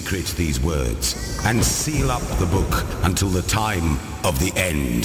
[0.00, 5.04] secret these words and seal up the book until the time of the end.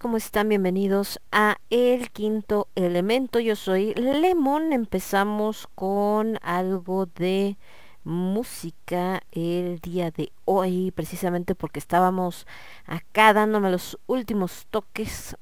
[0.00, 0.48] ¿Cómo están?
[0.48, 3.40] Bienvenidos a El Quinto Elemento.
[3.40, 4.72] Yo soy Lemon.
[4.72, 7.58] Empezamos con algo de
[8.04, 12.46] música el día de hoy, precisamente porque estábamos
[12.86, 15.36] acá dándome los últimos toques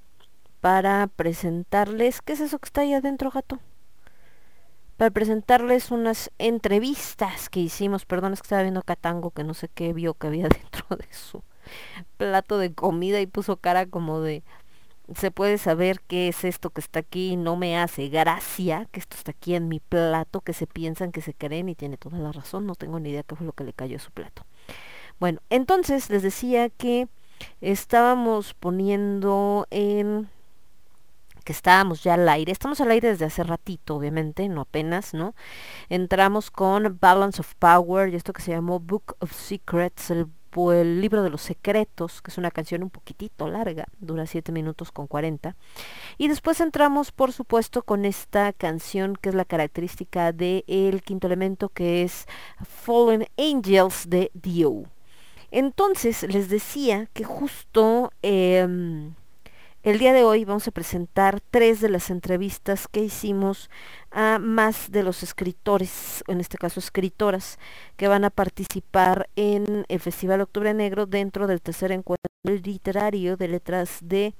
[0.62, 3.58] para presentarles, ¿qué es eso que está ahí adentro, gato?
[4.96, 9.52] Para presentarles unas entrevistas que hicimos, perdón, es que estaba viendo acá Tango, que no
[9.52, 11.42] sé qué vio que había dentro de su
[12.16, 14.42] plato de comida y puso cara como de
[15.14, 19.16] se puede saber qué es esto que está aquí, no me hace gracia que esto
[19.16, 22.32] está aquí en mi plato, que se piensan, que se creen y tiene toda la
[22.32, 24.44] razón, no tengo ni idea qué fue lo que le cayó a su plato.
[25.18, 27.08] Bueno, entonces les decía que
[27.60, 30.28] estábamos poniendo en
[31.44, 35.34] que estábamos ya al aire, estamos al aire desde hace ratito, obviamente, no apenas, ¿no?
[35.88, 40.26] Entramos con Balance of Power y esto que se llamó Book of Secrets, el
[40.72, 44.92] el libro de los secretos, que es una canción un poquitito larga, dura 7 minutos
[44.92, 45.56] con 40.
[46.18, 51.26] Y después entramos, por supuesto, con esta canción que es la característica del el quinto
[51.26, 52.26] elemento, que es
[52.64, 54.84] Fallen Angels de Dio.
[55.50, 59.12] Entonces les decía que justo eh,
[59.82, 63.70] el día de hoy vamos a presentar tres de las entrevistas que hicimos
[64.10, 67.58] a más de los escritores, en este caso escritoras,
[67.96, 73.48] que van a participar en el Festival Octubre Negro dentro del tercer encuentro literario de
[73.48, 74.34] letras de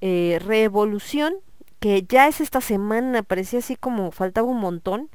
[0.00, 1.34] eh, Revolución,
[1.80, 5.08] que ya es esta semana, parecía así como faltaba un montón.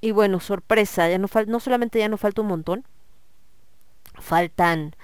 [0.00, 2.84] Y bueno, sorpresa, ya no, no solamente ya no falta un montón,
[4.20, 4.94] faltan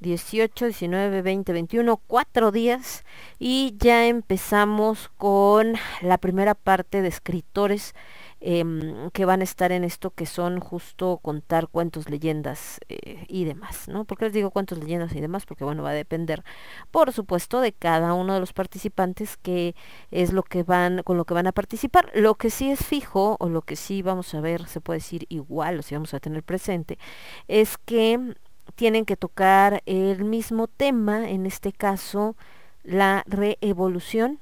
[0.00, 3.04] 18, 19, 20, 21, cuatro días
[3.38, 7.94] y ya empezamos con la primera parte de escritores
[8.42, 8.64] eh,
[9.12, 13.86] que van a estar en esto que son justo contar cuentos, leyendas eh, y demás,
[13.88, 14.04] ¿no?
[14.06, 15.44] ¿Por qué les digo cuentos, leyendas y demás?
[15.44, 16.42] Porque bueno, va a depender,
[16.90, 19.74] por supuesto, de cada uno de los participantes que
[20.10, 22.10] es lo que van, con lo que van a participar.
[22.14, 25.26] Lo que sí es fijo, o lo que sí vamos a ver, se puede decir
[25.28, 26.98] igual, o si vamos a tener presente,
[27.46, 28.34] es que
[28.70, 32.36] tienen que tocar el mismo tema, en este caso
[32.82, 34.38] la reevolución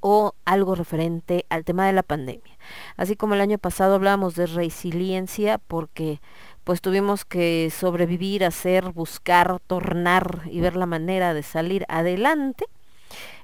[0.00, 2.58] o algo referente al tema de la pandemia.
[2.96, 6.20] Así como el año pasado hablábamos de resiliencia porque
[6.64, 12.66] pues tuvimos que sobrevivir, hacer, buscar, tornar y ver la manera de salir adelante.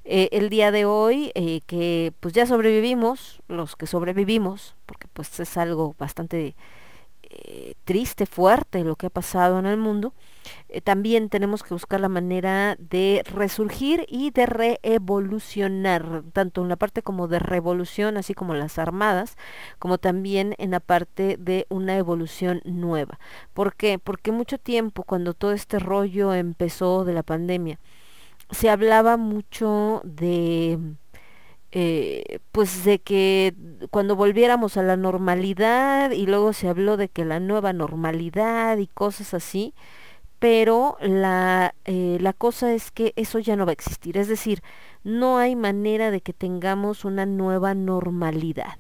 [0.04, 5.38] Eh, el día de hoy eh, que pues ya sobrevivimos, los que sobrevivimos, porque pues
[5.38, 6.56] es algo bastante
[7.84, 10.12] triste, fuerte lo que ha pasado en el mundo,
[10.68, 16.76] eh, también tenemos que buscar la manera de resurgir y de reevolucionar, tanto en la
[16.76, 19.36] parte como de revolución, así como las armadas,
[19.78, 23.18] como también en la parte de una evolución nueva.
[23.54, 23.98] ¿Por qué?
[23.98, 27.78] Porque mucho tiempo, cuando todo este rollo empezó de la pandemia,
[28.50, 30.78] se hablaba mucho de
[31.72, 33.54] eh, pues de que
[33.90, 38.86] cuando volviéramos a la normalidad y luego se habló de que la nueva normalidad y
[38.86, 39.74] cosas así,
[40.38, 44.62] pero la, eh, la cosa es que eso ya no va a existir, es decir,
[45.04, 48.78] no hay manera de que tengamos una nueva normalidad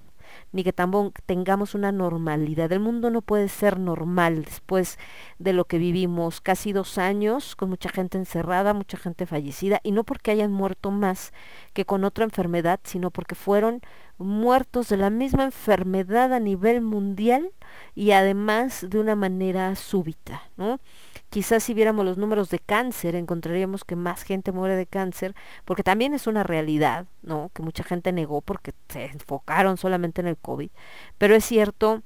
[0.52, 2.72] ni que tampoco tengamos una normalidad.
[2.72, 4.98] El mundo no puede ser normal después
[5.38, 9.92] de lo que vivimos casi dos años con mucha gente encerrada, mucha gente fallecida, y
[9.92, 11.32] no porque hayan muerto más
[11.72, 13.80] que con otra enfermedad, sino porque fueron
[14.18, 17.52] muertos de la misma enfermedad a nivel mundial
[17.94, 20.80] y además de una manera súbita, ¿no?
[21.30, 25.82] Quizás si viéramos los números de cáncer, encontraríamos que más gente muere de cáncer, porque
[25.82, 27.50] también es una realidad, ¿no?
[27.52, 30.70] Que mucha gente negó porque se enfocaron solamente en el COVID.
[31.18, 32.02] Pero es cierto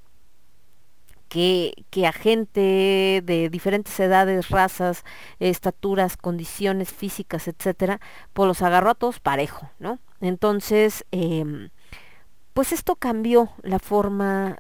[1.29, 5.05] que, que, a gente de diferentes edades, razas,
[5.39, 8.01] estaturas, condiciones físicas, etcétera,
[8.33, 9.99] pues los agarró a todos parejo, ¿no?
[10.21, 11.71] Entonces, eh,
[12.55, 14.59] pues esto cambió la forma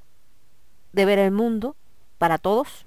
[0.92, 1.76] de ver el mundo
[2.18, 2.86] para todos,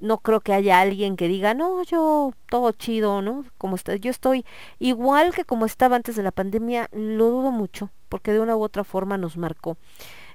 [0.00, 3.44] no creo que haya alguien que diga, no, yo todo chido, ¿no?
[3.58, 4.44] Como está, yo estoy
[4.78, 8.62] igual que como estaba antes de la pandemia, lo dudo mucho, porque de una u
[8.62, 9.76] otra forma nos marcó.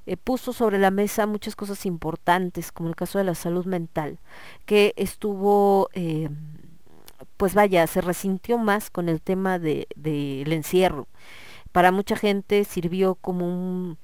[0.06, 4.20] Eh, puso sobre la mesa muchas cosas importantes, como el caso de la salud mental,
[4.66, 6.30] que estuvo, eh,
[7.38, 11.08] pues vaya, se resintió más con el tema del de, encierro.
[11.72, 13.98] Para mucha gente sirvió como un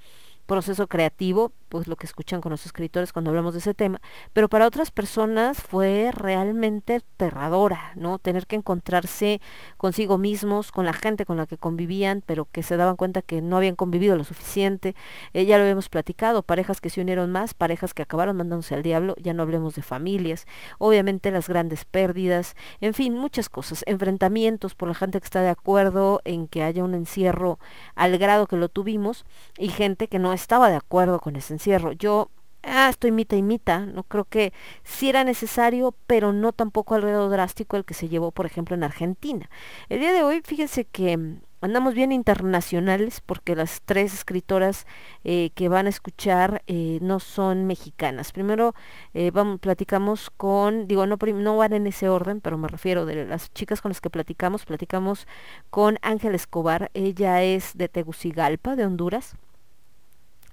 [0.45, 4.01] proceso creativo, pues lo que escuchan con los escritores cuando hablamos de ese tema,
[4.33, 8.19] pero para otras personas fue realmente aterradora, ¿no?
[8.19, 9.39] Tener que encontrarse
[9.77, 13.41] consigo mismos, con la gente con la que convivían, pero que se daban cuenta que
[13.41, 14.95] no habían convivido lo suficiente.
[15.33, 18.83] Eh, ya lo habíamos platicado, parejas que se unieron más, parejas que acabaron mandándose al
[18.83, 20.45] diablo, ya no hablemos de familias,
[20.77, 25.49] obviamente las grandes pérdidas, en fin, muchas cosas, enfrentamientos por la gente que está de
[25.49, 27.59] acuerdo en que haya un encierro
[27.95, 29.25] al grado que lo tuvimos
[29.57, 31.91] y gente que no estaba de acuerdo con ese encierro.
[31.91, 32.31] Yo
[32.63, 37.01] ah, estoy mita y mita, no creo que sí era necesario, pero no tampoco al
[37.01, 39.49] grado drástico el que se llevó, por ejemplo, en Argentina.
[39.89, 44.85] El día de hoy, fíjense que mm, andamos bien internacionales porque las tres escritoras
[45.23, 48.31] eh, que van a escuchar eh, no son mexicanas.
[48.31, 48.75] Primero
[49.13, 53.25] eh, vamos, platicamos con, digo, no, no van en ese orden, pero me refiero de
[53.25, 55.27] las chicas con las que platicamos, platicamos
[55.69, 59.35] con Ángel Escobar, ella es de Tegucigalpa, de Honduras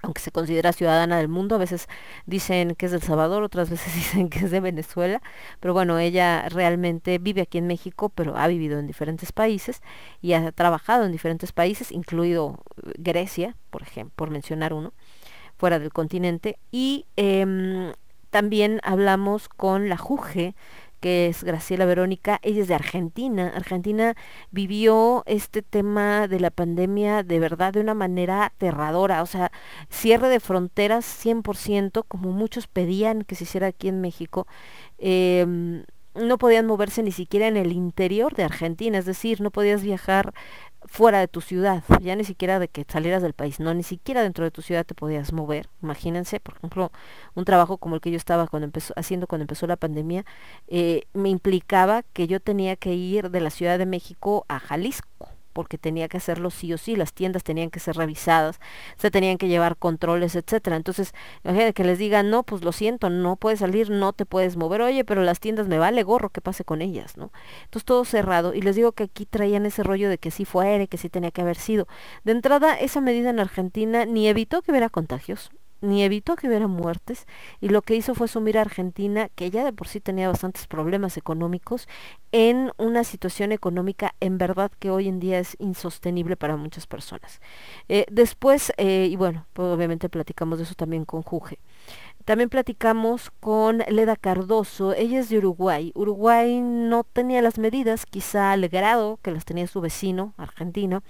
[0.03, 1.89] aunque se considera ciudadana del mundo, a veces
[2.27, 5.23] dicen que es del Salvador, otras veces dicen que es de Venezuela,
[5.61, 9.83] pero bueno, ella realmente vive aquí en México, pero ha vivido en diferentes países
[10.23, 14.93] y ha trabajado en diferentes países, incluido eh, Grecia, por ejemplo, por mencionar uno,
[15.57, 17.93] fuera del continente, y eh,
[18.31, 20.55] también hablamos con la Juge,
[21.01, 23.53] que es Graciela Verónica, ella es de Argentina.
[23.55, 24.15] Argentina
[24.51, 29.53] vivió este tema de la pandemia de verdad de una manera aterradora, o sea,
[29.91, 34.47] cierre de fronteras 100%, como muchos pedían que se hiciera aquí en México.
[34.99, 35.85] Eh,
[36.17, 40.33] no podían moverse ni siquiera en el interior de Argentina, es decir, no podías viajar
[40.87, 44.23] fuera de tu ciudad, ya ni siquiera de que salieras del país, no, ni siquiera
[44.23, 45.69] dentro de tu ciudad te podías mover.
[45.83, 46.93] Imagínense, por ejemplo,
[47.35, 50.25] un trabajo como el que yo estaba cuando empezó, haciendo cuando empezó la pandemia,
[50.69, 55.36] eh, me implicaba que yo tenía que ir de la Ciudad de México a Jalisco
[55.57, 58.61] porque tenía que hacerlo sí o sí, las tiendas tenían que ser revisadas,
[58.99, 60.77] se tenían que llevar controles, etcétera.
[60.77, 61.15] Entonces,
[61.45, 64.83] imagínate que les digan, no, pues lo siento, no puedes salir, no te puedes mover,
[64.83, 67.17] oye, pero las tiendas me vale gorro, ¿qué pase con ellas?
[67.17, 67.33] ¿no?
[67.65, 70.87] Entonces todo cerrado, y les digo que aquí traían ese rollo de que sí fuera,
[70.87, 71.89] que sí tenía que haber sido.
[72.25, 76.67] De entrada, esa medida en Argentina ni evitó que hubiera contagios, ni evitó que hubiera
[76.67, 77.27] muertes
[77.61, 80.67] y lo que hizo fue sumir a Argentina, que ya de por sí tenía bastantes
[80.67, 81.89] problemas económicos,
[82.33, 87.41] en una situación económica en verdad que hoy en día es insostenible para muchas personas.
[87.89, 91.59] Eh, después, eh, y bueno, pues obviamente platicamos de eso también con Juge.
[92.25, 95.93] También platicamos con Leda Cardoso, ella es de Uruguay.
[95.95, 101.05] Uruguay no tenía las medidas, quizá al grado que las tenía su vecino, argentino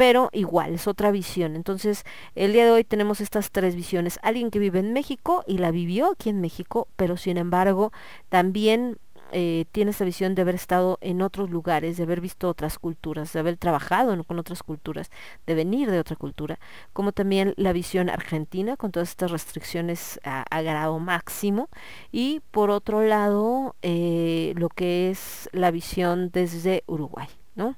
[0.00, 1.54] pero igual es otra visión.
[1.54, 4.18] Entonces, el día de hoy tenemos estas tres visiones.
[4.22, 7.92] Alguien que vive en México y la vivió aquí en México, pero sin embargo
[8.30, 8.96] también
[9.30, 13.30] eh, tiene esa visión de haber estado en otros lugares, de haber visto otras culturas,
[13.34, 15.10] de haber trabajado con otras culturas,
[15.46, 16.58] de venir de otra cultura,
[16.94, 21.68] como también la visión argentina con todas estas restricciones a, a grado máximo
[22.10, 27.76] y por otro lado eh, lo que es la visión desde Uruguay, ¿no?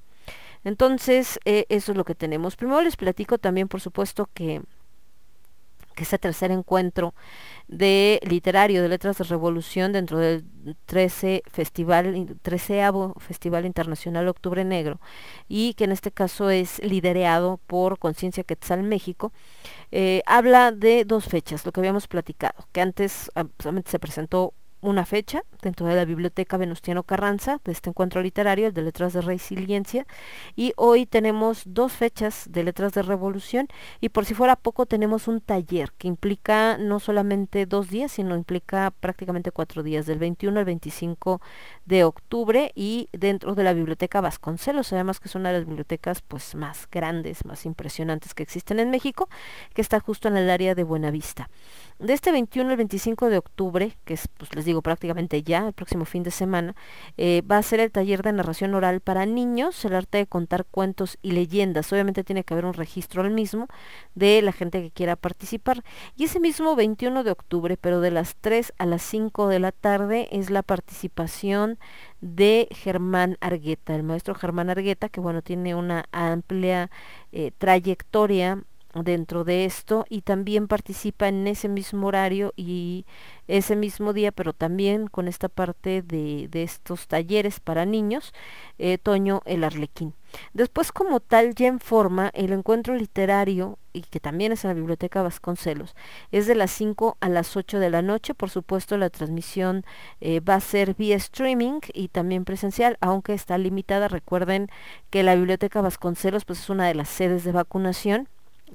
[0.64, 2.56] Entonces, eh, eso es lo que tenemos.
[2.56, 4.62] Primero les platico también, por supuesto, que
[5.94, 7.14] que este tercer encuentro
[7.68, 10.44] de literario de letras de revolución dentro del
[10.86, 12.82] 13 festival 13
[13.18, 15.00] Festival Internacional Octubre Negro
[15.48, 19.32] y que en este caso es liderado por Conciencia Quetzal México
[19.90, 24.54] eh, habla de dos fechas lo que habíamos platicado que antes ah, solamente se presentó
[24.82, 29.12] una fecha dentro de la Biblioteca Venustiano Carranza de este encuentro literario, el de Letras
[29.12, 30.06] de Resiliencia,
[30.56, 33.68] y hoy tenemos dos fechas de Letras de Revolución
[34.00, 38.34] y por si fuera poco tenemos un taller que implica no solamente dos días, sino
[38.34, 41.40] implica prácticamente cuatro días, del 21 al 25
[41.84, 46.22] de octubre y dentro de la Biblioteca Vasconcelos, además que es una de las bibliotecas
[46.22, 49.28] pues más grandes, más impresionantes que existen en México,
[49.74, 51.50] que está justo en el área de Buenavista.
[51.98, 55.72] De este 21 al 25 de octubre, que es, pues les digo, prácticamente ya, el
[55.72, 56.74] próximo fin de semana,
[57.16, 60.64] eh, va a ser el taller de narración oral para niños, el arte de contar
[60.64, 61.92] cuentos y leyendas.
[61.92, 63.68] Obviamente tiene que haber un registro al mismo
[64.14, 65.84] de la gente que quiera participar.
[66.16, 69.72] Y ese mismo 21 de octubre, pero de las 3 a las 5 de la
[69.72, 71.71] tarde, es la participación
[72.20, 76.90] de Germán Argueta, el maestro Germán Argueta, que bueno, tiene una amplia
[77.32, 83.06] eh, trayectoria dentro de esto y también participa en ese mismo horario y
[83.48, 88.32] ese mismo día, pero también con esta parte de, estos talleres para niños,
[88.78, 90.14] eh, Toño el Arlequín.
[90.54, 94.74] Después como tal ya en forma el encuentro literario y que también es en la
[94.74, 95.94] Biblioteca Vasconcelos,
[96.30, 99.84] es de las 5 a las 8 de la noche, por supuesto la transmisión
[100.20, 104.68] eh, va a ser vía streaming y también presencial, aunque está limitada, recuerden
[105.10, 108.28] que la Biblioteca Vasconcelos pues es una de las sedes de vacunación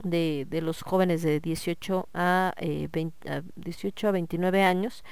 [0.03, 5.03] de, de los jóvenes de 18 a, eh, 20 a 18 a 29 años.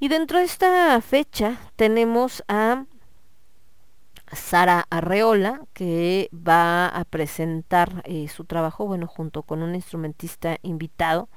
[0.00, 2.84] Y dentro de esta fecha tenemos a
[4.32, 11.28] Sara Arreola, que va a presentar eh, su trabajo, bueno, junto con un instrumentista invitado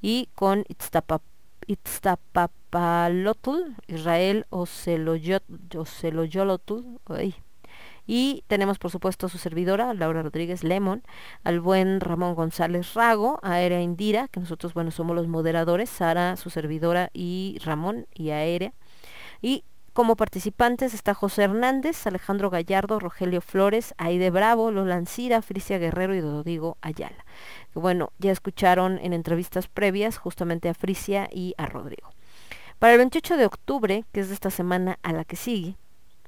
[0.00, 1.20] y con Itztapa-
[1.66, 7.34] Itztapapalotl, Israel Oceloyolotl, ay.
[8.06, 11.02] Y tenemos por supuesto a su servidora, Laura Rodríguez Lemon,
[11.44, 16.36] al buen Ramón González Rago, a Aérea Indira, que nosotros, bueno, somos los moderadores, Sara,
[16.36, 18.72] su servidora, y Ramón y Aérea.
[19.40, 25.78] Y como participantes está José Hernández, Alejandro Gallardo, Rogelio Flores, Aide Bravo, Lola Ancira, Frisia
[25.78, 27.26] Guerrero y Rodrigo Ayala.
[27.74, 32.10] Bueno, ya escucharon en entrevistas previas justamente a Frisia y a Rodrigo.
[32.78, 35.76] Para el 28 de octubre, que es de esta semana a la que sigue,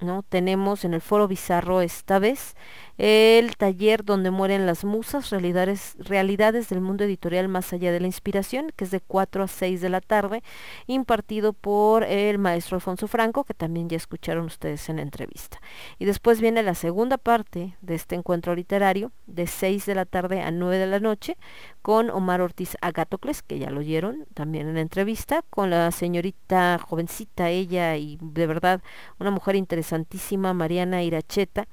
[0.00, 0.22] ¿no?
[0.22, 2.54] Tenemos en el Foro Bizarro esta vez
[2.96, 8.06] el taller donde mueren las musas, realidades, realidades del mundo editorial más allá de la
[8.06, 10.42] inspiración, que es de 4 a 6 de la tarde,
[10.86, 15.60] impartido por el maestro Alfonso Franco, que también ya escucharon ustedes en la entrevista.
[15.98, 20.42] Y después viene la segunda parte de este encuentro literario, de 6 de la tarde
[20.42, 21.36] a 9 de la noche,
[21.82, 26.78] con Omar Ortiz Agatocles, que ya lo oyeron también en la entrevista, con la señorita
[26.78, 28.82] jovencita, ella y de verdad
[29.18, 31.66] una mujer interesantísima, Mariana Iracheta.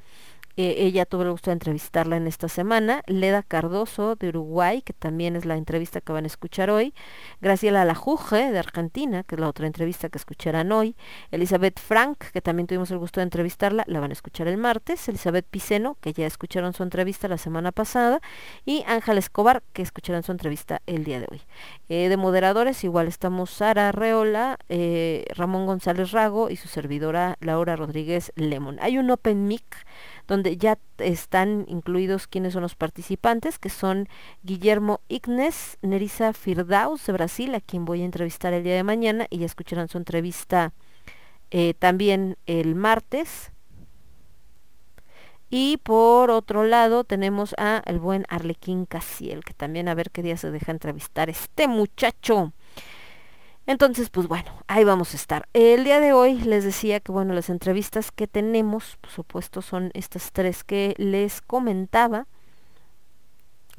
[0.57, 3.03] Eh, ella tuve el gusto de entrevistarla en esta semana.
[3.07, 6.93] Leda Cardoso de Uruguay, que también es la entrevista que van a escuchar hoy.
[7.41, 10.95] Graciela Lajuje de Argentina, que es la otra entrevista que escucharán hoy.
[11.31, 15.07] Elizabeth Frank, que también tuvimos el gusto de entrevistarla, la van a escuchar el martes.
[15.07, 18.21] Elizabeth Piceno, que ya escucharon su entrevista la semana pasada.
[18.65, 21.41] Y Ángel Escobar, que escucharán su entrevista el día de hoy.
[21.89, 27.75] Eh, de moderadores igual estamos Sara Reola, eh, Ramón González Rago y su servidora Laura
[27.75, 28.77] Rodríguez Lemon.
[28.81, 29.85] Hay un Open Mic
[30.31, 34.07] donde ya están incluidos quienes son los participantes, que son
[34.43, 39.27] Guillermo Ignes, Nerissa Firdaus de Brasil, a quien voy a entrevistar el día de mañana,
[39.29, 40.71] y ya escucharán su entrevista
[41.49, 43.51] eh, también el martes.
[45.49, 50.23] Y por otro lado tenemos a el buen Arlequín Casiel, que también a ver qué
[50.23, 52.53] día se deja entrevistar este muchacho.
[53.67, 55.47] Entonces, pues bueno, ahí vamos a estar.
[55.53, 59.91] El día de hoy les decía que bueno, las entrevistas que tenemos, por supuesto, son
[59.93, 62.27] estas tres que les comentaba.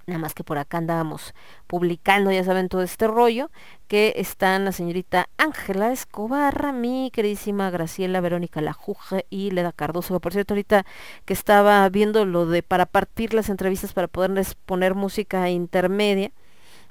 [0.06, 1.32] Nada más que por acá andábamos
[1.68, 3.50] publicando, ya saben, todo este rollo,
[3.86, 10.18] que están la señorita Ángela Escobar, mi queridísima Graciela Verónica Lajuje y Leda Cardoso.
[10.20, 10.84] Por cierto, ahorita
[11.24, 16.32] que estaba viendo lo de para partir las entrevistas para poderles poner música intermedia,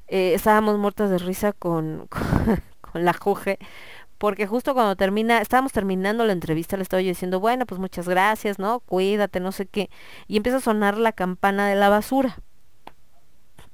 [0.07, 2.07] eh, estábamos muertas de risa con
[2.99, 3.59] la Juge,
[4.17, 8.07] porque justo cuando termina, estábamos terminando la entrevista, le estaba yo diciendo, bueno, pues muchas
[8.07, 8.79] gracias, ¿no?
[8.81, 9.89] Cuídate, no sé qué.
[10.27, 12.37] Y empieza a sonar la campana de la basura.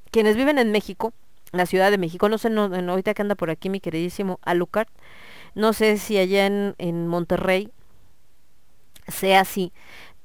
[0.10, 1.14] Quienes viven en México,
[1.52, 4.40] la Ciudad de México, no sé, no, no, ahorita que anda por aquí mi queridísimo
[4.42, 4.88] Alucard,
[5.54, 7.70] no sé si allá en, en Monterrey
[9.08, 9.74] sea así,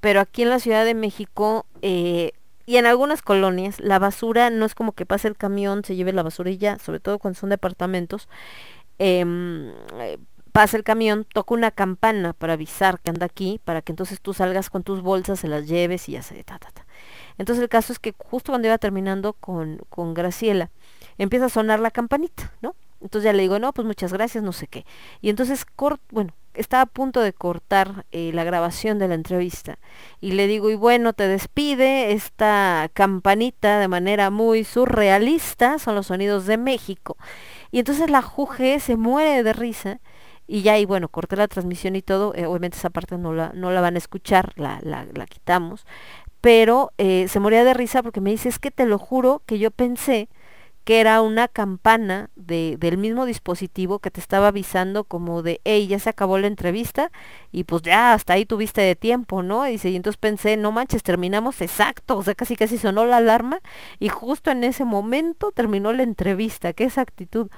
[0.00, 2.32] pero aquí en la Ciudad de México eh,
[2.66, 6.12] y en algunas colonias la basura no es como que pase el camión, se lleve
[6.12, 8.28] la basura y ya, sobre todo cuando son departamentos,
[8.98, 10.18] eh,
[10.52, 14.34] pasa el camión, toca una campana para avisar que anda aquí, para que entonces tú
[14.34, 16.86] salgas con tus bolsas, se las lleves y ya se ta, ta, ta.
[17.38, 20.70] Entonces el caso es que justo cuando iba terminando con, con Graciela,
[21.18, 22.76] empieza a sonar la campanita, ¿no?
[23.00, 24.86] Entonces ya le digo, no, pues muchas gracias, no sé qué.
[25.20, 29.78] Y entonces, cort bueno, estaba a punto de cortar eh, la grabación de la entrevista.
[30.20, 36.06] Y le digo, y bueno, te despide esta campanita de manera muy surrealista, son los
[36.06, 37.16] sonidos de México.
[37.72, 40.00] Y entonces la Juge se muere de risa.
[40.46, 42.34] Y ya, y bueno, corté la transmisión y todo.
[42.36, 45.86] Eh, obviamente esa parte no la, no la van a escuchar, la, la, la quitamos.
[46.40, 49.58] Pero eh, se moría de risa porque me dice, es que te lo juro que
[49.58, 50.28] yo pensé
[50.84, 55.86] que era una campana de, del mismo dispositivo que te estaba avisando como de, hey,
[55.86, 57.10] ya se acabó la entrevista
[57.52, 59.66] y pues ya hasta ahí tuviste de tiempo, ¿no?
[59.68, 63.18] Y dice, y entonces pensé, no manches, terminamos exacto, o sea, casi casi sonó la
[63.18, 63.60] alarma
[63.98, 67.48] y justo en ese momento terminó la entrevista, qué esa actitud.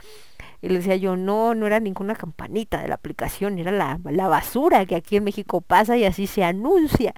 [0.61, 4.29] Y le decía yo, no, no era ninguna campanita de la aplicación, era la, la
[4.29, 7.13] basura que aquí en México pasa y así se anuncia.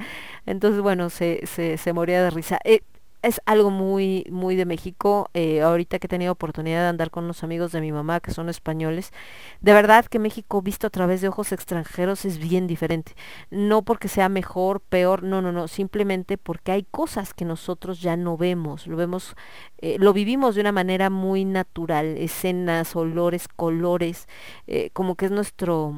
[0.46, 2.58] Entonces, bueno, se, se, se moría de risa.
[2.64, 2.82] Eh,
[3.26, 7.24] es algo muy muy de México eh, ahorita que he tenido oportunidad de andar con
[7.24, 9.12] unos amigos de mi mamá que son españoles
[9.60, 13.14] de verdad que México visto a través de ojos extranjeros es bien diferente.
[13.50, 18.16] No porque sea mejor peor no no no simplemente porque hay cosas que nosotros ya
[18.16, 19.34] no vemos lo vemos
[19.78, 24.28] eh, lo vivimos de una manera muy natural escenas olores colores
[24.68, 25.94] eh, como que es nuestro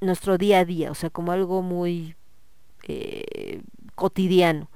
[0.00, 2.16] nuestro día a día o sea como algo muy
[3.94, 4.70] cotidiano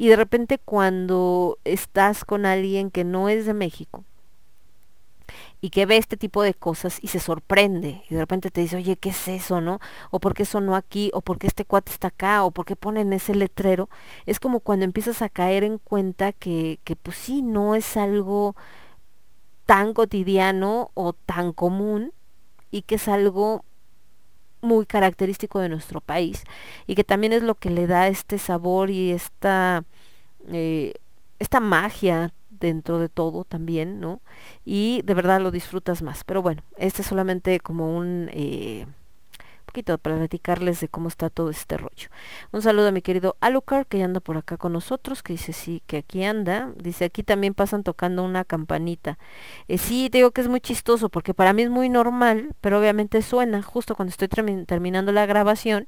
[0.00, 4.02] Y de repente cuando estás con alguien que no es de México,
[5.60, 8.76] y que ve este tipo de cosas y se sorprende y de repente te dice,
[8.76, 9.78] oye, ¿qué es eso, no?
[10.10, 12.76] O por qué sonó aquí, o por qué este cuate está acá, o por qué
[12.76, 13.90] ponen ese letrero.
[14.24, 18.56] Es como cuando empiezas a caer en cuenta que, que pues sí, no es algo
[19.66, 22.14] tan cotidiano o tan común
[22.70, 23.66] y que es algo
[24.62, 26.44] muy característico de nuestro país
[26.86, 29.84] y que también es lo que le da este sabor y esta
[30.48, 30.94] eh,
[31.38, 34.20] esta magia dentro de todo también, ¿no?
[34.64, 36.24] Y de verdad lo disfrutas más.
[36.24, 38.86] Pero bueno, este es solamente como un eh,
[39.70, 42.08] poquito para platicarles de cómo está todo este rollo.
[42.52, 45.52] Un saludo a mi querido Alucard que ya anda por acá con nosotros, que dice
[45.52, 46.72] sí, que aquí anda.
[46.76, 49.16] Dice aquí también pasan tocando una campanita.
[49.68, 53.22] Eh, sí, digo que es muy chistoso porque para mí es muy normal, pero obviamente
[53.22, 55.86] suena justo cuando estoy termi- terminando la grabación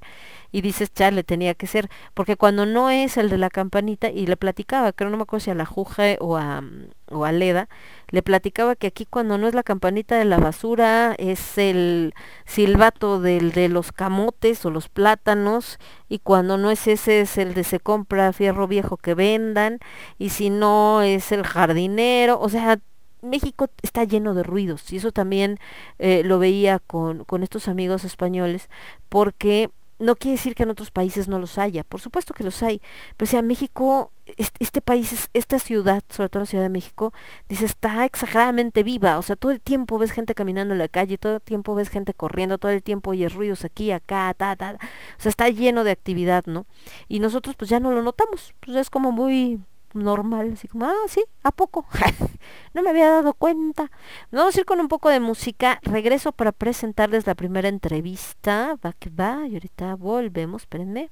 [0.52, 4.26] y dices, chale, tenía que ser, porque cuando no es el de la campanita, y
[4.26, 7.32] le platicaba, creo no me acuerdo si a la Juja o a, mm, o a
[7.32, 7.68] Leda,
[8.12, 13.20] le platicaba que aquí cuando no es la campanita de la basura, es el silbato
[13.20, 17.64] del de los camotes o los plátanos, y cuando no es ese es el de
[17.64, 19.80] se compra fierro viejo que vendan,
[20.18, 22.78] y si no es el jardinero, o sea,
[23.22, 25.58] México está lleno de ruidos y eso también
[25.98, 28.68] eh, lo veía con, con estos amigos españoles
[29.08, 29.70] porque
[30.02, 32.80] no quiere decir que en otros países no los haya, por supuesto que los hay,
[33.16, 34.12] pero o sea, México,
[34.58, 37.12] este, país, es- esta ciudad, sobre todo la Ciudad de México,
[37.48, 41.18] dice, está exageradamente viva, o sea, todo el tiempo ves gente caminando en la calle,
[41.18, 44.76] todo el tiempo ves gente corriendo, todo el tiempo oyes ruidos aquí, acá, ta, ta,
[44.78, 44.84] ta.
[45.18, 46.66] o sea, está lleno de actividad, ¿no?
[47.08, 49.60] Y nosotros pues ya no lo notamos, pues es como muy
[49.94, 51.86] normal, así como, ah, sí, ¿a poco?
[52.74, 53.90] no me había dado cuenta.
[54.30, 55.78] Vamos a ir con un poco de música.
[55.82, 58.76] Regreso para presentarles la primera entrevista.
[58.84, 59.46] Va que va.
[59.46, 60.62] Y ahorita volvemos.
[60.62, 61.10] Espérenme.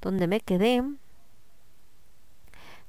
[0.00, 0.82] ¿Dónde me quedé?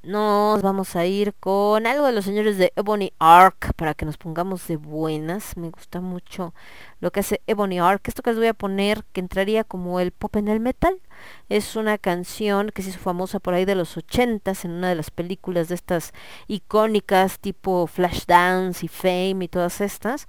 [0.06, 4.18] Nos vamos a ir con algo de los señores de Ebony Arc para que nos
[4.18, 5.58] pongamos de buenas.
[5.58, 6.54] Me gusta mucho
[7.00, 8.08] lo que hace Ebony Arc.
[8.08, 11.02] Esto que les voy a poner, que entraría como el pop en el metal,
[11.50, 14.96] es una canción que se hizo famosa por ahí de los ochentas en una de
[14.96, 16.14] las películas de estas
[16.48, 20.28] icónicas tipo Flashdance y Fame y todas estas,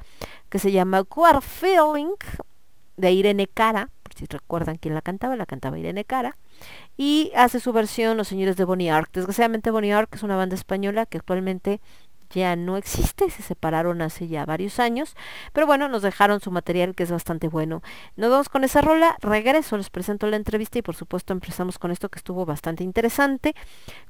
[0.49, 2.17] que se llama War Feeling
[2.97, 6.37] de Irene Cara, si recuerdan quién la cantaba, la cantaba Irene Cara,
[6.97, 9.11] y hace su versión los señores de Bonnie Ark.
[9.13, 11.81] Desgraciadamente Bonnie Ark es una banda española que actualmente
[12.31, 15.15] ya no existe, se separaron hace ya varios años,
[15.53, 17.83] pero bueno, nos dejaron su material que es bastante bueno.
[18.17, 21.91] Nos vamos con esa rola, regreso, les presento la entrevista y por supuesto empezamos con
[21.91, 23.55] esto que estuvo bastante interesante,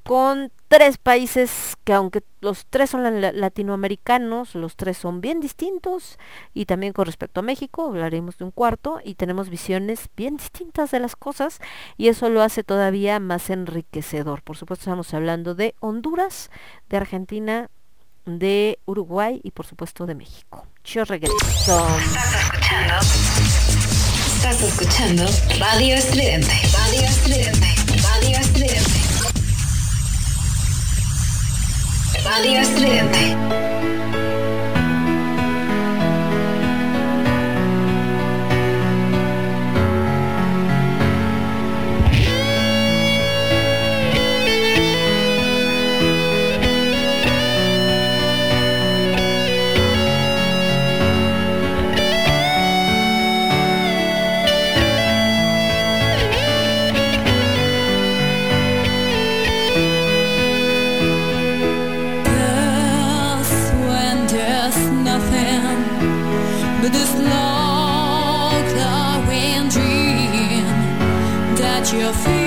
[0.03, 6.19] con tres países que aunque los tres son la- latinoamericanos, los tres son bien distintos
[6.55, 10.91] y también con respecto a México, hablaremos de un cuarto y tenemos visiones bien distintas
[10.91, 11.61] de las cosas
[11.97, 14.43] y eso lo hace todavía más enriquecedor.
[14.43, 16.51] Por supuesto estamos hablando de Honduras,
[16.89, 17.71] de Argentina,
[18.27, 20.67] de Uruguay y por supuesto de México.
[20.85, 21.37] Yo regreso.
[21.49, 22.95] Estás escuchando.
[24.37, 25.25] Estás escuchando
[25.59, 26.53] Radio Estridente.
[26.73, 27.67] Radio Estridente.
[28.03, 28.91] Radio Estridente.
[32.25, 33.76] Radio Estridente.
[71.99, 72.46] your feet.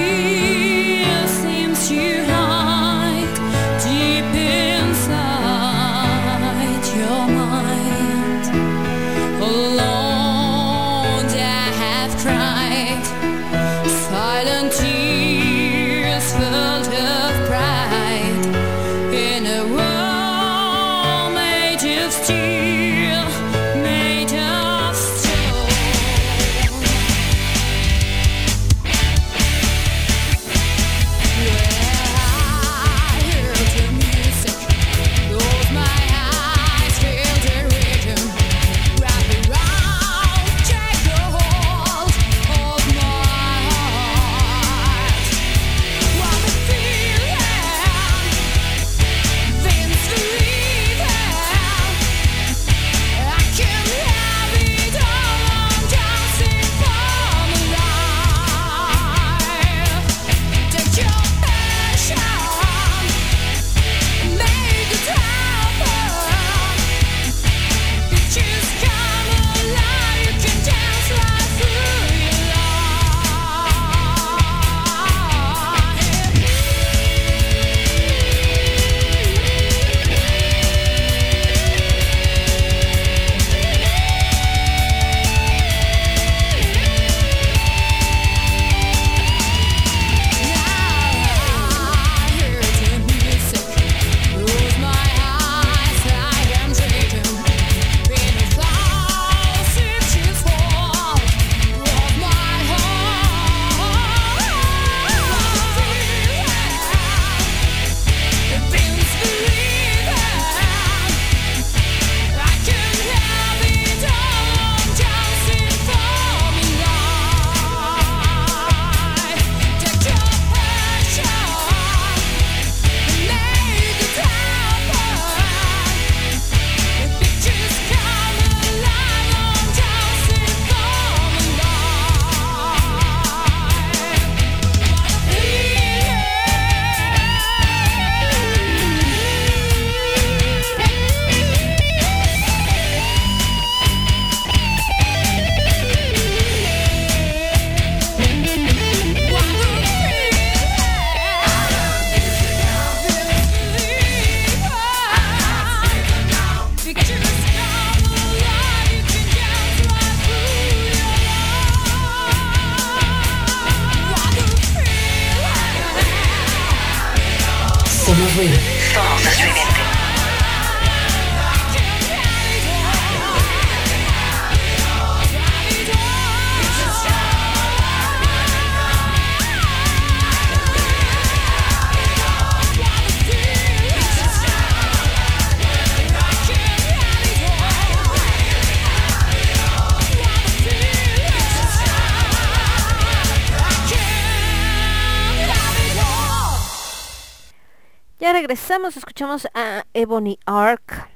[198.70, 201.10] Escuchamos a Ebony Ark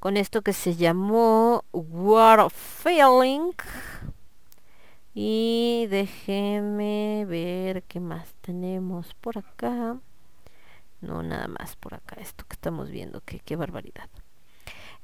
[0.00, 3.52] con esto que se llamó War Feeling.
[5.14, 9.96] Y déjeme ver qué más tenemos por acá.
[11.00, 14.08] No, nada más por acá, esto que estamos viendo, que qué barbaridad.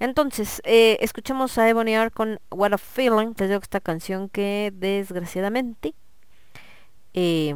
[0.01, 4.73] Entonces, eh, escuchamos a Ebony Ark con What a Feeling, les digo esta canción que
[4.75, 5.95] desgraciadamente
[7.15, 7.55] eh,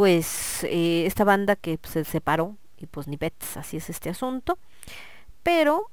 [0.00, 4.08] pues eh, esta banda que pues, se separó y pues ni bets, así es este
[4.08, 4.58] asunto.
[5.42, 5.90] Pero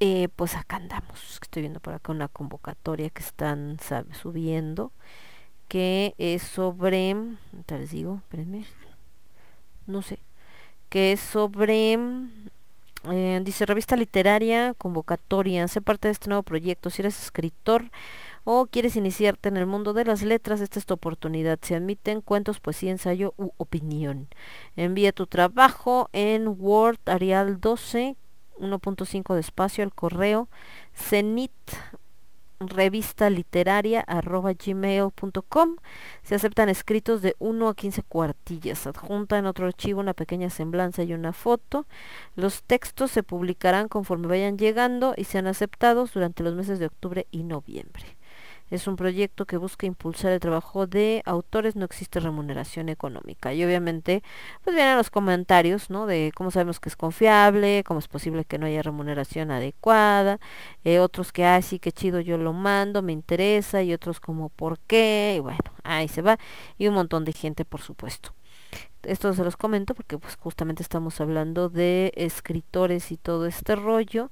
[0.00, 1.38] eh, pues acá andamos.
[1.42, 3.76] Estoy viendo por acá una convocatoria que están
[4.18, 4.92] subiendo
[5.68, 7.14] que es sobre,
[7.66, 8.64] te les digo, espérenme,
[9.86, 10.20] no sé,
[10.88, 11.98] que es sobre,
[13.10, 17.90] eh, dice revista literaria, convocatoria, hace parte de este nuevo proyecto, si eres escritor,
[18.50, 21.58] o quieres iniciarte en el mundo de las letras, esta es tu oportunidad.
[21.60, 24.28] Se admiten cuentos, poesía, ensayo u opinión.
[24.74, 28.16] Envía tu trabajo en Word Arial 12
[28.58, 30.48] 1.5 de espacio al correo
[30.94, 31.52] cenit
[32.58, 35.76] revista literaria arroba gmail.com
[36.22, 41.04] se aceptan escritos de 1 a 15 cuartillas adjunta en otro archivo una pequeña semblanza
[41.04, 41.86] y una foto
[42.34, 47.28] los textos se publicarán conforme vayan llegando y sean aceptados durante los meses de octubre
[47.30, 48.17] y noviembre
[48.70, 53.54] es un proyecto que busca impulsar el trabajo de autores, no existe remuneración económica.
[53.54, 54.22] Y obviamente,
[54.64, 56.06] pues vienen los comentarios, ¿no?
[56.06, 60.38] De cómo sabemos que es confiable, cómo es posible que no haya remuneración adecuada,
[60.84, 64.48] eh, otros que, ah, sí, que chido, yo lo mando, me interesa, y otros como,
[64.50, 65.34] ¿por qué?
[65.36, 66.38] Y bueno, ahí se va.
[66.78, 68.34] Y un montón de gente, por supuesto.
[69.02, 74.30] Esto se los comento porque pues justamente estamos hablando de escritores y todo este rollo.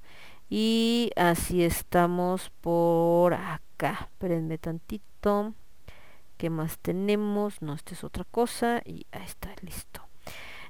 [0.50, 3.65] Y así estamos por acá.
[3.78, 5.54] Espérenme tantito.
[6.36, 7.62] ¿Qué más tenemos?
[7.62, 8.82] No, esta es otra cosa.
[8.84, 10.02] Y ahí está, listo.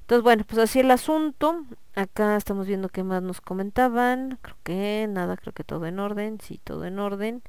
[0.00, 1.64] Entonces, bueno, pues así el asunto.
[1.94, 4.38] Acá estamos viendo qué más nos comentaban.
[4.42, 6.38] Creo que nada, creo que todo en orden.
[6.40, 7.42] Sí, todo en orden.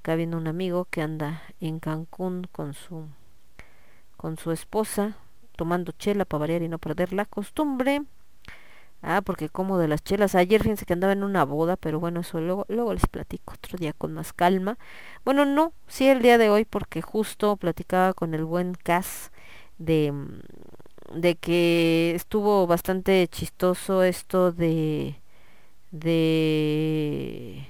[0.00, 3.06] Acá viendo un amigo que anda en Cancún con su
[4.16, 5.16] con su esposa
[5.58, 8.02] tomando chela para variar y no perder la costumbre.
[9.02, 10.34] Ah, porque como de las chelas.
[10.34, 13.78] Ayer fíjense que andaba en una boda, pero bueno, eso luego, luego les platico otro
[13.78, 14.76] día con más calma.
[15.24, 19.30] Bueno, no, sí el día de hoy, porque justo platicaba con el buen Cas
[19.78, 20.40] de, mm,
[21.20, 25.16] de que estuvo bastante chistoso esto de
[25.92, 27.66] de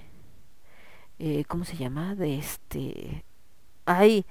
[1.19, 2.15] eh, ¿cómo se llama?
[2.15, 3.25] de este
[3.87, 4.27] ay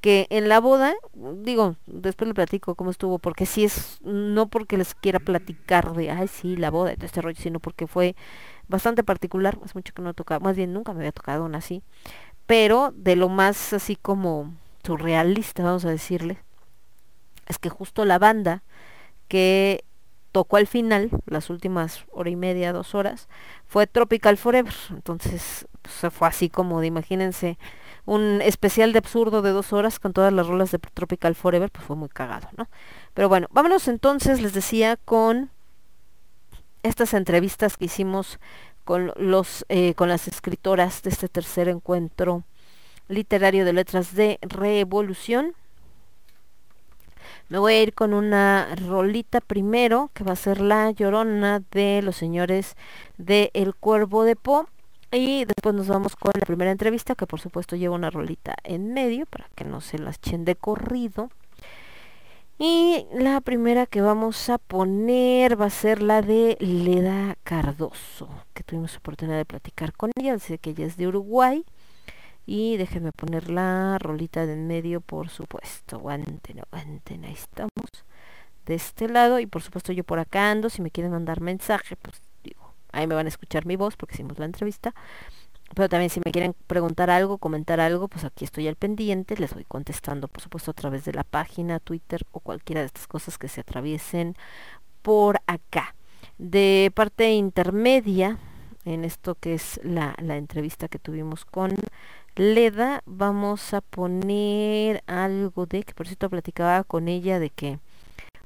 [0.00, 4.78] que en la boda, digo, después le platico cómo estuvo, porque sí es, no porque
[4.78, 8.16] les quiera platicar de, ay, sí, la boda de este rollo, sino porque fue
[8.68, 11.58] bastante particular, es mucho que no he tocado, más bien nunca me había tocado una
[11.58, 11.82] así,
[12.46, 16.38] pero de lo más así como surrealista, vamos a decirle,
[17.46, 18.62] es que justo la banda
[19.28, 19.84] que
[20.32, 23.28] tocó al final, las últimas hora y media, dos horas,
[23.66, 27.58] fue Tropical Forever, entonces pues, fue así como de, imagínense,
[28.06, 31.84] un especial de absurdo de dos horas con todas las rolas de Tropical Forever, pues
[31.84, 32.68] fue muy cagado, ¿no?
[33.14, 35.50] Pero bueno, vámonos entonces, les decía, con
[36.82, 38.38] estas entrevistas que hicimos
[38.84, 42.44] con los eh, con las escritoras de este tercer encuentro
[43.08, 45.54] literario de letras de revolución.
[47.48, 52.00] Me voy a ir con una rolita primero, que va a ser la llorona de
[52.02, 52.76] los señores
[53.18, 54.68] de El Cuervo de Po.
[55.12, 58.92] Y después nos vamos con la primera entrevista, que por supuesto lleva una rolita en
[58.92, 61.30] medio para que no se las echen de corrido.
[62.58, 68.62] Y la primera que vamos a poner va a ser la de Leda Cardoso, que
[68.62, 71.64] tuvimos oportunidad de platicar con ella, dice que ella es de Uruguay.
[72.46, 75.96] Y déjenme poner la rolita de en medio, por supuesto.
[75.96, 77.70] Aguanten, aguanten, ahí estamos.
[78.66, 81.96] De este lado, y por supuesto yo por acá ando, si me quieren mandar mensaje,
[81.96, 82.20] pues
[82.92, 84.94] ahí me van a escuchar mi voz porque hicimos la entrevista.
[85.74, 89.54] Pero también si me quieren preguntar algo, comentar algo, pues aquí estoy al pendiente, les
[89.54, 93.38] voy contestando, por supuesto, a través de la página, Twitter o cualquiera de estas cosas
[93.38, 94.34] que se atraviesen
[95.02, 95.94] por acá.
[96.38, 98.38] De parte intermedia,
[98.84, 101.74] en esto que es la, la entrevista que tuvimos con
[102.36, 103.02] Leda.
[103.06, 107.78] Vamos a poner algo de que por cierto platicaba con ella de que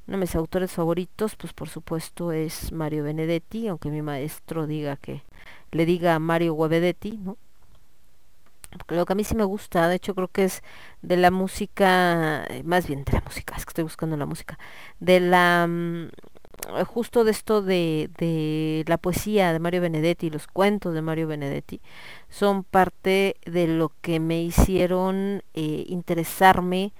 [0.07, 4.97] uno de mis autores favoritos, pues por supuesto es Mario Benedetti, aunque mi maestro diga
[4.97, 5.23] que
[5.71, 7.37] le diga Mario Guavedetti, ¿no?
[8.89, 10.61] Lo que a mí sí me gusta, de hecho creo que es
[11.01, 14.59] de la música, eh, más bien de la música, es que estoy buscando la música,
[14.99, 16.09] de la mm,
[16.85, 21.81] justo de esto de, de la poesía de Mario Benedetti, los cuentos de Mario Benedetti,
[22.29, 26.93] son parte de lo que me hicieron eh, interesarme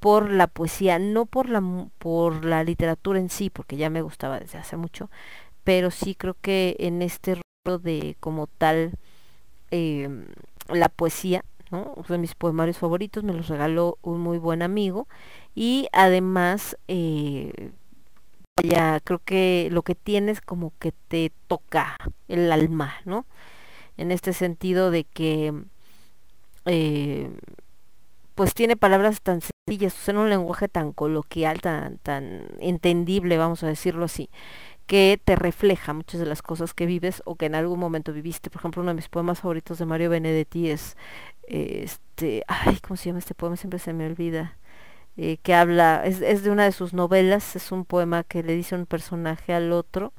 [0.00, 1.62] por la poesía, no por la,
[1.98, 5.10] por la literatura en sí, porque ya me gustaba desde hace mucho,
[5.64, 8.92] pero sí creo que en este rol de como tal
[9.70, 10.26] em,
[10.68, 11.92] la poesía, ¿no?
[11.96, 15.08] Uno de mis poemarios favoritos, me los regaló un muy buen amigo
[15.54, 17.72] y además eh,
[18.62, 21.96] ya creo que lo que tienes como que te toca
[22.28, 23.26] el alma, ¿no?
[23.96, 25.52] En este sentido de que
[26.66, 27.30] eh,
[28.38, 33.68] pues tiene palabras tan sencillas, usa un lenguaje tan coloquial, tan, tan entendible, vamos a
[33.68, 34.30] decirlo así,
[34.86, 38.50] que te refleja muchas de las cosas que vives o que en algún momento viviste.
[38.50, 40.96] Por ejemplo, uno de mis poemas favoritos de Mario Benedetti es
[41.44, 43.56] este, ay, ¿cómo se llama este poema?
[43.56, 44.58] Siempre se me olvida.
[45.16, 48.54] eh, que habla, es, es de una de sus novelas, es un poema que le
[48.54, 50.12] dice un personaje al otro.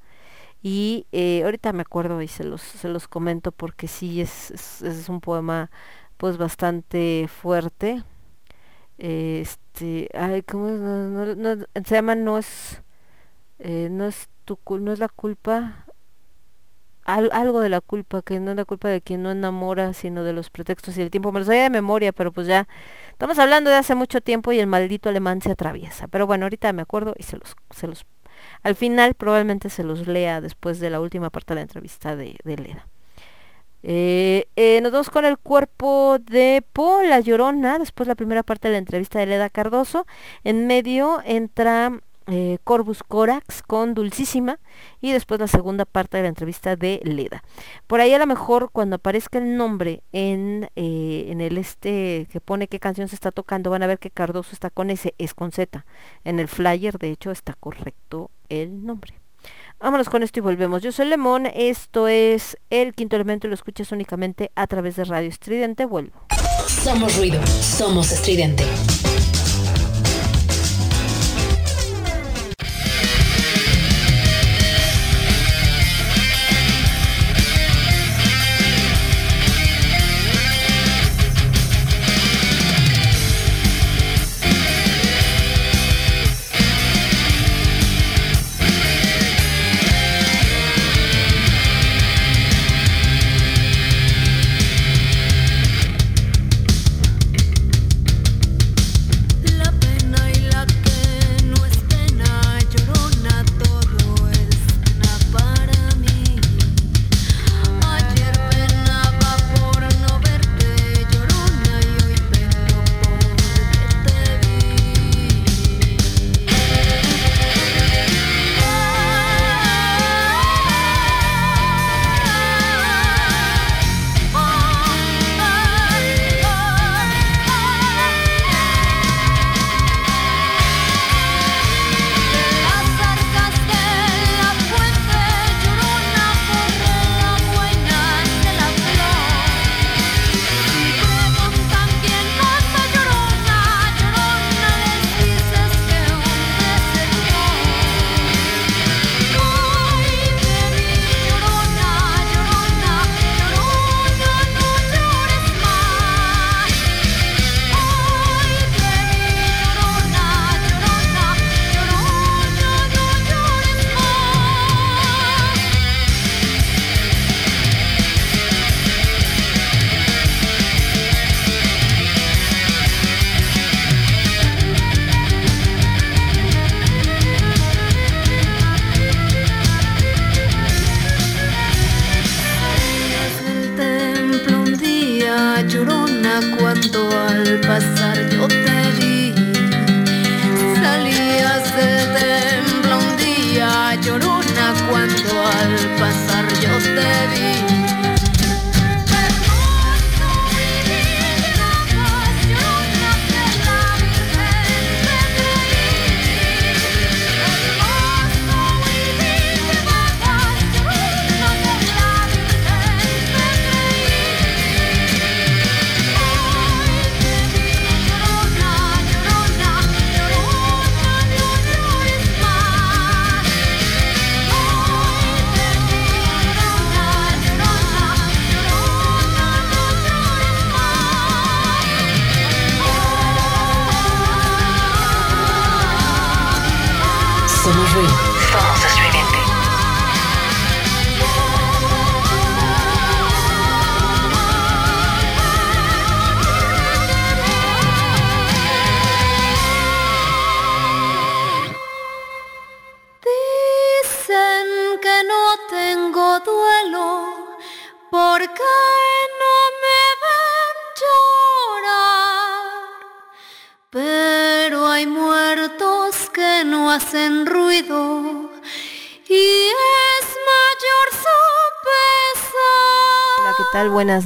[0.61, 4.51] Y eh, ahorita me acuerdo y se los, se los comento porque sí es,
[4.83, 5.71] es un poema
[6.19, 8.03] pues bastante fuerte.
[8.97, 10.79] Este, ay, ¿cómo es?
[10.79, 12.81] No, no- no- se llama No es,
[13.59, 15.85] eh, no es tu no es la culpa,
[17.05, 20.23] al- algo de la culpa, que no es la culpa de quien no enamora, sino
[20.23, 21.31] de los pretextos y el tiempo.
[21.31, 22.67] Me lo sabía de memoria, pero pues ya
[23.11, 26.07] estamos hablando de hace mucho tiempo y el maldito alemán se atraviesa.
[26.07, 28.05] Pero bueno, ahorita me acuerdo y se los, se los,
[28.63, 32.37] al final probablemente se los lea después de la última parte de la entrevista de,
[32.43, 32.87] de Leda.
[33.83, 38.67] Eh, eh, nos vamos con el cuerpo de Po, la llorona, después la primera parte
[38.67, 40.05] de la entrevista de Leda Cardoso.
[40.43, 41.99] En medio entra
[42.31, 44.59] eh, Corvus Corax con Dulcísima
[45.01, 47.43] y después la segunda parte de la entrevista de Leda.
[47.87, 52.39] Por ahí a lo mejor cuando aparezca el nombre en, eh, en el este que
[52.39, 55.33] pone qué canción se está tocando, van a ver que Cardoso está con S, es
[55.33, 55.85] con Z.
[56.23, 59.15] En el flyer, de hecho, está correcto el nombre.
[59.79, 60.81] Vámonos con esto y volvemos.
[60.81, 65.05] Yo soy Lemón, esto es El Quinto Elemento y lo escuchas únicamente a través de
[65.05, 65.85] Radio Estridente.
[65.85, 66.19] Vuelvo.
[66.67, 68.65] Somos ruido, somos estridente.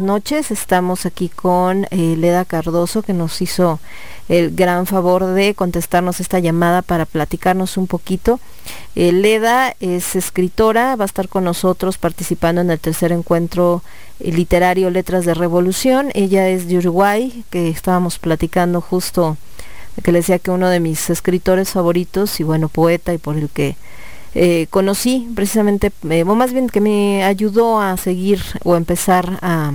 [0.03, 0.51] Noches.
[0.51, 3.79] Estamos aquí con eh, Leda Cardoso que nos hizo
[4.29, 8.39] el gran favor de contestarnos esta llamada para platicarnos un poquito.
[8.95, 13.81] Eh, Leda es escritora, va a estar con nosotros participando en el tercer encuentro
[14.19, 16.09] eh, literario Letras de Revolución.
[16.13, 19.37] Ella es de Uruguay, que estábamos platicando justo,
[20.03, 23.49] que le decía que uno de mis escritores favoritos y bueno, poeta y por el
[23.49, 23.75] que
[24.35, 29.71] eh, conocí precisamente, eh, o más bien que me ayudó a seguir o empezar a,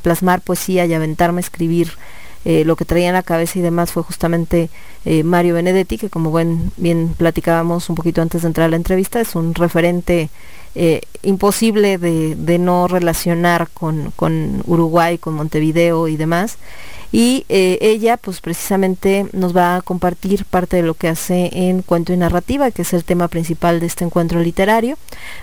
[0.00, 1.90] plasmar poesía y aventarme a escribir
[2.44, 4.70] eh, lo que traía en la cabeza y demás fue justamente
[5.24, 9.20] Mario Benedetti, que como buen, bien platicábamos un poquito antes de entrar a la entrevista,
[9.20, 10.30] es un referente
[11.22, 16.58] imposible de, de no relacionar con, con Uruguay, con Montevideo y demás.
[17.12, 21.82] Y eh, ella pues precisamente nos va a compartir parte de lo que hace en
[21.82, 24.96] cuento y narrativa, que es el tema principal de este encuentro literario.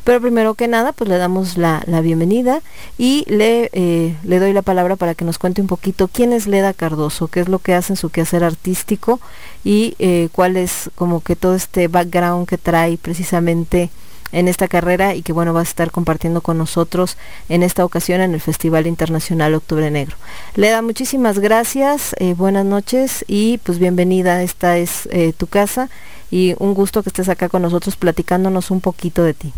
[0.03, 2.61] Pero primero que nada pues le damos la, la bienvenida
[2.97, 6.47] y le, eh, le doy la palabra para que nos cuente un poquito quién es
[6.47, 9.19] Leda Cardoso, qué es lo que hace en su quehacer artístico
[9.63, 13.89] y eh, cuál es como que todo este background que trae precisamente
[14.33, 17.17] en esta carrera y que bueno va a estar compartiendo con nosotros
[17.47, 20.17] en esta ocasión en el Festival Internacional Octubre Negro.
[20.55, 25.89] Leda, muchísimas gracias, eh, buenas noches y pues bienvenida, esta es eh, tu casa
[26.29, 29.53] y un gusto que estés acá con nosotros platicándonos un poquito de ti.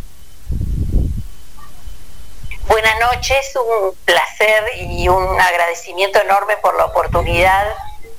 [2.68, 7.66] Buenas noches, un placer y un agradecimiento enorme por la oportunidad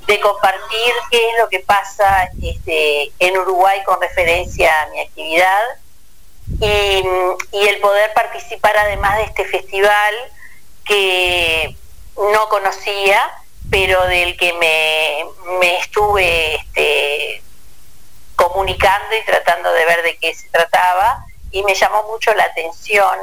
[0.07, 5.59] de compartir qué es lo que pasa este, en Uruguay con referencia a mi actividad
[6.59, 7.03] y,
[7.51, 10.15] y el poder participar además de este festival
[10.85, 11.75] que
[12.33, 13.21] no conocía,
[13.69, 15.25] pero del que me,
[15.59, 17.41] me estuve este,
[18.35, 23.17] comunicando y tratando de ver de qué se trataba y me llamó mucho la atención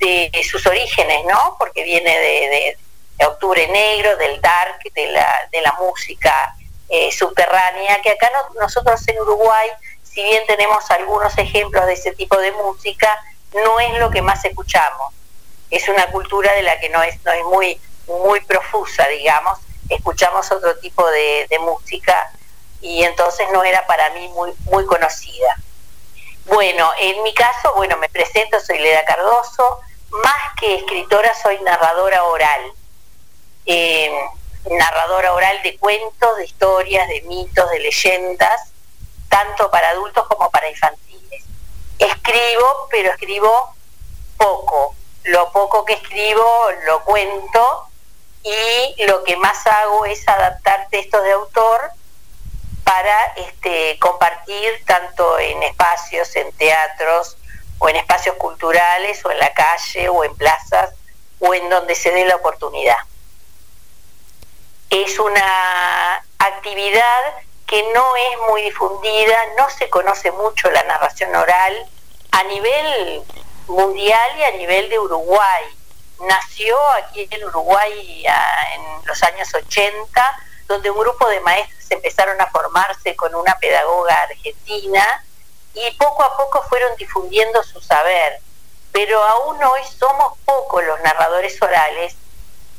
[0.00, 1.56] de, sus orígenes, ¿no?
[1.58, 2.78] Porque viene de, de-
[3.16, 6.52] de Octubre Negro, del dark, de la, de la música
[6.88, 9.68] eh, subterránea, que acá no- nosotros en Uruguay,
[10.14, 13.18] si bien tenemos algunos ejemplos de ese tipo de música,
[13.52, 15.12] no es lo que más escuchamos.
[15.70, 19.58] Es una cultura de la que no es, no es muy, muy profusa, digamos.
[19.88, 22.30] Escuchamos otro tipo de, música
[22.80, 25.56] y entonces no era para mí muy, muy conocida.
[26.46, 32.24] Bueno, en mi caso, bueno, me presento, soy Leda Cardoso, más que escritora soy narradora
[32.24, 32.72] oral,
[33.66, 34.12] Eh,
[34.70, 38.73] narradora oral de cuentos, de historias, de mitos, de leyendas,
[39.34, 41.42] tanto para adultos como para infantiles.
[41.98, 43.74] Escribo, pero escribo
[44.36, 47.88] poco, lo poco que escribo lo cuento
[48.44, 51.90] y lo que más hago es adaptar textos de autor
[52.84, 57.36] para este, compartir tanto en espacios, en teatros
[57.80, 60.94] o en espacios culturales o en la calle o en plazas
[61.40, 62.98] o en donde se dé la oportunidad.
[64.90, 67.34] Es una actividad
[67.74, 71.86] que no es muy difundida, no se conoce mucho la narración oral
[72.30, 73.24] a nivel
[73.66, 75.64] mundial y a nivel de Uruguay.
[76.20, 82.40] Nació aquí en Uruguay ah, en los años 80, donde un grupo de maestros empezaron
[82.40, 85.24] a formarse con una pedagoga argentina
[85.74, 88.38] y poco a poco fueron difundiendo su saber.
[88.92, 92.14] Pero aún hoy somos pocos los narradores orales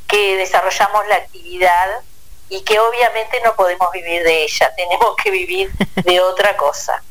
[0.08, 2.02] que desarrollamos la actividad
[2.50, 5.72] y que obviamente no podemos vivir de ella, tenemos que vivir
[6.04, 7.04] de otra cosa.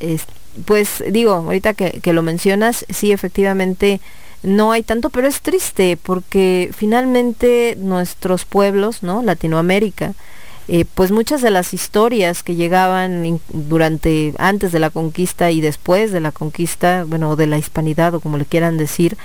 [0.00, 0.26] Es-
[0.64, 4.00] pues digo, ahorita que, que lo mencionas, sí, efectivamente
[4.42, 9.22] no hay tanto, pero es triste porque finalmente nuestros pueblos, ¿no?
[9.22, 10.14] Latinoamérica,
[10.68, 16.12] eh, pues muchas de las historias que llegaban durante, antes de la conquista y después
[16.12, 19.16] de la conquista, bueno, de la hispanidad o como le quieran decir,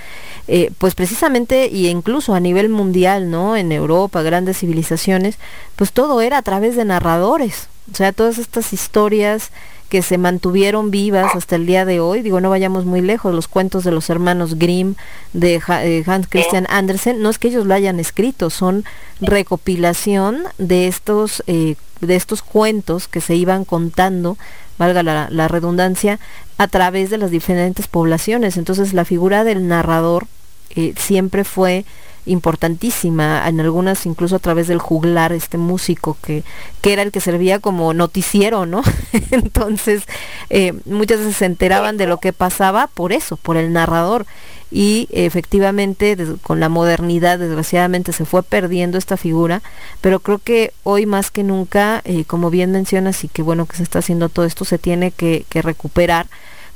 [0.46, 3.56] eh, pues precisamente y incluso a nivel mundial, ¿no?
[3.56, 5.38] En Europa, grandes civilizaciones,
[5.76, 7.68] pues todo era a través de narradores.
[7.92, 9.50] O sea, todas estas historias
[9.88, 13.48] que se mantuvieron vivas hasta el día de hoy, digo, no vayamos muy lejos, los
[13.48, 14.94] cuentos de los hermanos Grimm,
[15.32, 18.84] de eh, Hans Christian Andersen, no es que ellos lo hayan escrito, son
[19.20, 24.36] recopilación de estos, eh, de estos cuentos que se iban contando,
[24.78, 26.18] valga la redundancia,
[26.58, 28.56] a través de las diferentes poblaciones.
[28.56, 30.26] Entonces la figura del narrador
[30.70, 31.84] eh, siempre fue
[32.26, 36.42] importantísima, en algunas incluso a través del juglar, este músico que,
[36.80, 38.82] que era el que servía como noticiero, ¿no?
[39.30, 40.04] Entonces,
[40.50, 44.26] eh, muchas veces se enteraban de lo que pasaba por eso, por el narrador.
[44.70, 49.62] Y efectivamente, con la modernidad, desgraciadamente, se fue perdiendo esta figura,
[50.00, 53.76] pero creo que hoy más que nunca, eh, como bien mencionas, y que bueno que
[53.76, 56.26] se está haciendo todo esto, se tiene que recuperar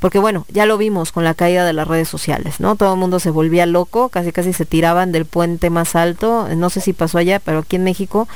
[0.01, 2.77] porque bueno, ya lo vimos con la caída de las redes sociales, ¿no?
[2.77, 6.71] Todo el mundo se volvía loco, casi casi se tiraban del puente más alto, no
[6.71, 8.29] sé si pasó allá, pero aquí en México,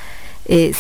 [0.46, 0.74] eh,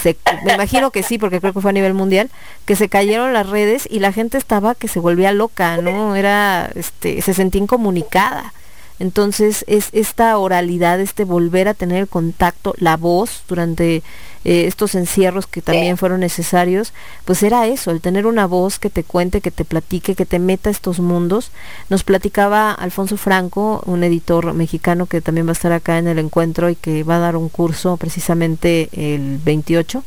[0.44, 2.30] me imagino que sí, porque creo que fue a nivel mundial,
[2.64, 6.16] que se cayeron las redes y la gente estaba que se volvía loca, ¿no?
[6.16, 8.52] Era, este, se sentía incomunicada.
[8.98, 14.02] Entonces es esta oralidad, este volver a tener el contacto, la voz durante
[14.44, 16.92] eh, estos encierros que también fueron necesarios,
[17.24, 20.38] pues era eso, el tener una voz que te cuente, que te platique, que te
[20.38, 21.52] meta a estos mundos.
[21.90, 26.18] Nos platicaba Alfonso Franco, un editor mexicano que también va a estar acá en el
[26.18, 30.02] encuentro y que va a dar un curso precisamente el 28,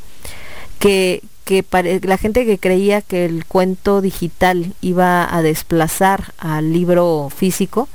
[0.80, 1.64] que, que
[2.04, 7.88] la gente que creía que el cuento digital iba a desplazar al libro físico,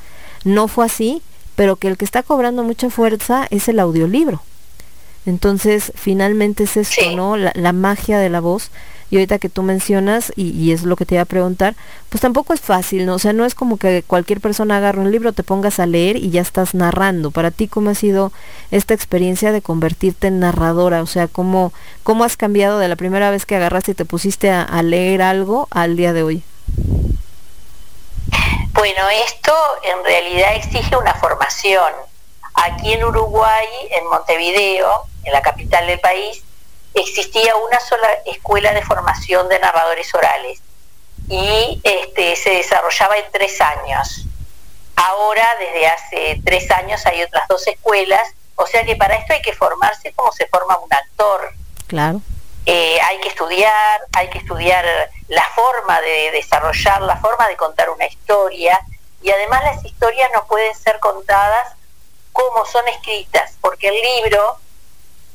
[0.44, 1.22] no fue así,
[1.54, 4.42] pero que el que está cobrando mucha fuerza es el audiolibro.
[5.26, 7.14] Entonces, finalmente es esto, Sí.
[7.14, 7.36] ¿no?
[7.36, 8.70] La, la magia de la voz.
[9.12, 11.74] Y ahorita que tú mencionas, y, y es lo que te iba a preguntar,
[12.10, 13.14] pues tampoco es fácil, ¿no?
[13.16, 16.16] O sea, no es como que cualquier persona agarre un libro, te pongas a leer
[16.16, 17.32] y ya estás narrando.
[17.32, 18.30] Para ti, ¿cómo ha sido
[18.70, 21.02] esta experiencia de convertirte en narradora?
[21.02, 21.72] O sea, ¿cómo,
[22.04, 25.22] cómo has cambiado de la primera vez que agarraste y te pusiste a, a leer
[25.22, 26.44] algo al día de hoy?
[28.74, 29.52] Bueno, esto
[29.82, 31.92] en realidad exige una formación.
[32.54, 34.88] Aquí en Uruguay, en Montevideo,
[35.24, 36.42] en la capital del país,
[36.94, 40.60] existía una sola escuela de formación de narradores orales
[41.28, 44.24] y este, se desarrollaba en tres años.
[44.96, 49.42] Ahora, desde hace tres años, hay otras dos escuelas, o sea que para esto hay
[49.42, 51.52] que formarse como se forma un actor.
[51.86, 52.20] Claro.
[52.66, 54.84] Eh, hay que estudiar, hay que estudiar
[55.28, 58.78] la forma de desarrollar, la forma de contar una historia
[59.22, 61.74] y además las historias no pueden ser contadas
[62.32, 64.58] como son escritas, porque el libro,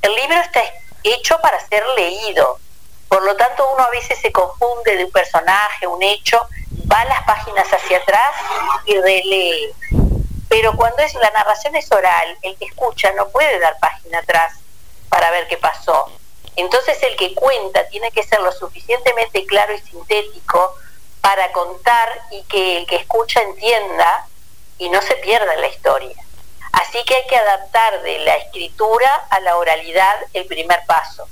[0.05, 0.61] el libro está
[1.03, 2.59] hecho para ser leído.
[3.07, 6.47] Por lo tanto, uno a veces se confunde de un personaje, un hecho,
[6.91, 8.35] va las páginas hacia atrás
[8.85, 9.73] y relee.
[10.47, 14.53] Pero cuando es la narración es oral, el que escucha no puede dar página atrás
[15.09, 16.11] para ver qué pasó.
[16.55, 20.75] Entonces el que cuenta tiene que ser lo suficientemente claro y sintético
[21.21, 24.27] para contar y que el que escucha entienda
[24.77, 26.15] y no se pierda la historia.
[26.75, 31.25] Así que hay que adaptar de la escritura a la oralidad el primer paso.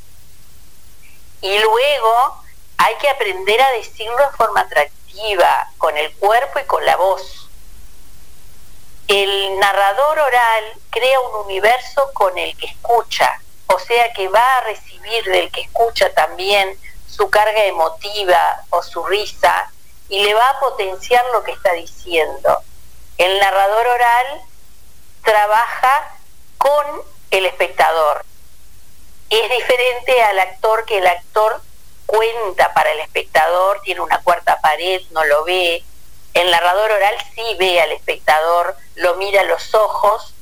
[1.42, 2.42] Y luego
[2.78, 7.50] hay que aprender a decirlo de forma atractiva, con el cuerpo y con la voz.
[9.10, 14.62] El narrador oral crea un universo con el que escucha, o sea que va a
[14.62, 19.70] recibir del que escucha también su carga emotiva o su risa
[20.08, 22.60] y le va a potenciar lo que está diciendo.
[23.18, 24.42] El narrador oral
[25.24, 26.16] trabaja
[26.58, 27.02] con
[27.32, 28.24] el espectador.
[29.30, 31.62] Es diferente al actor que el actor
[32.06, 35.84] cuenta para el espectador, tiene una cuarta pared, no lo ve.
[36.34, 40.34] El narrador oral sí ve al espectador, lo mira a los ojos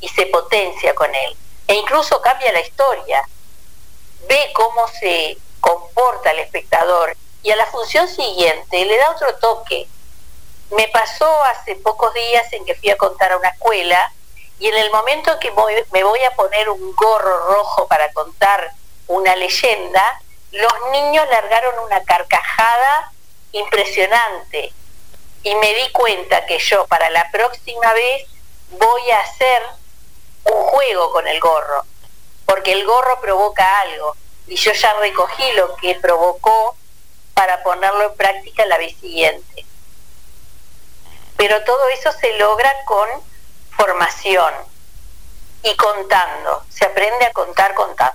[0.00, 1.36] y se potencia con él.
[1.68, 3.22] E incluso cambia la historia.
[4.28, 9.88] Ve cómo se comporta el espectador y a la función siguiente le da otro toque.
[10.70, 14.12] Me pasó hace pocos días en que fui a contar a una escuela
[14.58, 15.50] y en el momento que
[15.92, 18.70] me voy a poner un gorro rojo para contar
[19.06, 20.20] una leyenda,
[20.52, 23.12] los niños largaron una carcajada
[23.52, 24.72] impresionante
[25.42, 28.26] y me di cuenta que yo para la próxima vez
[28.70, 29.62] voy a hacer
[30.44, 31.84] un juego con el gorro,
[32.46, 36.76] porque el gorro provoca algo y yo ya recogí lo que provocó
[37.34, 39.66] para ponerlo en práctica la vez siguiente.
[41.36, 43.08] Pero todo eso se logra con
[43.76, 44.52] formación
[45.62, 48.14] y contando, se aprende a contar contando.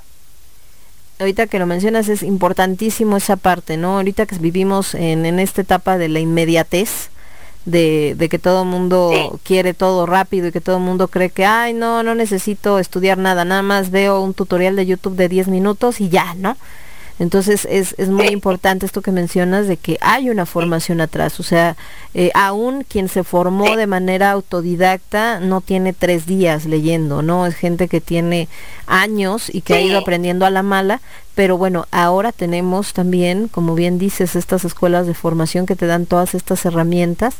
[1.19, 3.97] ahorita que lo mencionas es importantísimo esa parte, ¿no?
[3.97, 7.09] Ahorita que vivimos en, en esta etapa de la inmediatez,
[7.65, 9.39] de, de que todo el mundo Sí.
[9.43, 13.19] quiere todo rápido y que todo el mundo cree que, ay, no, no necesito estudiar
[13.19, 16.57] nada, nada más veo un tutorial de YouTube de 10 minutos y ya, ¿no?
[17.21, 21.43] Entonces es, es muy importante esto que mencionas de que hay una formación atrás, o
[21.43, 21.77] sea,
[22.15, 27.45] eh, aún quien se formó de manera autodidacta no tiene tres días leyendo, ¿no?
[27.45, 28.47] Es gente que tiene
[28.87, 30.99] años y que ha ido aprendiendo a la mala,
[31.35, 36.07] pero bueno, ahora tenemos también, como bien dices, estas escuelas de formación que te dan
[36.07, 37.35] todas estas herramientas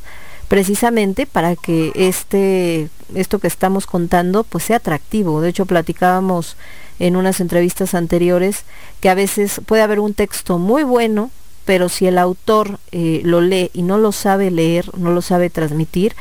[0.48, 5.42] precisamente para que este esto que estamos contando pues sea atractivo.
[5.42, 6.56] De hecho platicábamos
[7.02, 8.64] en unas entrevistas anteriores
[9.00, 11.32] que a veces puede haber un texto muy bueno,
[11.66, 15.50] pero si el autor eh, lo lee y no lo sabe leer, no lo sabe
[15.50, 16.16] transmitir,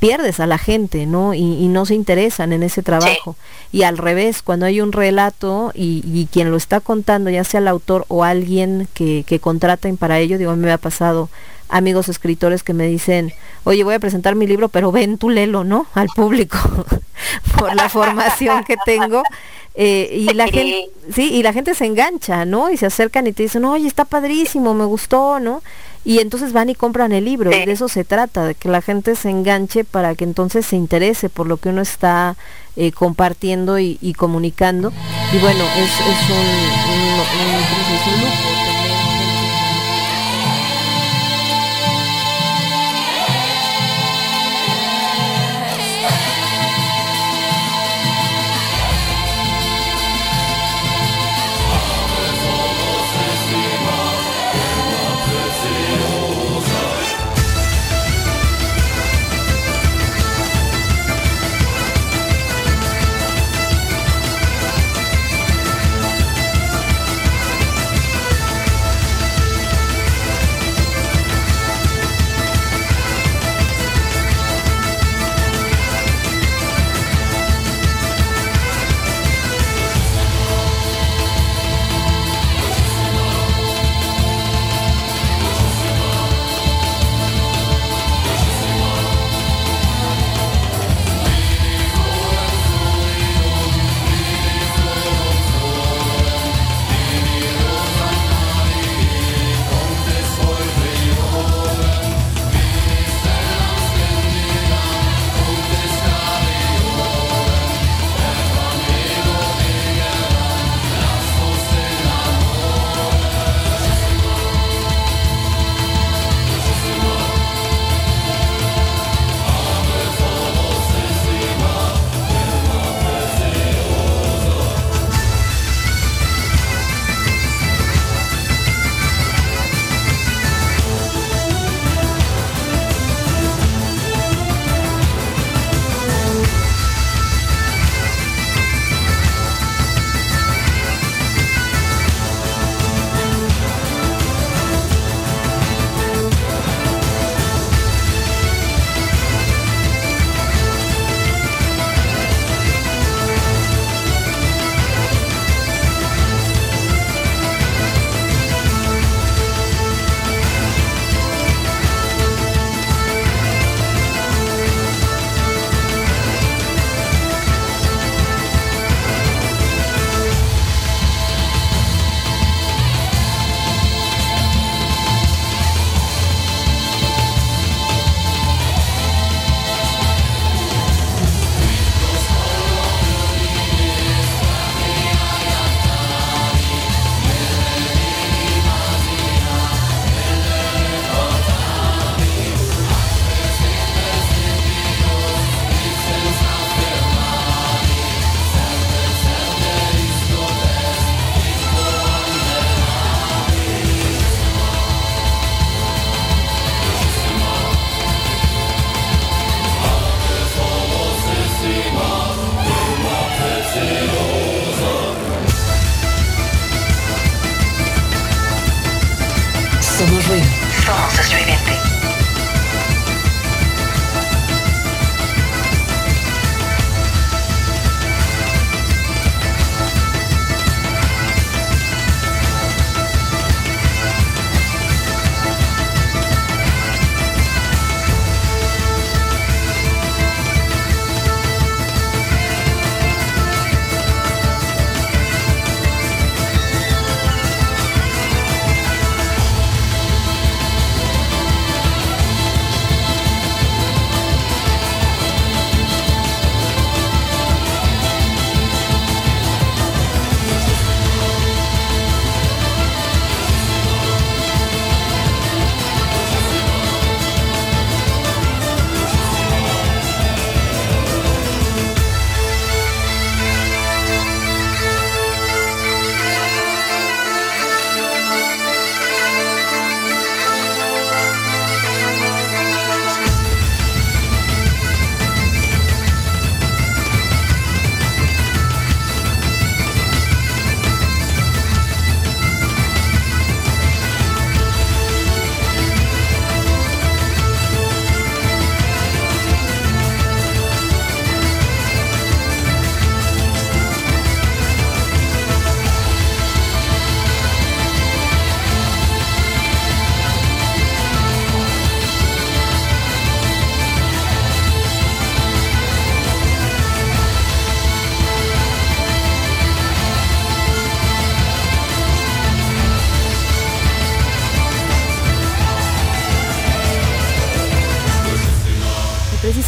[0.00, 1.34] pierdes a la gente, ¿no?
[1.34, 3.36] Y, y no se interesan en ese trabajo.
[3.70, 7.60] Y al revés, cuando hay un relato y, y quien lo está contando, ya sea
[7.60, 11.28] el autor o alguien que, que contraten para ello, digo, a mí me ha pasado
[11.68, 13.32] amigos escritores que me dicen,
[13.64, 15.86] oye, voy a presentar mi libro, pero ven tú lelo, ¿no?
[15.94, 16.58] Al público,
[17.58, 19.22] por la formación que tengo.
[19.76, 22.70] Eh, y la gente, sí, y la gente se engancha, ¿no?
[22.70, 25.62] Y se acercan y te dicen, oye, está padrísimo, me gustó, ¿no?
[26.04, 28.82] Y entonces van y compran el libro, y de eso se trata, de que la
[28.82, 32.36] gente se enganche para que entonces se interese por lo que uno está
[32.76, 34.92] eh, compartiendo y, y comunicando.
[35.32, 37.14] Y bueno, es, es un, un.
[38.78, 38.83] Un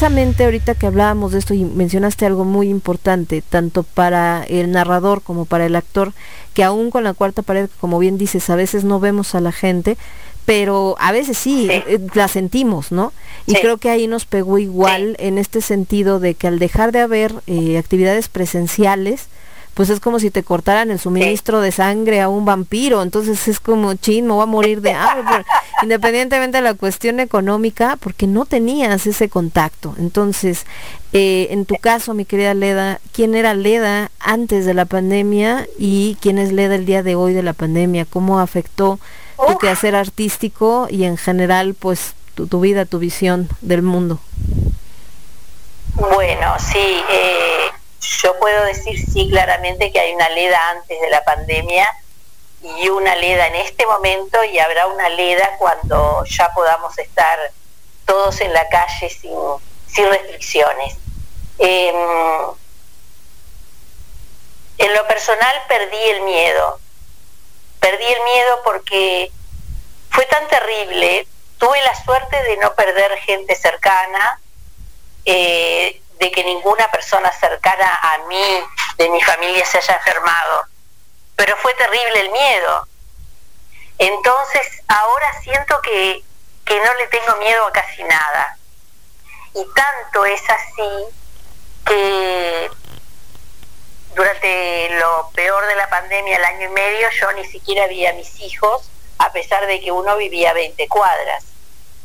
[0.06, 5.20] precisamente ahorita que hablábamos de esto y mencionaste algo muy importante, tanto para el narrador
[5.20, 6.12] como para el actor,
[6.54, 9.50] que aún con la cuarta pared, como bien dices, a veces no vemos a la
[9.50, 9.96] gente,
[10.44, 11.70] pero a veces sí, Sí.
[11.72, 13.12] eh, la sentimos, ¿no?
[13.46, 13.58] Y Sí.
[13.60, 17.34] creo que ahí nos pegó igual en este sentido de que al dejar de haber
[17.48, 19.26] eh, actividades presenciales,
[19.76, 23.60] pues es como si te cortaran el suministro de sangre a un vampiro, entonces es
[23.60, 25.44] como, chin, me voy a morir de hambre,
[25.82, 29.94] independientemente de la cuestión económica, porque no tenías ese contacto.
[29.98, 30.64] Entonces,
[31.12, 36.16] eh, en tu caso, mi querida Leda, ¿quién era Leda antes de la pandemia y
[36.22, 38.06] quién es Leda el día de hoy de la pandemia?
[38.06, 38.98] ¿Cómo afectó
[39.36, 39.58] tu Uf.
[39.60, 44.20] quehacer artístico y en general, pues, tu, tu vida, tu visión del mundo?
[45.96, 46.78] Bueno, sí,
[47.10, 47.55] eh,
[48.00, 51.88] yo puedo decir sí claramente que hay una leda antes de la pandemia
[52.62, 57.52] y una leda en este momento y habrá una leda cuando ya podamos estar
[58.04, 59.38] todos en la calle sin,
[59.86, 60.96] sin restricciones.
[61.58, 61.94] Em,
[64.78, 66.80] en lo personal perdí el miedo,
[67.80, 69.30] perdí el miedo porque
[70.10, 71.26] fue tan terrible,
[71.58, 74.40] tuve la suerte de no perder gente cercana,
[75.24, 78.64] eh, de que ninguna persona cercana a mí,
[78.96, 80.64] de mi familia, se haya enfermado.
[81.36, 82.88] Pero fue terrible el miedo.
[83.98, 86.22] Entonces, ahora siento que,
[86.64, 88.56] que no le tengo miedo a casi nada.
[89.54, 91.04] Y tanto es así
[91.86, 92.70] que
[94.14, 98.14] durante lo peor de la pandemia, el año y medio, yo ni siquiera vi a
[98.14, 101.44] mis hijos, a pesar de que uno vivía a 20 cuadras.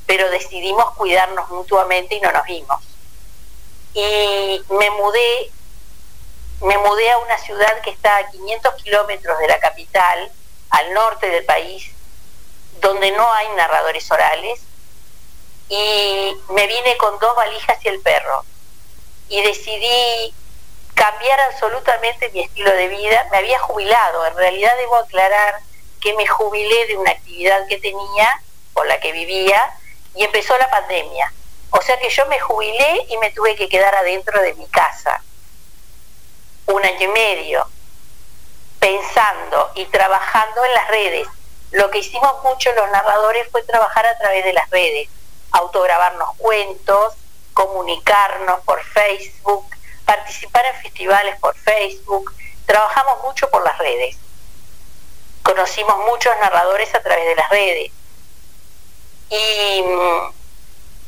[0.05, 2.90] Pero decidimos cuidarnos mutuamente y no nos vimos
[3.93, 5.51] y me mudé
[6.61, 10.31] me mudé a una ciudad que está a 500 kilómetros de la capital
[10.69, 11.91] al norte del país
[12.81, 14.61] donde no hay narradores orales
[15.69, 18.43] y me vine con dos valijas y el perro.
[19.29, 20.33] Y decidí
[20.93, 23.25] cambiar absolutamente mi estilo de vida.
[23.31, 24.25] Me había jubilado.
[24.25, 25.59] En realidad debo aclarar
[26.01, 28.41] que me jubilé de una actividad que tenía
[28.73, 29.73] con la que vivía
[30.15, 31.31] y empezó la pandemia
[31.71, 35.23] o sea que yo me jubilé y me tuve que quedar adentro de mi casa
[36.67, 37.67] un año y medio,
[38.79, 41.27] pensando y trabajando en las redes.
[41.71, 45.09] Lo que hicimos mucho los narradores fue trabajar a través de las redes,
[45.51, 47.13] autograbarnos cuentos,
[47.53, 49.65] comunicarnos por Facebook,
[50.05, 52.33] participar en festivales por Facebook.
[52.65, 54.17] Trabajamos mucho por las redes.
[55.43, 57.91] Conocimos muchos narradores a través de las redes.
[59.29, 60.40] Y mm,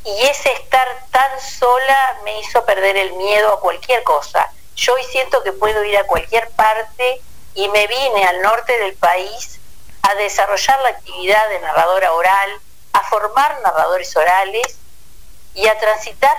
[0.05, 4.51] y ese estar tan sola me hizo perder el miedo a cualquier cosa.
[4.75, 7.21] Yo hoy siento que puedo ir a cualquier parte
[7.55, 9.59] y me vine al norte del país
[10.01, 12.49] a desarrollar la actividad de narradora oral,
[12.93, 14.77] a formar narradores orales
[15.53, 16.35] y a transitar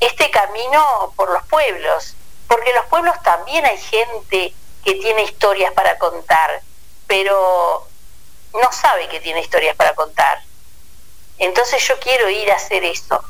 [0.00, 2.14] este camino por los pueblos,
[2.48, 4.52] porque en los pueblos también hay gente
[4.84, 6.60] que tiene historias para contar,
[7.06, 7.86] pero
[8.52, 10.42] no sabe que tiene historias para contar.
[11.42, 13.22] Entonces yo quiero ir a hacer eso.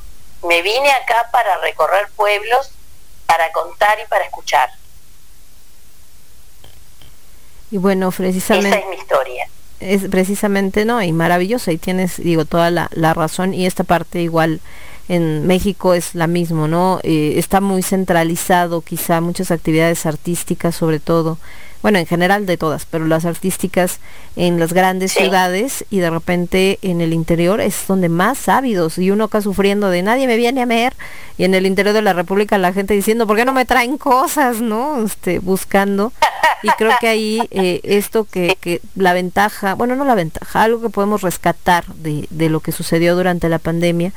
[0.46, 2.70] Me vine acá para recorrer pueblos,
[3.26, 4.68] para contar y para escuchar.
[7.70, 8.78] Y bueno, Esa precisamente...
[8.78, 9.48] es mi historia.
[9.80, 14.20] es precisamente no y maravillosa y tienes digo toda la, la razón y esta parte
[14.20, 14.60] igual
[15.08, 21.00] en México es la misma no Eh, está muy centralizado quizá muchas actividades artísticas sobre
[21.00, 21.38] todo
[21.83, 23.99] bueno en general de todas pero las artísticas
[24.37, 25.20] en las grandes Sí.
[25.20, 29.91] ciudades y de repente en el interior es donde más ávidos y uno acá sufriendo
[29.91, 30.95] de nadie me viene a ver
[31.37, 33.99] y en el interior de la República la gente diciendo ¿por qué no me traen
[33.99, 36.12] cosas no este buscando.
[36.64, 40.80] Y creo que ahí eh, esto que, que la ventaja, bueno, no la ventaja, algo
[40.80, 44.12] que podemos rescatar de, de lo que sucedió durante la pandemia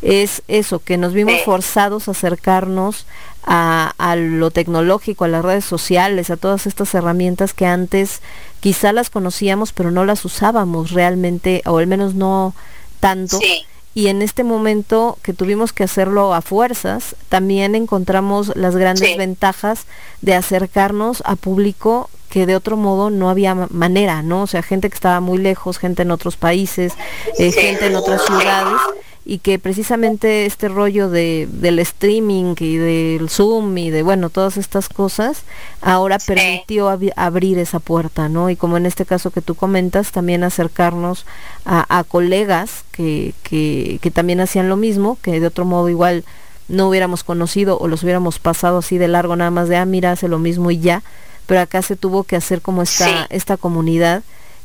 [0.00, 3.04] es eso, que nos vimos forzados a acercarnos
[3.44, 8.20] a, a lo tecnológico, a las redes sociales, a todas estas herramientas que antes
[8.60, 12.54] quizá las conocíamos, pero no las usábamos realmente, o al menos no
[13.00, 13.64] tanto Sí,
[13.94, 19.16] y en este momento que tuvimos que hacerlo a fuerzas, también encontramos las grandes Sí.
[19.16, 19.86] ventajas
[20.20, 24.42] de acercarnos a público que de otro modo no había ma- manera, ¿no?
[24.42, 26.92] O sea, gente que estaba muy lejos, gente en otros países,
[27.38, 28.78] eh, gente en otras ciudades,
[29.24, 34.56] y que precisamente este rollo de, del streaming y del Zoom y de, bueno, todas
[34.56, 35.42] estas cosas,
[35.82, 36.28] ahora Sí.
[36.34, 38.50] permitió abrir esa puerta, ¿no?
[38.50, 41.26] Y como en este caso que tú comentas, también acercarnos
[41.64, 46.24] a, a colegas que, que, que también hacían lo mismo, que de otro modo igual
[46.68, 50.12] no hubiéramos conocido o los hubiéramos pasado así de largo nada más de, ah, mira,
[50.12, 51.02] hace lo mismo y ya,
[51.46, 53.14] pero acá se tuvo que hacer como esta, Sí.
[53.30, 54.22] esta comunidad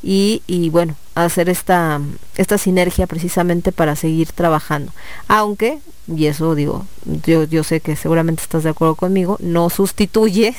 [0.07, 1.99] y, y bueno, hacer esta,
[2.37, 4.91] esta sinergia precisamente para seguir trabajando.
[5.27, 10.53] Aunque, y eso digo, yo, yo sé que seguramente estás de acuerdo conmigo, no sustituye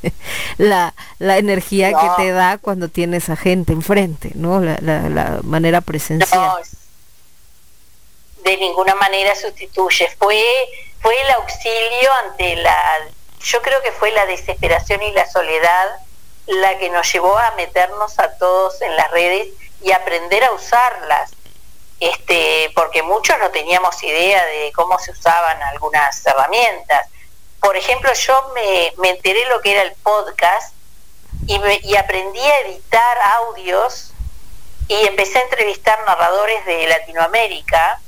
[0.56, 2.00] la, la energía No.
[2.16, 4.60] que te da cuando tienes a gente enfrente, ¿no?
[4.60, 6.40] La, la, la manera presencial.
[6.40, 6.56] No,
[8.44, 10.08] de ninguna manera sustituye.
[10.18, 10.40] Fue,
[11.00, 12.74] fue el auxilio ante la,
[13.40, 15.86] yo creo que fue la desesperación y la soledad
[16.46, 19.48] la que nos llevó a meternos a todos en las redes
[19.82, 21.32] y aprender a usarlas.
[21.98, 27.08] Este, porque muchos no teníamos idea de cómo se usaban algunas herramientas.
[27.60, 30.76] Por ejemplo, yo me, me enteré lo que era el podcast
[31.46, 34.12] y, aprendí a editar audios
[34.88, 38.00] y empecé a entrevistar narradores de Latinoamérica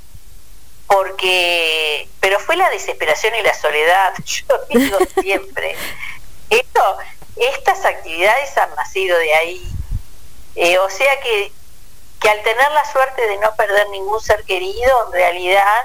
[0.86, 5.76] porque pero fue la desesperación y la soledad yo digo siempre
[6.49, 6.99] esto
[7.41, 9.72] estas actividades han nacido de ahí
[10.57, 11.53] Eh, o sea que
[12.20, 15.82] que al tener la suerte de no perder ningún ser querido en realidad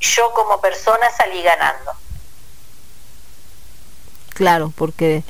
[0.00, 1.92] yo como persona salí ganando
[4.38, 5.24] Claro, porque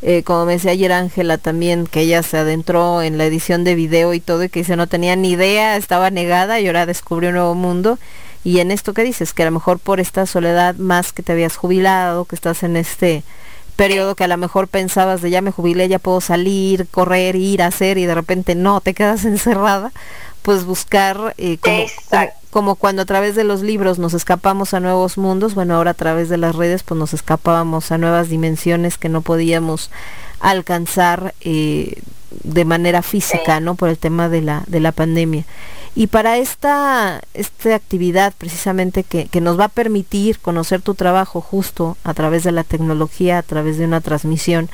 [0.00, 3.74] eh, como me decía ayer Ángela también, que ella se adentró en la edición de
[3.74, 7.28] video y todo, y que dice no tenía ni idea, estaba negada y ahora descubrió
[7.28, 7.98] un nuevo mundo.
[8.42, 11.32] Y en esto que dices, que a lo mejor por esta soledad más que te
[11.32, 13.22] habías jubilado, que estás en este
[13.76, 17.62] periodo que a lo mejor pensabas de ya me jubilé, ya puedo salir, correr, ir,
[17.62, 19.92] hacer y de repente no, te quedas encerrada,
[20.42, 21.86] pues buscar eh, como,
[22.50, 25.94] como, cuando a través de los libros nos escapamos a nuevos mundos, bueno, ahora a
[25.94, 29.90] través de las redes pues nos escapábamos a nuevas dimensiones que no podíamos
[30.40, 32.02] alcanzar eh,
[32.42, 33.64] de manera física, Sí.
[33.64, 33.74] ¿no?
[33.74, 35.44] Por el tema de la, de la pandemia.
[35.96, 41.40] Y para esta, esta actividad precisamente que, que nos va a permitir conocer tu trabajo
[41.40, 44.68] justo a través de la tecnología, a través de una transmisión,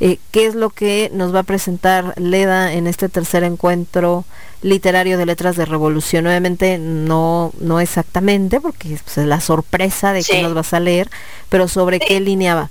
[0.00, 4.24] eh, ¿qué es lo que nos va a presentar Leda en este tercer encuentro
[4.60, 6.26] literario de letras de revolución?
[6.26, 11.08] Obviamente no, no exactamente, porque pues, es la sorpresa de que nos vas a leer,
[11.48, 12.70] pero sobre qué línea va.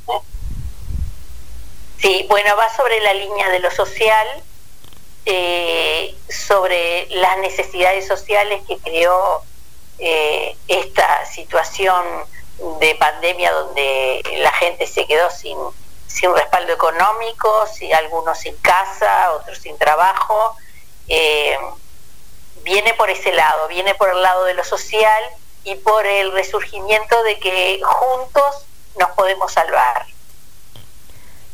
[1.97, 4.27] Sí, bueno, va sobre la línea de lo social,
[5.25, 9.41] eh, sobre las necesidades sociales que creó
[9.99, 12.05] eh, esta situación
[12.79, 15.57] de pandemia donde la gente se quedó sin,
[16.07, 20.55] sin respaldo económico, si algunos sin casa, otros sin trabajo.
[21.07, 21.57] Eh,
[22.63, 25.23] viene por ese lado, viene por el lado de lo social
[25.63, 28.65] y por el resurgimiento de que juntos
[28.97, 30.05] nos podemos salvar.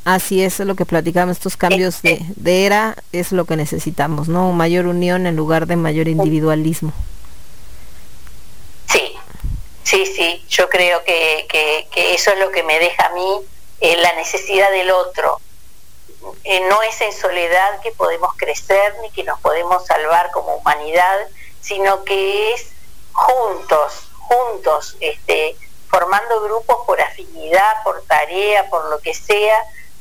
[0.10, 4.52] Así es lo que platicamos, estos cambios de, de era es lo que necesitamos, ¿no?
[4.54, 6.92] Mayor unión en lugar de mayor individualismo.
[8.88, 9.14] Sí,
[9.84, 13.30] sí, sí, yo creo que, que- que eso es lo que me deja a mí
[13.82, 15.40] eh, la necesidad del otro.
[16.44, 21.18] Eh, no es en soledad que podemos crecer ni que nos podemos salvar como humanidad,
[21.62, 22.72] sino que es
[23.14, 25.56] juntos, juntos, este,
[25.88, 29.56] formando grupos por afinidad, por tarea, por lo que sea,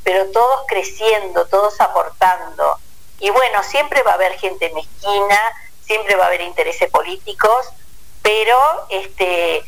[0.04, 2.78] pero todos creciendo, todos aportando.
[3.20, 5.40] Y bueno, siempre va a haber gente mezquina,
[5.84, 7.66] siempre va a haber intereses políticos,
[8.22, 8.58] pero
[8.90, 9.62] este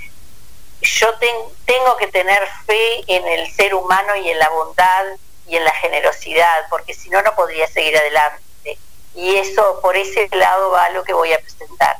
[0.83, 5.05] yo ten- tengo que tener fe en el ser humano y en la bondad
[5.47, 8.78] y en la generosidad, porque si no, no podría seguir adelante.
[9.14, 11.99] Y eso, por ese lado va lo que voy a presentar.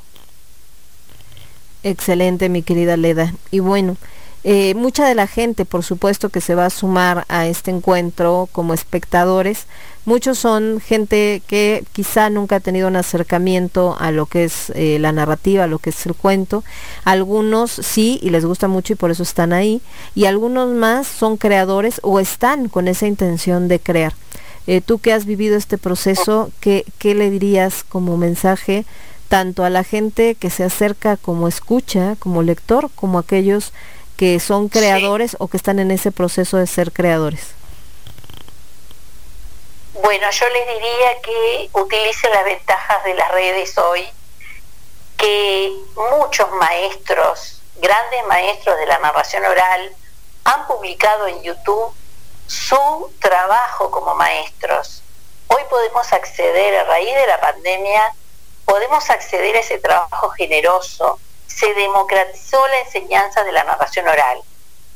[1.83, 3.33] Excelente, mi querida Leda.
[3.51, 3.97] Y bueno,
[4.43, 8.49] eh, mucha de la gente, por supuesto, que se va a sumar a este encuentro
[8.53, 9.67] como espectadores,
[10.07, 14.99] muchos son gente que quizá nunca ha tenido un acercamiento a lo que es eh,
[14.99, 16.65] la narrativa, a lo que es el cuento.
[17.05, 19.83] Algunos sí y les gusta mucho y por eso están ahí.
[20.15, 24.15] Y algunos más son creadores o están con esa intención de crear.
[24.67, 28.87] Eh, tú que has vivido este proceso, ¿qué, ¿qué le dirías como mensaje
[29.29, 33.73] tanto a la gente que se acerca como escucha, como lector, como aquellos
[34.21, 37.55] que son creadores o que están en ese proceso de ser creadores?
[39.95, 44.07] Bueno, yo les diría que utilicen las ventajas de las redes hoy,
[45.17, 45.73] que
[46.19, 49.91] muchos maestros, grandes maestros de la narración oral,
[50.45, 51.95] han publicado en YouTube
[52.47, 55.03] su trabajo como maestros.
[55.47, 58.13] Hoy podemos acceder, a raíz de la pandemia,
[58.67, 61.19] podemos acceder a ese trabajo generoso.
[61.57, 64.41] Se democratizó la enseñanza de la narración oral.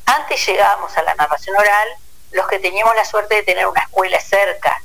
[0.07, 1.89] Antes llegábamos a la narración oral
[2.31, 4.83] los que teníamos la suerte de tener una escuela cerca.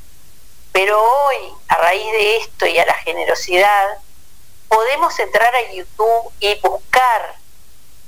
[0.71, 1.37] Pero hoy,
[1.67, 3.97] a raíz de esto y a la generosidad,
[4.67, 7.35] podemos entrar a YouTube y buscar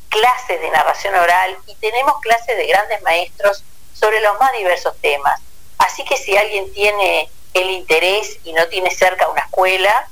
[0.09, 3.63] clases de narración oral y tenemos clases de grandes maestros
[3.93, 5.39] sobre los más diversos temas.
[5.77, 10.09] Así que si alguien tiene el interés y no tiene cerca una escuela,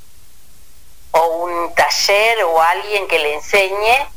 [1.11, 4.07] o un taller o alguien que le enseñe,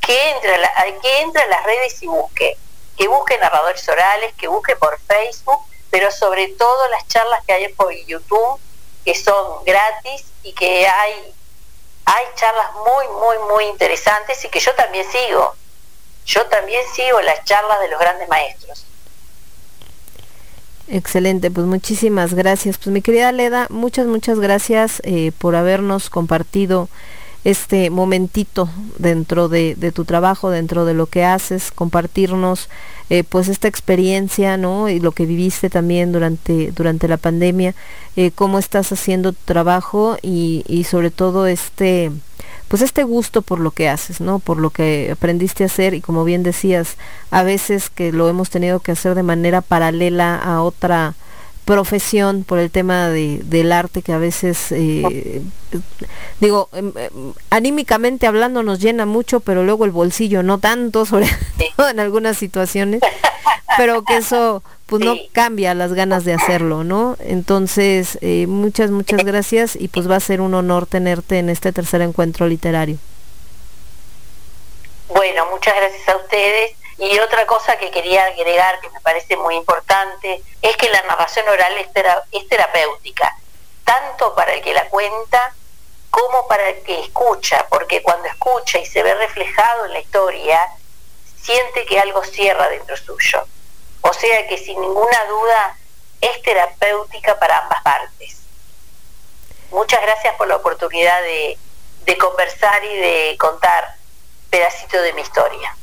[0.00, 2.56] que entre, a que entre las redes y busque.
[2.96, 5.60] Que busque narradores orales, que busque por Facebook,
[5.90, 8.60] pero sobre todo las charlas que hay por YouTube,
[9.04, 11.34] que son gratis y que hay,
[12.04, 15.54] hay charlas muy, muy, muy interesantes y que yo también sigo.
[16.26, 18.86] Yo también sigo las charlas de los grandes maestros.
[20.88, 22.76] Excelente, pues muchísimas gracias.
[22.76, 26.88] Pues mi querida Leda, muchas, muchas gracias eh, por habernos compartido
[27.44, 32.68] este momentito dentro de, de tu trabajo, dentro de lo que haces, compartirnos
[33.10, 34.88] eh, pues esta experiencia, ¿no?
[34.88, 37.74] Y lo que viviste también durante, durante la pandemia,
[38.16, 42.10] eh, cómo estás haciendo tu trabajo y, y sobre todo este,
[42.68, 44.38] pues este gusto por lo que haces, ¿no?
[44.38, 46.96] Por lo que aprendiste a hacer y como bien decías,
[47.30, 51.14] a veces que lo hemos tenido que hacer de manera paralela a otra
[51.64, 55.42] profesión por el tema de, del arte que a veces eh,
[56.38, 61.26] digo em, em, anímicamente hablando nos llena mucho pero luego el bolsillo no tanto sobre
[61.76, 63.00] todo en algunas situaciones
[63.78, 69.24] pero que eso pues no cambia las ganas de hacerlo no entonces eh, muchas muchas
[69.24, 72.98] gracias y pues va a ser un honor tenerte en este tercer encuentro literario
[75.08, 76.72] Bueno, muchas gracias a ustedes.
[76.98, 81.48] Y otra cosa que quería agregar que me parece muy importante es que la narración
[81.48, 83.34] oral es, tera- es terapéutica,
[83.84, 85.54] tanto para el que la cuenta
[86.10, 90.60] como para el que escucha, porque cuando escucha y se ve reflejado en la historia,
[91.42, 93.44] siente que algo cierra dentro suyo.
[94.06, 95.76] O sea que sin ninguna duda
[96.20, 98.42] es terapéutica para ambas partes.
[99.70, 101.58] Muchas gracias por la oportunidad de,
[102.18, 103.96] conversar y de contar
[104.50, 105.74] pedacito de mi historia.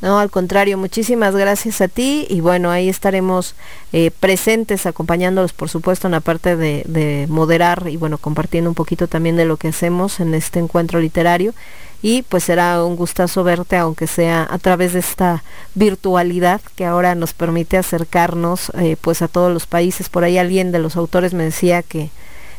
[0.00, 3.56] No, al contrario, muchísimas gracias a ti y bueno, ahí estaremos
[3.92, 9.08] eh, presentes acompañándolos, por supuesto, en la parte de moderar y bueno, compartiendo un poquito
[9.08, 11.52] también de lo que hacemos en este encuentro literario
[12.08, 15.42] y pues será un gustazo verte, aunque sea a través de esta
[15.74, 20.08] virtualidad que ahora nos permite acercarnos eh, pues a todos los países.
[20.08, 22.10] Por ahí alguien de los autores me decía que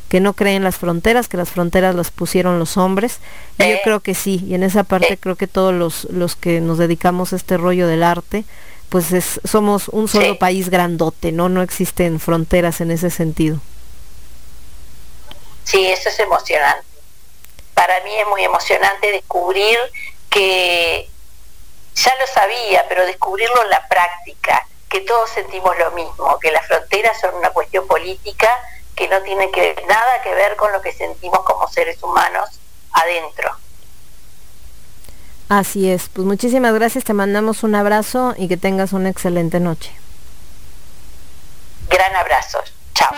[0.09, 3.19] que no creen las fronteras, que las fronteras las pusieron los hombres.
[3.59, 3.81] Y yo Eh.
[3.83, 5.17] creo que sí, y en esa parte Eh.
[5.17, 8.45] creo que todos los, los que nos dedicamos a este rollo del arte,
[8.89, 10.37] pues es, somos un solo Sí.
[10.39, 11.49] país grandote, ¿no?
[11.49, 13.59] No existen fronteras en ese sentido.
[15.65, 16.86] Sí, eso es emocionante.
[17.77, 19.77] Para mí es muy emocionante descubrir
[20.31, 21.07] que
[21.93, 26.65] ya lo sabía, pero descubrirlo en la práctica, que todos sentimos lo mismo, que las
[26.65, 28.49] fronteras son una cuestión política
[28.95, 32.49] que no tiene que nada que ver con lo que sentimos como seres humanos
[32.93, 33.51] adentro.
[35.47, 39.91] Así es, pues muchísimas gracias, te mandamos un abrazo y que tengas una excelente noche.
[41.89, 42.57] Gran abrazo.
[42.95, 43.13] Chao.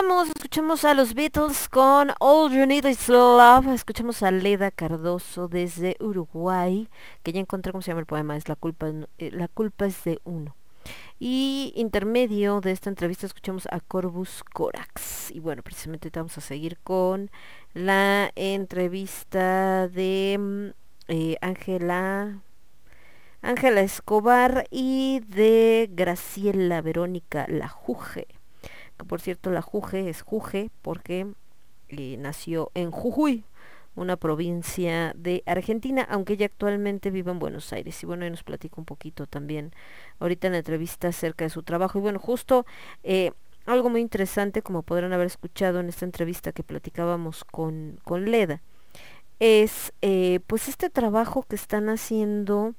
[0.00, 5.96] Escuchamos a los Beatles con All You Need Is Love, escuchamos a Leda Cardoso desde
[6.00, 6.88] Uruguay,
[7.22, 10.02] que ya encontré cómo se llama el poema, es La culpa, eh, la culpa es
[10.04, 10.56] de uno.
[11.18, 15.30] Y intermedio de esta entrevista escuchamos a Corvus Corax.
[15.32, 17.30] Y bueno, precisamente vamos a seguir con
[17.74, 20.66] la entrevista de mm,
[21.08, 22.40] eh, Ángela
[23.42, 28.39] Ángela Escobar y de Graciela Verónica La Juge.
[29.00, 31.26] Que por cierto la Juge es Juge porque
[31.88, 33.44] eh, nació en Jujuy,
[33.94, 38.02] una provincia de Argentina, aunque ella actualmente vive en Buenos Aires.
[38.02, 39.72] Y bueno, ahí nos platica un poquito también
[40.18, 41.98] ahorita en la entrevista acerca de su trabajo.
[41.98, 42.66] Y bueno, justo
[43.02, 43.32] eh,
[43.64, 48.60] algo muy interesante, como podrán haber escuchado en esta entrevista que platicábamos con, con Leda,
[49.38, 52.74] es eh, pues este trabajo que están haciendo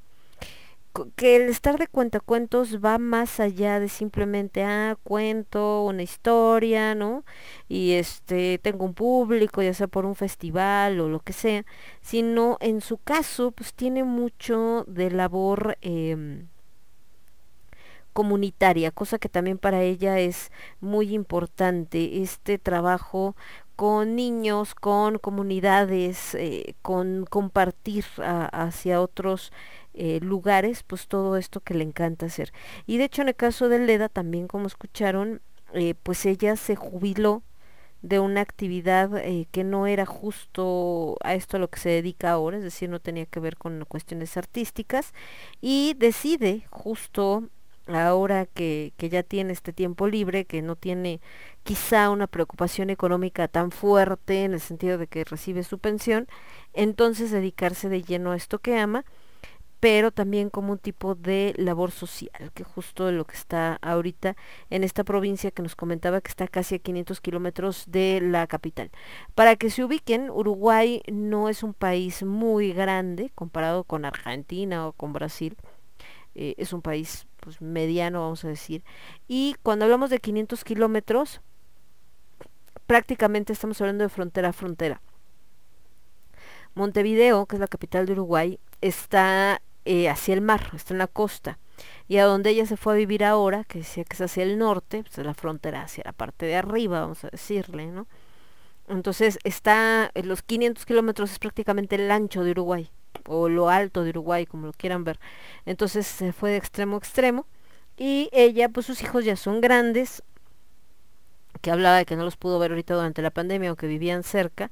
[1.16, 7.24] que el estar de cuentacuentos va más allá de simplemente ah cuento una historia no
[7.70, 11.66] y este tengo un público ya sea por un festival o lo que sea
[12.02, 16.48] sino en su caso pues tiene mucho de labor em,
[18.14, 23.36] comunitaria, cosa que también para ella es muy importante, este trabajo
[23.76, 29.52] con niños, con comunidades, eh, con compartir hacia otros
[29.94, 32.54] eh, lugares, pues todo esto que le encanta hacer.
[32.86, 35.42] Y de hecho en el caso de Leda, también como escucharon,
[35.74, 37.44] eh, pues ella se jubiló
[38.02, 42.32] de una actividad eh, que no era justo a esto a lo que se dedica
[42.32, 45.14] ahora, es decir, no tenía que ver con cuestiones artísticas,
[45.62, 47.50] y decide justo
[47.88, 51.22] ahora que, que ya tiene este tiempo libre, que no tiene
[51.64, 56.28] quizá una preocupación económica tan fuerte en el sentido de que recibe su pensión,
[56.74, 59.06] entonces dedicarse de lleno a esto que ama,
[59.82, 64.38] pero también como un tipo de labor social, que justo lo que está ahorita
[64.70, 68.91] en esta provincia que nos comentaba que está casi a 500 kilómetros de la capital.
[69.34, 74.94] Para que se ubiquen, Uruguay no es un país muy grande comparado con Argentina o
[74.94, 75.58] con Brasil,
[76.36, 78.84] eh, es un país pues mediano vamos a decir,
[79.28, 81.41] y cuando hablamos de 500 kilómetros,
[82.86, 85.02] prácticamente estamos hablando de frontera a frontera.
[86.76, 89.60] Montevideo, que es la capital de Uruguay, está
[89.92, 91.60] eh, hacia el mar, está en la costa.
[92.08, 94.58] Y a donde ella se fue a vivir ahora, que decía que es hacia el
[94.58, 98.08] norte, pues es la frontera hacia la parte de arriba, vamos a decirle, ¿no?
[98.88, 102.90] Entonces está, en los 500 kilómetros es prácticamente el ancho de Uruguay,
[103.28, 105.20] o lo alto de Uruguay, como lo quieran ver.
[105.66, 107.46] Entonces se fue de extremo a extremo.
[107.98, 110.24] Y ella, pues sus hijos ya son grandes,
[111.62, 114.72] que hablaba de que no los pudo ver ahorita durante la pandemia, aunque vivían cerca,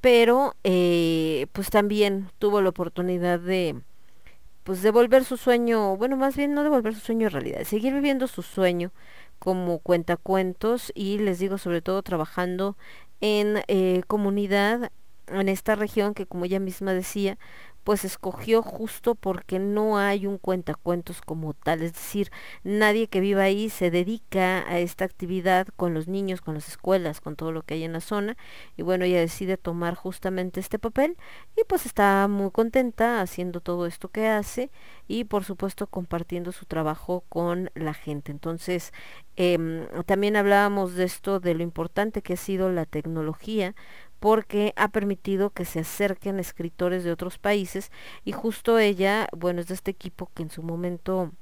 [0.00, 3.82] pero eh, pues también tuvo la oportunidad de
[4.64, 8.26] pues devolver su sueño, bueno, más bien no devolver su sueño en realidad, seguir viviendo
[8.26, 8.92] su sueño
[9.38, 12.76] como cuentacuentos y les digo sobre todo trabajando
[13.20, 14.90] en eh, comunidad
[15.28, 17.38] en esta región que como ella misma decía,
[17.84, 22.30] pues escogió justo porque no hay un cuentacuentos como tal, es decir,
[22.64, 27.20] nadie que viva ahí se dedica a esta actividad con los niños, con las escuelas,
[27.20, 28.36] con todo lo que hay en la zona
[28.76, 31.16] y bueno, ella decide tomar justamente este papel
[31.56, 34.70] y pues está muy contenta haciendo todo esto que hace
[35.06, 38.32] y por supuesto compartiendo su trabajo con la gente.
[38.32, 38.92] Entonces,
[39.36, 43.74] em, también hablábamos de esto, de lo importante que ha sido la tecnología
[44.20, 47.90] porque ha permitido que se acerquen escritores de otros países
[48.24, 51.32] y justo ella, bueno, es de este equipo que en su momento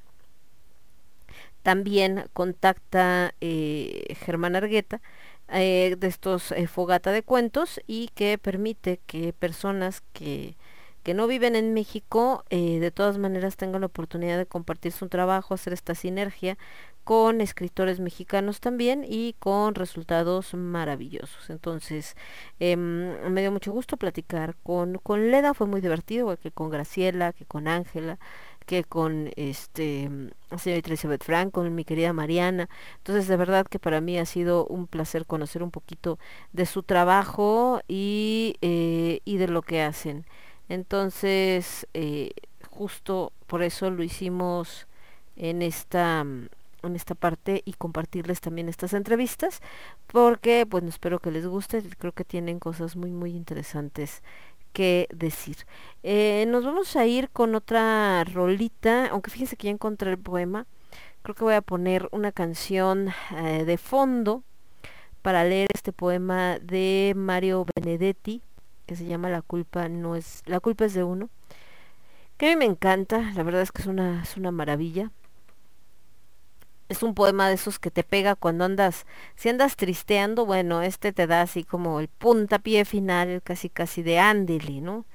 [1.62, 5.00] también contacta eh, Germán Argueta
[5.48, 10.56] eh, de estos eh, Fogata de Cuentos y que permite que personas que,
[11.02, 15.08] que no viven en México eh, de todas maneras tengan la oportunidad de compartir su
[15.08, 16.58] trabajo, hacer esta sinergia
[17.04, 21.50] con escritores mexicanos también y con resultados maravillosos.
[21.50, 22.16] Entonces,
[22.60, 27.32] em, me dio mucho gusto platicar con, con Leda, fue muy divertido, que con Graciela,
[27.32, 28.18] que con Ángela,
[28.66, 30.08] que con este
[30.56, 32.68] señorita Elizabeth Frank, con mi querida Mariana.
[32.98, 36.18] Entonces, de verdad que para mí ha sido un placer conocer un poquito
[36.52, 40.24] de su trabajo y, eh, y de lo que hacen.
[40.72, 42.30] Entonces, eh,
[42.70, 44.86] justo por eso lo hicimos
[45.36, 46.48] en esta mm,
[46.82, 49.60] en esta parte y compartirles también estas entrevistas
[50.06, 54.22] porque pues espero que les guste creo que tienen cosas muy muy interesantes
[54.72, 55.58] que decir.
[56.02, 60.66] Eh, nos vamos a ir con otra rolita aunque fíjense que ya encontré el poema
[61.22, 64.42] creo que voy a poner una canción eh, de fondo
[65.20, 68.42] para leer este poema de Mario Benedetti
[68.86, 71.30] que se llama La culpa no es la culpa es de uno
[72.36, 75.10] que a mí me encanta la verdad es que es una es una maravilla
[76.88, 81.12] Es un poema de esos que te pega cuando andas, si andas tristeando, bueno, este
[81.12, 85.06] te da así como el puntapié final, casi casi de Andely, ¿no?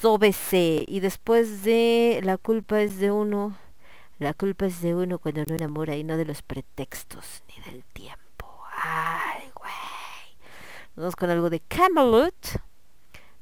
[0.00, 0.84] Sóbese.
[0.86, 3.56] Y después de La culpa es de uno,
[4.18, 7.84] la culpa es de uno cuando no enamora y no de los pretextos ni del
[7.84, 8.46] tiempo.
[8.82, 9.72] Ay, güey.
[10.96, 12.60] Vamos con algo de Camelot.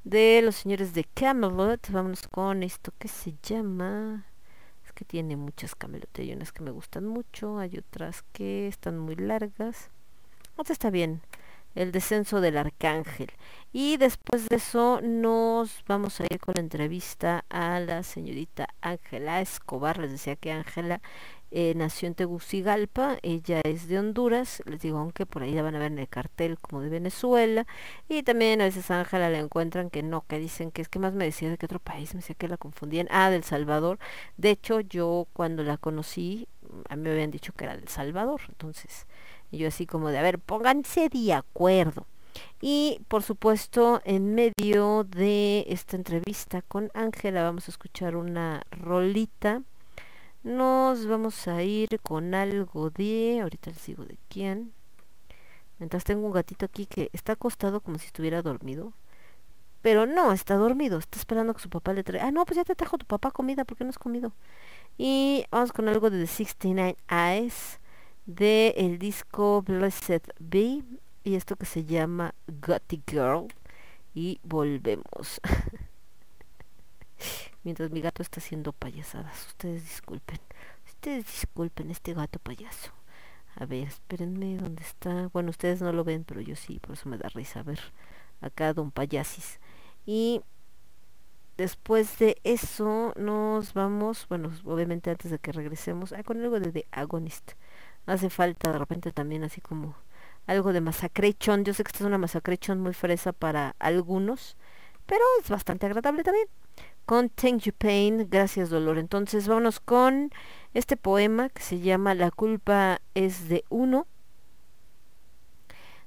[0.08, 1.90] De los señores de Camelot.
[1.90, 4.24] Vámonos con esto que se llama.
[4.86, 6.18] Es que tiene muchas Camelot.
[6.18, 7.58] Hay unas que me gustan mucho.
[7.58, 9.90] Hay otras que están muy largas.
[10.56, 11.20] Otra está bien.
[11.74, 13.30] El descenso del arcángel.
[13.70, 19.42] Y después de eso nos vamos a ir con la entrevista a la señorita Ángela
[19.42, 19.98] Escobar.
[19.98, 21.02] Les decía que Ángela
[21.50, 25.74] eh, nació en Tegucigalpa, ella es de Honduras, les digo, aunque por ahí la van
[25.74, 27.66] a ver en el cartel como de Venezuela,
[28.08, 30.98] y también a veces a Ángela la encuentran que no, que dicen que es que
[30.98, 33.98] más me decía de qué otro país, me decía que la confundían, ah, del Salvador,
[34.36, 36.48] de hecho yo cuando la conocí,
[36.88, 39.06] a mí me habían dicho que era del Salvador, entonces
[39.50, 42.06] yo así como de, a ver, pónganse de acuerdo.
[42.60, 49.62] Y por supuesto, en medio de esta entrevista con Ángela vamos a escuchar una rolita.
[50.42, 54.72] Nos vamos a ir con algo de, ahorita les digo de quién.
[55.78, 58.92] Mientras tengo un gatito aquí que está acostado como si estuviera dormido.
[59.82, 62.26] Pero no, está dormido, está esperando que su papá le traiga.
[62.26, 64.32] Ah, no, pues ya te trajo tu papá comida, ¿por qué no has comido?
[64.96, 67.78] Y vamos con algo de The 69 Eyes
[68.26, 70.82] de el disco Blessed Be
[71.24, 73.46] y esto que se llama Gothic Girl
[74.14, 75.40] y volvemos
[77.64, 79.46] mientras mi gato está haciendo payasadas.
[79.48, 80.38] Ustedes disculpen.
[80.86, 82.92] Ustedes disculpen este gato payaso.
[83.56, 87.08] A ver espérenme dónde está bueno ustedes no lo ven pero yo sí por eso
[87.08, 87.60] me da risa.
[87.60, 87.80] A ver
[88.40, 89.60] acá don payasis.
[90.06, 90.42] Y
[91.56, 96.72] después de eso nos vamos bueno obviamente antes de que regresemos ah, con algo de
[96.72, 97.52] The Agonist.
[98.06, 99.94] Hace falta de repente también así como
[100.48, 101.64] algo de masacrechón.
[101.64, 104.56] Yo sé que esta es una masacrechón muy fresa para algunos,
[105.06, 106.48] pero es bastante agradable también.
[107.08, 108.98] Con Thank You Pain, gracias dolor.
[108.98, 110.30] Entonces vámonos con
[110.74, 114.06] este poema que se llama La culpa es de uno.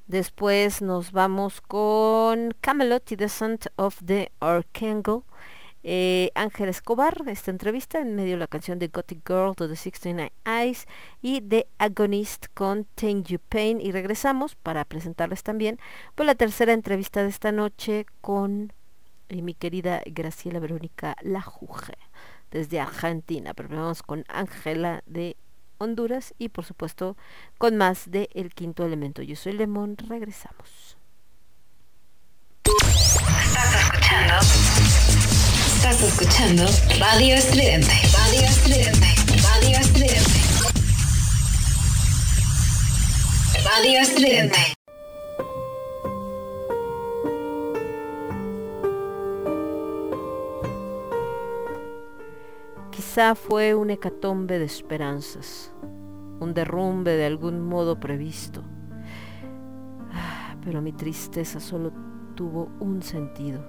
[0.06, 5.23] Después nos vamos con Camelot y Descent of the Archangel.
[5.82, 9.76] Eh, Ángel Escobar, esta entrevista en medio de la canción de Gothic Girl to the
[9.76, 10.86] 69 Eyes
[11.23, 15.80] y The Agonist con Thank You Pain y regresamos para presentarles también
[16.14, 18.72] por la tercera entrevista de esta noche con
[19.32, 21.98] eh, mi querida Graciela Verónica Lajuge
[22.52, 25.38] desde Argentina, pero vamos con Ángela de
[25.78, 27.16] Honduras y por supuesto
[27.58, 29.22] con más de El Quinto Elemento.
[29.22, 30.98] Yo soy Lemón, regresamos.
[35.76, 36.66] Estás escuchando
[36.99, 37.94] Radio Estridente.
[38.14, 39.08] Radio Estridente.
[39.41, 40.41] Radio Estridente.
[43.64, 44.81] Radio Estridente.
[53.11, 55.73] Quizá fue un hecatombe de esperanzas,
[56.39, 58.63] un derrumbe de algún modo previsto.
[60.13, 61.91] Ah, Pero mi tristeza solo
[62.35, 63.65] tuvo un sentido.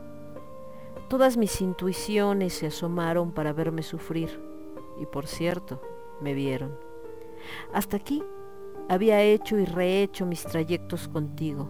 [1.09, 4.41] Todas mis intuiciones se asomaron para verme sufrir,
[5.01, 5.83] y por cierto,
[6.21, 6.79] me vieron.
[7.75, 8.23] Hasta aquí
[8.89, 11.69] había hecho y rehecho mis trayectos contigo.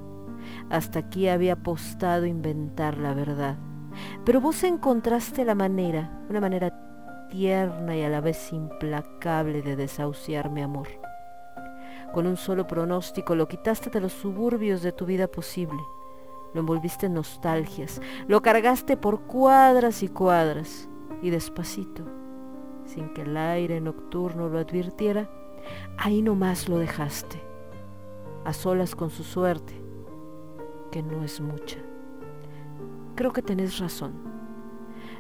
[0.69, 3.57] Hasta aquí había apostado inventar la verdad.
[4.27, 6.92] Pero vos encontraste la manera, una manera
[7.33, 10.89] tierna y a la vez implacable de desahuciar mi amor.
[12.13, 15.81] Con un solo pronóstico lo quitaste de los suburbios de tu vida posible.
[16.53, 20.91] Lo envolviste en nostalgias, lo cargaste por cuadras y cuadras,
[21.23, 22.05] y despacito,
[22.85, 25.31] sin que el aire nocturno lo advirtiera,
[25.97, 27.41] ahí nomás lo dejaste,
[28.45, 29.73] a solas con su suerte,
[30.91, 31.79] que no es mucha.
[33.15, 34.32] Creo que tenés razón.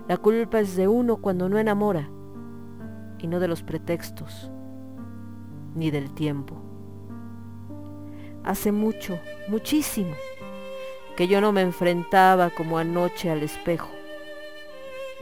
[0.09, 2.11] La culpa es de uno cuando no enamora,
[3.19, 4.51] y no de los pretextos,
[5.77, 6.57] ni del tiempo.
[8.43, 10.15] Hace mucho, muchísimo,
[11.17, 13.91] que yo no me enfrentaba como anoche al espejo,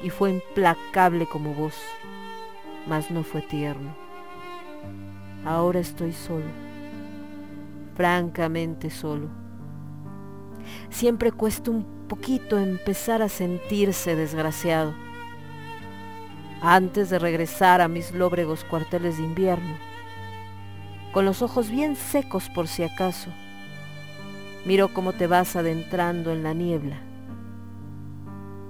[0.02, 1.76] y fue implacable como vos,
[2.88, 3.90] mas no fue tierno.
[5.44, 6.46] Ahora estoy solo,
[7.96, 9.28] francamente solo.
[10.88, 14.92] Siempre cuesta un poquito empezar a sentirse desgraciado.
[16.60, 19.76] Antes de regresar a mis lóbregos cuarteles de invierno,
[21.12, 23.30] con los ojos bien secos por si acaso,
[24.66, 27.00] miro cómo te vas adentrando en la niebla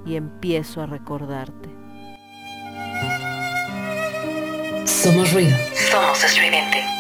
[0.04, 1.70] y empiezo a recordarte.
[4.84, 5.56] Somos ruido.
[5.90, 6.99] Somos estudiante.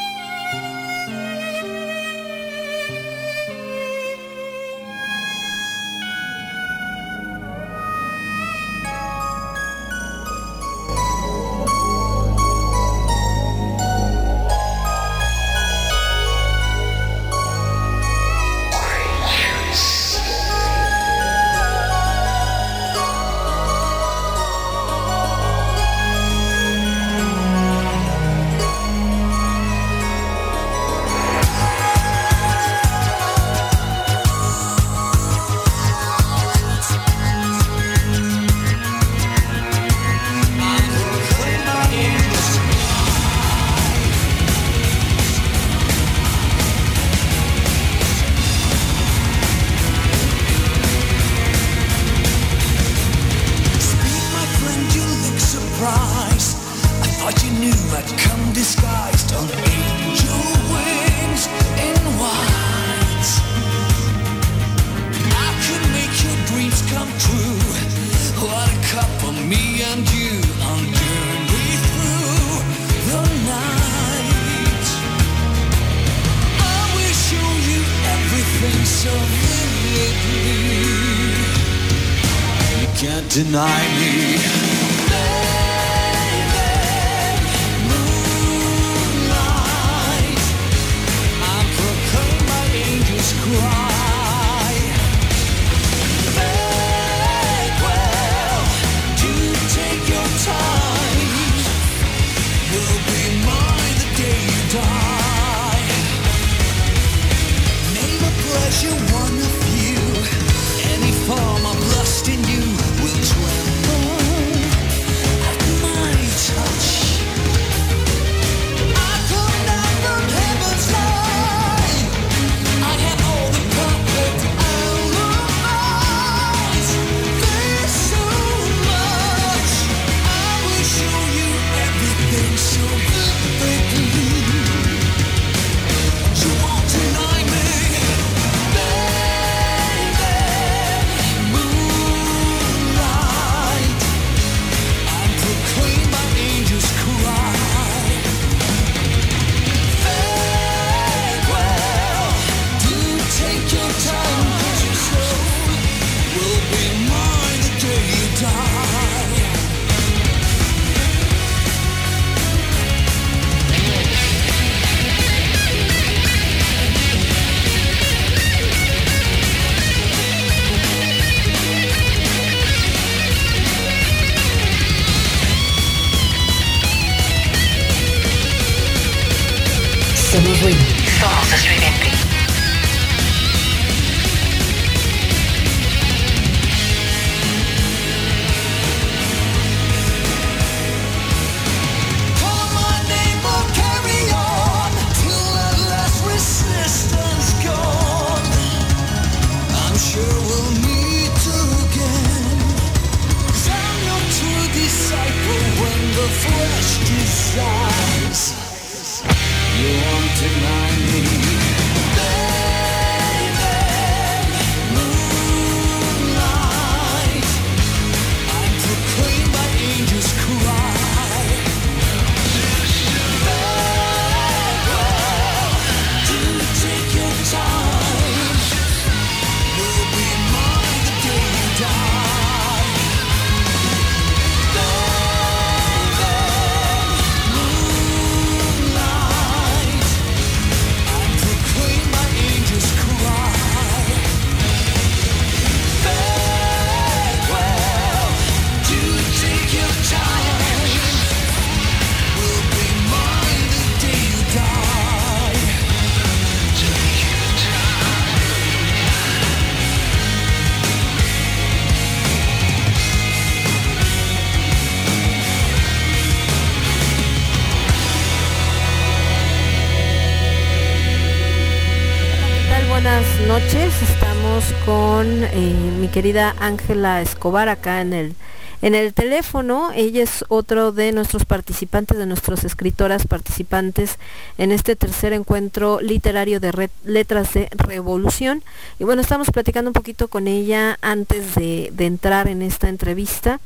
[276.20, 278.34] querida Ángela Escobar acá en el,
[278.82, 279.90] en el teléfono.
[279.94, 284.18] Ella es otro de nuestros participantes, de nuestras escritoras participantes
[284.58, 288.62] en este tercer encuentro literario de Letras de Revolución.
[288.98, 293.58] Y bueno, estamos platicando un poquito con ella antes de, entrar en esta entrevista.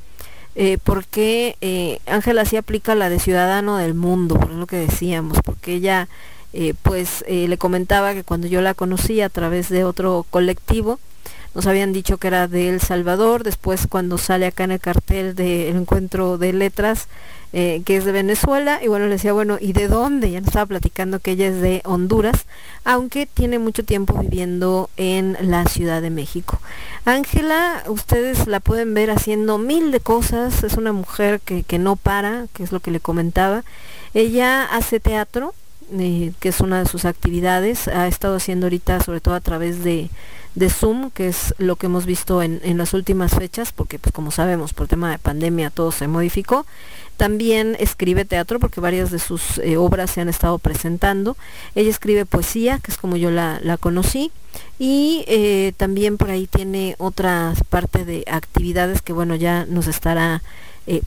[0.54, 5.38] Eh, porque eh, Ángela sí aplica la de ciudadano del mundo, por lo que decíamos,
[5.44, 6.06] porque ella
[6.52, 11.00] eh, pues le comentaba que cuando yo la conocí a través de otro colectivo,
[11.54, 15.34] nos habían dicho que era de El Salvador, después cuando sale acá en el cartel
[15.34, 17.08] del encuentro de letras,
[17.52, 20.32] eh, que es de Venezuela, y bueno, le decía, bueno, ¿y de dónde?
[20.32, 22.46] Ya nos estaba platicando que ella es de Honduras,
[22.84, 26.60] aunque tiene mucho tiempo viviendo en la Ciudad de México.
[27.04, 31.94] Ángela, ustedes la pueden ver haciendo mil de cosas, es una mujer que, que no
[31.94, 33.62] para, que es lo que le comentaba.
[34.14, 35.54] Ella hace teatro,
[35.92, 39.84] eh, que es una de sus actividades, ha estado haciendo ahorita sobre todo a través
[39.84, 40.10] de,
[40.54, 44.12] de Zoom, que es lo que hemos visto en, en las últimas fechas, porque pues
[44.12, 46.66] como sabemos por tema de pandemia todo se modificó.
[47.16, 51.36] También escribe teatro porque varias de sus eh, obras se han estado presentando.
[51.74, 54.32] Ella escribe poesía, que es como yo la, la conocí.
[54.78, 60.42] Y eh, también por ahí tiene otra parte de actividades que bueno ya nos estará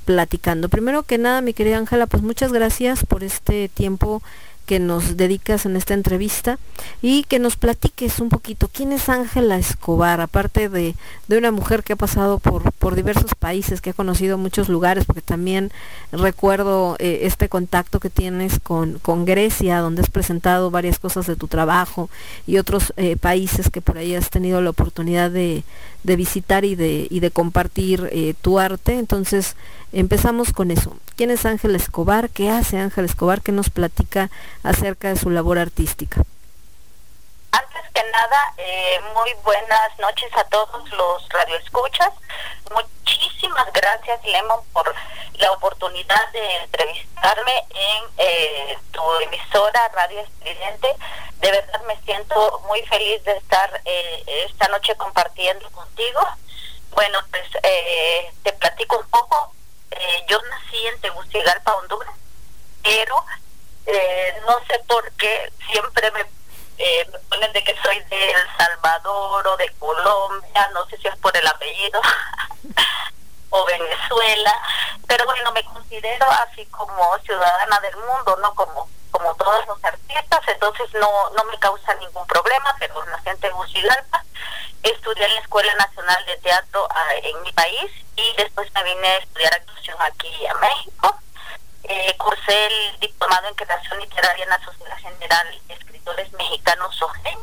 [0.06, 0.70] platicando.
[0.70, 4.24] Primero que nada, mi querida Ángela, pues muchas gracias por este tiempo
[4.68, 6.60] que nos dedicas en esta entrevista
[7.02, 10.94] y que nos platiques un poquito quién es Ángela Escobar, aparte de,
[11.28, 15.06] de una mujer que ha pasado por, por diversos países, que ha conocido muchos lugares,
[15.06, 15.72] porque también
[16.12, 21.38] recuerdo eh, este contacto que tienes con, con Grecia, donde has presentado varias cosas de
[21.38, 22.10] tu trabajo
[22.46, 25.64] y otros eh, países que por ahí has tenido la oportunidad de,
[26.04, 29.00] de visitar y de, y de compartir eh, tu arte.
[29.00, 29.56] Entonces,
[29.94, 30.96] empezamos con eso.
[31.16, 32.30] ¿Quién es Ángel Escobar?
[32.30, 33.42] ¿Qué hace Ángel Escobar?
[33.42, 34.30] ¿Qué nos platica
[34.64, 36.22] acerca de su labor artística?
[37.52, 42.12] Antes que nada, eh, muy buenas noches a todos los radioescuchas.
[42.72, 44.94] Muchísimas gracias, Lemon, por
[45.40, 50.88] la oportunidad de entrevistarme en eh, tu emisora Radio Estridente.
[51.40, 56.20] De verdad me siento muy feliz de estar eh, esta noche compartiendo contigo.
[56.92, 59.54] Bueno, pues eh, te platico un poco.
[59.92, 62.14] Eh, yo nací en Tegucigalpa, Honduras,
[62.84, 63.24] pero
[63.86, 66.22] eh, no sé por qué siempre me,
[66.78, 71.08] eh, me ponen de que soy de El Salvador o de Colombia, no sé si
[71.08, 72.02] es por el apellido,
[73.50, 74.54] o Venezuela,
[75.08, 78.54] pero bueno, me considero así como ciudadana del mundo, ¿no?
[78.56, 83.40] Como como todos los artistas, entonces no, no me causa ningún problema, pero nací en
[83.40, 84.24] Tegucigalpa,
[84.84, 89.08] estudié en la Escuela Nacional de Teatro ah, en mi país y después me vine
[89.08, 91.20] a estudiar actuación aquí a México.
[91.84, 97.40] Eh, cursé el diplomado en creación literaria en la Sociedad General de Escritores Mexicanos SOGEN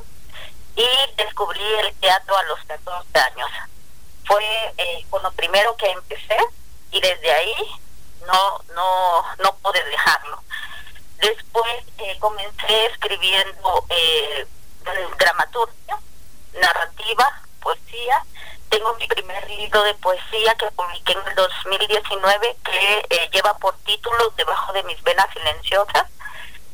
[0.76, 0.86] y
[1.16, 3.50] descubrí el teatro a los 14 años.
[4.26, 4.44] Fue
[4.76, 6.36] eh, con lo primero que empecé
[6.90, 7.54] y desde ahí
[8.26, 10.42] no, no, no pude dejarlo.
[11.18, 14.46] Después eh, comencé escribiendo eh,
[15.18, 15.98] dramaturgia,
[16.54, 18.24] narrativa, poesía.
[18.74, 23.76] Tengo mi primer libro de poesía que publiqué en el 2019 que eh, lleva por
[23.84, 26.06] título Debajo de mis venas silenciosas,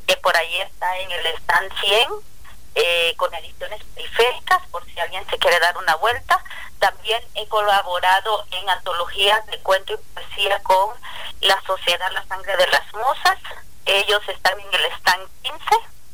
[0.07, 2.09] que por ahí está en el stand 100
[2.77, 6.43] eh, con ediciones periféricas, por si alguien se quiere dar una vuelta.
[6.79, 10.97] También he colaborado en antologías de cuento y poesía con
[11.43, 13.39] la Sociedad La Sangre de las Musas.
[13.85, 15.61] Ellos están en el stand 15,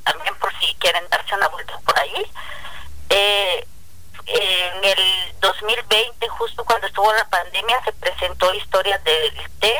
[0.02, 2.28] también por si quieren darse una vuelta por ahí.
[3.08, 3.68] Eh,
[4.27, 9.74] en el 2020, justo cuando estuvo la pandemia, se presentó Historias del Té,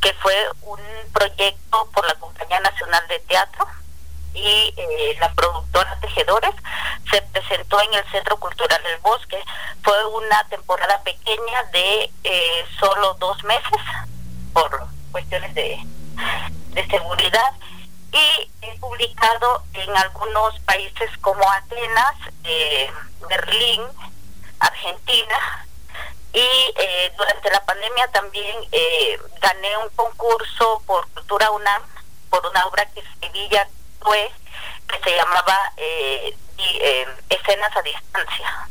[0.00, 0.80] que fue un
[1.12, 3.66] proyecto por la Compañía Nacional de Teatro
[4.34, 6.54] y eh, la productora Tejedores
[7.10, 9.38] se presentó en el Centro Cultural del Bosque.
[9.82, 13.80] Fue una temporada pequeña de eh, solo dos meses
[14.52, 15.78] por cuestiones de,
[16.68, 17.52] de seguridad
[18.12, 22.14] y he publicado en algunos países como Atenas,
[22.44, 22.92] eh,
[23.28, 23.82] Berlín,
[24.60, 25.66] Argentina
[26.32, 31.82] y eh, durante la pandemia también eh, gané un concurso por Cultura UNAM
[32.30, 33.02] por una obra que
[33.50, 33.68] ya
[34.00, 34.30] fue
[34.88, 35.72] que se llamaba
[37.28, 38.68] Escenas a Distancia.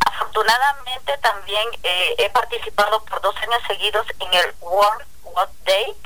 [0.00, 5.96] Afortunadamente también he participado por dos años seguidos en el World What Day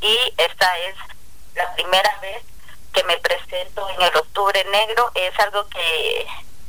[0.00, 0.94] y esta es
[1.54, 2.42] la primera vez
[2.92, 5.10] que me presento en el Octubre Negro.
[5.14, 6.26] Es algo que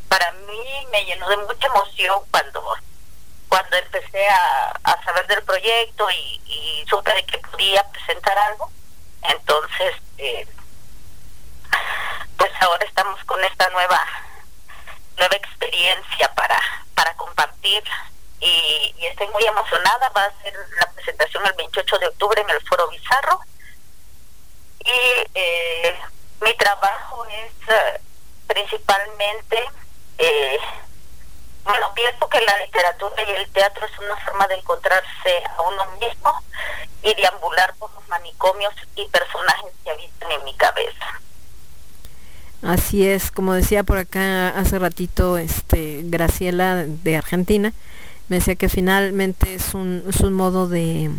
[0.07, 2.75] para mí me llenó de mucha emoción cuando
[3.47, 8.71] cuando empecé a, a saber del proyecto y, y supe de que podía presentar algo.
[9.23, 10.47] Entonces, eh,
[12.37, 13.99] pues ahora estamos con esta nueva
[15.17, 16.59] nueva experiencia para
[16.95, 17.83] para compartir
[18.39, 20.09] y, estoy muy emocionada.
[20.09, 23.39] Va a ser la presentación el 28 de octubre en el Foro Bizarro
[24.79, 25.95] y eh,
[26.41, 28.01] mi trabajo es eh,
[28.47, 29.63] principalmente
[30.17, 30.57] eh,
[31.63, 35.85] Bueno, pienso que la literatura y el teatro es una forma de encontrarse a uno
[35.99, 36.33] mismo
[37.03, 41.21] y deambular por los manicomios y personajes que habitan en mi cabeza.
[42.61, 47.73] Así es, como decía por acá hace ratito este Graciela de Argentina,
[48.29, 50.03] me decía que finalmente es un,
[50.33, 51.11] modo de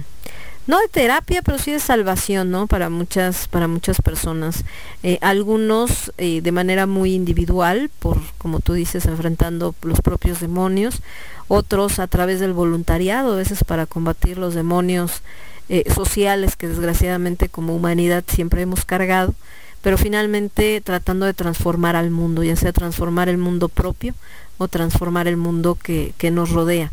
[0.67, 2.69] no de terapia, pero sí de salvación, ¿no?
[2.69, 4.65] Para muchas, para muchas personas.
[5.03, 11.01] Eh, algunos eh, de manera muy individual, por, como tú dices, enfrentando los propios demonios,
[11.49, 15.23] otros a través del voluntariado, a veces para combatir los demonios
[15.69, 19.35] eh, sociales que desgraciadamente como humanidad siempre hemos cargado,
[19.83, 24.15] pero finalmente tratando de transformar al mundo, ya sea transformar el mundo propio
[24.61, 26.93] o transformar el mundo que, nos rodea.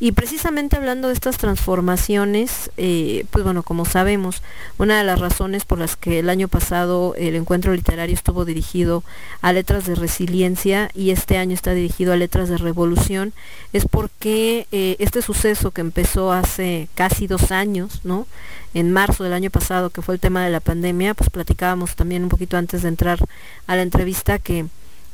[0.00, 4.42] Y precisamente hablando de estas transformaciones, eh, pues bueno, como sabemos,
[4.78, 9.04] una de las razones por las que el año pasado el encuentro literario estuvo dirigido
[9.42, 13.32] a letras de resiliencia y este año está dirigido a letras de revolución,
[13.72, 18.26] es porque eh, este suceso que empezó hace casi dos años, ¿no?
[18.74, 22.24] En marzo del año pasado, que fue el tema de la pandemia, pues platicábamos también
[22.24, 23.20] un poquito antes de entrar
[23.68, 24.66] a la entrevista que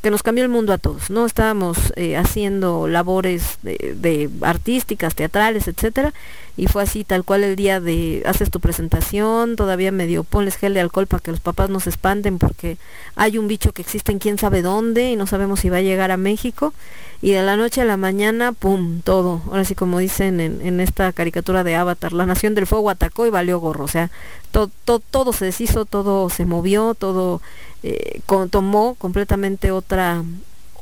[0.02, 1.26] que nos cambió el mundo a todos, ¿no?
[1.26, 6.14] Estábamos eh, haciendo labores de, de artísticas, teatrales, etcétera,
[6.60, 10.74] y fue así tal cual el día de haces tu presentación, todavía medio ponles gel
[10.74, 12.76] de alcohol para que los papás no se espanten porque
[13.16, 15.82] hay un bicho que existe en quién sabe dónde y no sabemos si va a
[15.82, 16.74] llegar a México
[17.22, 19.42] y de la noche a la mañana, pum, todo.
[19.46, 23.30] Ahora sí como dicen en, esta caricatura de Avatar, la nación del fuego atacó y
[23.30, 24.10] valió gorro, o sea,
[24.52, 27.40] to- to- todo se deshizo, todo se movió, todo
[27.82, 30.22] eh, con- tomó completamente otra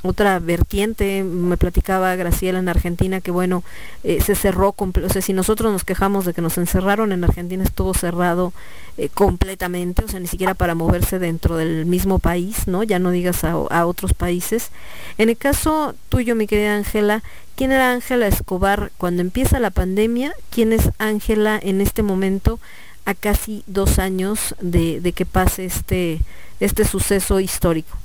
[0.08, 3.62] otra vertiente, me platicaba Graciela en Argentina que bueno,
[4.04, 7.62] eh, se cerró, o sea, si nosotros nos quejamos de que nos encerraron, en Argentina
[7.62, 8.52] estuvo cerrado
[8.96, 12.82] eh, completamente, o sea, ni siquiera para moverse dentro del mismo país, ¿no?
[12.82, 14.70] Ya no digas a, a otros países.
[15.18, 17.22] En el caso tuyo, mi querida Ángela,
[17.56, 20.32] ¿quién era Ángela Escobar cuando empieza la pandemia?
[20.50, 22.58] ¿Quién es Ángela en este momento?
[23.08, 26.20] a casi dos años de, de que pase este,
[26.60, 27.96] este suceso histórico.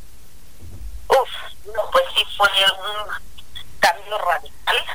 [1.74, 4.86] No, pues sí fue un cambio radical,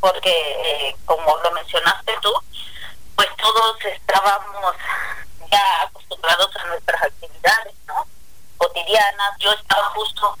[0.00, 2.32] porque eh, como lo mencionaste tú,
[3.16, 4.74] pues todos estábamos
[5.50, 7.74] ya acostumbrados a nuestras actividades.
[8.56, 9.38] Cotidianas.
[9.38, 10.36] Yo estaba justo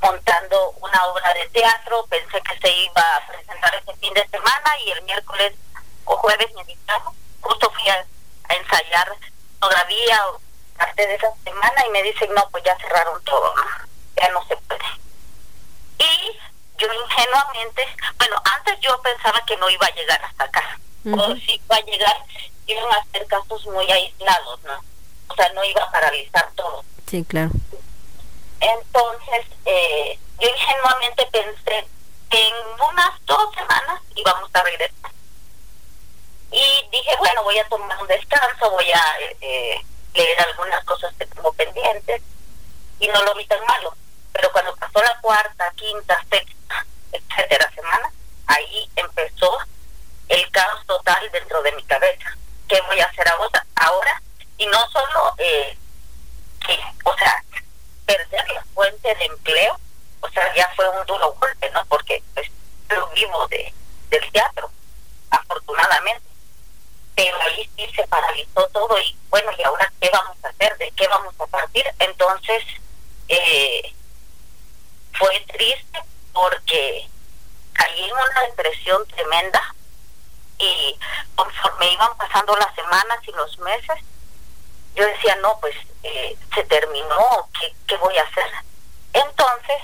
[0.00, 4.70] montando una obra de teatro, pensé que se iba a presentar ese fin de semana
[4.84, 5.54] y el miércoles
[6.04, 7.12] o jueves me invitaron.
[7.40, 8.06] Justo fui a,
[8.48, 9.16] a ensayar
[9.60, 10.20] todavía
[10.76, 13.62] parte de esa semana y me dicen, no, pues ya cerraron todo, ¿no?
[14.16, 14.80] ya no se puede.
[15.98, 16.38] Y
[16.78, 17.86] yo ingenuamente,
[18.18, 21.80] bueno, antes yo pensaba que no iba a llegar hasta acá, o si iba a
[21.80, 22.16] llegar,
[22.66, 24.84] iban a ser casos muy aislados, ¿no?
[25.28, 26.84] O sea, no iba a paralizar todo.
[27.06, 27.50] Sí, claro.
[28.60, 31.86] Entonces, eh, yo ingenuamente pensé
[32.30, 32.54] que en
[32.90, 35.10] unas dos semanas íbamos a regresar.
[36.50, 39.84] Y dije, bueno, voy a tomar un descanso, voy a eh, eh,
[40.14, 42.22] leer algunas cosas que tengo pendientes.
[43.00, 43.94] Y no lo vi tan malo.
[44.38, 48.12] Pero cuando pasó la cuarta, quinta, sexta, etcétera semana,
[48.46, 49.58] ahí empezó
[50.28, 52.36] el caos total dentro de mi cabeza.
[52.68, 53.26] ¿Qué voy a hacer
[53.74, 54.22] ahora?
[54.56, 55.76] Y no solo, eh,
[57.02, 57.42] o sea,
[58.06, 59.76] perder la fuente de empleo,
[60.20, 61.84] o sea, ya fue un duro golpe, ¿no?
[61.86, 62.48] Porque pues,
[62.88, 63.74] yo vivo de,
[64.10, 64.70] del teatro,
[65.30, 66.28] afortunadamente.
[67.16, 70.78] Pero ahí sí se paralizó todo y bueno, ¿y ahora qué vamos a hacer?
[70.78, 71.84] ¿De qué vamos a partir?
[71.98, 72.62] Entonces,
[73.26, 73.94] eh,
[75.18, 77.08] fue triste porque
[77.72, 79.74] caí en una depresión tremenda
[80.58, 80.98] y
[81.34, 83.98] conforme iban pasando las semanas y los meses,
[84.94, 88.50] yo decía, no, pues eh, se terminó, ¿qué, ¿qué voy a hacer?
[89.12, 89.76] Entonces,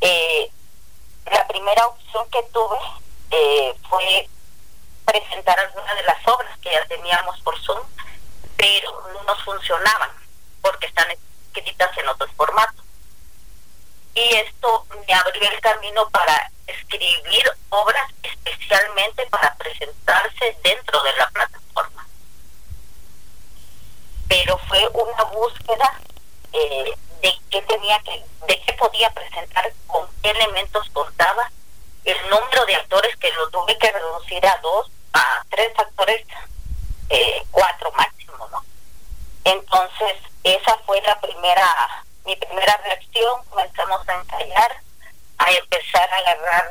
[0.00, 0.50] eh,
[1.30, 2.78] la primera opción que tuve
[3.30, 4.28] eh, fue
[5.04, 7.80] presentar algunas de las obras que ya teníamos por Zoom,
[8.56, 10.10] pero no nos funcionaban
[10.62, 12.84] porque están escritas en otros formatos.
[14.14, 21.28] Y esto me abrió el camino para escribir obras especialmente para presentarse dentro de la
[21.30, 21.60] plataforma
[24.30, 26.00] pero fue una búsqueda
[26.52, 31.50] eh, de qué tenía que, de qué podía presentar, con qué elementos contaba,
[32.04, 36.24] el número de actores que lo tuve que reducir a dos, a tres actores,
[37.08, 38.64] eh, cuatro máximo, ¿no?
[39.42, 40.14] Entonces,
[40.44, 44.80] esa fue la primera, mi primera reacción, comenzamos a ensayar,
[45.38, 46.70] a empezar a agarrar,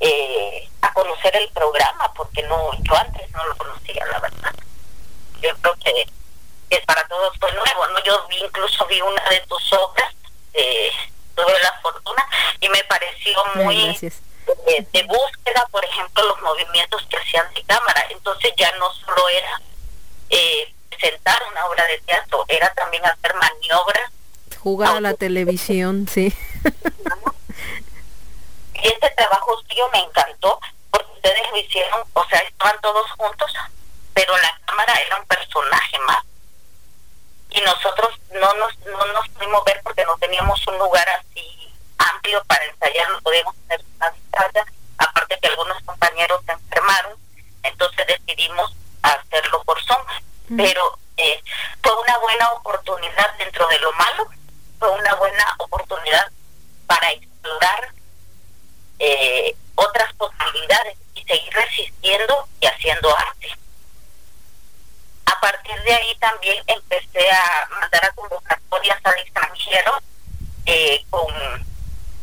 [0.00, 4.54] eh, a conocer el programa, porque no, yo antes no lo conocía, la verdad.
[5.40, 6.06] Yo creo que
[6.68, 8.02] que para todos fue nuevo, ¿no?
[8.04, 10.14] Yo vi, incluso vi una de tus obras,
[10.54, 10.90] eh,
[11.34, 12.26] tuve la fortuna
[12.60, 13.96] y me pareció muy
[14.66, 18.06] eh, de búsqueda, por ejemplo, los movimientos que hacían de cámara.
[18.10, 19.60] Entonces ya no solo era
[20.30, 24.10] eh, presentar una obra de teatro, era también hacer maniobras.
[24.66, 26.34] Jugar a la televisión, sí.
[28.74, 30.58] Este trabajo suyo me encantó
[30.90, 33.52] porque ustedes lo hicieron, o sea, estaban todos juntos,
[34.12, 36.18] pero la cámara era un personaje más.
[37.50, 42.42] Y nosotros no nos, no nos pudimos ver porque no teníamos un lugar así amplio
[42.48, 44.66] para ensayar, no podíamos tener una distancia,
[44.98, 47.12] aparte que algunos compañeros se enfermaron,
[47.62, 50.02] entonces decidimos hacerlo por Zoom.
[50.56, 51.40] Pero eh,
[51.80, 54.28] fue una buena oportunidad dentro de lo malo,
[54.78, 56.30] fue una buena oportunidad
[56.86, 57.88] para explorar
[58.98, 63.48] eh, otras posibilidades y seguir resistiendo y haciendo arte.
[65.26, 69.98] A partir de ahí también empecé a mandar a convocatorias al extranjero
[70.64, 71.26] eh, con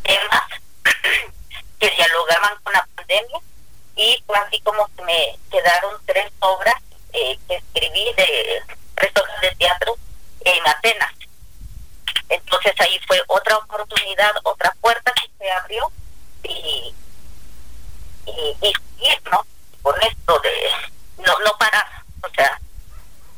[0.02, 0.42] temas
[1.78, 3.38] que dialogaban con la pandemia
[3.96, 6.74] y fue así como me quedaron tres obras
[7.12, 8.62] eh, que escribí de
[8.96, 9.96] tres obras de teatro
[10.44, 11.13] en Atenas.
[12.64, 15.92] Entonces ahí fue otra oportunidad, otra puerta que se abrió
[16.44, 16.94] y,
[18.24, 19.46] y, y ¿no?
[19.82, 20.70] Con esto de
[21.18, 21.86] no, no parar,
[22.22, 22.58] o sea,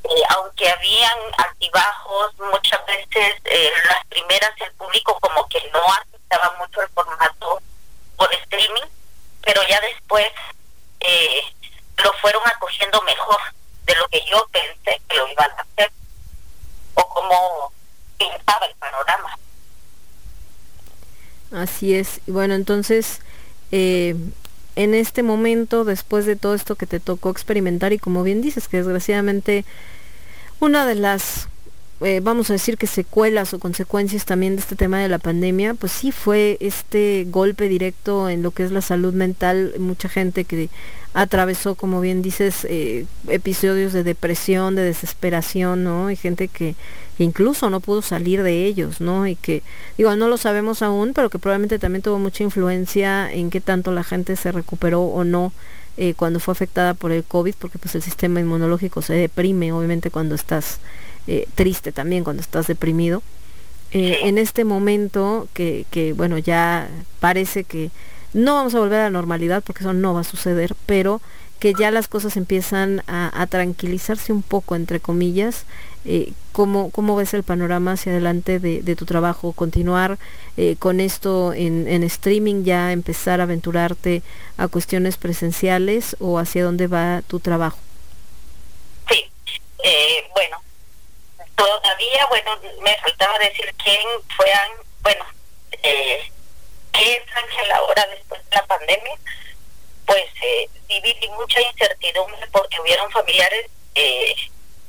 [0.04, 6.54] eh, aunque habían altibajos, muchas veces eh, las primeras el público como que no aceptaba
[6.58, 7.60] mucho el formato
[8.16, 8.86] por streaming,
[9.42, 10.30] pero ya después
[11.00, 11.42] eh,
[11.96, 13.40] lo fueron acogiendo mejor
[13.86, 15.90] de lo que yo pensé que lo iban a hacer
[16.94, 17.72] o como
[18.18, 19.38] el panorama.
[21.52, 22.20] Así es.
[22.26, 23.20] Bueno, entonces,
[23.72, 24.16] eh,
[24.74, 28.68] en este momento, después de todo esto que te tocó experimentar y como bien dices,
[28.68, 29.64] que desgraciadamente
[30.60, 31.48] una de las,
[32.00, 35.74] eh, vamos a decir que secuelas o consecuencias también de este tema de la pandemia,
[35.74, 40.44] pues sí fue este golpe directo en lo que es la salud mental, mucha gente
[40.44, 40.68] que
[41.14, 46.10] atravesó, como bien dices, eh, episodios de depresión, de desesperación, ¿no?
[46.10, 46.74] Y gente que,
[47.16, 49.26] que incluso no pudo salir de ellos, ¿no?
[49.26, 49.62] Y que,
[49.96, 53.92] digo, no lo sabemos aún, pero que probablemente también tuvo mucha influencia en qué tanto
[53.92, 55.52] la gente se recuperó o no
[55.96, 60.10] eh, cuando fue afectada por el COVID, porque pues el sistema inmunológico se deprime, obviamente,
[60.10, 60.78] cuando estás
[61.26, 63.22] eh, triste también, cuando estás deprimido.
[63.92, 66.88] Eh, en este momento que, que, bueno, ya
[67.18, 67.90] parece que
[68.34, 71.22] no vamos a volver a la normalidad, porque eso no va a suceder, pero
[71.60, 75.64] que ya las cosas empiezan a, a tranquilizarse un poco, entre comillas,
[76.08, 79.52] eh, ¿cómo, ¿cómo ves el panorama hacia adelante de, tu trabajo?
[79.52, 80.18] ¿Continuar
[80.56, 84.22] eh, con esto en, streaming, ya empezar a aventurarte
[84.56, 87.76] a cuestiones presenciales o hacia dónde va tu trabajo?
[89.10, 89.30] Sí,
[89.82, 90.62] eh, bueno,
[91.56, 92.52] todavía, bueno,
[92.82, 94.00] me faltaba decir quién
[94.36, 94.46] fue,
[95.02, 95.24] bueno,
[95.82, 96.30] eh,
[96.92, 99.18] qué es Ángel ahora después de la pandemia.
[100.06, 100.24] Pues
[100.88, 103.66] viví mucha incertidumbre porque hubieron familiares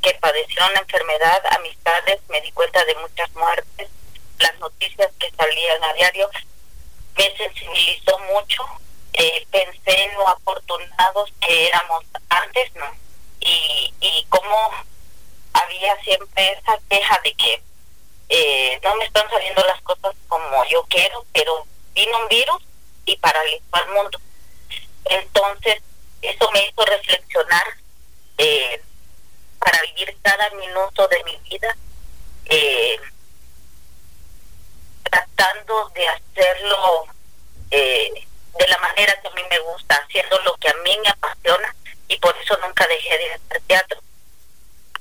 [0.07, 3.89] que padecieron la enfermedad, amistades, me di cuenta de muchas muertes,
[4.39, 6.29] las noticias que salían a diario
[7.17, 8.63] me sensibilizó mucho,
[9.11, 12.85] eh, pensé en lo afortunados que éramos antes, ¿no?
[13.41, 14.71] Y, y cómo
[15.51, 17.61] había siempre esa queja de que
[18.29, 22.63] eh, no me están saliendo las cosas como yo quiero, pero vino un virus
[23.05, 24.21] y paralizó al mundo.
[25.03, 25.81] Entonces,
[26.21, 27.65] eso me hizo reflexionar
[28.37, 28.81] eh,
[29.67, 31.75] para vivir cada minuto de mi vida,
[32.45, 32.97] eh,
[35.03, 37.05] tratando de hacerlo
[37.71, 38.25] eh,
[38.57, 41.75] de la manera que a mí me gusta, haciendo lo que a mí me apasiona
[42.07, 43.99] y por eso nunca dejé de hacer teatro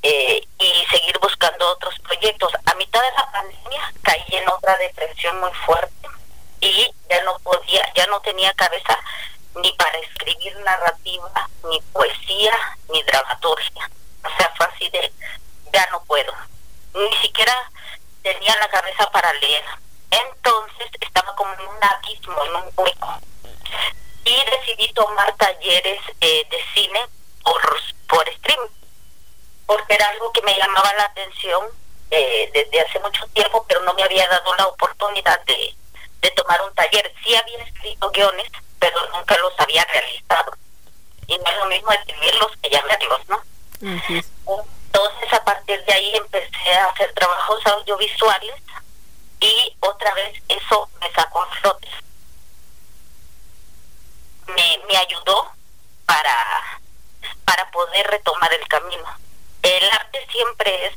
[0.02, 2.52] eh, y seguir buscando otros proyectos.
[2.64, 6.08] A mitad de la pandemia caí en otra depresión muy fuerte
[6.60, 8.98] y ya no podía, ya no tenía cabeza
[9.62, 12.52] ni para escribir narrativa, ni poesía,
[12.90, 13.90] ni dramaturgia.
[14.26, 15.12] O sea, fue así de,
[15.72, 16.32] ya no puedo.
[16.94, 17.54] Ni siquiera
[18.22, 19.64] tenía la cabeza para leer.
[20.10, 23.20] Entonces estaba como en un abismo, en un hueco.
[24.24, 27.00] Y decidí tomar talleres eh, de cine
[27.42, 27.60] por,
[28.08, 28.76] por streaming
[29.66, 31.66] porque era algo que me llamaba la atención
[32.10, 35.74] eh, desde hace mucho tiempo, pero no me había dado la oportunidad de,
[36.20, 37.12] de tomar un taller.
[37.22, 38.48] Sí había escrito guiones,
[38.78, 40.52] pero nunca los había realizado.
[41.26, 42.82] Y no es lo mismo escribirlos que ya
[43.28, 43.42] ¿no?
[43.80, 48.54] Entonces a partir de ahí empecé a hacer trabajos audiovisuales
[49.40, 51.88] y otra vez eso me sacó a flote.
[54.46, 55.50] Me, me ayudó
[56.06, 56.34] para,
[57.44, 59.04] para poder retomar el camino.
[59.62, 60.94] El arte siempre es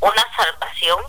[0.00, 1.04] una salvación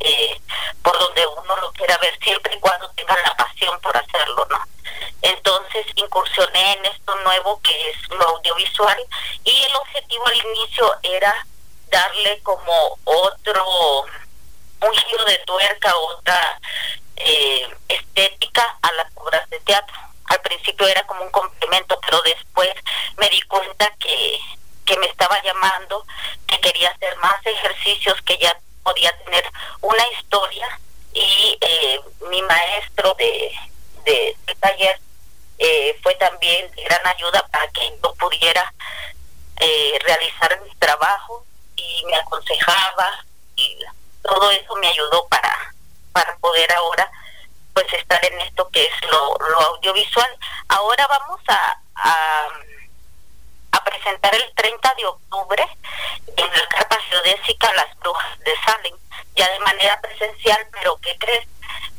[0.00, 0.40] eh,
[0.82, 4.60] por donde uno lo quiera ver, siempre y cuando tenga la pasión por hacerlo, ¿no?
[5.22, 8.98] Entonces incursioné en esto nuevo que es lo audiovisual
[9.44, 11.46] y el objetivo al inicio era
[11.88, 14.02] darle como otro,
[14.80, 16.60] un giro de tuerca, otra
[17.16, 19.96] eh, estética a las obras de teatro.
[20.26, 22.70] Al principio era como un complemento, pero después
[23.16, 24.38] me di cuenta que,
[24.84, 26.04] que me estaba llamando,
[26.46, 28.56] que quería hacer más ejercicios, que ya
[28.86, 29.44] podía tener
[29.80, 30.80] una historia
[31.12, 32.00] y eh,
[32.30, 33.52] mi maestro de,
[34.04, 35.00] de, de taller
[35.58, 38.72] eh, fue también de gran ayuda para que yo pudiera
[39.58, 41.44] eh, realizar mi trabajo
[41.74, 43.24] y me aconsejaba
[43.56, 43.76] y
[44.22, 45.74] todo eso me ayudó para,
[46.12, 47.10] para poder ahora
[47.74, 50.30] pues estar en esto que es lo, lo audiovisual.
[50.68, 52.48] Ahora vamos a, a,
[53.72, 55.66] a presentar el 30 de octubre
[56.36, 58.94] en la carpa geodésica Las Brujas de Salem,
[59.34, 61.46] ya de manera presencial, pero ¿qué crees?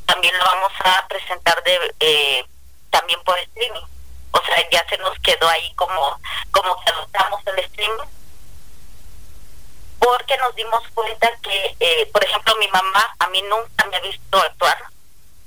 [0.05, 2.45] También lo vamos a presentar de eh,
[2.89, 3.85] también por streaming.
[4.31, 6.19] O sea, ya se nos quedó ahí como,
[6.51, 8.07] como que adoptamos el streaming
[9.99, 13.99] porque nos dimos cuenta que, eh, por ejemplo, mi mamá a mí nunca me ha
[13.99, 14.77] visto actuar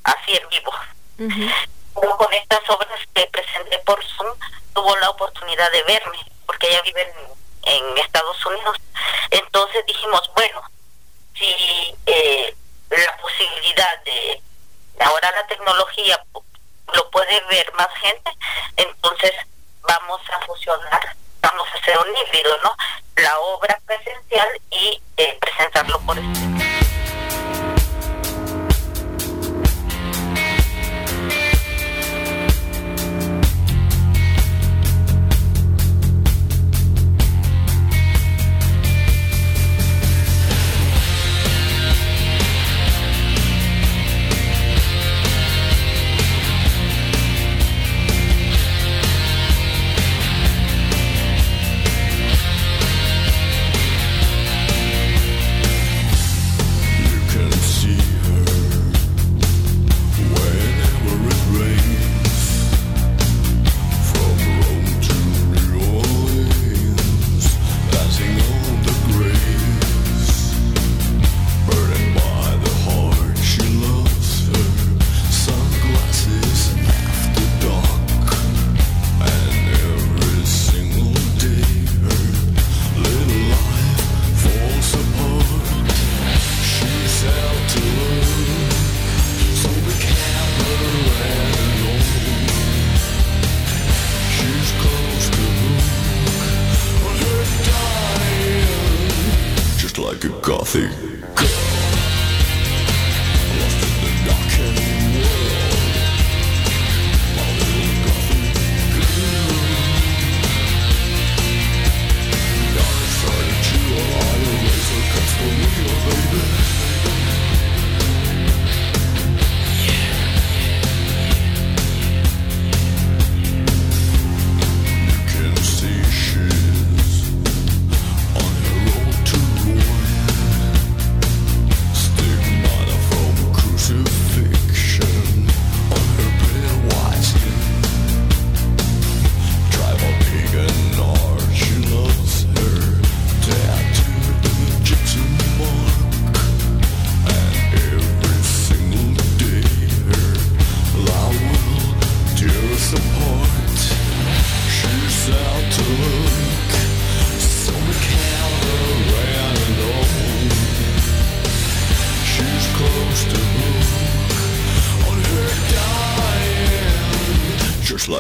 [0.05, 0.73] así en vivo.
[1.17, 4.29] Pero con estas obras que presenté por Zoom,
[4.75, 8.77] tuvo la oportunidad de verme, porque ella vive en, en Estados Unidos.
[9.31, 10.63] Entonces dijimos, bueno,
[11.35, 12.55] si eh,
[12.91, 14.43] la posibilidad de
[15.01, 16.23] ahora la tecnología
[16.95, 18.31] lo puede ver más gente,
[18.77, 19.33] entonces
[19.83, 22.77] vamos a fusionar, vamos a hacer un híbrido, ¿no?
[23.17, 26.90] La obra presencial y eh, presentarlo por streaming.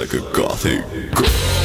[0.00, 0.82] Like a gothic
[1.14, 1.59] girl.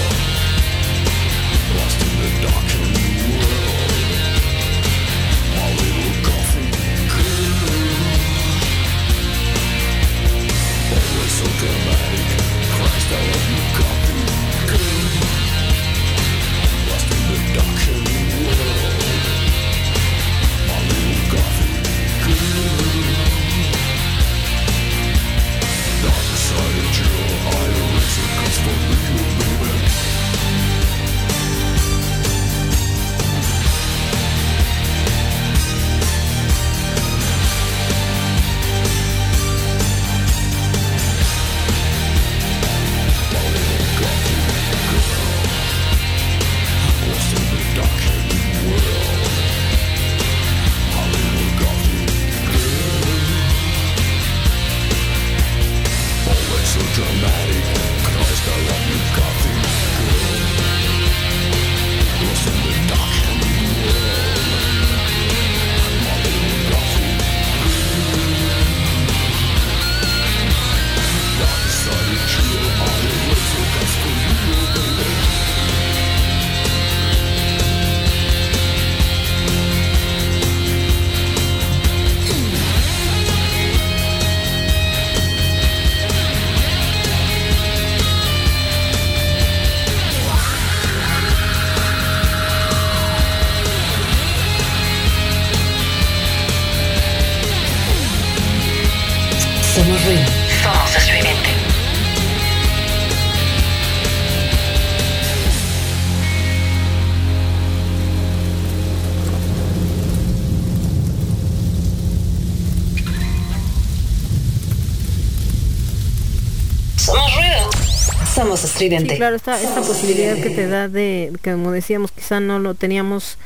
[118.75, 119.11] Estridente.
[119.11, 122.75] Sí, claro, esta, esta posibilidad que te da de, que como decíamos, quizá no lo
[122.75, 123.37] teníamos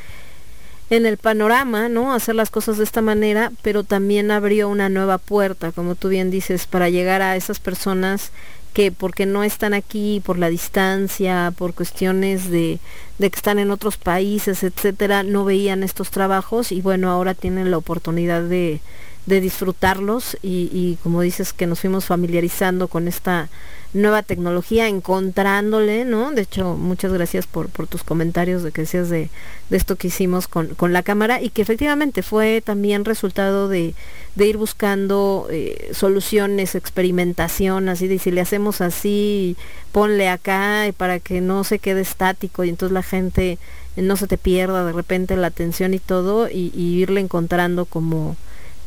[0.89, 2.13] en el panorama, ¿no?
[2.13, 6.31] Hacer las cosas de esta manera, pero también abrió una nueva puerta, como tú bien
[6.31, 8.31] dices, para llegar a esas personas
[8.73, 12.79] que porque no están aquí por la distancia, por cuestiones de,
[13.17, 17.71] de que están en otros países, etcétera, no veían estos trabajos y bueno, ahora tienen
[17.71, 18.79] la oportunidad de,
[19.25, 23.49] de disfrutarlos y, y como dices que nos fuimos familiarizando con esta
[23.93, 26.31] nueva tecnología, encontrándole, ¿no?
[26.31, 29.29] De hecho, muchas gracias por, tus comentarios de que decías de,
[29.71, 33.95] esto que hicimos con, la cámara y que efectivamente fue también resultado de,
[34.37, 39.57] ir buscando eh, soluciones, experimentación, así de si le hacemos así,
[39.91, 43.57] ponle acá para que no se quede estático y entonces la gente
[43.95, 48.37] no se te pierda de repente la atención y todo y, y irle encontrando como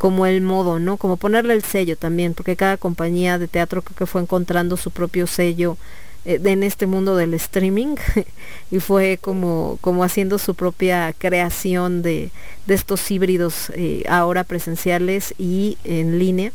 [0.02, 0.96] como el modo, ¿no?
[0.96, 4.90] Como ponerle el sello también, porque cada compañía de teatro creo que fue encontrando su
[4.90, 5.76] propio sello
[6.24, 7.94] eh, en este mundo del streaming
[8.72, 12.32] y fue como, como haciendo su propia creación de,
[12.66, 16.50] de estos híbridos eh, ahora presenciales y en línea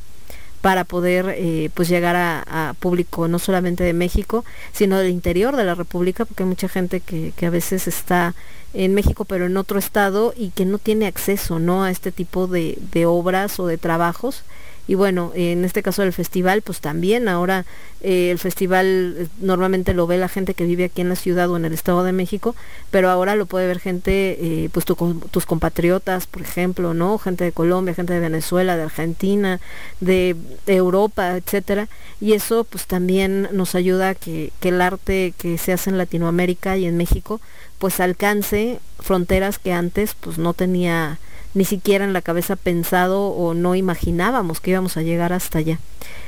[0.60, 4.44] para poder eh, pues llegar a, a público no solamente de México,
[4.74, 8.36] sino del interior de la República, porque hay mucha gente que, que a veces está
[8.74, 11.84] en México pero en otro estado y que no tiene acceso ¿no?
[11.84, 14.44] a este tipo de, de obras o de trabajos.
[14.88, 17.66] Y bueno, en este caso del festival, pues también ahora
[18.02, 21.50] eh, el festival eh, normalmente lo ve la gente que vive aquí en la ciudad
[21.50, 22.56] o en el Estado de México,
[22.90, 27.18] pero ahora lo puede ver gente, eh, pues tus compatriotas, por ejemplo, ¿no?
[27.18, 29.60] Gente de Colombia, gente de Venezuela, de Argentina,
[30.00, 30.36] de
[30.68, 31.90] Europa, etcétera.
[32.22, 35.98] Y eso pues también nos ayuda a que, que el arte que se hace en
[35.98, 37.42] Latinoamérica y en México,
[37.80, 41.20] pues alcance fronteras que antes pues no tenía
[41.54, 45.80] ni siquiera en la cabeza pensado o no imaginábamos que íbamos a llegar hasta allá.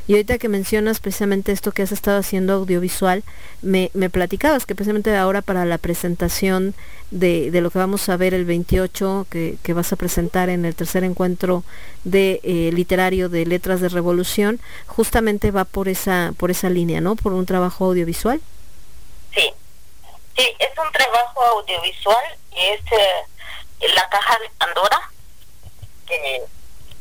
[0.08, 3.24] Y ahorita que mencionas precisamente esto que has estado haciendo audiovisual,
[3.62, 6.74] me, me platicabas que precisamente ahora para la presentación
[7.12, 10.66] de, de lo que vamos a ver el 28, que, que vas a presentar en
[10.66, 11.64] el tercer encuentro
[12.04, 17.16] de eh, literario de Letras de Revolución, justamente va por esa, por esa línea, ¿no?
[17.16, 18.42] Por un trabajo audiovisual.
[19.36, 19.54] Sí,
[20.36, 23.30] sí, es un trabajo audiovisual, es eh,
[23.88, 25.12] la caja de Pandora,
[26.06, 26.44] que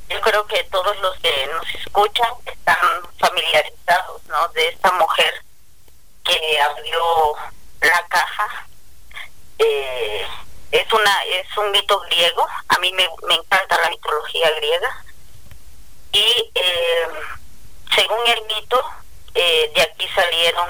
[0.09, 2.79] yo creo que todos los que nos escuchan están
[3.19, 4.49] familiarizados, ¿no?
[4.49, 5.45] De esta mujer
[6.25, 7.35] que abrió
[7.81, 8.67] la caja.
[9.59, 10.27] Eh,
[10.71, 15.05] es una es un mito griego, a mí me, me encanta la mitología griega
[16.13, 17.09] y eh,
[17.95, 18.83] según el mito
[19.35, 20.69] eh, de aquí salieron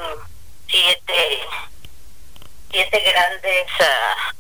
[0.68, 1.48] siete
[2.70, 4.32] siete grandes ah,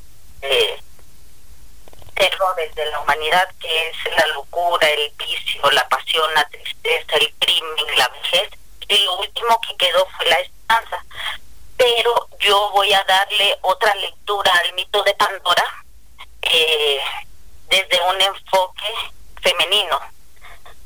[2.18, 7.32] terrores de la humanidad que es la locura, el vicio, la pasión, la tristeza, el
[7.38, 8.50] crimen, la vejez
[8.88, 11.04] y lo último que quedó fue la esperanza.
[11.76, 15.64] Pero yo voy a darle otra lectura al mito de Pandora
[16.42, 17.00] eh,
[17.68, 18.92] desde un enfoque
[19.42, 20.00] femenino,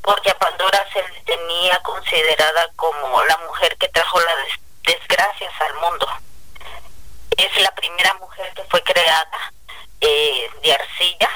[0.01, 4.59] porque a Pandora se le tenía considerada como la mujer que trajo las des-
[4.99, 6.07] desgracias al mundo.
[7.37, 9.53] Es la primera mujer que fue creada
[10.03, 11.29] eh, de arcilla,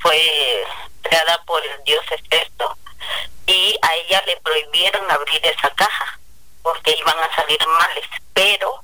[0.00, 0.20] fue
[1.02, 2.76] creada por el dios Hefesto
[3.46, 6.18] y a ella le prohibieron abrir esa caja
[6.62, 8.82] porque iban a salir males, pero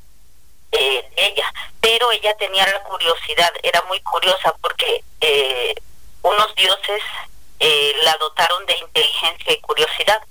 [0.70, 5.74] eh, ella, pero ella tenía la curiosidad, era muy curiosa porque eh,
[6.23, 7.03] unos dioses
[7.59, 10.23] eh, la dotaron de inteligencia y curiosidad,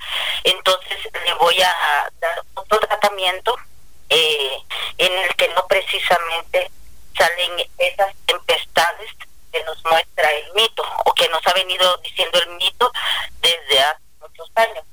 [0.43, 3.55] entonces le voy a dar otro tratamiento
[4.09, 4.57] eh,
[4.97, 6.72] en el que no precisamente
[7.17, 9.11] salen esas tempestades
[9.51, 12.91] que nos muestra el mito o que nos ha venido diciendo el mito
[13.41, 14.83] desde hace muchos años.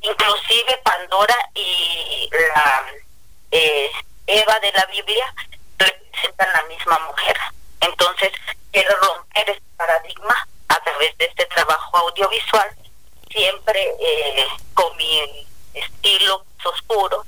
[0.00, 2.84] Inclusive Pandora y la
[3.50, 3.90] eh,
[4.26, 5.34] Eva de la Biblia
[5.78, 7.36] representan la misma mujer.
[7.80, 8.32] Entonces
[8.70, 12.70] quiero romper este paradigma a través de este trabajo audiovisual,
[13.30, 17.24] siempre eh, con mi estilo oscuro,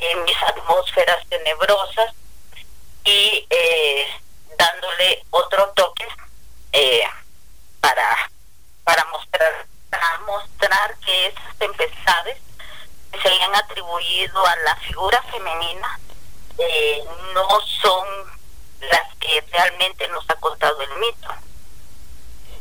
[0.00, 2.14] en mis atmósferas tenebrosas
[3.04, 4.06] y eh,
[4.56, 6.06] dándole otro toque
[6.72, 7.02] eh,
[7.80, 8.30] para
[8.84, 12.38] para mostrar para mostrar que esas tempestades
[13.12, 15.98] que se han atribuido a la figura femenina
[16.58, 17.04] eh,
[17.34, 18.06] no son
[18.80, 21.28] las que realmente nos ha contado el mito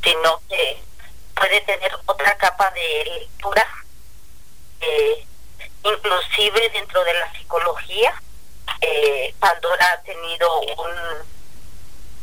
[0.03, 0.81] sino que
[1.35, 3.65] puede tener otra capa de lectura
[4.81, 5.25] eh,
[5.83, 8.13] inclusive dentro de la psicología,
[8.81, 10.91] eh, Pandora ha tenido un,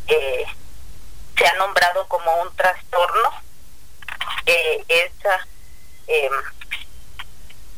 [0.09, 0.47] eh,
[1.36, 3.31] se ha nombrado como un trastorno,
[4.47, 5.47] eh, esa,
[6.06, 6.31] eh,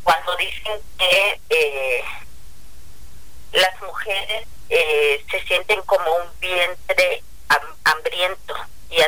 [0.02, 2.04] cuando dicen que eh,
[3.52, 8.54] las mujeres eh, se sienten como un vientre ham- hambriento
[8.90, 9.00] y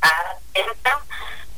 [0.00, 0.98] atentan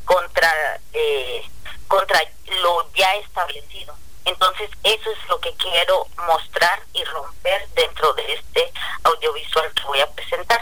[0.05, 1.43] contra eh,
[1.89, 2.21] contra
[2.63, 3.95] lo ya establecido.
[4.25, 8.73] Entonces eso es lo que quiero mostrar y romper dentro de este
[9.05, 10.61] audiovisual que voy a presentar.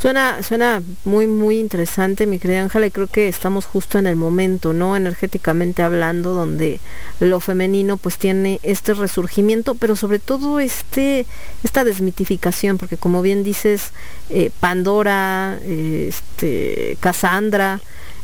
[0.00, 4.14] Suena, suena muy, muy interesante, mi querida Ángela, y creo que estamos justo en el
[4.14, 4.94] momento, ¿no?
[4.94, 6.80] Energéticamente hablando, donde
[7.18, 11.24] lo femenino pues tiene este resurgimiento, pero sobre todo este,
[11.64, 13.92] esta desmitificación, porque como bien dices,
[14.28, 17.80] eh, Pandora, eh, este, Cassandra,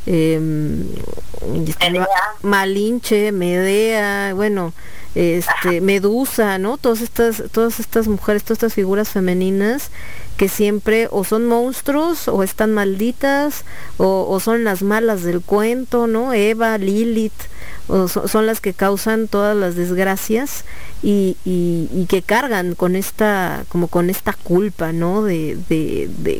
[0.06, 0.84] em,
[2.00, 2.06] Ma-
[2.42, 4.72] Malinche, Medea, bueno,
[5.14, 6.78] este, Medusa, ¿no?
[6.78, 9.90] Todas estas, todas estas mujeres, todas estas figuras femeninas
[10.36, 13.64] que siempre o son monstruos o están malditas
[13.98, 16.32] o, o son las malas del cuento, ¿no?
[16.32, 17.32] Eva, Lilith,
[17.88, 20.64] son las que causan todas las desgracias
[21.02, 21.36] y,
[22.08, 25.22] que cargan con esta, como con esta culpa, ¿no?
[25.24, 25.58] De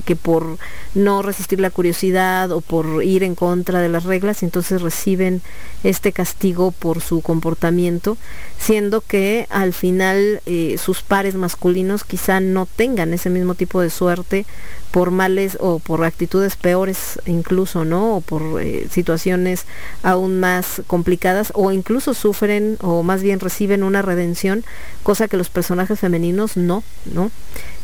[0.04, 0.58] que por
[0.94, 5.42] no resistir la curiosidad o por ir en contra de las reglas, entonces reciben
[5.82, 8.16] este castigo por su comportamiento,
[8.58, 13.90] siendo que al final eh, sus pares masculinos quizá no tengan ese mismo tipo de
[13.90, 14.46] suerte
[14.92, 18.16] por males o por actitudes peores incluso, ¿no?
[18.16, 19.64] O por eh, situaciones
[20.02, 24.64] aún más complicadas o incluso sufren o más bien reciben una redención,
[25.02, 27.30] cosa que los personajes femeninos no, ¿no?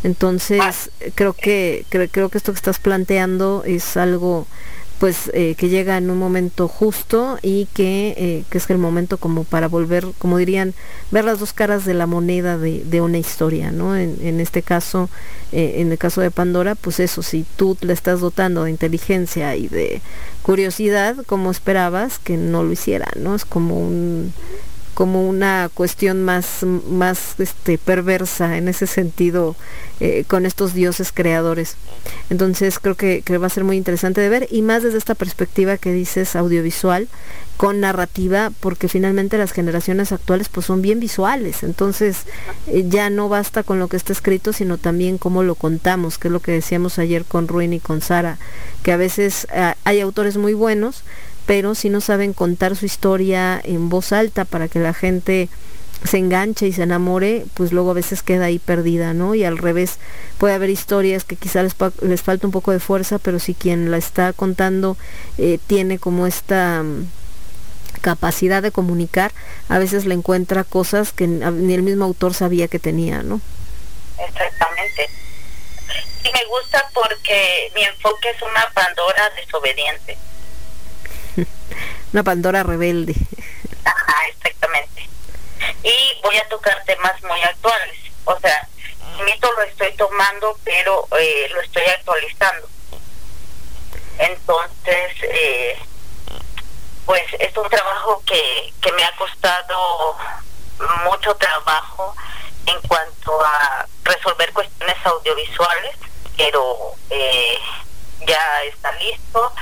[0.05, 0.61] Entonces,
[1.15, 4.47] creo que cre- creo que esto que estás planteando es algo
[4.99, 9.17] pues eh, que llega en un momento justo y que, eh, que es el momento
[9.17, 10.75] como para volver, como dirían,
[11.11, 13.97] ver las dos caras de la moneda de, de una historia, ¿no?
[13.97, 15.09] En, en este caso,
[15.53, 19.55] eh, en el caso de Pandora, pues eso, si tú le estás dotando de inteligencia
[19.55, 20.03] y de
[20.43, 23.37] curiosidad, como esperabas, que no lo hiciera, ¿no?
[23.37, 24.33] Es como un
[24.99, 29.55] como una cuestión más, más este, perversa en ese sentido
[30.01, 31.77] eh, con estos dioses creadores.
[32.31, 35.77] Entonces creo que, va a ser muy interesante de ver y más desde esta perspectiva
[35.77, 37.07] que dices audiovisual
[37.57, 42.23] con narrativa porque finalmente las generaciones actuales pues son bien visuales entonces
[42.69, 46.29] eh, ya no basta con lo que está escrito sino también cómo lo contamos que
[46.29, 48.39] es lo que decíamos ayer con Ruin y con Sara
[48.85, 51.03] que a veces eh, hay autores muy buenos
[51.49, 55.49] pero si no saben contar su historia en voz alta para que la gente
[56.05, 59.35] se enganche y se enamore, pues luego a veces queda ahí perdida, ¿no?
[59.35, 59.99] Y al revés,
[60.37, 61.75] puede haber historias que quizá les,
[62.23, 64.99] falta un poco de fuerza, pero si quien la está contando
[65.39, 67.11] eh, tiene como esta mm,
[68.03, 69.33] capacidad de comunicar,
[69.71, 73.41] a veces le encuentra cosas que ni el mismo autor sabía que tenía, ¿no?
[74.19, 75.09] Exactamente.
[76.25, 80.19] Y me gusta porque mi enfoque es una Pandora desobediente.
[82.13, 83.15] Una Pandora rebelde.
[83.85, 85.09] Ajá, exactamente.
[85.83, 87.99] Y voy a tocar temas muy actuales.
[88.25, 88.69] O sea,
[89.19, 92.69] el mito lo estoy tomando, pero eh, lo estoy actualizando.
[94.19, 95.79] Entonces, eh,
[97.07, 100.17] pues es un trabajo que, que me ha costado
[101.05, 102.15] mucho trabajo
[102.67, 105.97] en cuanto a resolver cuestiones audiovisuales,
[106.37, 107.59] pero eh,
[108.27, 109.53] ya está listo.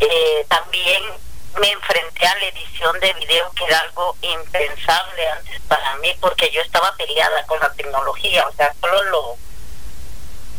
[0.00, 1.02] Eh, también
[1.58, 6.50] me enfrenté a la edición de video, que era algo impensable antes para mí, porque
[6.50, 9.36] yo estaba peleada con la tecnología, o sea, solo lo,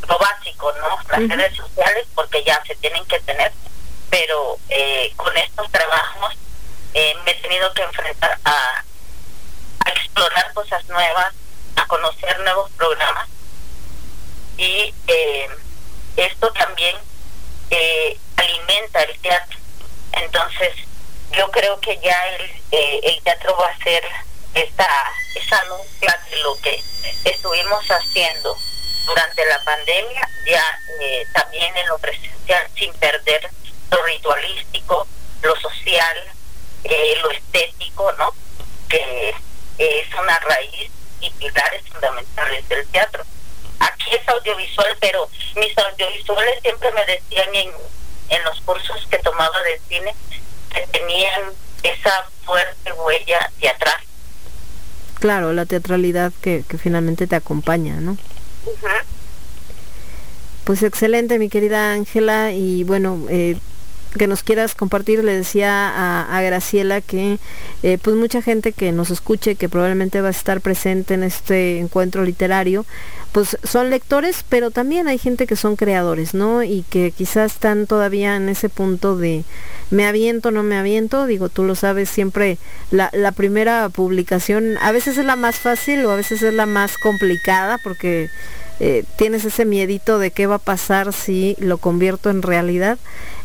[0.08, 0.98] lo básico, ¿no?
[1.10, 3.54] Las redes sociales, porque ya se tienen que tener,
[4.10, 6.36] pero eh, con estos trabajos
[6.94, 8.84] eh, me he tenido que enfrentar a,
[9.86, 11.34] a explorar cosas nuevas,
[11.78, 13.30] a conocer nuevos programas,
[14.58, 15.50] y eh,
[16.18, 16.98] esto también
[17.72, 19.60] eh, alimenta el teatro.
[20.14, 20.74] Entonces,
[21.32, 24.04] yo creo que ya el, eh, el teatro va a ser
[24.54, 24.88] esta,
[25.36, 26.82] esa anuncia de lo que
[27.26, 28.58] estuvimos haciendo
[29.06, 33.50] durante la pandemia, ya eh, también en lo presencial, sin perder
[33.92, 35.08] lo ritualístico,
[35.42, 36.18] lo social,
[36.84, 38.34] eh, lo estético, ¿no?
[38.88, 39.34] Que
[39.78, 40.92] es una raíz
[41.22, 43.24] y pilares fundamentales del teatro.
[43.80, 47.72] Aquí es audiovisual, pero mis audiovisuales siempre me decían en,
[48.30, 50.16] en los cursos que tomaba de cine
[50.74, 51.42] que tenían
[51.84, 54.02] esa fuerte huella teatral.
[55.20, 58.18] Claro, la teatralidad que, que finalmente te acompaña, ¿no?
[60.64, 63.58] Pues excelente, mi querida Ángela, y bueno, eh,
[64.18, 65.24] que nos quieras compartir.
[65.24, 67.40] Le decía a, a Graciela que
[67.84, 71.80] eh, pues mucha gente que nos escuche, que probablemente va a estar presente en este
[71.80, 72.86] encuentro literario,
[73.32, 76.64] pues son lectores, pero también hay gente que son creadores, ¿no?
[76.64, 79.44] Y que quizás están todavía en ese punto de
[79.92, 82.58] me aviento, no me aviento, digo, tú lo sabes, siempre
[82.92, 86.66] la, la primera publicación a veces es la más fácil o a veces es la
[86.66, 88.30] más complicada porque
[88.80, 92.98] eh, tienes ese miedito de qué va a pasar si lo convierto en realidad.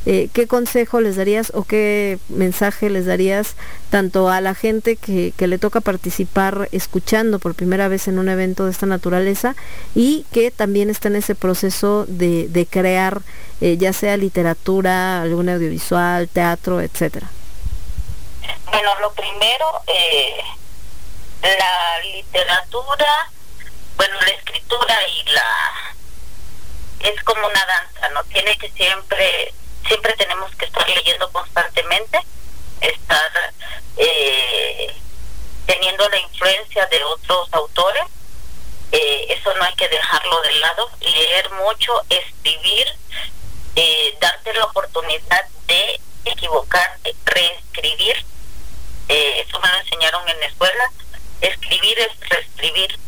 [0.07, 3.57] Eh, ¿Qué consejo les darías o qué mensaje les darías
[3.91, 8.65] tanto a la gente que, le toca participar escuchando por primera vez en un evento
[8.67, 9.55] de esta naturaleza
[9.95, 13.23] y que también está en ese proceso de, de crear
[13.61, 17.29] eh, ya sea literatura, algún audiovisual, teatro, etcétera?
[18.71, 20.37] Bueno, lo primero, eh,
[21.43, 23.31] la literatura,
[23.97, 25.45] bueno, la escritura y la
[27.11, 28.25] es como una danza, ¿no?
[28.25, 29.55] Tiene que siempre,
[29.86, 32.19] siempre tenemos que estar leyendo constantemente,
[32.81, 33.31] estar
[33.97, 34.94] eh,
[35.66, 38.05] teniendo la influencia de otros autores,
[38.93, 42.86] eh, eso no hay que dejarlo de lado, leer mucho, escribir,
[43.77, 48.24] eh, darte la oportunidad de equivocarte, reescribir,
[49.09, 50.85] eh, eso me lo enseñaron en la escuela,
[51.40, 52.98] escribir es reescribir.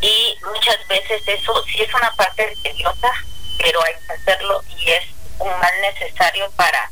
[0.00, 3.12] Y muchas veces eso sí es una parte tediosa,
[3.58, 5.04] pero hay que hacerlo y es
[5.42, 6.90] un mal necesario para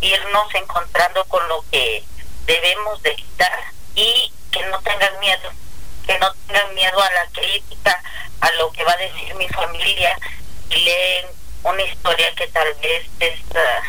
[0.00, 2.04] irnos encontrando con lo que
[2.46, 3.58] debemos de quitar
[3.94, 5.50] y que no tengan miedo,
[6.06, 8.02] que no tengan miedo a la crítica,
[8.40, 10.16] a lo que va a decir mi familia,
[10.70, 11.26] y leen
[11.64, 13.82] una historia que tal vez es ah,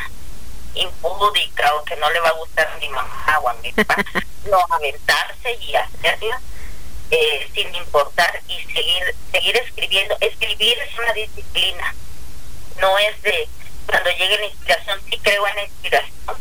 [0.73, 4.03] impúdica o que no le va a gustar a mi mamá o a mi papá,
[4.45, 6.41] no aventarse y hacerla
[7.11, 10.17] eh, sin importar y seguir seguir escribiendo.
[10.19, 11.95] Escribir es una disciplina,
[12.81, 13.47] no es de
[13.89, 16.37] cuando llegue la inspiración, sí creo en la inspiración,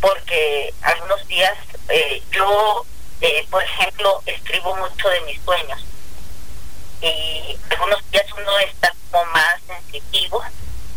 [0.00, 1.56] porque algunos días
[1.88, 2.84] eh, yo,
[3.20, 5.84] eh, por ejemplo, escribo mucho de mis sueños.
[7.00, 10.42] Y algunos días uno está como más sensitivo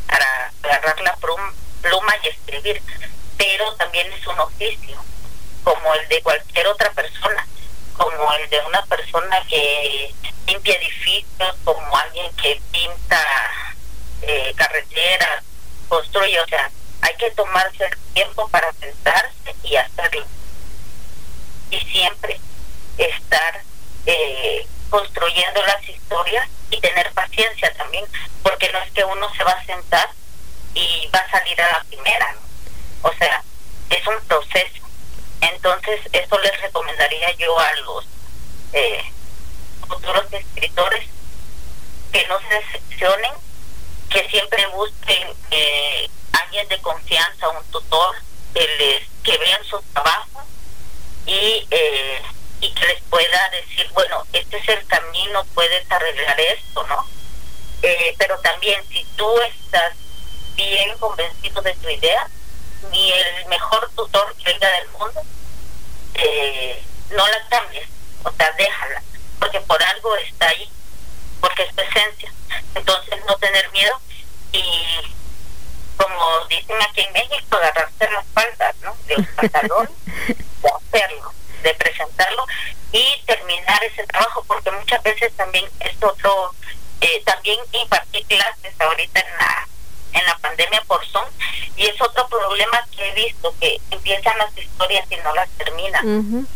[0.08, 2.82] para agarrar la plum- pluma y escribir,
[3.38, 5.04] pero también es un oficio,
[5.64, 7.48] como el de cualquier otra persona,
[7.98, 10.14] como el de una persona que
[10.48, 13.22] limpia edificios, como alguien que pinta
[14.22, 15.44] eh, carreteras,
[15.88, 16.70] construye, o sea,
[17.02, 20.26] hay que tomarse el tiempo para sentarse y hacerlo.
[21.70, 22.40] Y siempre
[22.98, 23.62] estar
[24.06, 28.06] eh, construyendo las historias y tener paciencia también,
[28.44, 30.10] porque no es que uno se va a sentar
[30.74, 32.36] y va a salir a la primera.
[33.02, 33.44] O sea,
[33.90, 34.84] es un proceso.
[35.42, 38.06] Entonces, eso les recomendaría yo a los
[38.74, 39.04] eh,
[39.88, 41.08] futuros escritores
[42.12, 43.32] que no se decepcionen,
[44.16, 48.16] que siempre busquen eh, alguien de confianza, un tutor,
[48.54, 50.42] que, les, que vean su trabajo
[51.26, 52.22] y, eh,
[52.62, 57.06] y que les pueda decir, bueno, este es el camino, puedes arreglar esto, ¿no?
[57.82, 59.94] Eh, pero también si tú estás
[60.56, 62.30] bien convencido de tu idea,
[62.92, 65.22] ni el mejor tutor que venga del mundo,
[66.14, 67.90] eh, no la cambies,
[68.24, 69.04] o sea, déjala,
[69.40, 70.70] porque por algo está ahí,
[71.42, 72.32] porque es tu esencia.
[72.76, 74.00] Entonces, no tener miedo
[74.56, 75.14] y,
[75.98, 78.96] como dicen aquí en México, agarrarse las faldas, ¿no?
[79.08, 81.34] De los pantalones, de hacerlo,
[81.64, 82.46] de presentarlo
[82.92, 86.54] y terminar ese trabajo, porque muchas veces también es otro,
[87.02, 89.68] eh, también impartí clases ahorita en la
[90.16, 91.26] en la pandemia por Zoom
[91.76, 96.48] y es otro problema que he visto que empiezan las historias y no las terminan.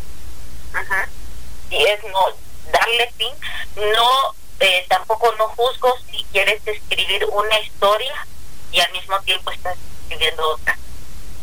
[1.70, 2.26] Y es no
[2.72, 3.32] darle fin
[3.76, 8.26] no eh, tampoco no juzgo si quieres escribir una historia
[8.72, 10.78] y al mismo tiempo estás escribiendo otra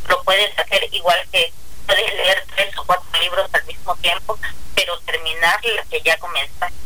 [0.07, 1.51] lo puedes hacer igual que
[1.85, 4.37] puedes leer tres o cuatro libros al mismo tiempo
[4.75, 6.77] pero terminar la que ya comenzaste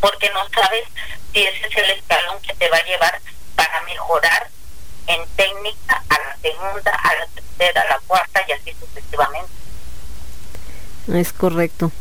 [0.00, 0.84] porque no sabes
[1.32, 3.20] si ese es el escalón que te va a llevar
[3.56, 4.48] para mejorar
[5.06, 9.50] en técnica a la segunda, a la tercera, a la cuarta y así sucesivamente.
[11.12, 11.92] Es correcto.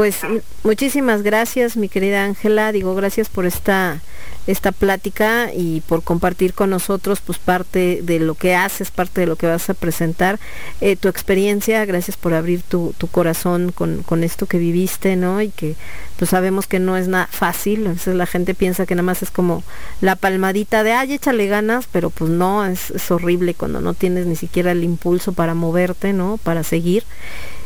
[0.00, 0.20] Pues
[0.64, 2.72] muchísimas gracias, mi querida Ángela.
[2.72, 4.00] Digo, gracias por esta
[4.46, 9.26] esta plática y por compartir con nosotros pues parte de lo que haces, parte de
[9.26, 10.40] lo que vas a presentar,
[10.80, 15.42] eh, tu experiencia, gracias por abrir tu, tu corazón con, con esto que viviste, ¿no?
[15.42, 15.76] Y que
[16.16, 19.22] pues sabemos que no es nada fácil, a veces la gente piensa que nada más
[19.22, 19.62] es como
[20.00, 24.24] la palmadita de, ay, échale ganas, pero pues no, es, es horrible cuando no tienes
[24.24, 26.38] ni siquiera el impulso para moverte, ¿no?
[26.42, 27.04] Para seguir.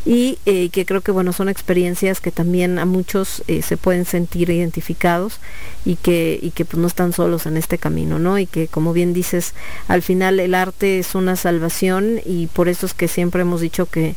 [0.07, 4.05] Y eh, que creo que bueno son experiencias que también a muchos eh, se pueden
[4.05, 5.41] sentir identificados
[5.85, 8.93] y que y que pues no están solos en este camino no y que como
[8.93, 9.55] bien dices
[9.89, 13.87] al final el arte es una salvación y por eso es que siempre hemos dicho
[13.87, 14.15] que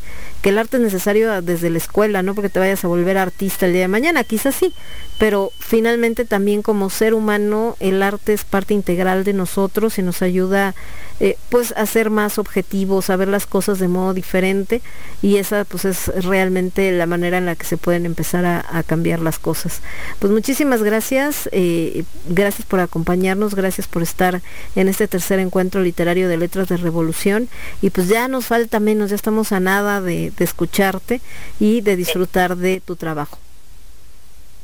[0.48, 3.74] el arte es necesario desde la escuela no porque te vayas a volver artista el
[3.74, 4.74] día de mañana quizás sí
[5.18, 10.22] pero finalmente también como ser humano el arte es parte integral de nosotros y nos
[10.22, 10.76] ayuda
[11.20, 14.84] eh, pues a ser más objetivos, a ver las cosas de modo diferente
[15.24, 18.84] y esa pues es realmente la manera en la que se pueden empezar a, a
[18.84, 19.82] cambiar las cosas.
[20.20, 24.44] Pues muchísimas gracias, eh, gracias por acompañarnos, gracias por estar
[24.76, 27.50] en este tercer encuentro literario de Letras de Revolución
[27.82, 31.22] y pues ya nos falta menos, ya estamos a nada de, de escucharte
[31.60, 33.38] y de disfrutar de tu trabajo.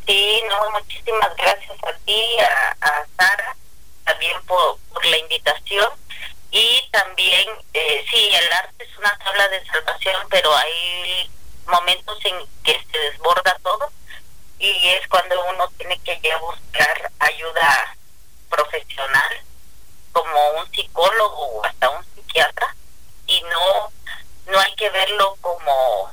[0.06, 3.56] Sí, no, muchísimas gracias a ti, a, a Sara,
[4.06, 5.90] también por, por la invitación.
[6.52, 11.30] Y también, eh, sí, el arte es una tabla de salvación, pero hay
[11.66, 13.92] momentos en que se desborda todo
[14.60, 17.98] y es cuando uno tiene que ya buscar ayuda
[18.50, 19.42] profesional,
[20.12, 22.76] como un psicólogo o hasta un psiquiatra,
[23.28, 23.92] y no,
[24.46, 26.10] no hay que verlo como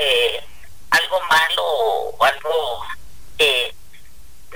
[0.00, 0.44] eh,
[0.90, 2.84] algo malo o algo
[3.38, 3.74] que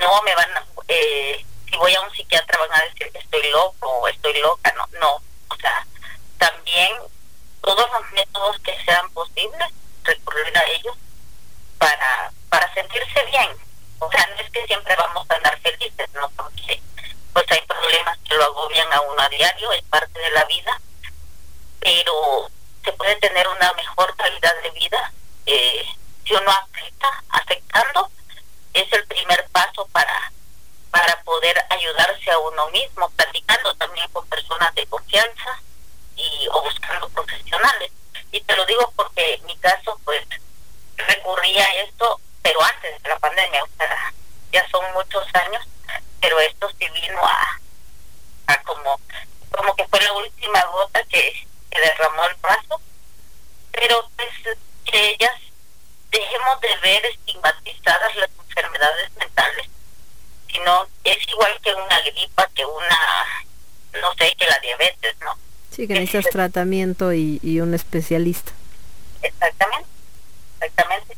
[0.00, 3.50] no me van a, eh, si voy a un psiquiatra van a decir que estoy
[3.50, 5.86] loco o estoy loca no no o sea
[6.38, 6.92] también
[7.60, 9.68] todos los métodos que sean posibles
[10.04, 10.96] recurrir a ellos
[11.78, 13.48] para para sentirse bien.
[13.98, 16.80] O sea no es que siempre vamos a andar felices no porque
[17.32, 20.80] pues hay problemas que lo agobian a uno a diario es parte de la vida
[21.80, 22.50] pero
[22.88, 25.12] se puede tener una mejor calidad de vida
[25.44, 25.84] eh,
[26.24, 28.10] si uno acepta, aceptando,
[28.72, 30.32] es el primer paso para,
[30.90, 35.60] para poder ayudarse a uno mismo, platicando también con personas de confianza
[36.16, 37.92] y o buscando profesionales.
[38.32, 40.26] Y te lo digo porque mi caso, pues,
[40.96, 44.14] recurría a esto, pero antes de la pandemia, o sea,
[44.50, 45.62] ya son muchos años,
[46.22, 47.60] pero esto sí vino a,
[48.46, 48.98] a como,
[49.54, 52.80] como que fue la última gota que, que derramó el vaso,
[53.72, 55.30] pero pues que ya
[56.10, 59.66] dejemos de ver estigmatizadas las enfermedades mentales,
[60.50, 62.98] sino es igual que una gripa, que una,
[64.00, 65.38] no sé, que la diabetes, ¿no?
[65.70, 68.52] Sí, que necesitas tratamiento y, y un especialista.
[69.22, 69.88] Exactamente,
[70.60, 71.16] exactamente.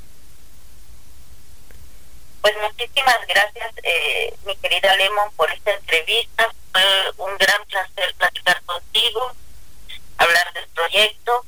[2.43, 6.53] Pues muchísimas gracias, eh, mi querida Lemon, por esta entrevista.
[6.73, 6.83] Fue
[7.19, 9.33] un gran placer platicar contigo,
[10.21, 11.45] hablar del proyecto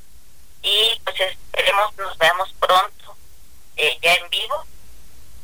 [0.63, 3.17] y pues esperemos nos veamos pronto
[3.77, 4.65] eh, ya en vivo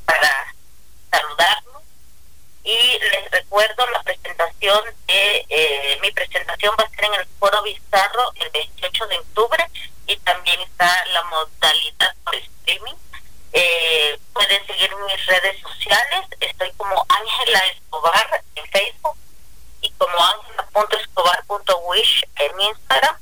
[0.04, 0.54] para
[1.10, 1.82] saludarnos.
[2.64, 7.62] Y les recuerdo la presentación de eh, mi presentación va a ser en el Foro
[7.62, 9.70] Bizarro el 28 de octubre
[10.06, 12.94] y también está la modalidad por streaming.
[13.52, 19.16] Eh, pueden seguir mis redes sociales estoy como Ángela Escobar en Facebook
[19.80, 23.16] y como ángela.escobar.wish en Instagram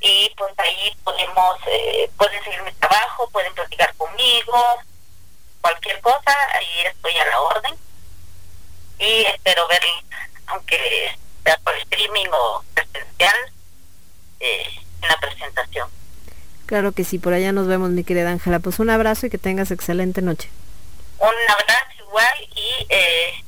[0.00, 4.56] y pues ahí podemos eh, pueden seguir mi trabajo pueden platicar conmigo
[5.60, 7.74] cualquier cosa ahí estoy a la orden
[8.98, 9.82] y espero ver
[10.46, 13.52] aunque sea por streaming o presencial
[14.40, 15.90] eh, en la presentación
[16.68, 18.58] Claro que sí, por allá nos vemos, mi querida Ángela.
[18.58, 20.50] Pues un abrazo y que tengas excelente noche.
[21.18, 23.42] un abrazo igual y eh,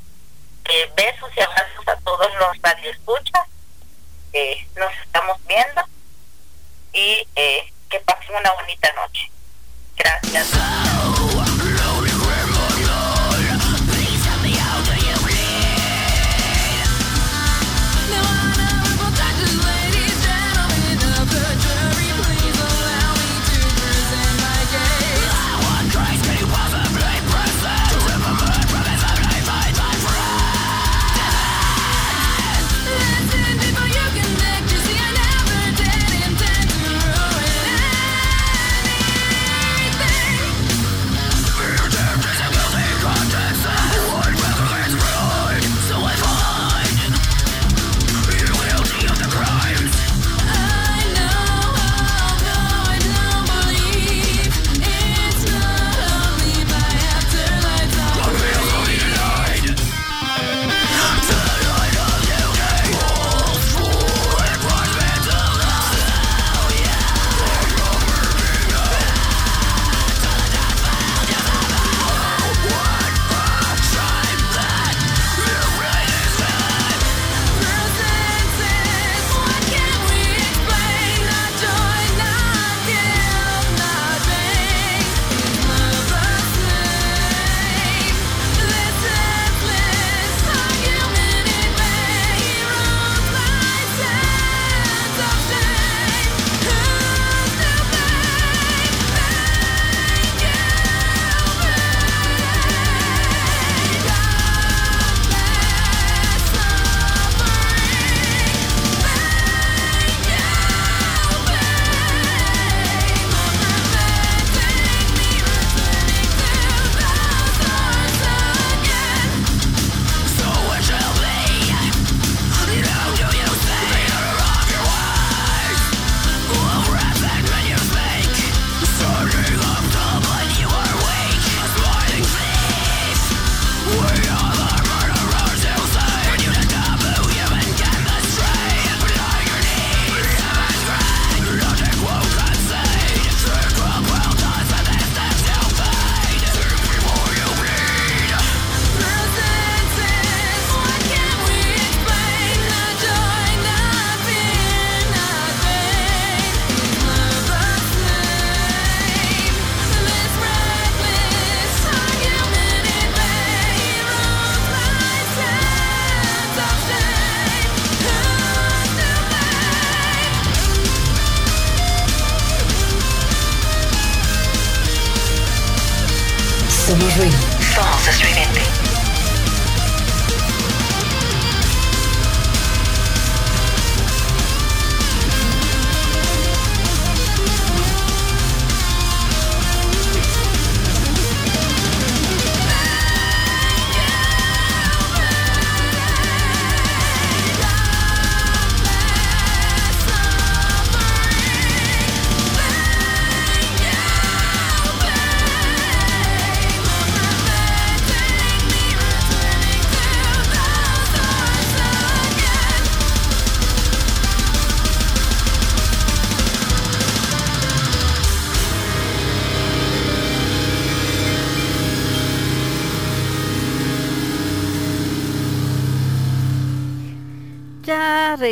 [0.70, 3.46] eh, besos y abrazos a todos los radioescuchas
[4.32, 5.82] eh, nos estamos viendo
[6.92, 9.30] y eh, que pasen una bonita noche.
[9.96, 10.50] Gracias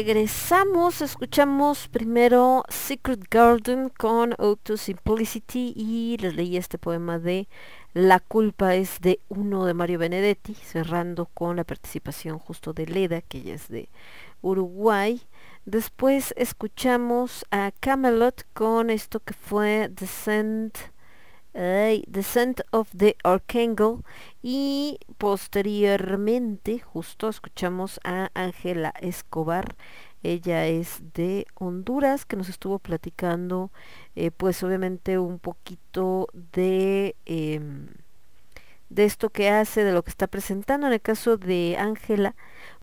[0.04, 7.48] regresamos, escuchamos primero Secret Garden con Auto Simplicity y les leí este poema de
[7.94, 13.22] La culpa es de uno de Mario Benedetti, cerrando con la participación justo de Leda,
[13.22, 13.88] que ella es de
[14.40, 15.20] Uruguay.
[15.64, 20.78] Después escuchamos a Camelot con esto que fue Descent
[22.06, 24.04] Descent of the Archangel
[24.42, 29.74] y posteriormente justo escuchamos a Ángela Escobar
[30.22, 33.70] ella es de Honduras que nos estuvo platicando
[34.16, 37.88] eh, pues obviamente un poquito de em,
[38.90, 40.86] de esto que hace, de lo que está presentando.
[40.86, 42.34] En el caso de Ángela,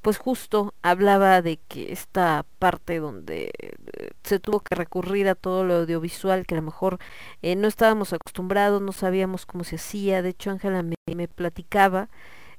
[0.05, 5.63] pues justo hablaba de que esta parte donde eh, se tuvo que recurrir a todo
[5.63, 6.99] lo audiovisual, que a lo mejor
[7.41, 10.21] eh, no estábamos acostumbrados, no sabíamos cómo se hacía.
[10.21, 12.09] De hecho, Ángela me, platicaba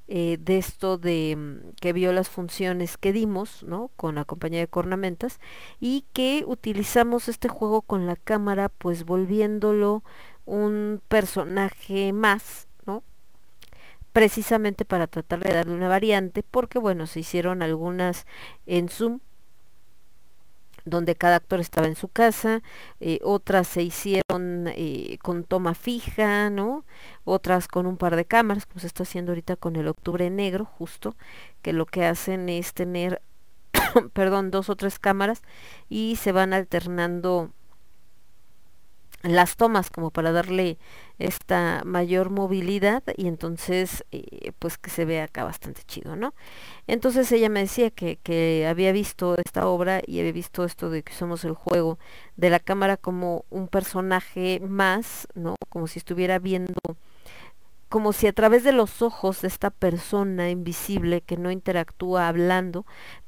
[0.09, 3.91] eh, de esto de mm, que vio las funciones que dimos, ¿no?
[3.95, 5.39] Con la compañía de cornamentas
[5.79, 10.03] y que utilizamos este juego con la cámara, pues volviéndolo
[10.43, 12.66] un personaje más.
[14.17, 18.25] Precisamente para tratar de darle una variante, porque bueno, se hicieron algunas
[18.65, 19.19] en Zoom,
[20.85, 22.63] donde cada actor estaba en su casa,
[22.99, 26.83] eh, otras se hicieron eh, con toma fija, ¿no?
[27.25, 30.65] Otras con un par de cámaras, como se está haciendo ahorita con el Octubre Negro,
[30.65, 31.15] justo,
[31.61, 33.21] que lo que hacen es tener,
[34.13, 35.43] perdón, dos o tres cámaras
[35.89, 37.51] y se van alternando
[39.23, 40.77] las tomas como para darle
[41.19, 46.33] esta mayor movilidad y entonces eh, pues que se vea acá bastante chido, ¿no?
[46.85, 51.03] Entonces ella me decía que, que había visto esta obra y había visto esto de
[51.03, 51.97] que somos el juego
[52.35, 55.55] de la cámara como un personaje más, ¿no?
[55.69, 56.73] Como si estuviera viendo
[57.89, 62.85] como si a través de los ojos de esta persona invisible que no interactúa hablando,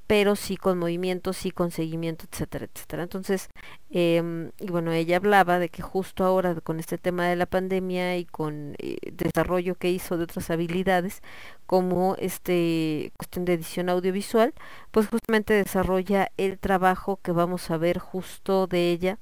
[0.10, 3.04] pero sí con movimiento, sí con seguimiento, etcétera, etcétera.
[3.04, 3.48] Entonces,
[3.92, 8.18] eh, y bueno, ella hablaba de que justo ahora con este tema de la pandemia
[8.18, 11.22] y con eh, desarrollo que hizo de otras habilidades,
[11.68, 14.56] como este cuestión de edición audiovisual,
[14.90, 19.20] pues justamente desarrolla el trabajo que vamos a ver justo de ella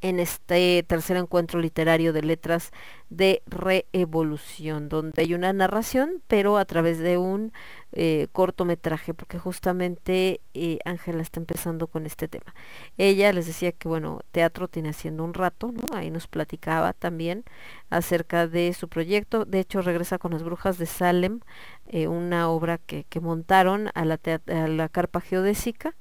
[0.00, 2.72] en este tercer encuentro literario de letras
[3.08, 7.52] de reevolución, donde hay una narración, pero a través de un
[7.92, 12.54] eh, cortometraje, porque justamente eh, Ángela está empezando con este tema.
[12.98, 15.96] Ella les decía que, bueno, teatro tiene haciendo un rato, ¿no?
[15.96, 17.44] Ahí nos platicaba también
[17.88, 19.44] acerca de su proyecto.
[19.44, 21.40] De hecho, regresa con las brujas de Salem,
[21.88, 24.18] eh, una obra que, que montaron a la,
[24.48, 25.94] a la carpa geodésica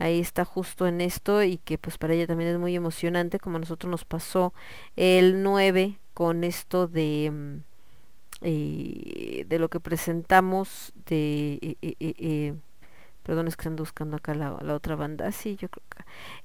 [0.00, 3.58] ahí está justo en esto y que pues para ella también es muy emocionante como
[3.58, 4.52] a nosotros nos pasó
[4.96, 7.60] el 9 con esto de
[8.40, 12.54] eh, de lo que presentamos de eh, eh,
[13.22, 15.84] perdón es que ando buscando acá la, otra banda sí yo creo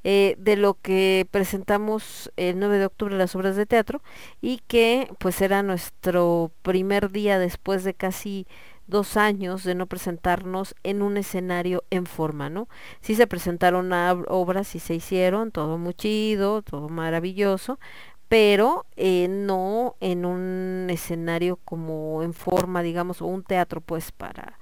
[0.03, 4.01] que de lo que presentamos el 9 de octubre las obras de teatro
[4.41, 8.47] y que pues era nuestro primer día después de casi
[8.87, 12.67] dos años de no presentarnos en un escenario en forma, ¿no?
[13.01, 13.91] Sí se presentaron
[14.27, 17.79] obras, sí se hicieron, todo muy chido, todo maravilloso,
[18.27, 24.59] pero eh, no en un escenario como en forma, digamos, o un teatro, pues, para,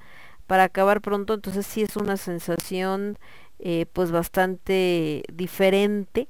[0.47, 3.17] para acabar pronto, entonces sí es una sensación,
[3.59, 6.27] eh, pues, bastante diferente,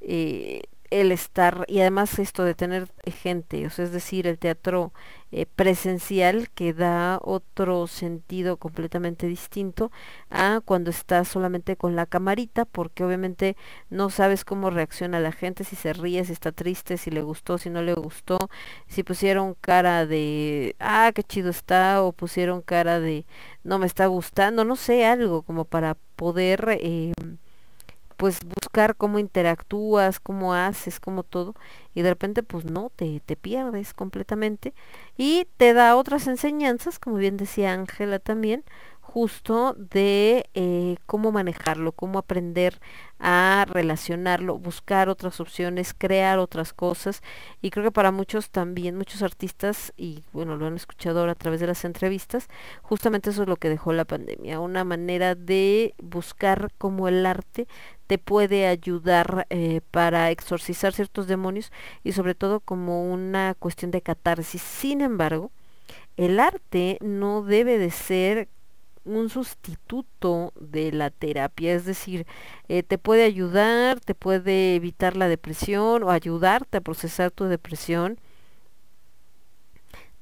[0.00, 0.62] eh,
[1.00, 4.92] el estar y además esto de tener gente, o sea, es decir, el teatro
[5.32, 9.90] eh, presencial que da otro sentido completamente distinto
[10.30, 13.56] a cuando estás solamente con la camarita, porque obviamente
[13.90, 17.58] no sabes cómo reacciona la gente, si se ríe, si está triste, si le gustó,
[17.58, 18.38] si no le gustó,
[18.86, 23.26] si pusieron cara de, ah, qué chido está, o pusieron cara de,
[23.64, 26.78] no me está gustando, no sé, algo como para poder...
[26.80, 27.12] Eh,
[28.16, 31.54] pues buscar cómo interactúas, cómo haces, cómo todo,
[31.94, 34.74] y de repente pues no, te, te pierdes completamente
[35.16, 38.64] y te da otras enseñanzas, como bien decía Ángela también,
[39.14, 42.80] justo de eh, cómo manejarlo, cómo aprender
[43.20, 47.22] a relacionarlo, buscar otras opciones, crear otras cosas.
[47.62, 51.36] Y creo que para muchos también, muchos artistas, y bueno, lo han escuchado ahora a
[51.36, 52.48] través de las entrevistas,
[52.82, 57.68] justamente eso es lo que dejó la pandemia, una manera de buscar cómo el arte
[58.08, 61.70] te puede ayudar eh, para exorcizar ciertos demonios
[62.02, 64.60] y sobre todo como una cuestión de catarsis.
[64.60, 65.52] Sin embargo,
[66.16, 68.48] el arte no debe de ser
[69.04, 72.26] un sustituto de la terapia, es decir,
[72.68, 78.18] eh, te puede ayudar, te puede evitar la depresión o ayudarte a procesar tu depresión,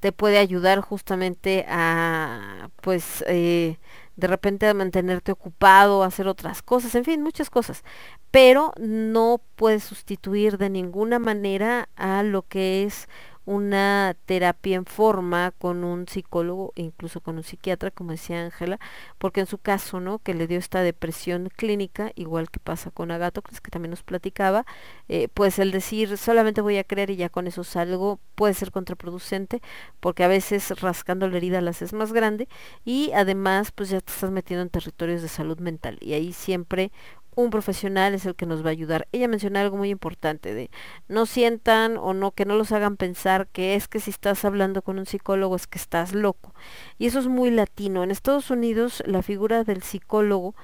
[0.00, 3.78] te puede ayudar justamente a, pues, eh,
[4.16, 7.84] de repente a mantenerte ocupado, a hacer otras cosas, en fin, muchas cosas,
[8.32, 13.08] pero no puede sustituir de ninguna manera a lo que es
[13.44, 18.78] una terapia en forma con un psicólogo incluso con un psiquiatra, como decía Ángela,
[19.18, 20.18] porque en su caso, ¿no?
[20.18, 24.64] Que le dio esta depresión clínica, igual que pasa con Agatocles, que también nos platicaba,
[25.08, 28.70] eh, pues el decir solamente voy a creer y ya con eso salgo puede ser
[28.70, 29.60] contraproducente,
[30.00, 32.48] porque a veces rascando la herida la haces más grande
[32.84, 36.92] y además pues ya te estás metiendo en territorios de salud mental y ahí siempre
[37.34, 39.08] un profesional es el que nos va a ayudar.
[39.12, 40.70] Ella mencionó algo muy importante de
[41.08, 44.82] no sientan o no que no los hagan pensar que es que si estás hablando
[44.82, 46.54] con un psicólogo es que estás loco.
[46.98, 48.02] Y eso es muy latino.
[48.04, 50.54] En Estados Unidos la figura del psicólogo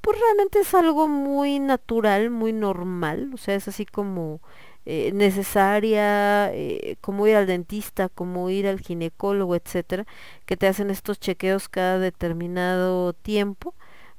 [0.00, 4.40] pues realmente es algo muy natural, muy normal, o sea, es así como
[4.86, 10.06] eh, necesaria, eh, como ir al dentista, como ir al ginecólogo, etcétera,
[10.46, 13.74] que te hacen estos chequeos cada determinado tiempo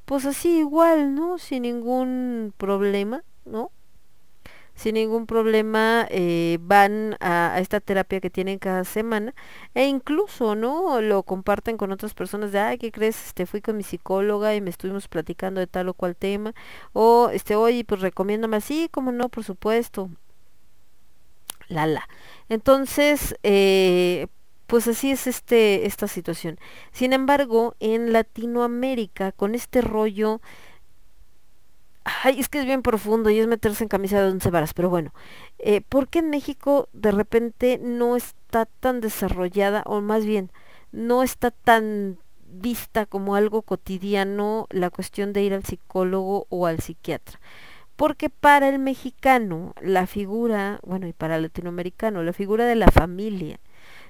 [0.09, 1.37] pues así igual, ¿no?
[1.37, 3.71] Sin ningún problema, ¿no?
[4.73, 9.35] Sin ningún problema eh, van a, esta terapia que tienen cada semana
[9.75, 10.99] e incluso, ¿no?
[11.01, 13.27] Lo comparten con otras personas de, ay, ¿qué crees?
[13.27, 16.55] Este, fui con mi psicóloga y me estuvimos platicando de tal o cual tema.
[16.93, 20.09] O, este, oye, pues recomiéndame así, como no, por supuesto.
[21.67, 22.09] La, la.
[22.49, 24.25] Entonces, eh,
[24.69, 26.59] pues así es este esta situación.
[26.91, 30.41] Sin embargo, en Latinoamérica con este rollo
[32.23, 34.89] ay, es que es bien profundo y es meterse en camisa de once varas, pero
[34.89, 35.11] bueno,
[35.57, 40.51] eh, ¿por qué en México de repente no está tan desarrollada o más bien
[40.91, 42.19] no está tan
[42.51, 47.39] vista como algo cotidiano la cuestión de ir al psicólogo o al psiquiatra?
[47.95, 52.91] Porque para el mexicano la figura, bueno, y para el latinoamericano, la figura de la
[52.91, 53.59] familia,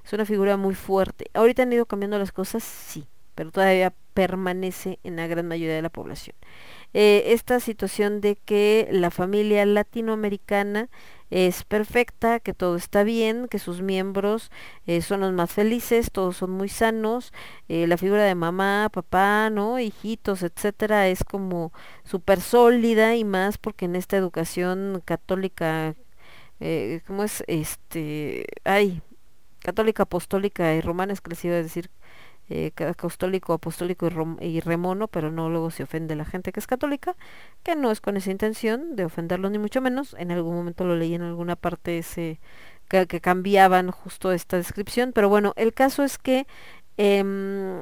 [0.10, 1.30] es una figura muy fuerte.
[1.36, 3.06] Ahorita han ido cambiando las cosas, sí,
[3.36, 6.36] pero todavía permanece en la gran mayoría de la población.
[6.96, 10.90] Eh, esta situación de que la familia latinoamericana
[11.30, 14.50] es perfecta, que todo está bien, que sus miembros
[14.88, 17.32] eh, son los más felices, todos son muy sanos,
[17.68, 19.78] eh, la figura de mamá, papá, ¿no?
[19.80, 21.72] hijitos, etcétera, es como
[22.04, 25.94] súper sólida y más porque en esta educación católica,
[27.06, 27.44] ¿cómo es?
[27.48, 29.04] Este, ay,
[29.70, 31.92] católica, apostólica y romana, es iba a decir
[32.50, 36.60] eh, católico, apostólico y, rom y, remono, pero no luego se ofende la gente que
[36.60, 37.16] es católica,
[37.64, 40.16] que no es con esa intención de ofenderlos ni mucho menos.
[40.18, 42.40] En algún momento lo leí en alguna parte ese
[42.88, 46.48] que, cambiaban justo esta descripción, pero bueno, el caso es que
[46.98, 47.24] eh,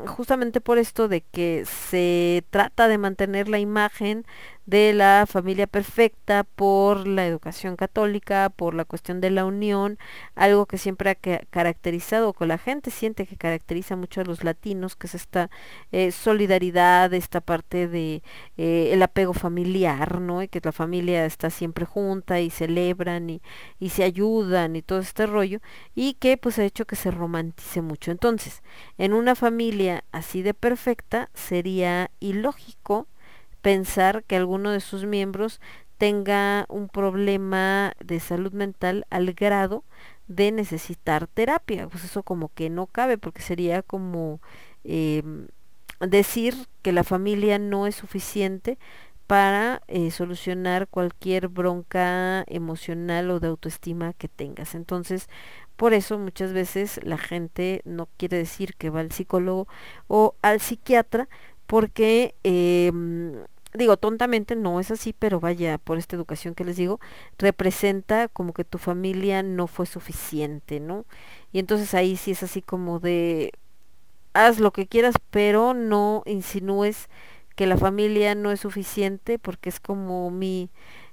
[0.05, 4.25] justamente por esto de que se trata de mantener la imagen
[4.67, 9.97] de la familia perfecta por la educación católica, por la cuestión de la unión,
[10.35, 14.97] algo que siempre ha caracterizado, que la gente siente que caracteriza mucho a los latinos,
[14.97, 15.49] que es esta
[15.93, 18.21] eh, solidaridad, esta parte de
[18.57, 20.43] eh, el apego familiar, ¿no?
[20.43, 23.41] Y que la familia está siempre junta y celebran y,
[23.79, 25.61] y se ayudan y todo este rollo,
[25.95, 28.11] y que pues ha hecho que se romantice mucho.
[28.11, 28.63] Entonces,
[28.97, 33.07] en una familia así de perfecta sería ilógico
[33.67, 35.59] pensar que alguno de sus miembros
[35.97, 39.83] tenga un problema de salud mental al grado
[40.29, 41.89] de necesitar terapia.
[41.89, 44.39] Pues eso como que no cabe porque sería como
[44.85, 45.21] eh,
[45.99, 48.77] decir que la familia no es suficiente
[49.27, 54.75] para eh, solucionar cualquier bronca emocional o de autoestima que tengas.
[54.75, 55.27] Entonces,
[55.75, 59.67] por eso muchas veces la gente no quiere decir que va al psicólogo
[60.07, 61.27] o al psiquiatra
[61.65, 62.93] porque eh,
[63.73, 66.99] digo, tontamente no es así, pero vaya, por esta educación que les digo,
[67.37, 71.05] representa como que tu familia no fue suficiente, ¿no?
[71.51, 73.51] Y entonces ahí sí es así como de,
[74.33, 77.09] haz lo que quieras, pero no insinúes
[77.55, 80.69] que la familia no es suficiente porque es como mi,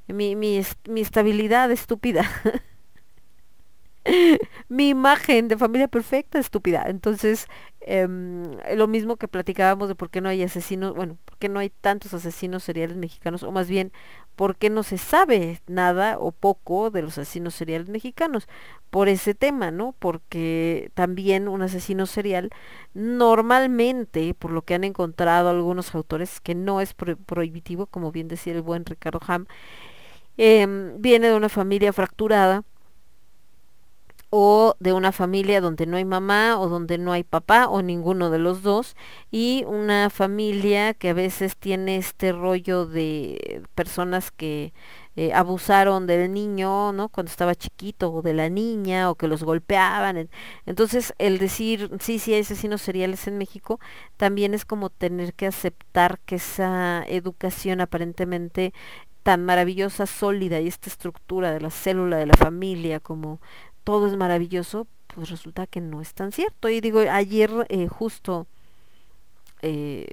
[0.09, 2.31] mi, mi, mi estabilidad estúpida.
[4.69, 6.85] mi imagen de familia perfecta estúpida.
[6.87, 7.47] Entonces,
[7.85, 8.45] em,
[8.77, 11.71] lo mismo que platicábamos de por qué no hay asesinos, bueno, por qué no hay
[11.71, 13.93] tantos asesinos seriales mexicanos, o más bien,
[14.37, 18.49] por qué no se sabe nada o poco de los asesinos seriales mexicanos.
[18.91, 19.95] Por ese tema, ¿no?
[19.99, 22.51] Porque también un asesino serial,
[22.95, 28.29] normalmente, por lo que han encontrado algunos autores, que no es pro- prohibitivo, como bien
[28.29, 29.47] decía el buen Ricardo Ham,
[30.37, 32.65] em, viene de una familia fracturada
[34.37, 38.31] o de una familia donde no hay mamá o donde no hay papá o ninguno
[38.31, 38.97] de los dos
[39.31, 44.73] y una familia que a veces tiene este rollo de personas que
[45.15, 47.09] eh, abusaron del niño, ¿no?
[47.11, 50.17] Cuando estaba chiquito o de la niña o que los golpeaban.
[50.17, 50.31] en-
[50.67, 53.79] Entonces, el decir, sí, sí hay asesinos seriales en México,
[54.17, 58.73] también es como tener que aceptar que esa educación aparentemente
[59.23, 63.41] tan maravillosa, sólida y esta estructura de la célula de la familia como
[63.85, 66.69] todo es maravilloso, pues resulta que no es tan cierto.
[66.69, 68.47] Y digo, ayer eh, justo
[69.63, 70.09] eh,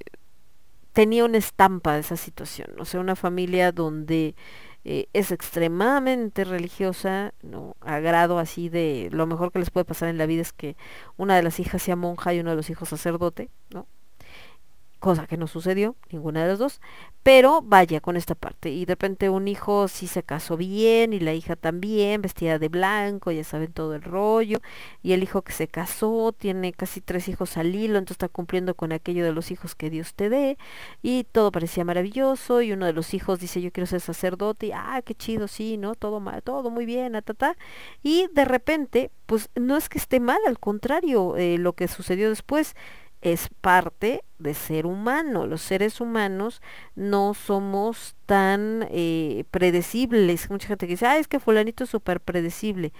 [0.93, 4.35] tenía una estampa de esa situación, o sea, una familia donde
[4.83, 7.75] eh, es extremadamente religiosa, ¿no?
[7.81, 10.75] A grado así de lo mejor que les puede pasar en la vida es que
[11.17, 13.87] una de las hijas sea monja y uno de los hijos sacerdote, ¿no?
[15.01, 16.79] Cosa que no sucedió, ninguna de las dos,
[17.23, 18.69] pero vaya con esta parte.
[18.69, 22.69] Y de repente un hijo sí se casó bien y la hija también, vestida de
[22.69, 24.59] blanco, ya saben todo el rollo,
[25.01, 28.75] y el hijo que se casó tiene casi tres hijos al hilo, entonces está cumpliendo
[28.75, 30.57] con aquello de los hijos que Dios te dé,
[31.01, 34.71] y todo parecía maravilloso, y uno de los hijos dice yo quiero ser sacerdote, y
[34.71, 35.95] ah, qué chido, sí, ¿no?
[35.95, 37.57] Todo mal, todo muy bien, ta,
[38.03, 42.29] y de repente, pues no es que esté mal, al contrario, eh, lo que sucedió
[42.29, 42.75] después,
[43.21, 45.45] es parte de ser humano.
[45.45, 46.61] Los seres humanos
[46.95, 50.49] no somos tan eh, predecibles.
[50.49, 52.91] Mucha gente que dice, ah, es que fulanito es súper predecible.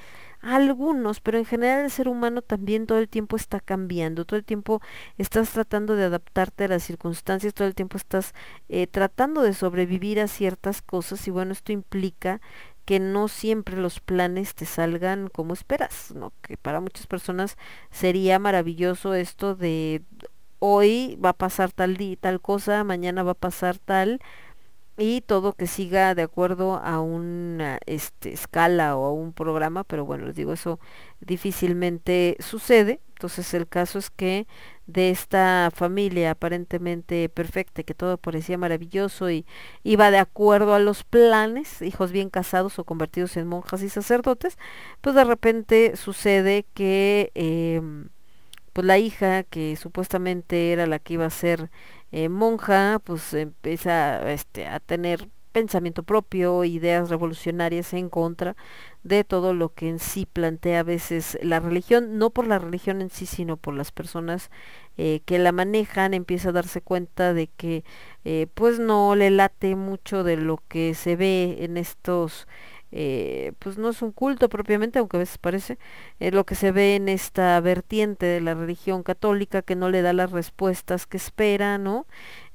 [0.42, 4.44] Algunos, pero en general el ser humano también todo el tiempo está cambiando, todo el
[4.44, 4.82] tiempo
[5.20, 8.34] estás tratando de adaptarte a las circunstancias, todo el tiempo estás
[8.68, 12.42] eh, tratando de sobrevivir a ciertas cosas y bueno, esto implica
[12.86, 16.34] que no siempre los planes te salgan como esperas, ¿no?
[16.42, 17.58] Que para muchas personas
[17.92, 20.04] sería maravilloso esto de
[20.60, 24.22] hoy va a pasar tal día, tal cosa, mañana va a pasar tal
[24.98, 30.06] y todo que siga de acuerdo a una este, escala o a un programa, pero
[30.06, 30.80] bueno, les digo, eso
[31.20, 33.02] difícilmente sucede.
[33.16, 34.48] Entonces el caso es que
[34.88, 39.46] de esta familia aparentemente perfecta, que todo parecía maravilloso y
[39.84, 44.58] iba de acuerdo a los planes, hijos bien casados o convertidos en monjas y sacerdotes,
[45.02, 48.10] pues de repente sucede que em,
[48.74, 51.72] pues la hija que supuestamente era la que iba a ser
[52.12, 58.56] eh, monja, pues empieza este, a tener pensamiento propio, ideas revolucionarias en contra
[59.04, 63.02] de todo lo que en sí plantea a veces la religión, no por la religión
[63.02, 64.50] en sí, sino por las personas
[64.98, 67.84] eh, que la manejan, empieza a darse cuenta de que
[68.26, 72.48] eh, pues no le late mucho de lo que se ve en estos
[72.92, 75.78] eh, pues no es un culto propiamente, aunque a veces parece,
[76.20, 80.02] eh, lo que se ve en esta vertiente de la religión católica que no le
[80.02, 82.06] da las respuestas que espera, ¿no?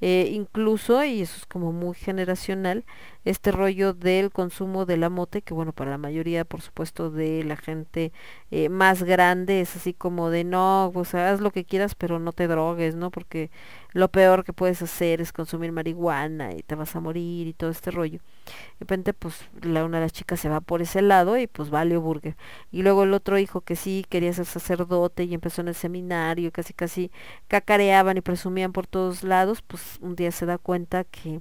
[0.01, 2.85] Eh, incluso, y eso es como muy generacional,
[3.25, 7.43] este rollo del consumo de la mote, que bueno, para la mayoría, por supuesto, de
[7.45, 8.13] la gente
[8.51, 12.33] eh, más grande es así como de no, pues haz lo que quieras, pero no
[12.33, 13.11] te drogues, ¿no?
[13.11, 13.51] Porque
[13.93, 17.71] lo peor que puedes hacer es consumir marihuana y te vas a morir y todo
[17.71, 18.21] este rollo.
[18.47, 21.71] De repente, pues la, una de las chicas se va por ese lado y pues
[21.71, 22.37] vale burger.
[22.71, 26.53] Y luego el otro hijo que sí quería ser sacerdote y empezó en el seminario,
[26.53, 27.11] casi casi
[27.49, 31.41] cacareaban y presumían por todos lados, pues un día se da cuenta que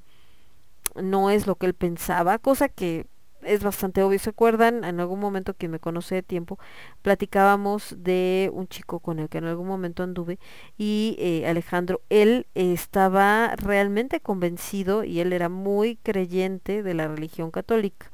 [0.96, 3.08] no es lo que él pensaba, cosa que
[3.46, 4.20] es bastante obvio.
[4.20, 4.84] ¿Se acuerdan?
[4.84, 6.60] En algún momento que me conoce de tiempo,
[7.02, 10.40] platicábamos de un chico con el que en algún momento anduve
[10.78, 17.52] y eh, Alejandro, él estaba realmente convencido y él era muy creyente de la religión
[17.52, 18.12] católica.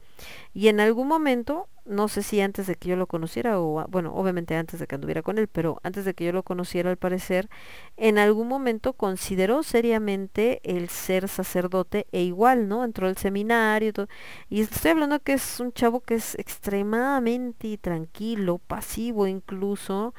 [0.53, 4.13] Y en algún momento, no sé si antes de que yo lo conociera o, bueno,
[4.13, 6.97] obviamente antes de que anduviera con él, pero antes de que yo lo conociera al
[6.97, 7.49] parecer,
[7.97, 12.83] en algún momento consideró seriamente el ser sacerdote e igual, ¿no?
[12.83, 14.07] Entró al seminario y todo.
[14.49, 20.13] Y estoy hablando que es un chavo que es extremadamente tranquilo, pasivo incluso,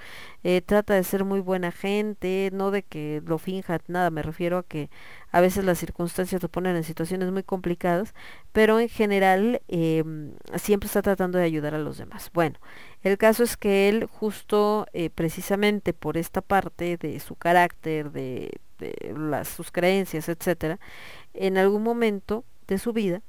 [0.45, 4.59] eh, trata de ser muy buena gente, no de que lo finja nada, me refiero
[4.59, 4.91] a que
[5.33, 8.15] a veces las circunstancias lo ponen en situaciones muy complicadas,
[8.53, 10.05] pero en general eh,
[10.57, 12.31] siempre está tratando de ayudar a los demás.
[12.33, 12.61] Bueno,
[13.03, 18.53] el caso es que él justo eh, precisamente por esta parte de su carácter, de
[18.83, 20.79] este, las, sus creencias, etcétera,
[21.35, 23.23] en algún momento de su vida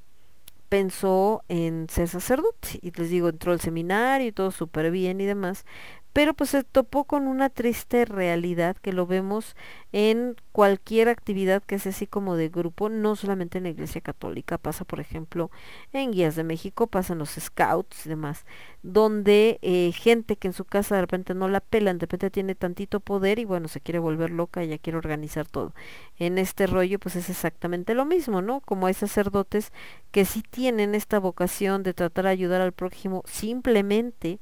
[0.69, 5.25] pensó en ser sacerdote y les digo, entró al seminario y todo súper bien y
[5.25, 5.65] demás,
[6.13, 9.55] pero pues se topó con una triste realidad que lo vemos
[9.91, 14.59] en cualquier actividad que es así como de grupo, no solamente en la iglesia católica,
[14.59, 15.49] pasa por ejemplo
[15.91, 18.45] en Guías de México, pasa en los scouts y demás,
[18.83, 22.53] donde eh, gente que en su casa de repente no la pelan, de repente tiene
[22.53, 25.73] tantito poder y bueno, se quiere volver loca y ya quiere organizar todo.
[26.19, 28.61] En este rollo pues es exactamente lo mismo, ¿no?
[28.61, 29.71] Como hay sacerdotes
[30.11, 34.39] que sí tienen esta vocación de tratar de ayudar al prójimo simplemente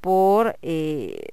[0.00, 1.28] por eh,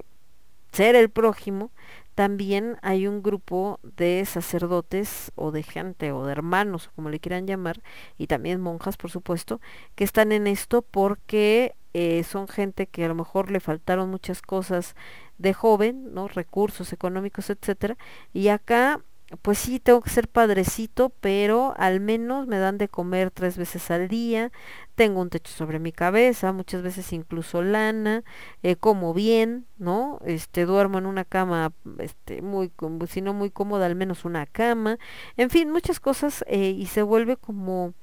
[0.72, 1.70] ser el prójimo,
[2.14, 7.46] también hay un grupo de sacerdotes o de gente o de hermanos, como le quieran
[7.46, 7.82] llamar,
[8.16, 9.60] y también monjas, por supuesto,
[9.94, 14.40] que están en esto porque eh, son gente que a lo mejor le faltaron muchas
[14.40, 14.96] cosas
[15.36, 16.26] de joven, ¿no?
[16.28, 17.98] Recursos económicos, etcétera,
[18.32, 19.02] y acá
[19.42, 23.90] pues sí, tengo que ser padrecito, pero al menos me dan de comer tres veces
[23.90, 24.52] al día,
[24.94, 28.22] tengo un techo sobre mi cabeza, muchas veces incluso lana,
[28.62, 30.20] eh, como bien, ¿no?
[30.24, 32.70] Este, duermo en una cama, este, muy,
[33.08, 34.98] si no muy cómoda, al menos una cama,
[35.36, 37.94] en fin, muchas cosas, eh, y se vuelve como,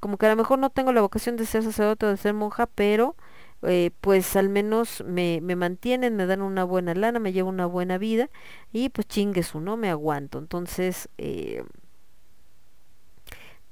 [0.00, 2.32] como que a lo mejor no tengo la vocación de ser sacerdote o de ser
[2.32, 3.14] monja, pero
[3.62, 7.66] eh, pues al menos me, me mantienen, me dan una buena lana, me llevo una
[7.66, 8.30] buena vida
[8.72, 9.76] y pues chingue su, ¿no?
[9.76, 10.38] Me aguanto.
[10.38, 11.62] Entonces, eh,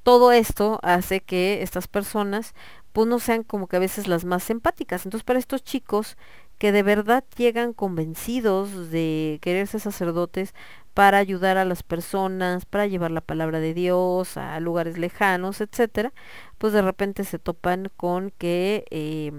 [0.03, 2.55] todo esto hace que estas personas
[2.93, 5.05] pues no sean como que a veces las más empáticas.
[5.05, 6.17] Entonces, para estos chicos
[6.59, 10.55] que de verdad llegan convencidos de querer ser sacerdotes
[10.95, 16.13] para ayudar a las personas, para llevar la palabra de Dios a lugares lejanos, etcétera,
[16.59, 19.33] pues de repente se topan con que eh,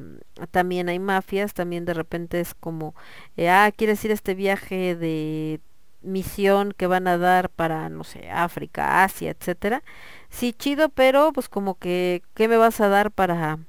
[0.51, 2.93] también hay mafias, también de repente es como,
[3.37, 5.61] eh, ah, quieres ir a este viaje de
[6.01, 9.83] misión que van a dar para, no sé, África, Asia, etcétera.
[10.29, 13.59] Sí, chido, pero pues como que, ¿qué me vas a dar para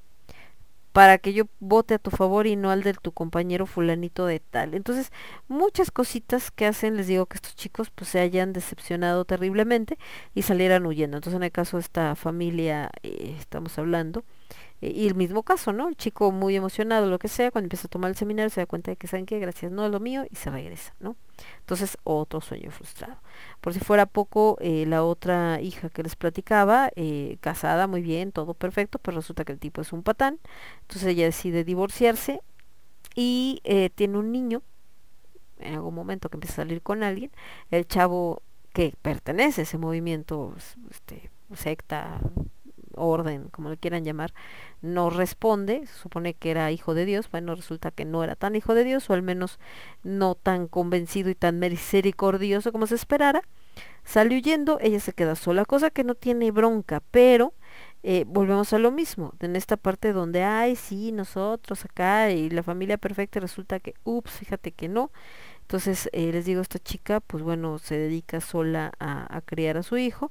[0.96, 4.40] para que yo vote a tu favor y no al de tu compañero fulanito de
[4.40, 4.72] tal.
[4.72, 5.12] Entonces,
[5.46, 9.98] muchas cositas que hacen, les digo que estos chicos pues se hayan decepcionado terriblemente
[10.34, 11.18] y salieran huyendo.
[11.18, 14.24] Entonces, en el caso de esta familia, eh, estamos hablando,
[14.80, 15.88] y el mismo caso, ¿no?
[15.88, 18.66] El chico muy emocionado, lo que sea, cuando empieza a tomar el seminario se da
[18.66, 19.38] cuenta de que, ¿saben qué?
[19.38, 21.16] Gracias, no es lo mío, y se regresa, ¿no?
[21.60, 23.16] Entonces, otro sueño frustrado.
[23.60, 28.32] Por si fuera poco, eh, la otra hija que les platicaba, eh, casada, muy bien,
[28.32, 30.38] todo perfecto, pero resulta que el tipo es un patán.
[30.82, 32.40] Entonces ella decide divorciarse
[33.14, 34.62] y eh, tiene un niño,
[35.58, 37.30] en algún momento que empieza a salir con alguien,
[37.70, 42.20] el chavo que pertenece a ese movimiento, s- este, secta,
[42.96, 44.32] orden, como le quieran llamar,
[44.82, 48.56] no responde, se supone que era hijo de Dios, bueno, resulta que no era tan
[48.56, 49.58] hijo de Dios, o al menos
[50.02, 53.42] no tan convencido y tan misericordioso como se esperara,
[54.04, 57.54] sale huyendo, ella se queda sola, cosa que no tiene bronca, pero
[58.02, 62.62] eh, volvemos a lo mismo, en esta parte donde, ay, sí, nosotros acá y la
[62.62, 65.10] familia perfecta, resulta que, ups, fíjate que no.
[65.62, 69.96] Entonces, eh, les digo, esta chica, pues bueno, se dedica sola a criar a su
[69.96, 70.30] hijo.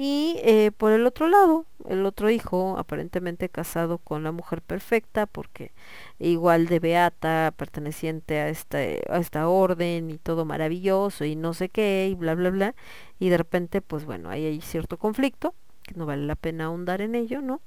[0.00, 5.26] Y eh, por el otro lado, el otro hijo, aparentemente casado con la mujer perfecta,
[5.26, 5.72] porque
[6.20, 11.68] igual de beata, perteneciente a esta, a esta orden y todo maravilloso y no sé
[11.68, 12.74] qué, y bla, bla, bla.
[13.18, 17.00] Y de repente, pues bueno, ahí hay cierto conflicto, que no vale la pena ahondar
[17.00, 17.60] en ello, ¿no?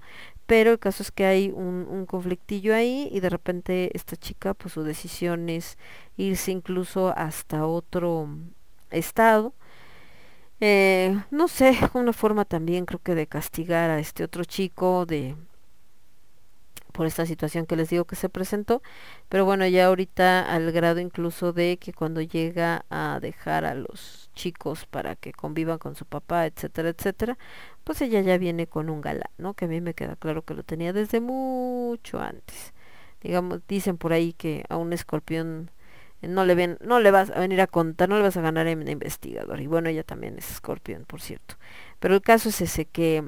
[0.45, 4.53] Pero el caso es que hay un, un conflictillo ahí y de repente esta chica,
[4.53, 5.77] pues su decisión es
[6.18, 8.30] irse incluso hasta otro
[8.92, 9.53] estado.
[10.61, 15.35] Eh, no sé, una forma también creo que de castigar a este otro chico de
[16.91, 18.81] por esta situación que les digo que se presentó,
[19.30, 24.30] pero bueno, ya ahorita al grado incluso de que cuando llega a dejar a los
[24.35, 27.38] chicos para que convivan con su papá, etcétera, etcétera,
[27.83, 29.53] pues ella ya viene con un galán, ¿no?
[29.53, 32.73] Que a mí me queda claro que lo tenía desde mucho antes.
[33.22, 35.72] Digamos, dicen por ahí que a un escorpión
[36.22, 38.67] no le ven, no le vas a venir a contar, no le vas a ganar
[38.67, 39.59] en investigador.
[39.61, 41.56] Y bueno, ella también es escorpión, por cierto.
[42.00, 43.24] Pero el caso es ese que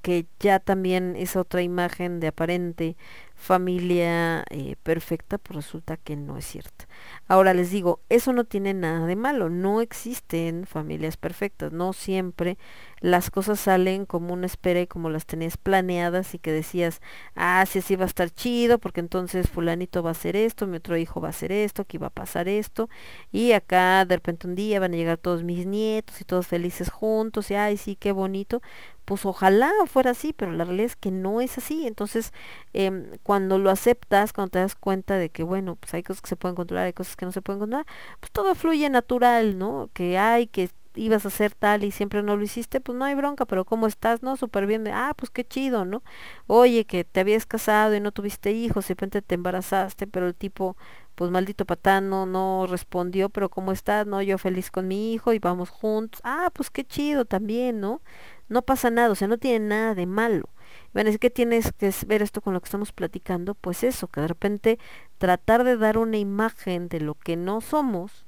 [0.00, 2.96] que ya también esa otra imagen de aparente
[3.42, 6.86] familia eh, perfecta, pues resulta que no es cierta.
[7.26, 12.56] Ahora les digo, eso no tiene nada de malo, no existen familias perfectas, no siempre
[13.00, 17.00] las cosas salen como una espera y como las tenías planeadas y que decías,
[17.34, 20.76] ah, sí, así va a estar chido, porque entonces fulanito va a hacer esto, mi
[20.76, 22.88] otro hijo va a hacer esto, aquí va a pasar esto,
[23.32, 26.90] y acá de repente un día van a llegar todos mis nietos y todos felices
[26.90, 28.62] juntos, y ay, sí, qué bonito,
[29.04, 31.86] pues ojalá fuera así, pero la realidad es que no es así.
[31.86, 32.32] Entonces,
[32.74, 36.28] eh, cuando lo aceptas, cuando te das cuenta de que, bueno, pues hay cosas que
[36.28, 37.86] se pueden controlar, hay cosas que no se pueden controlar,
[38.20, 39.90] pues todo fluye natural, ¿no?
[39.94, 43.14] Que hay, que ibas a hacer tal y siempre no lo hiciste, pues no hay
[43.14, 44.22] bronca, pero ¿cómo estás?
[44.22, 46.02] No, súper bien, ah, pues qué chido, ¿no?
[46.46, 50.34] Oye, que te habías casado y no tuviste hijos, de repente te embarazaste, pero el
[50.34, 50.76] tipo,
[51.14, 54.06] pues maldito patán, no, no respondió, pero ¿cómo estás?
[54.06, 56.20] No, yo feliz con mi hijo y vamos juntos.
[56.24, 58.02] Ah, pues qué chido también, ¿no?
[58.52, 60.50] No pasa nada, o sea, no tiene nada de malo.
[60.92, 64.20] Bueno, es que tienes que ver esto con lo que estamos platicando, pues eso, que
[64.20, 64.78] de repente
[65.16, 68.26] tratar de dar una imagen de lo que no somos,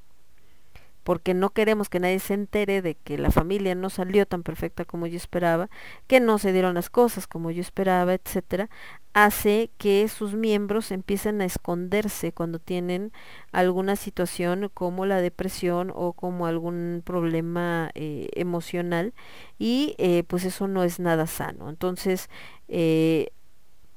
[1.05, 4.85] porque no queremos que nadie se entere de que la familia no salió tan perfecta
[4.85, 5.71] como yo esperaba,
[6.07, 8.71] que no se dieron las cosas como yo esperaba, etcétera,
[9.13, 13.13] hace que sus miembros empiecen a esconderse cuando tienen
[13.53, 19.15] alguna situación como la depresión o como algún problema eh, emocional
[19.59, 21.69] y eh, pues eso no es nada sano.
[21.69, 22.29] Entonces,
[22.69, 23.29] eh,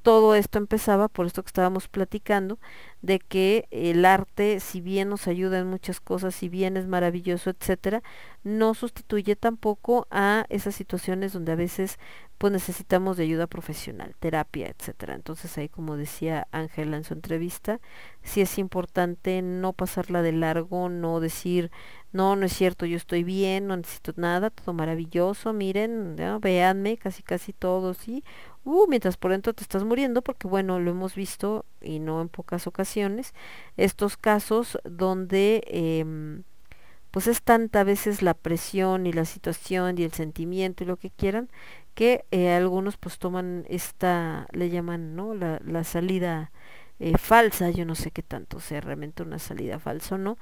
[0.08, 2.60] todo esto empezaba por esto que estábamos platicando,
[3.02, 7.50] de que el arte, si bien nos ayuda en muchas cosas, si bien es maravilloso,
[7.50, 8.02] etcétera,
[8.46, 12.00] no sustituye tampoco a esas situaciones donde a veces
[12.38, 15.16] pues necesitamos de ayuda profesional, terapia, etcétera.
[15.16, 17.82] Entonces ahí como decía Ángela en su entrevista,
[18.22, 21.70] sí es importante no pasarla de largo, no decir,
[22.14, 26.40] no, no es cierto, yo estoy bien, no necesito nada, todo maravilloso, miren, ¿no?
[26.40, 28.24] véanme, casi casi todo, sí,
[28.68, 32.30] uh, mientras por dentro te estás muriendo, porque bueno, lo hemos visto y no en
[32.30, 33.34] pocas ocasiones,
[33.78, 36.44] estos casos donde em,
[37.12, 40.98] pues es tanta a veces la presión y la situación y el sentimiento y lo
[40.98, 41.50] que quieran,
[41.96, 45.34] que eh, algunos pues toman esta, le llaman, ¿no?
[45.34, 46.52] La, la salida
[47.00, 50.38] eh, falsa, yo no sé qué tanto sea realmente una salida falsa o no,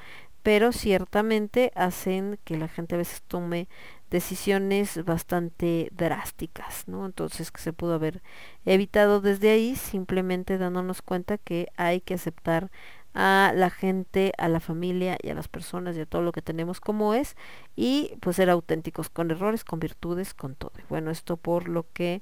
[0.45, 3.67] pero ciertamente hacen que la gente a veces tome
[4.11, 7.07] decisiones bastante drásticas, ¿no?
[7.07, 8.22] Entonces que se pudo haber
[8.64, 12.69] evitado desde ahí, simplemente dándonos cuenta que hay que aceptar
[13.15, 16.43] a la gente, a la familia y a las personas y a todo lo que
[16.43, 17.35] tenemos como es
[17.75, 20.74] y pues ser auténticos con errores, con virtudes, con todo.
[20.90, 22.22] Bueno, esto por lo que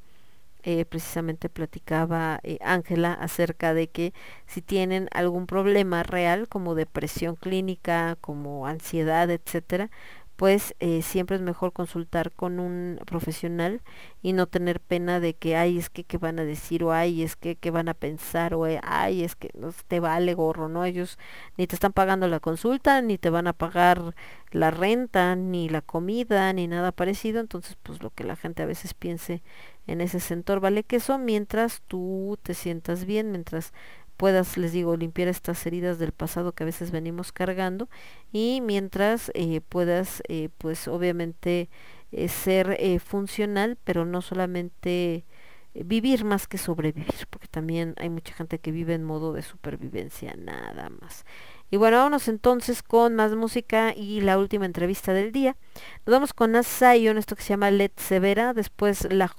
[0.64, 4.14] eh, precisamente platicaba eh, Ángela acerca de que
[4.46, 9.90] si tienen algún problema real como depresión clínica, como ansiedad, etcétera,
[10.36, 13.82] pues eh, siempre es mejor consultar con un profesional
[14.24, 17.22] y no tener pena de que ay es que qué van a decir o ay
[17.24, 20.86] es que qué van a pensar o ay es que no te vale gorro no
[20.86, 21.20] ellos
[21.58, 24.16] ni te están pagando la consulta ni te van a pagar
[24.52, 28.66] la renta ni la comida ni nada parecido entonces pues lo que la gente a
[28.66, 29.44] veces piense
[29.88, 33.74] en ese sector vale queso mientras tú te sientas bien mientras
[34.18, 37.90] puedas, les digo, limpiar estas heridas del pasado que a veces venimos cargando
[38.32, 41.70] y mientras eh, puedas, eh, pues obviamente,
[42.12, 45.26] eh, ser funcional, pero no solamente
[45.74, 50.36] vivir más que sobrevivir, porque también hay mucha gente que vive en modo de supervivencia
[50.38, 51.26] nada más.
[51.72, 55.58] Y bueno, vámonos entonces con más música y la última entrevista del día.
[56.06, 59.34] Nos vamos con Asayon, esto que se llama Let Severa, después la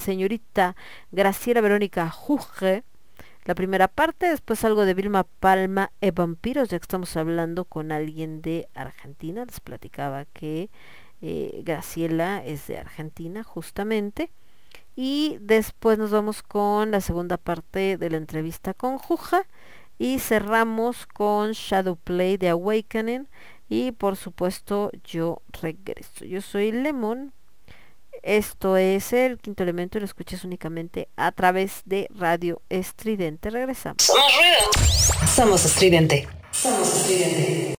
[0.00, 0.76] señorita
[1.12, 2.84] Graciela Verónica Juge,
[3.44, 7.92] la primera parte, después algo de Vilma Palma e Vampiros, ya que estamos hablando con
[7.92, 10.68] alguien de Argentina, les platicaba que
[11.22, 14.30] eh, Graciela es de Argentina justamente.
[14.96, 19.46] Y después nos vamos con la segunda parte de la entrevista con Juja.
[19.98, 23.28] Y cerramos con Shadowplay de Awakening.
[23.68, 26.24] Y por supuesto yo regreso.
[26.24, 27.32] Yo soy Lemon.
[28.22, 33.50] Esto es el quinto elemento y lo escuchas únicamente a través de Radio Estridente.
[33.50, 34.02] Regresamos.
[34.02, 35.26] Somos ruido.
[35.26, 36.28] Somos estridente.
[36.50, 37.74] Somos estridente.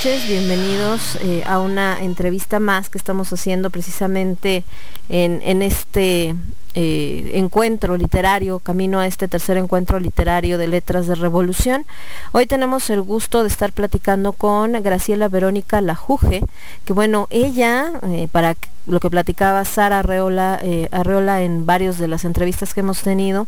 [0.00, 4.64] Noches, bienvenidos eh, a una entrevista más que estamos haciendo precisamente
[5.10, 6.34] en, este
[6.72, 11.84] eh, encuentro literario, camino a este tercer encuentro literario de Letras de Revolución.
[12.32, 16.44] Hoy tenemos el gusto de estar platicando con Graciela Verónica Lajuge,
[16.86, 18.56] que bueno, ella, eh, para
[18.90, 23.46] lo que platicaba Sara Arreola, eh, en varios de las entrevistas que hemos tenido,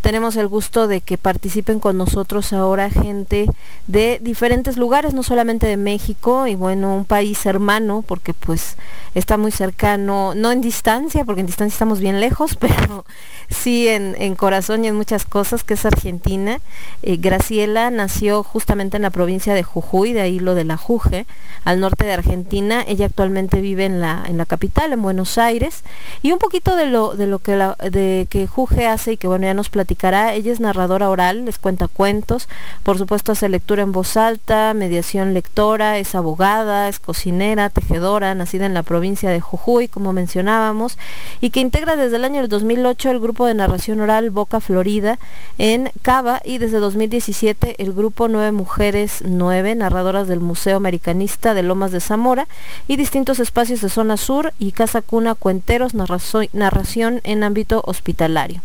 [0.00, 3.46] tenemos el gusto de que participen con nosotros ahora gente
[3.86, 8.76] de diferentes lugares, no solamente de México, y bueno, un país hermano, porque pues
[9.14, 13.04] está muy cercano, no en distancia, porque en distancia estamos bien lejos, pero
[13.48, 16.60] sí en, en corazón y en muchas cosas, que es Argentina.
[17.02, 21.26] Eh, Graciela nació justamente en la provincia de Jujuy, de ahí lo de la Juge,
[21.64, 22.84] al norte de Argentina.
[22.86, 25.82] Ella actualmente vive en la, en la capital, en Buenos Aires.
[26.22, 27.52] Y un poquito de lo, de lo que,
[27.90, 30.34] de que Juge hace y que bueno, ya nos platicará.
[30.34, 32.48] Ella es narradora oral, les cuenta cuentos,
[32.82, 38.66] por supuesto hace lectura en voz alta, mediación lectora, es abogada, es cocinera, tejedora, nacida
[38.66, 40.98] en la provincia de Jujuy, como mencionábamos,
[41.40, 45.18] y que integra desde el año del 2008 el grupo de narración oral Boca Florida
[45.58, 51.62] en Cava y desde 2017 el grupo Nueve Mujeres Nueve, narradoras del Museo Americanista de
[51.62, 52.48] Lomas de Zamora
[52.88, 58.60] y distintos espacios de zona sur y Casa Cuna Cuenteros, narración en ámbito hospitalario.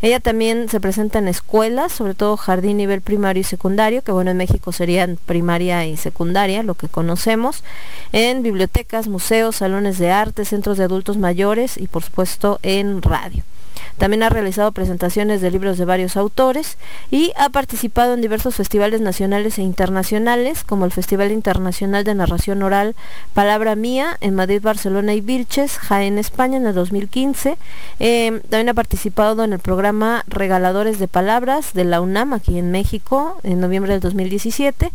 [0.00, 4.30] Ella también se presenta en escuelas, sobre todo jardín nivel primario y secundario, que bueno,
[4.30, 7.64] en México serían primaria y secundaria, lo que conocemos,
[8.12, 13.42] en bibliotecas, museos, salones de arte, centros de adultos mayores y por supuesto en radio.
[13.98, 16.78] También ha realizado presentaciones de libros de varios autores
[17.10, 22.62] y ha participado en diversos festivales nacionales e internacionales, como el Festival Internacional de Narración
[22.62, 22.94] Oral
[23.34, 27.56] Palabra Mía en Madrid, Barcelona y Vilches, Jaén, España en el 2015.
[28.00, 32.70] Eh, también ha participado en el programa Regaladores de Palabras de la UNAM aquí en
[32.70, 34.90] México en noviembre del 2017.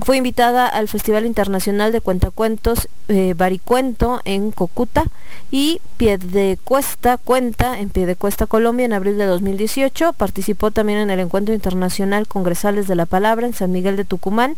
[0.00, 5.04] Fue invitada al Festival Internacional de Cuentacuentos eh, Baricuento en Cocuta
[5.50, 10.12] y Piedecuesta Cuenta en Piedecuesta, Colombia en abril de 2018.
[10.14, 14.56] Participó también en el Encuentro Internacional Congresales de la Palabra en San Miguel de Tucumán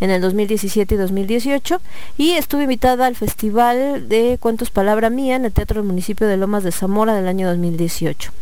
[0.00, 1.80] en el 2017 y 2018
[2.16, 6.38] y estuvo invitada al Festival de Cuentos Palabra Mía en el Teatro del Municipio de
[6.38, 8.32] Lomas de Zamora del año 2018.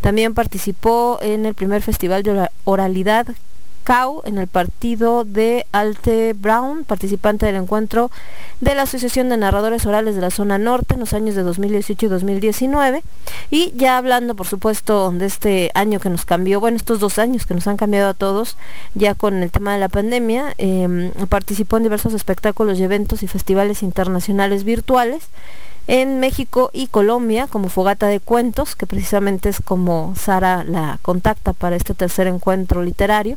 [0.00, 3.26] También participó en el primer Festival de Ora- Oralidad
[3.84, 8.10] CAU en el partido de Alte Brown, participante del encuentro
[8.60, 12.06] de la Asociación de Narradores Orales de la Zona Norte en los años de 2018
[12.06, 13.02] y 2019.
[13.50, 17.46] Y ya hablando, por supuesto, de este año que nos cambió, bueno, estos dos años
[17.46, 18.56] que nos han cambiado a todos,
[18.94, 23.26] ya con el tema de la pandemia, eh, participó en diversos espectáculos y eventos y
[23.26, 25.28] festivales internacionales virtuales
[25.86, 31.52] en México y Colombia como Fogata de Cuentos, que precisamente es como Sara la contacta
[31.52, 33.36] para este tercer encuentro literario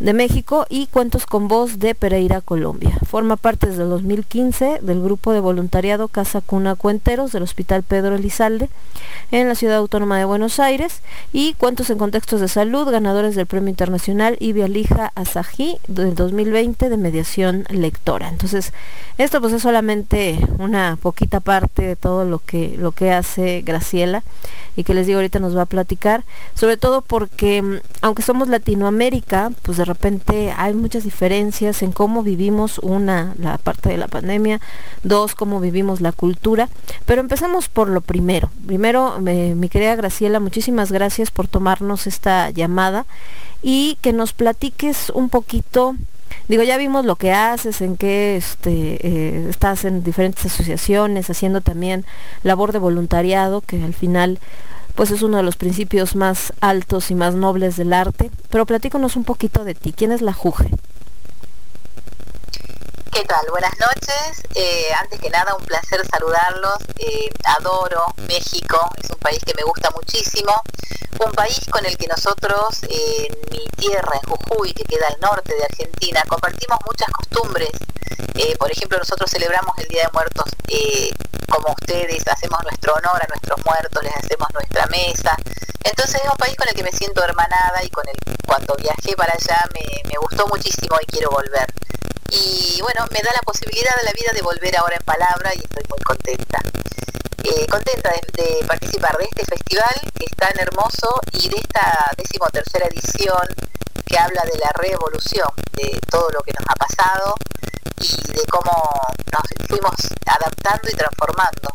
[0.00, 2.98] de México y Cuentos con Voz de Pereira, Colombia.
[3.06, 8.16] Forma parte desde el 2015 del grupo de voluntariado Casa Cuna Cuenteros del Hospital Pedro
[8.16, 8.68] Elizalde
[9.30, 13.46] en la Ciudad Autónoma de Buenos Aires y Cuentos en Contextos de Salud, ganadores del
[13.46, 18.28] Premio Internacional Ibialija Asají del 2020 de mediación lectora.
[18.28, 18.72] Entonces,
[19.18, 24.22] esto pues es solamente una poquita parte de todo lo que, lo que hace Graciela
[24.76, 28.48] y que les digo ahorita nos va a platicar, sobre todo porque mm, aunque somos
[28.48, 34.06] Latinoamérica, pues de repente hay muchas diferencias en cómo vivimos una, la parte de la
[34.06, 34.60] pandemia,
[35.02, 36.68] dos, cómo vivimos la cultura,
[37.04, 38.48] pero empecemos por lo primero.
[38.64, 43.06] Primero, eh, mi querida Graciela, muchísimas gracias por tomarnos esta llamada
[43.60, 45.96] y que nos platiques un poquito
[46.48, 51.60] Digo, ya vimos lo que haces, en qué este, eh, estás en diferentes asociaciones, haciendo
[51.60, 52.06] también
[52.42, 54.38] labor de voluntariado, que al final
[54.94, 58.30] pues es uno de los principios más altos y más nobles del arte.
[58.50, 59.92] Pero platícanos un poquito de ti.
[59.92, 60.70] ¿Quién es la Juge?
[63.12, 63.44] ¿Qué tal?
[63.50, 64.42] Buenas noches.
[64.54, 66.78] Eh, antes que nada, un placer saludarlos.
[66.96, 70.50] Eh, adoro México, es un país que me gusta muchísimo.
[71.22, 75.20] Un país con el que nosotros, eh, en mi tierra, en Jujuy, que queda al
[75.20, 77.72] norte de Argentina, compartimos muchas costumbres.
[78.58, 80.46] Por ejemplo, nosotros celebramos el Día de Muertos
[81.48, 85.36] como ustedes, hacemos nuestro honor a nuestros muertos, les hacemos nuestra mesa.
[85.84, 88.16] Entonces es un país con el que me siento hermanada y con el
[88.46, 91.72] cuando viajé para allá me gustó muchísimo y quiero volver
[92.32, 95.58] y bueno, me da la posibilidad de la vida de volver ahora en palabra y
[95.58, 96.60] estoy muy contenta.
[97.44, 102.86] Eh, contenta de, participar de este festival que es tan hermoso y de esta decimotercera
[102.86, 103.48] edición
[104.06, 107.34] que habla de la revolución, de todo lo que nos ha pasado
[107.98, 108.72] y de cómo
[109.30, 109.94] nos fuimos
[110.26, 111.68] adaptando y transformando.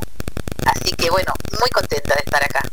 [0.65, 2.63] Así que bueno, muy contenta de estar acá.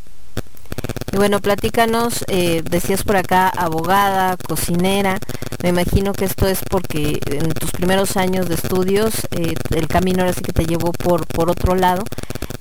[1.12, 5.18] Y bueno, platícanos, eh, decías por acá, abogada, cocinera,
[5.62, 10.22] me imagino que esto es porque en tus primeros años de estudios eh, el camino
[10.22, 12.04] ahora sí que te llevó por, por otro lado.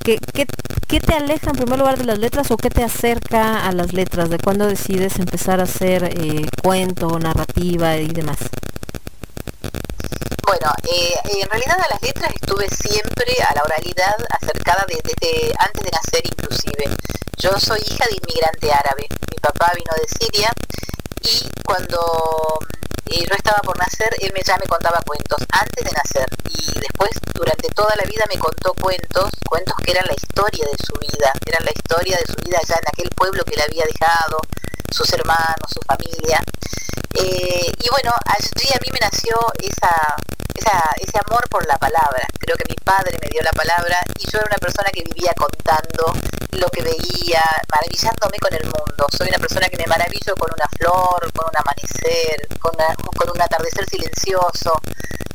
[0.03, 0.45] ¿Qué, qué,
[0.87, 3.93] qué te aleja en primer lugar de las letras o qué te acerca a las
[3.93, 4.29] letras?
[4.29, 8.37] ¿De cuándo decides empezar a hacer eh, cuento, narrativa y demás?
[10.45, 15.53] Bueno, eh, en realidad a las letras estuve siempre a la oralidad acercada de- desde
[15.59, 16.85] antes de nacer inclusive.
[17.37, 19.07] Yo soy hija de inmigrante árabe.
[19.31, 20.51] Mi papá vino de Siria
[21.21, 22.59] y cuando
[23.07, 26.79] eh, yo estaba por nacer, él me, ya me contaba cuentos antes de nacer y
[26.79, 30.93] después durante toda la vida me contó cuentos, cuentos que eran la historia de su
[30.99, 34.37] vida, eran la historia de su vida allá en aquel pueblo que le había dejado,
[34.91, 36.41] sus hermanos, su familia.
[37.13, 40.15] Eh, y bueno, allí a mí me nació esa,
[40.55, 42.27] ese amor por la palabra.
[42.39, 45.33] Creo que mi padre me dio la palabra y yo era una persona que vivía
[45.37, 46.13] contando
[46.51, 49.07] lo que veía, maravillándome con el mundo.
[49.15, 52.73] Soy una persona que me maravillo con una flor, con un amanecer, con,
[53.15, 54.73] con un atardecer silencioso.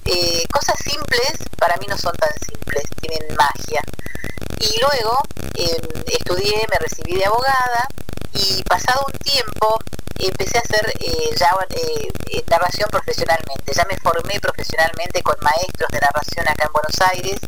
[0.05, 3.83] Eh, cosas simples para mí no son tan simples, tienen magia.
[4.61, 5.19] Y luego
[5.55, 5.77] eh,
[6.07, 7.89] estudié, me recibí de abogada
[8.33, 9.79] y pasado un tiempo
[10.19, 13.73] empecé a hacer eh, eh, eh, narración profesionalmente.
[13.73, 17.41] Ya me formé profesionalmente con maestros de narración acá en Buenos Aires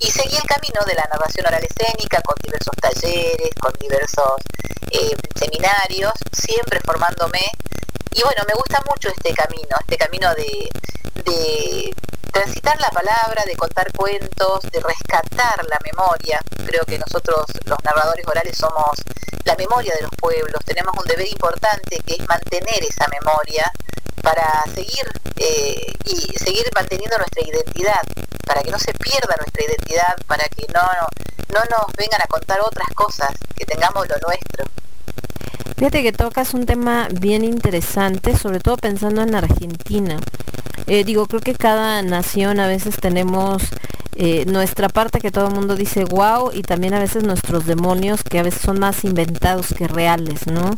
[0.00, 4.40] y seguí el camino de la narración oral escénica con diversos talleres, con diversos
[4.90, 7.40] eh, seminarios, siempre formándome.
[8.14, 11.94] Y bueno, me gusta mucho este camino, este camino de,
[12.30, 16.40] transitar la palabra, de contar cuentos, de rescatar la memoria.
[16.66, 18.90] Creo que nosotros los narradores orales somos
[19.44, 23.70] la memoria de los pueblos, tenemos un deber importante que es mantener esa memoria
[24.22, 28.02] para seguir eh, y seguir manteniendo nuestra identidad,
[28.46, 30.82] para que no se pierda nuestra identidad, para que no,
[31.48, 34.64] no nos vengan a contar otras cosas, que tengamos lo nuestro.
[35.76, 40.18] Fíjate que tocas un tema bien interesante, sobre todo pensando en Argentina.
[40.86, 43.62] Eh, digo, creo que cada nación a veces tenemos
[44.14, 48.22] eh, nuestra parte que todo el mundo dice wow y también a veces nuestros demonios
[48.22, 50.72] que a veces son más inventados que reales, ¿no?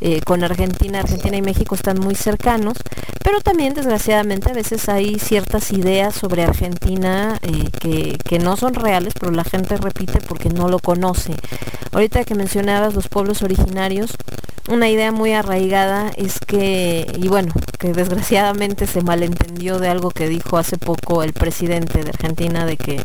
[0.00, 2.76] Eh, con Argentina, Argentina y México están muy cercanos,
[3.22, 8.74] pero también desgraciadamente a veces hay ciertas ideas sobre Argentina eh, que, que no son
[8.74, 11.34] reales, pero la gente repite porque no lo conoce.
[11.92, 14.14] Ahorita que mencionabas los pueblos originarios,
[14.68, 20.28] una idea muy arraigada es que, y bueno, que desgraciadamente se malentendió de algo que
[20.28, 23.02] dijo hace poco el presidente de Argentina, de que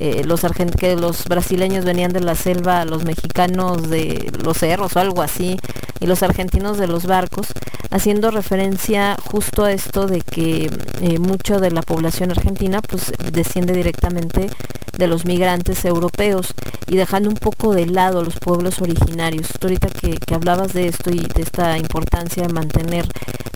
[0.00, 4.96] eh, los argent que los brasileños venían de la selva, los mexicanos de los cerros
[4.96, 5.58] o algo así,
[6.00, 7.48] y los argentinos de los barcos,
[7.90, 10.70] haciendo referencia justo a esto de que
[11.02, 14.48] eh, mucho de la población argentina pues desciende directamente
[14.96, 16.54] de los migrantes europeos
[16.86, 19.48] y dejando un poco de lado los pueblos originarios.
[19.58, 23.06] Tú ahorita que, que hablabas de esto y de esta importancia de mantener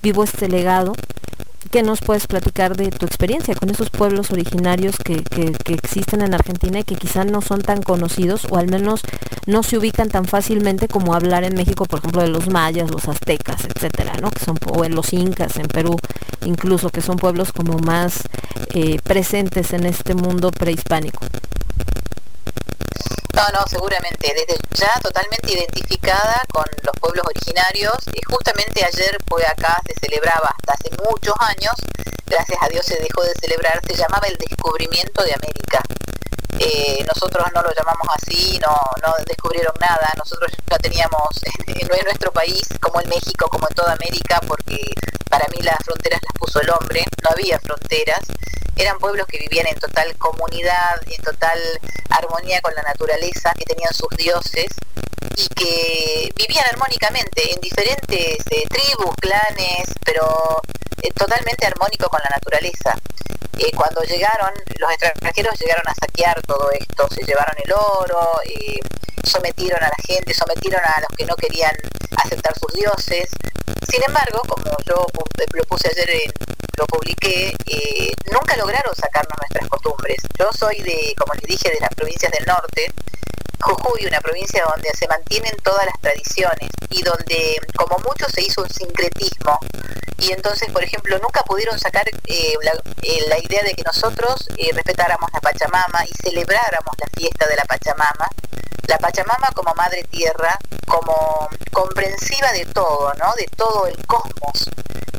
[0.02, 0.92] vivo este legado,
[1.70, 6.34] ¿qué nos puedes platicar de tu experiencia con esos pueblos originarios que, que, existen en
[6.34, 9.02] Argentina y que quizás no son tan conocidos o al menos
[9.46, 13.08] no se ubican tan fácilmente como hablar en México, por ejemplo, de los mayas, los
[13.08, 14.30] aztecas, etcétera, ¿no?
[14.42, 15.96] Son, o en los incas, en Perú,
[16.44, 18.22] incluso, que son pueblos como más
[18.74, 21.24] eh, presentes en este mundo prehispánico.
[23.34, 27.96] No, no, seguramente, desde ya totalmente identificada con los pueblos originarios.
[28.12, 31.74] Y justamente ayer fue acá, se celebraba hasta hace muchos años,
[32.26, 35.82] gracias a Dios se dejó de celebrar, se llamaba el descubrimiento de América.
[36.60, 41.28] Eh, nosotros no lo llamamos así, no, no descubrieron nada, nosotros ya teníamos
[41.66, 44.78] en, en nuestro país, como en México, como en toda América, porque
[45.28, 48.22] para mí las fronteras las puso el hombre, no había fronteras,
[48.76, 51.58] eran pueblos que vivían en total comunidad, en total
[52.10, 54.66] armonía con la naturaleza, que tenían sus dioses
[55.36, 60.60] y que vivían armónicamente en diferentes eh, tribus, clanes, pero
[61.02, 62.96] eh, totalmente armónico con la naturaleza.
[63.58, 68.40] Eh, cuando llegaron, los extranjeros llegaron a saquear todo esto, se llevaron el oro,
[69.22, 71.74] sometieron a la gente, sometieron a los que no querían
[72.24, 73.30] aceptar sus dioses.
[73.88, 75.06] Sin embargo, como yo
[75.52, 76.32] lo puse ayer,
[76.76, 77.56] lo publiqué,
[78.32, 80.16] nunca lograron sacarnos nuestras costumbres.
[80.38, 82.90] Yo soy de, como les dije, de las provincias del norte,
[83.60, 88.62] Jujuy, una provincia donde se mantienen todas las tradiciones y donde como mucho se hizo
[88.62, 89.58] un sincretismo.
[90.18, 94.48] Y entonces, por ejemplo, nunca pudieron sacar eh, la, eh, la idea de que nosotros
[94.56, 98.28] eh, respetáramos la Pachamama y celebráramos la fiesta de la Pachamama,
[98.86, 103.34] la Pachamama como madre tierra, como comprensiva de todo, ¿no?
[103.34, 104.70] De todo el cosmos,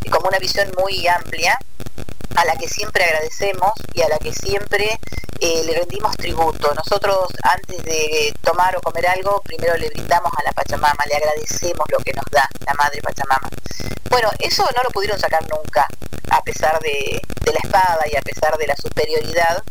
[0.10, 1.60] como una visión muy amplia
[2.36, 5.00] a la que siempre agradecemos y a la que siempre
[5.40, 6.74] eh, le rendimos tributo.
[6.74, 11.86] Nosotros antes de tomar o comer algo, primero le brindamos a la Pachamama, le agradecemos
[11.90, 13.50] lo que nos da la Madre Pachamama.
[14.10, 15.88] Bueno, eso no lo pudieron sacar nunca,
[16.30, 19.64] a pesar de, de la espada y a pesar de la superioridad.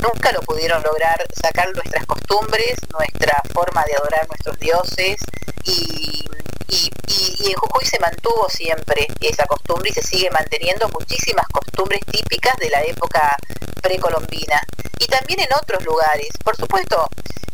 [0.00, 5.16] Nunca lo pudieron lograr sacar nuestras costumbres, nuestra forma de adorar nuestros dioses
[5.64, 6.24] y,
[6.68, 11.46] y- y- y en Jujuy se mantuvo siempre esa costumbre y se sigue manteniendo muchísimas
[11.48, 13.36] costumbres típicas de la época
[13.82, 14.60] precolombina
[14.98, 16.28] y también en otros lugares.
[16.44, 17.08] Por supuesto,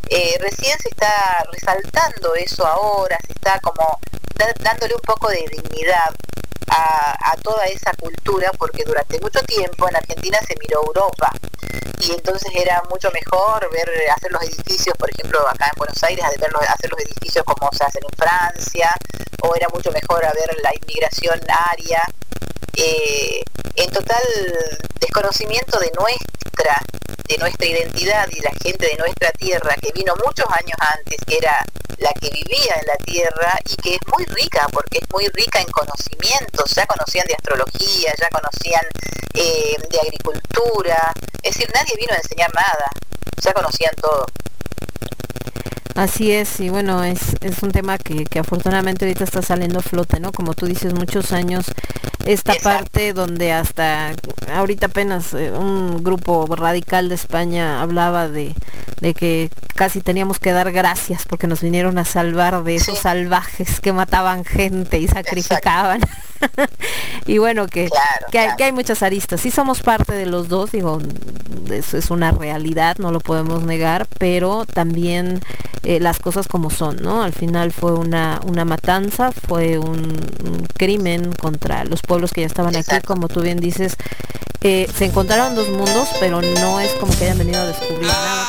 [0.09, 3.99] eh, recién se está resaltando eso ahora, se está como
[4.61, 6.15] dándole un poco de dignidad
[6.69, 11.31] a, a toda esa cultura porque durante mucho tiempo en Argentina se miró Europa
[12.01, 16.25] y entonces era mucho mejor ver hacer los edificios, por ejemplo, acá en Buenos Aires,
[16.25, 18.95] hacer los edificios como se hacen en Francia,
[19.43, 22.03] o era mucho mejor a ver la inmigración aria,
[22.77, 23.43] eh,
[23.77, 24.23] en total
[25.01, 26.81] desconocimiento de nuestra,
[27.31, 31.37] de nuestra identidad y la gente de nuestra tierra que vino muchos años antes, que
[31.37, 31.65] era
[31.99, 35.61] la que vivía en la tierra y que es muy rica, porque es muy rica
[35.61, 38.85] en conocimientos, ya conocían de astrología, ya conocían
[39.35, 42.91] eh, de agricultura, es decir, nadie vino a enseñar nada,
[43.41, 44.27] ya conocían todo.
[46.01, 49.83] Así es, y bueno, es, es un tema que, que afortunadamente ahorita está saliendo a
[49.83, 50.33] flote, ¿no?
[50.33, 51.67] Como tú dices, muchos años
[52.25, 54.13] esta parte donde hasta
[54.51, 58.55] ahorita apenas eh, un grupo radical de España hablaba de,
[59.01, 63.81] de que casi teníamos que dar gracias porque nos vinieron a salvar de esos salvajes
[63.81, 66.01] que mataban gente y sacrificaban.
[67.27, 67.89] y bueno, que,
[68.31, 69.41] que, hay, que hay muchas aristas.
[69.41, 70.99] Sí somos parte de los dos, digo,
[71.71, 75.41] eso es una realidad, no lo podemos negar, pero también
[75.83, 77.23] eh, las cosas como son, ¿no?
[77.23, 82.47] Al final fue una, una matanza, fue un, un crimen contra los pueblos que ya
[82.47, 83.97] estaban aquí, como tú bien dices,
[84.63, 88.47] eh, se encontraron dos mundos, pero no es como que hayan venido a descubrir nada.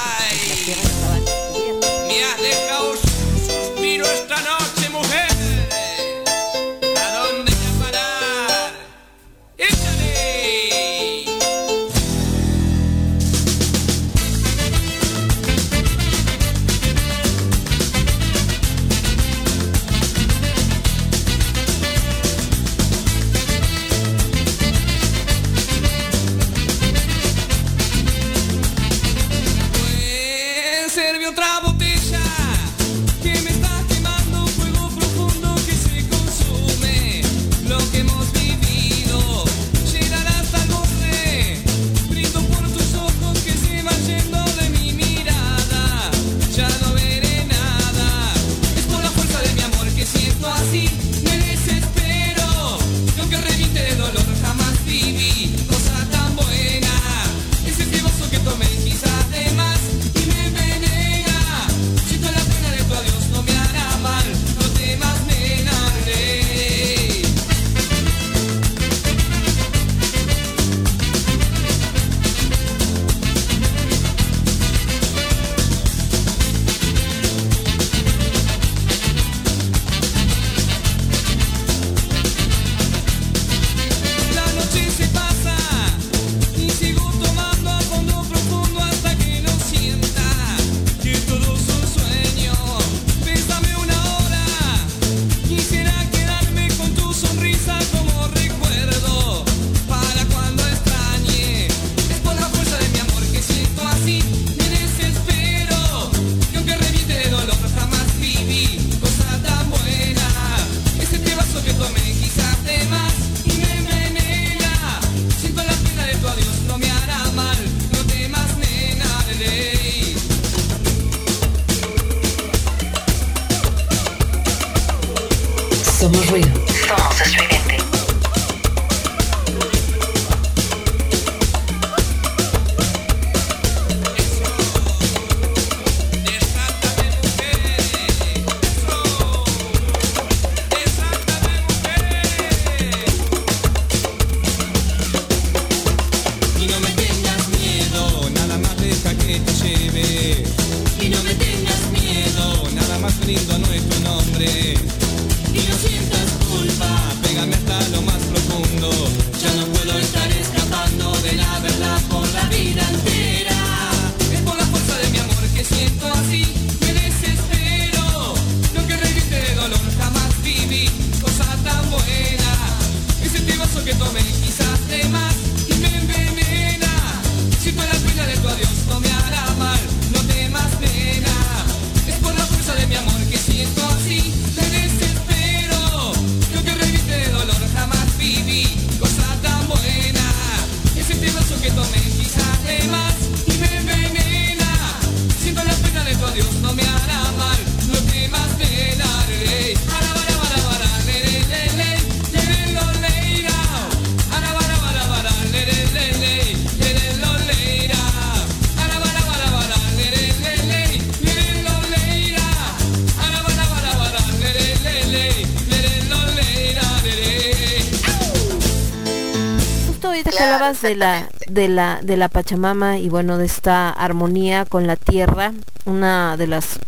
[220.81, 225.53] De la, de la, de la Pachamama y bueno, de esta armonía con la tierra,
[225.85, 226.79] una de las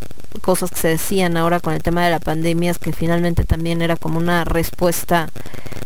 [0.41, 3.81] cosas que se decían ahora con el tema de la pandemia es que finalmente también
[3.81, 5.29] era como una respuesta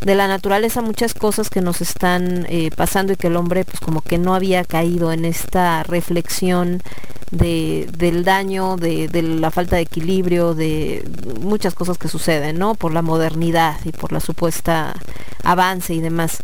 [0.01, 3.65] de la naturaleza a muchas cosas que nos están eh, pasando y que el hombre
[3.65, 6.81] pues como que no había caído en esta reflexión
[7.31, 11.07] de, del daño, de, de la falta de equilibrio, de
[11.41, 12.75] muchas cosas que suceden, ¿no?
[12.75, 14.95] Por la modernidad y por la supuesta
[15.43, 16.39] avance y demás.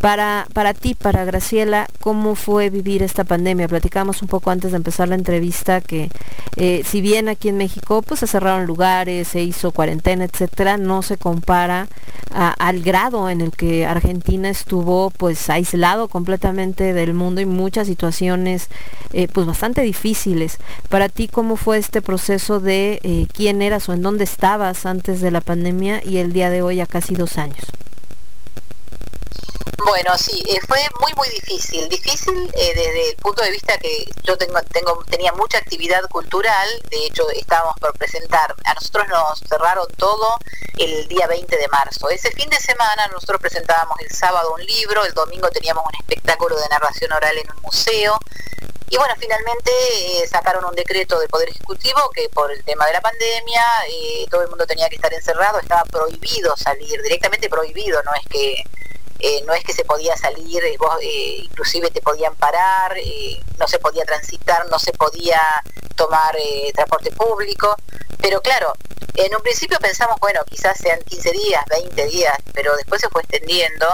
[0.00, 3.68] Para, para ti, para Graciela, ¿cómo fue vivir esta pandemia?
[3.68, 6.10] Platicamos un poco antes de empezar la entrevista que
[6.56, 11.00] eh, si bien aquí en México pues se cerraron lugares, se hizo cuarentena, etcétera, no
[11.00, 11.88] se compara
[12.34, 18.68] al grado en el que Argentina estuvo pues aislado completamente del mundo y muchas situaciones
[19.12, 20.13] eh, pues bastante difíciles.
[20.88, 25.20] Para ti, ¿cómo fue este proceso de eh, quién eras o en dónde estabas antes
[25.20, 27.64] de la pandemia y el día de hoy a casi dos años?
[29.84, 34.06] Bueno, sí, eh, fue muy muy difícil, difícil eh, desde el punto de vista que
[34.22, 34.58] yo tengo,
[35.10, 40.36] tenía mucha actividad cultural, de hecho estábamos por presentar, a nosotros nos cerraron todo
[40.78, 42.08] el día 20 de marzo.
[42.08, 46.56] Ese fin de semana nosotros presentábamos el sábado un libro, el domingo teníamos un espectáculo
[46.56, 48.18] de narración oral en un museo.
[48.90, 52.92] Y bueno, finalmente eh, sacaron un decreto del Poder Ejecutivo que por el tema de
[52.92, 58.02] la pandemia eh, todo el mundo tenía que estar encerrado, estaba prohibido salir, directamente prohibido,
[58.02, 58.64] no es que
[59.20, 62.94] eh, no es que se podía salir, vos, inclusive te podían parar,
[63.58, 65.40] no se podía transitar, no se podía
[65.96, 66.36] tomar
[66.74, 67.74] transporte público,
[68.20, 68.74] pero claro,
[69.14, 73.22] en un principio pensamos, bueno, quizás sean 15 días, 20 días, pero después se fue
[73.22, 73.86] extendiendo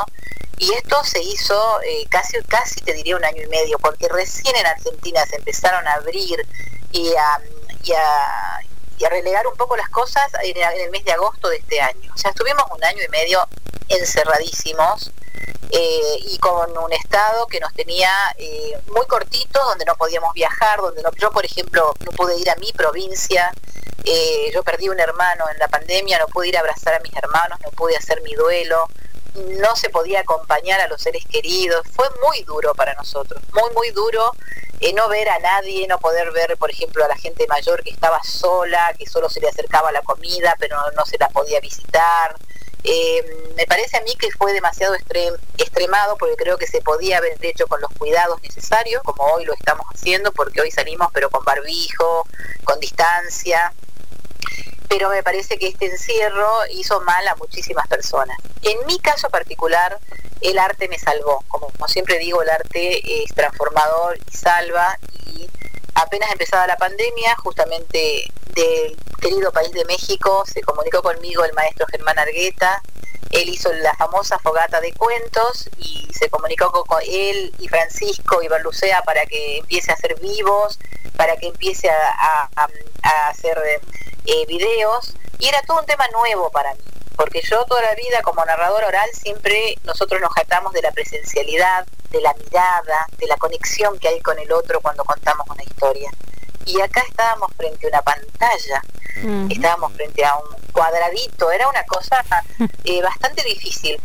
[0.61, 4.55] y esto se hizo eh, casi, casi te diría un año y medio, porque recién
[4.55, 6.47] en Argentina se empezaron a abrir
[6.93, 7.41] y a,
[7.83, 8.61] y a,
[8.99, 12.13] y a relegar un poco las cosas en el, mes de agosto de este año.
[12.15, 13.49] O sea, estuvimos un año y medio
[13.89, 15.11] encerradísimos
[15.71, 20.79] eh, y con un estado que nos tenía eh, muy cortitos, donde no podíamos viajar,
[20.83, 23.51] donde no, yo por ejemplo no pude ir a mi provincia,
[24.53, 27.59] yo perdí un hermano en la pandemia, no pude ir a abrazar a mis hermanos,
[27.63, 28.89] no pude hacer mi duelo,
[29.61, 33.91] no se podía acompañar a los seres queridos, fue muy duro para nosotros, muy muy
[33.91, 34.33] duro
[34.81, 37.91] eh, no ver a nadie, no poder ver por ejemplo a la gente mayor que
[37.91, 42.35] estaba sola, que solo se le acercaba la comida pero no, se la podía visitar,
[42.83, 47.19] eh, me parece a mí que fue demasiado extrem- extremado porque creo que se podía
[47.19, 51.29] haber hecho con los cuidados necesarios, como hoy lo estamos haciendo, porque hoy salimos pero
[51.31, 52.25] con barbijo,
[52.65, 53.73] con distancia.
[54.91, 58.37] Pero me parece que este encierro hizo mal a muchísimas personas.
[58.63, 59.99] En mi caso particular,
[60.41, 61.45] el arte me salvó.
[61.47, 64.99] Como, siempre digo, el arte es transformador y salva.
[65.27, 65.49] Y
[65.95, 71.87] apenas empezada la pandemia, justamente del querido país de México, se comunicó conmigo el maestro
[71.87, 72.83] Germán Argueta.
[73.31, 78.49] Él hizo la famosa fogata de cuentos y se comunicó con, él y Francisco y
[78.49, 80.81] Berlucea para que empiece a hacer vivos,
[81.17, 82.49] para que empiece a,
[83.29, 83.57] hacer
[84.27, 85.15] eh, videos.
[85.39, 86.81] Y era todo un tema nuevo para mí,
[87.17, 91.87] porque yo toda la vida como narrador oral siempre nosotros nos jactamos de la presencialidad,
[92.11, 96.11] de la mirada, de la conexión que hay con el otro cuando contamos una historia.
[96.67, 98.83] Y acá estábamos frente a una pantalla
[99.51, 102.25] estábamos frente a un cuadradito, era una cosa
[102.85, 104.01] eh, bastante difícil.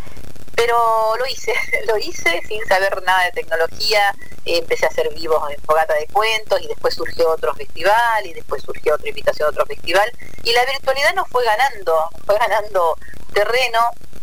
[0.55, 1.53] Pero lo hice,
[1.87, 6.07] lo hice sin saber nada de tecnología, eh, empecé a hacer vivos en Fogata de
[6.07, 10.11] Cuentos y después surgió otro festival y después surgió otra invitación a otro festival.
[10.43, 12.97] Y la virtualidad nos fue ganando, fue ganando
[13.33, 13.79] terreno.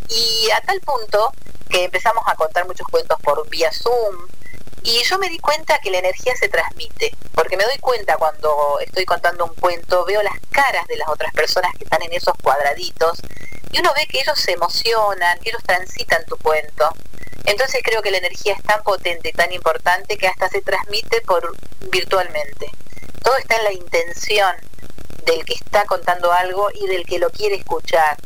[0.09, 1.33] Y a tal punto
[1.69, 4.29] que empezamos a contar muchos cuentos por vía Zoom
[4.85, 8.79] y yo me di cuenta que la energía se transmite, porque me doy cuenta cuando
[8.81, 12.35] estoy contando un cuento, veo las caras de las otras personas que están en esos
[12.43, 13.21] cuadraditos
[13.71, 16.89] y uno ve que ellos se emocionan, que ellos transitan tu cuento.
[17.45, 21.57] Entonces creo que la energía es tan potente tan importante que hasta se transmite por
[21.91, 22.71] virtualmente.
[23.23, 24.57] Todo está en la intención
[25.25, 28.17] del que está contando algo y del que lo quiere escuchar.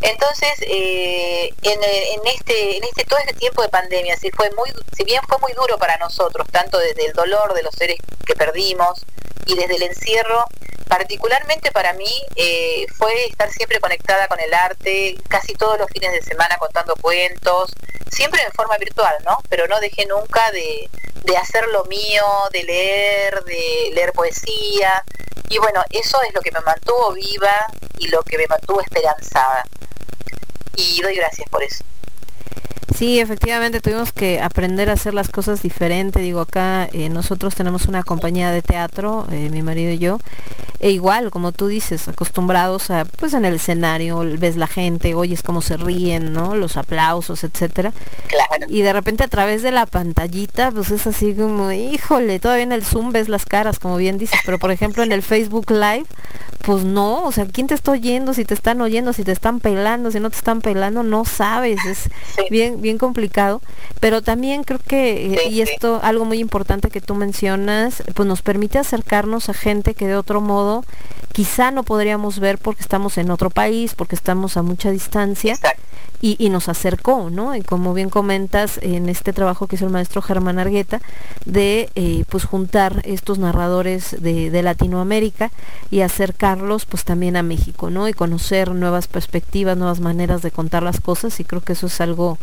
[0.00, 4.70] Entonces, eh, en, en este, en este todo este tiempo de pandemia, si fue muy,
[4.96, 8.34] si bien fue muy duro para nosotros, tanto desde el dolor de los seres que
[8.34, 9.04] perdimos
[9.46, 10.44] y desde el encierro,
[10.88, 16.12] particularmente para mí eh, fue estar siempre conectada con el arte, casi todos los fines
[16.12, 17.72] de semana contando cuentos,
[18.10, 19.38] siempre en forma virtual, ¿no?
[19.48, 20.88] Pero no dejé nunca de
[21.36, 25.04] hacer lo mío, de leer, de leer poesía.
[25.48, 27.66] Y bueno, eso es lo que me mantuvo viva
[27.98, 29.64] y lo que me mantuvo esperanzada.
[30.76, 31.84] Y doy gracias por eso.
[33.00, 36.20] Sí, efectivamente tuvimos que aprender a hacer las cosas diferente.
[36.20, 40.18] Digo, acá eh, nosotros tenemos una compañía de teatro, eh, mi marido y yo,
[40.80, 45.42] e igual, como tú dices, acostumbrados a, pues en el escenario, ves la gente, oyes
[45.42, 46.56] cómo se ríen, ¿no?
[46.56, 47.94] Los aplausos, etcétera.
[48.28, 48.66] Claro.
[48.68, 52.72] Y de repente a través de la pantallita, pues es así como, híjole, todavía en
[52.72, 56.04] el Zoom ves las caras, como bien dices, pero por ejemplo en el Facebook Live,
[56.66, 58.34] pues no, o sea, ¿quién te está oyendo?
[58.34, 61.82] Si te están oyendo, si te están pelando, si no te están pelando, no sabes,
[61.86, 62.00] es
[62.36, 62.44] Sí.
[62.50, 63.60] bien, bien complicado.
[64.00, 65.62] Pero también creo que, eh, Sí, y sí.
[65.62, 70.16] esto, algo muy importante que tú mencionas, pues nos permite acercarnos a gente que de
[70.16, 70.84] otro modo
[71.32, 75.56] quizá no podríamos ver porque estamos en otro país, porque estamos a mucha distancia
[76.22, 77.56] y nos acercó, ¿no?
[77.56, 81.00] Y como bien comentas en este trabajo que hizo el maestro Germán Argueta,
[81.46, 85.50] de eh, pues juntar estos narradores de, de Latinoamérica
[85.90, 88.06] y acercarlos pues también a México, ¿no?
[88.06, 91.98] Y conocer nuevas perspectivas, nuevas maneras de contar las cosas y creo que eso es
[92.02, 92.36] algo,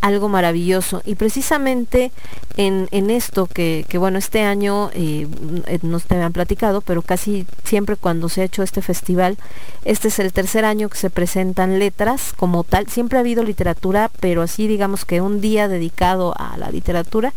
[0.00, 1.02] algo maravilloso.
[1.04, 2.12] Y precisamente
[2.56, 5.26] en, en esto que, que, bueno, este año eh,
[5.66, 9.36] eh, no te habían platicado, pero casi siempre cuando se ha hecho este festival,
[9.84, 12.88] este es el tercer año que se presentan letras como tal.
[12.88, 17.32] Siempre ha habido literatura, pero así digamos que un día dedicado a la literatura.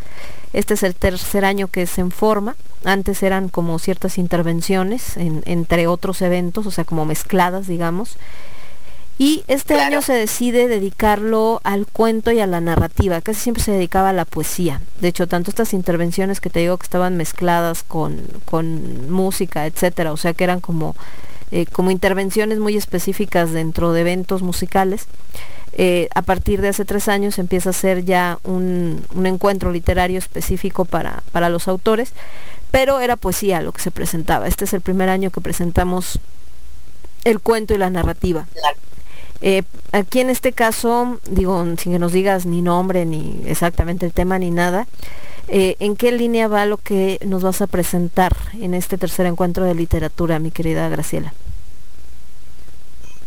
[0.54, 2.56] Este es el tercer año que se en forma.
[2.84, 8.18] Antes eran como ciertas intervenciones en- entre otros eventos, o sea, como mezcladas, digamos.
[9.22, 9.88] Y este Claro.
[9.98, 13.22] año se decide dedicarlo al cuento y a la narrativa.
[13.22, 14.82] Casi siempre se dedicaba a la poesía.
[15.00, 20.12] De hecho, tanto estas intervenciones que te digo que estaban mezcladas con, con música, etcétera,
[20.12, 20.96] o sea que eran como,
[21.52, 25.06] eh, como intervenciones muy específicas dentro de eventos musicales.
[25.74, 30.18] Eh, a partir de hace tres años empieza a ser ya un, un encuentro literario
[30.18, 32.12] específico para, para los autores,
[32.72, 34.48] pero era poesía lo que se presentaba.
[34.48, 36.18] Este es el primer año que presentamos
[37.24, 38.48] el cuento y la narrativa.
[38.54, 38.78] Claro.
[39.42, 44.14] Eh, aquí en este caso, digo, sin que nos digas ni nombre, ni exactamente el
[44.14, 44.88] tema, ni nada,
[45.48, 49.66] eh, ¿en qué línea va lo que nos vas a presentar en este tercer encuentro
[49.66, 51.34] de literatura, mi querida Graciela?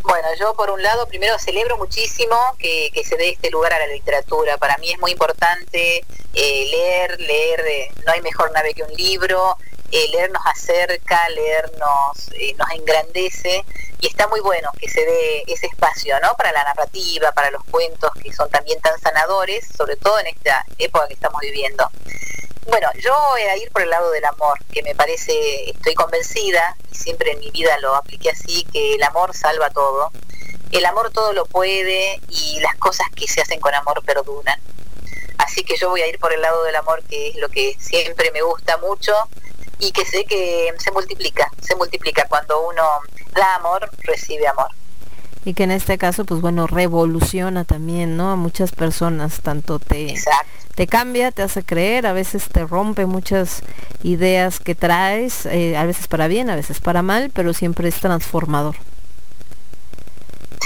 [0.02, 3.86] Bueno, yo por un lado primero celebro muchísimo que, se dé este lugar a la
[3.89, 4.59] literatura.
[4.59, 9.57] Para mí es muy importante eh, leer, leer, no hay mejor nave que un libro,
[9.94, 13.64] eh, leer nos acerca, leer nos, eh, nos engrandece
[14.00, 16.34] y está muy bueno que se dé ese espacio, ¿no?
[16.34, 20.66] Para la narrativa, para los cuentos que son también tan sanadores, sobre todo en esta
[20.78, 21.89] época que estamos viviendo.
[22.66, 26.76] Bueno, yo voy a ir por el lado del amor, que me parece, estoy convencida,
[26.90, 30.10] y siempre en mi vida lo apliqué así, que el amor salva todo.
[30.73, 34.60] El amor todo lo puede y las cosas que se hacen con amor perduran.
[35.39, 37.76] Así que yo voy a ir por el lado del amor, que es lo que
[37.78, 39.14] siempre me gusta mucho
[39.78, 42.27] y que sé que se multiplica, se multiplica.
[42.28, 42.83] Cuando uno
[43.35, 44.69] da amor, recibe amor.
[45.44, 48.31] Y que en este caso, pues bueno, revoluciona también, ¿no?
[48.31, 50.51] A muchas personas, tanto te, Exacto.
[50.75, 53.61] te cambia, te hace creer, a veces te rompe muchas
[54.03, 57.97] ideas que traes, eh, a veces para bien, a veces para mal, pero siempre es
[58.01, 58.77] transformador.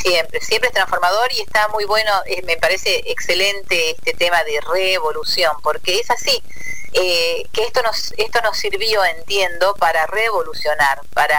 [0.00, 4.60] Siempre, siempre es transformador y está muy bueno, eh, me parece excelente este tema de
[4.72, 6.40] revolución, porque es así,
[6.92, 11.38] eh, que esto nos, esto nos sirvió, entiendo, para revolucionar, para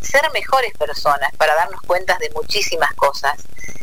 [0.00, 3.36] ser mejores personas, para darnos cuenta de muchísimas cosas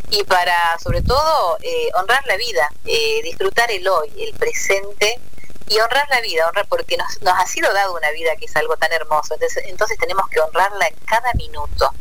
[0.10, 5.20] y para, sobre todo, eh, honrar la vida, eh, disfrutar el hoy, el presente
[5.68, 8.56] y honrar la vida, honrar porque nos, nos ha sido dado una vida que es
[8.56, 11.92] algo tan hermoso, entonces, entonces tenemos que honrarla en cada minuto.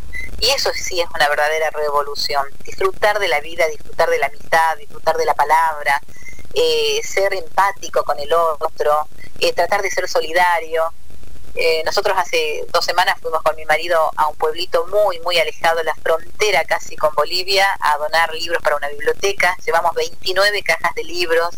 [0.41, 4.77] Y eso sí es una verdadera revolución, disfrutar de la vida, disfrutar de la amistad,
[4.77, 6.01] disfrutar de la palabra,
[6.55, 9.09] eh, ser empático con el otro,
[9.41, 10.85] eh, tratar de ser solidario.
[11.57, 15.79] Eh, nosotros hace dos semanas fuimos con mi marido a un pueblito muy, muy alejado
[15.79, 19.57] de la frontera casi con Bolivia a donar libros para una biblioteca.
[19.65, 21.57] Llevamos 29 cajas de libros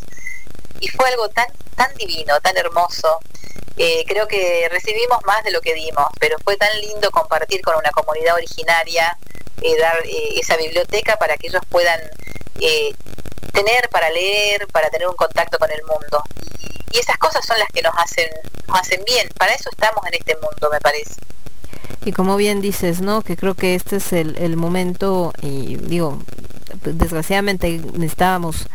[0.81, 3.18] y fue algo tan, tan divino, tan hermoso.
[3.76, 7.91] Creo que recibimos más de lo que dimos, pero fue tan lindo compartir con una
[7.91, 9.18] comunidad originaria,
[9.62, 12.01] eh, dar eh, esa biblioteca para que ellos puedan
[12.60, 12.94] eh,
[13.52, 16.23] tener para leer, para tener un contacto con el mundo.
[16.93, 18.28] Y, esas cosas son las que nos hacen,
[18.68, 19.28] nos hacen bien.
[19.39, 21.15] Para eso estamos en este mundo, me parece.
[22.05, 23.23] Y como bien dices, ¿no?
[23.23, 26.23] Que creo que este es el, el momento, y digo,
[26.83, 28.67] desgraciadamente necesitábamos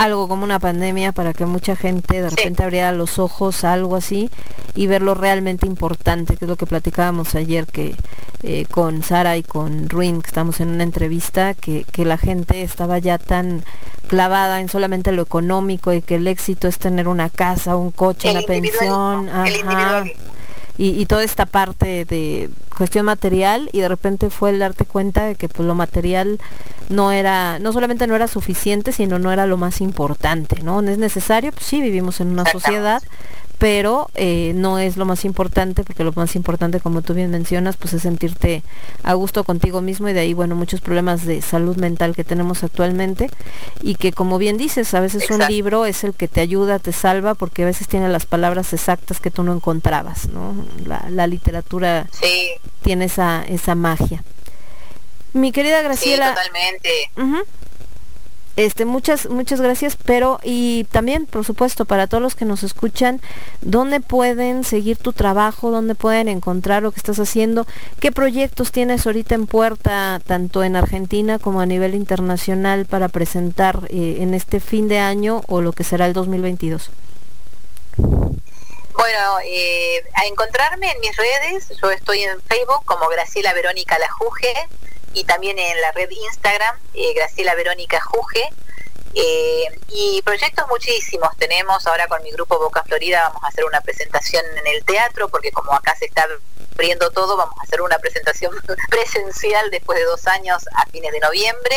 [0.00, 3.96] algo como una pandemia para que mucha gente de repente abriera los ojos a algo
[3.96, 4.30] así
[4.74, 7.94] y ver lo realmente importante, que es lo que platicábamos ayer que
[8.42, 12.62] eh, con Sara y con Ruin, que estamos en una entrevista, que, que la gente
[12.62, 13.62] estaba ya tan
[14.08, 18.30] clavada en solamente lo económico y que el éxito es tener una casa, un coche,
[18.30, 19.28] El una pensión.
[19.28, 20.12] el.
[20.80, 25.26] Y, y toda esta parte de cuestión material y de repente fue el darte cuenta
[25.26, 26.40] de que pues lo material
[26.88, 30.80] no era, no solamente no era suficiente, sino no era lo más importante, ¿no?
[30.80, 33.02] No es necesario, pues sí, vivimos en una sociedad,
[33.60, 37.76] pero eh, no es lo más importante, porque lo más importante, como tú bien mencionas,
[37.76, 38.62] pues es sentirte
[39.02, 42.64] a gusto contigo mismo y de ahí, bueno, muchos problemas de salud mental que tenemos
[42.64, 43.28] actualmente
[43.82, 46.92] y que como bien dices, a veces un libro es el que te ayuda, te
[46.92, 50.54] salva, porque a veces tiene las palabras exactas que tú no encontrabas, ¿no?
[50.86, 52.48] La, la literatura Sí,
[52.80, 54.24] tiene esa, esa magia.
[55.34, 56.88] Mi querida sí, Graciela, totalmente.
[57.18, 57.44] Ujú.
[58.60, 63.22] Este, muchas, muchas gracias, pero y también, por supuesto, para todos los que nos escuchan,
[63.62, 65.70] ¿dónde pueden seguir tu trabajo?
[65.70, 67.66] ¿Dónde pueden encontrar lo que estás haciendo?
[68.00, 73.80] ¿Qué proyectos tienes ahorita en puerta, tanto en Argentina como a nivel internacional, para presentar
[73.88, 76.90] eh, en este fin de año o lo que será el 2022?
[77.96, 84.68] Bueno, eh, a encontrarme en mis redes, yo estoy en Facebook como Graciela Verónica Lajuge
[85.14, 88.48] y también en la red Instagram, eh, Graciela Verónica Juge.
[89.12, 93.80] Eh, y proyectos muchísimos tenemos, ahora con mi grupo Boca Florida vamos a hacer una
[93.80, 96.28] presentación en el teatro, porque como acá se está
[96.74, 98.54] abriendo todo, vamos a hacer una presentación
[98.90, 101.76] presencial después de dos años a fines de noviembre.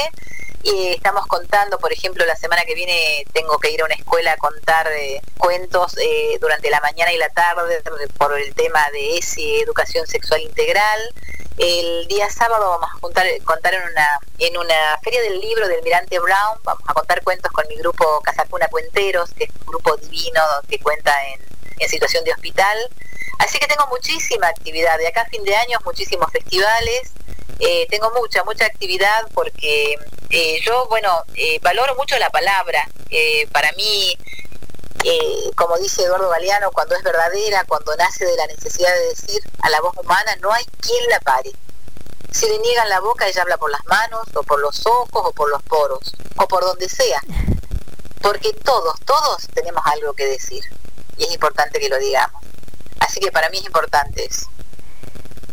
[0.64, 4.32] Y estamos contando, por ejemplo, la semana que viene tengo que ir a una escuela
[4.32, 7.84] a contar eh, cuentos eh, durante la mañana y la tarde
[8.18, 11.02] por el tema de ESI, Educación Sexual Integral.
[11.58, 15.84] El día sábado vamos a juntar, contar en una, en una feria del libro del
[15.84, 19.96] Mirante Brown, vamos a contar cuentos con mi grupo Casacuna Cuenteros, que es un grupo
[19.98, 21.54] divino que cuenta en,
[21.88, 22.78] situación de hospital.
[23.40, 24.98] Así que tengo muchísima actividad.
[24.98, 27.12] De acá a fin de año, muchísimos festivales.
[27.60, 29.98] Eh, tengo mucha, mucha actividad porque
[30.30, 32.88] eh, yo, bueno, eh, valoro mucho la palabra.
[33.10, 34.18] Eh, para mí,
[35.04, 39.42] eh, como dice Eduardo Galeano, cuando es verdadera, cuando nace de la necesidad de decir
[39.62, 41.52] a la voz humana, no hay quien la pare.
[42.32, 45.32] Si le niegan la boca, ella habla por las manos, o por los ojos, o
[45.34, 47.22] por los poros, o por donde sea.
[48.22, 50.64] Porque todos, todos tenemos algo que decir.
[51.18, 52.42] Y es importante que lo digamos.
[53.00, 54.48] Así que para mí es importante eso.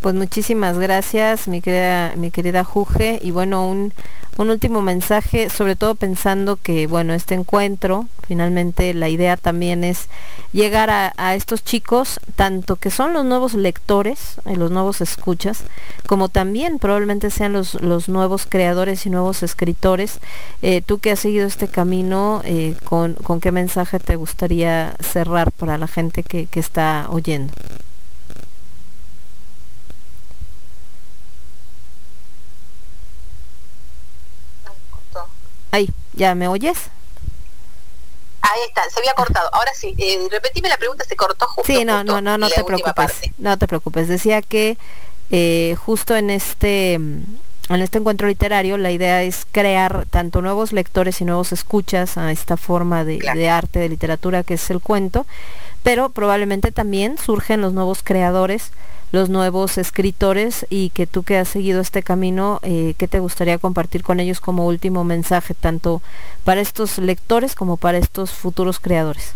[0.00, 3.18] Pues muchísimas gracias, mi querida, mi querida Juge.
[3.20, 3.92] Y bueno, un,
[4.40, 10.08] un último mensaje, sobre todo pensando que, bueno, este encuentro, finalmente la idea también es
[10.54, 15.64] llegar a, estos chicos, tanto que son los nuevos lectores, eh, los nuevos escuchas,
[16.06, 20.20] como también probablemente sean los, los nuevos creadores y nuevos escritores.
[20.62, 25.52] Eh, tú que has seguido este camino, eh, con, ¿con qué mensaje te gustaría cerrar
[25.52, 27.52] para la gente que, que está oyendo?
[35.70, 36.78] Ahí, ¿ya me oyes?
[38.42, 39.48] Ahí está, se había cortado.
[39.52, 41.62] Ahora sí, eh, repetime la pregunta, se cortó justo.
[41.72, 42.94] Sí, no, justo no, no, no te preocupes.
[42.94, 43.32] parte.
[43.38, 44.08] No te preocupes.
[44.08, 44.78] Decía que
[45.30, 47.22] eh, justo en este mm,
[47.68, 52.32] en este encuentro literario la idea es crear tanto nuevos lectores y nuevos escuchas a
[52.32, 53.38] esta forma de, Claro.
[53.38, 55.24] de arte, de literatura que es el cuento,
[55.84, 58.72] pero probablemente también surgen los nuevos creadores,
[59.12, 63.58] los nuevos escritores y que tú que has seguido este camino, eh, ¿qué te gustaría
[63.58, 66.00] compartir con ellos como último mensaje, tanto
[66.44, 69.32] para estos lectores como para estos futuros creadores?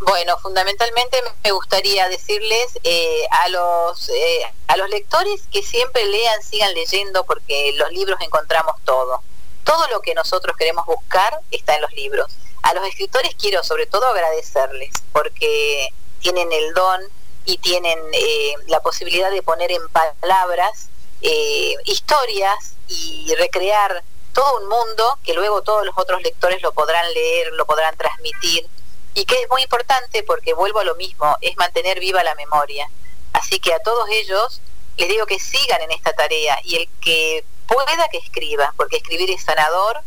[0.00, 6.42] Bueno, fundamentalmente me gustaría decirles eh, a los eh, a los lectores que siempre lean,
[6.42, 9.22] sigan leyendo, porque en los libros encontramos todo.
[9.64, 12.36] Todo lo que nosotros queremos buscar está en los libros.
[12.62, 15.88] A los escritores quiero sobre todo agradecerles porque
[16.20, 17.00] tienen el don
[17.44, 20.88] y tienen eh, la posibilidad de poner en palabras
[21.20, 27.12] eh, historias y recrear todo un mundo que luego todos los otros lectores lo podrán
[27.14, 28.66] leer, lo podrán transmitir
[29.14, 32.90] y que es muy importante porque vuelvo a lo mismo, es mantener viva la memoria.
[33.32, 34.60] Así que a todos ellos
[34.96, 39.30] les digo que sigan en esta tarea y el que pueda que escriba, porque escribir
[39.30, 40.00] es sanador,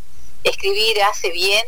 [0.44, 1.66] escribir hace bien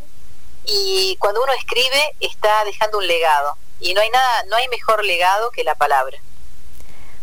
[0.66, 5.05] y cuando uno escribe está dejando un legado y no hay nada, no hay mejor
[5.05, 6.18] legado que la palabra.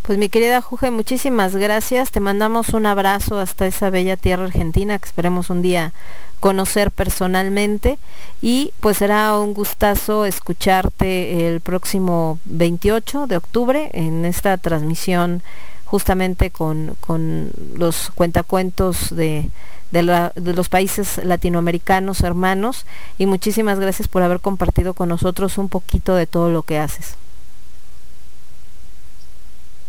[0.08, 2.11] Pues mi querida Juge, muchísimas gracias.
[2.11, 5.92] Te mandamos un abrazo hasta esa bella tierra argentina que esperemos un día
[6.40, 8.00] conocer personalmente
[8.42, 15.44] y pues será un gustazo escucharte el próximo 28 de octubre en esta transmisión
[15.88, 19.49] justamente con, con los cuentacuentos de,
[19.91, 22.85] de, la- de los países latinoamericanos hermanos
[23.17, 27.16] y muchísimas gracias por haber compartido con nosotros un poquito de todo lo que haces.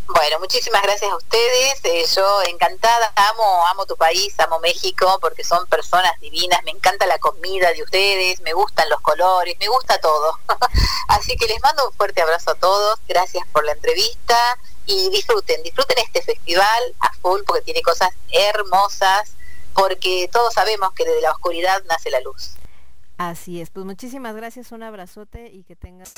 [0.07, 1.81] Bueno, muchísimas gracias a ustedes.
[1.85, 6.61] Eh, yo encantada, amo, amo tu país, amo México porque son personas divinas.
[6.65, 10.39] Me encanta la comida de ustedes, me gustan los colores, me gusta todo.
[11.09, 12.99] Así que les mando un fuerte abrazo a todos.
[13.07, 14.35] Gracias por la entrevista
[14.89, 19.35] y disfruten, disfruten este festival a full porque tiene cosas hermosas.
[19.75, 22.55] Porque todos sabemos que desde la oscuridad nace la luz.
[23.17, 26.15] Así es, pues muchísimas gracias, un abrazote y que tengas...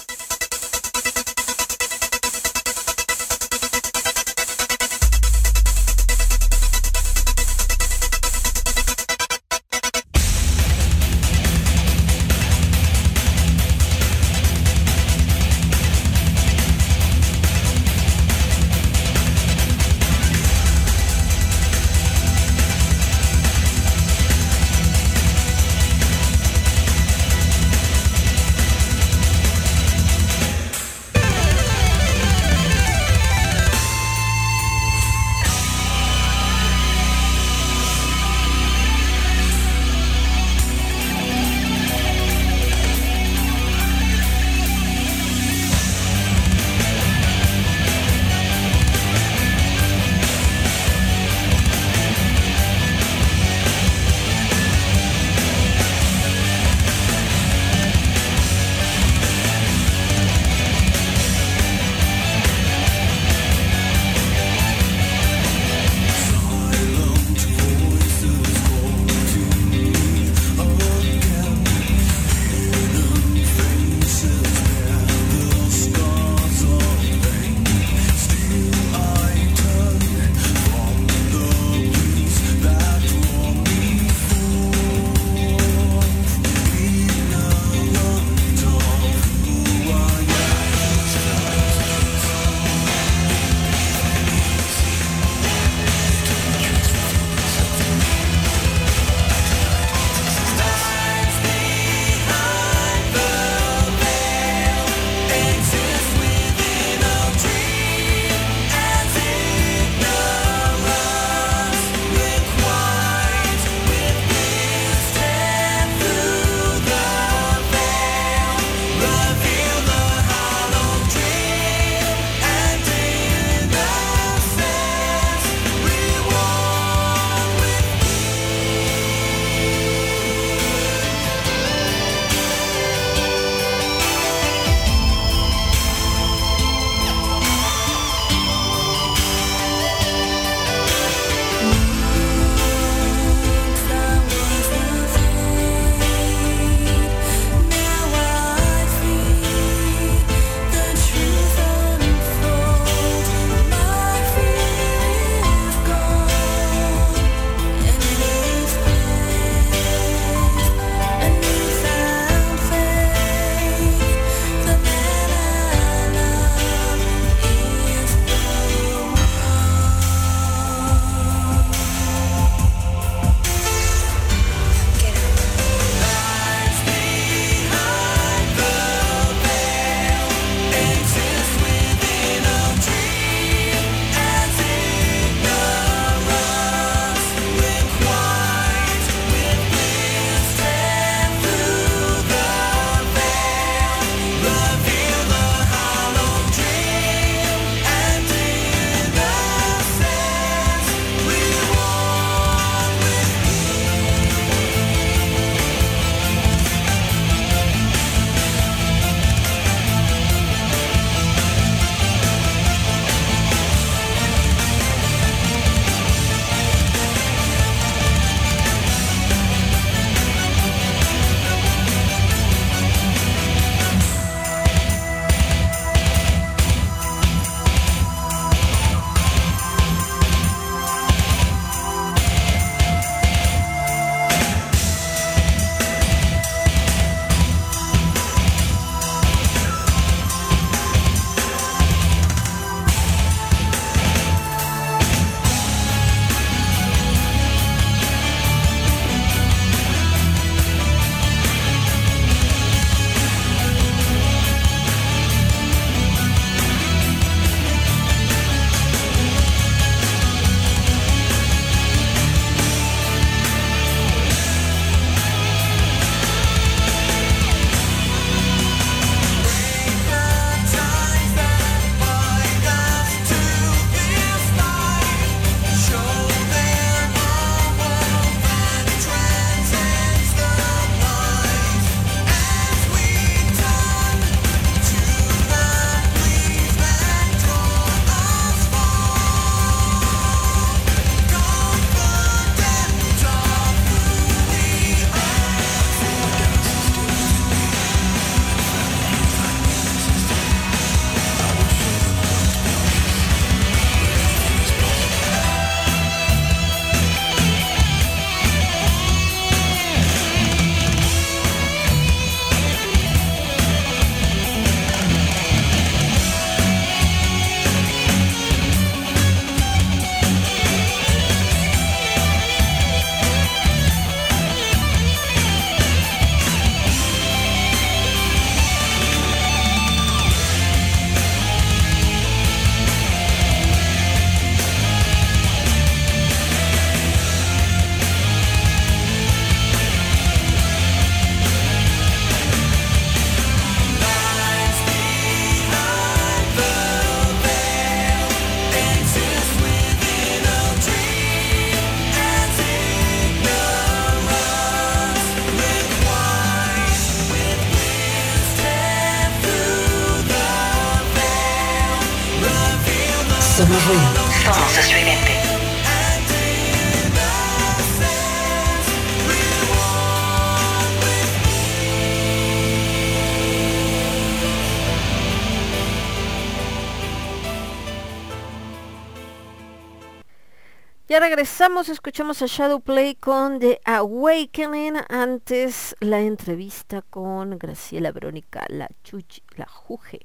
[381.40, 384.96] regresamos, escuchamos a Shadowplay con The Awakening.
[385.08, 390.20] Antes la entrevista con Graciela Verónica, la Chuchi, la Juge.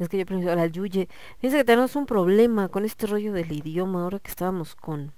[0.00, 1.08] Es que yo pronuncio la Yuye.
[1.36, 5.12] Fíjense que tenemos un problema con este rollo del idioma ahora que estábamos con,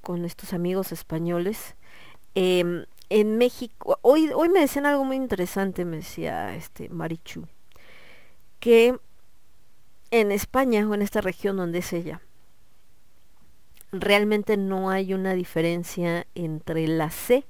[0.00, 1.76] con estos amigos españoles.
[2.34, 7.46] Em, en México, hoy, hoy me decían algo muy interesante, me decía este Marichu,
[8.58, 8.98] que
[10.10, 12.20] en España o en esta región donde es ella,
[13.92, 17.44] realmente no hay una diferencia entre la C,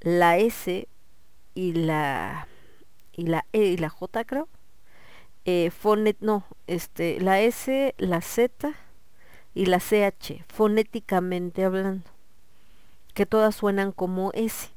[0.00, 0.88] la S
[1.54, 2.48] y la
[3.12, 4.48] y la E y la J creo.
[5.44, 8.72] Eh, fonet, no, este, la S, la Z
[9.54, 12.08] y la CH, fonéticamente hablando,
[13.14, 14.70] que todas suenan como S.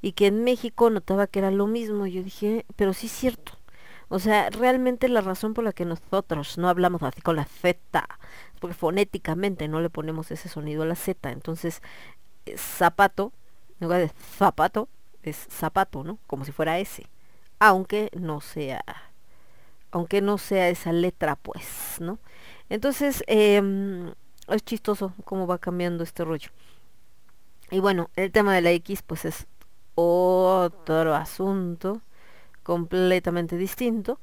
[0.00, 2.06] Y que en México notaba que era lo mismo.
[2.06, 3.58] Yo dije, pero sí es cierto.
[4.08, 8.08] O sea, realmente la razón por la que nosotros no hablamos así con la Z,
[8.58, 11.30] porque fonéticamente no le ponemos ese sonido a la Z.
[11.30, 11.82] Entonces,
[12.46, 13.32] eh, zapato,
[13.80, 14.88] en lugar de zapato,
[15.22, 16.18] es zapato, ¿no?
[16.26, 17.06] Como si fuera S.
[17.58, 18.84] Aunque no sea,
[19.90, 22.18] aunque no sea esa letra, pues, ¿no?
[22.68, 24.12] Entonces, em,
[24.48, 26.50] es chistoso cómo va cambiando este rollo.
[27.70, 29.46] Y bueno, el tema de la X, pues es
[29.94, 32.02] otro asunto
[32.62, 34.18] completamente distinto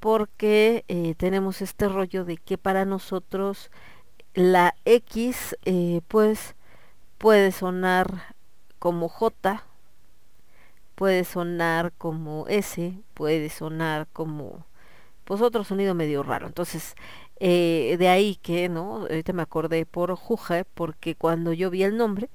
[0.00, 3.70] porque eh, tenemos este rollo de que para nosotros
[4.34, 6.56] la X eh, pues
[7.18, 8.34] puede sonar
[8.78, 9.64] como J,
[10.94, 14.66] puede sonar como S, puede sonar como
[15.24, 16.46] pues otro sonido medio raro.
[16.48, 16.94] Entonces,
[17.38, 18.96] eh, de ahí que, ¿no?
[19.02, 22.30] Ahorita me acordé por Juja, porque cuando yo vi el nombre,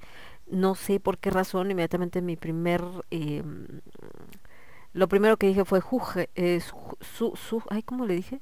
[0.48, 3.44] no sé por qué razón, inmediatamente mi primer eh,
[4.96, 8.40] lo primero que dije fue Juge, eh, su, su, ay, ¿cómo le dije?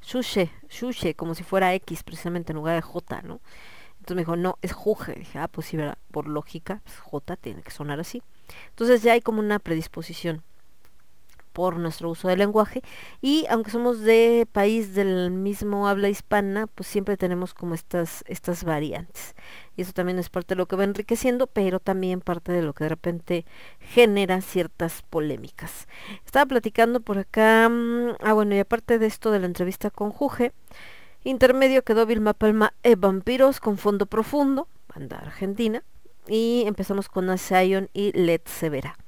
[0.00, 3.40] Shushe, Shushe, como si fuera X precisamente en lugar de J, ¿no?
[3.98, 5.12] Entonces me dijo, no, es Juge.
[5.12, 5.76] Dije, ah, pues sí,
[6.10, 8.22] por lógica, pues, J tiene que sonar así.
[8.70, 10.42] Entonces ya hay como una predisposición
[11.52, 12.80] por nuestro uso del lenguaje
[13.20, 18.64] y aunque somos de país del mismo habla hispana, pues siempre tenemos como estas estas
[18.64, 19.34] variantes.
[19.80, 22.74] Y eso también es parte de lo que va enriqueciendo, pero también parte de lo
[22.74, 23.46] que de repente
[23.80, 25.88] genera ciertas polémicas.
[26.26, 30.10] Estaba platicando por acá, mm, ah bueno, y aparte de esto de la entrevista con
[30.10, 30.52] Juge,
[31.24, 35.82] intermedio quedó Vilma Palma e Vampiros con fondo profundo, banda argentina,
[36.28, 38.98] y empezamos con Asayon y Led Severa.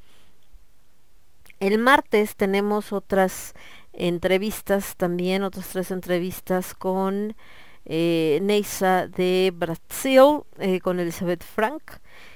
[1.60, 3.52] El martes tenemos otras
[3.92, 7.36] entrevistas también, otras tres entrevistas con
[7.85, 11.83] eh, Neisa de Brasil, eh, con Elizabeth Frank.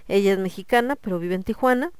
[0.08, 1.92] Ella es mexicana, pero vive en Tijuana.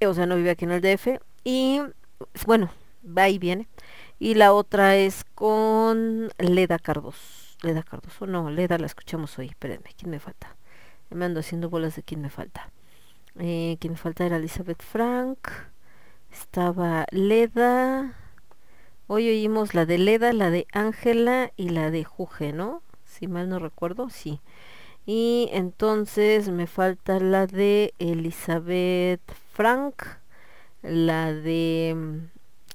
[0.00, 1.20] Eh, O sea, no vive aquí en el DF.
[1.44, 1.80] Y
[2.46, 2.70] bueno,
[3.04, 3.68] va y viene.
[4.18, 7.18] Y la otra es con Leda Cardoso.
[7.62, 9.46] Leda Cardoso, no, Leda la escuchamos hoy.
[9.48, 10.56] Espérenme, ¿quién me falta?
[11.10, 12.70] Me ando haciendo bolas de quién me falta.
[13.38, 15.48] Eh, quien me falta era Elizabeth Frank.
[16.32, 18.14] Estaba Leda.
[19.12, 22.80] Hoy oímos la de Leda, la de Ángela y la de Juge, ¿no?
[23.04, 24.38] Si mal no recuerdo, sí.
[25.04, 29.20] Y entonces me falta la de Elizabeth
[29.52, 30.04] Frank,
[30.82, 32.18] la de mm,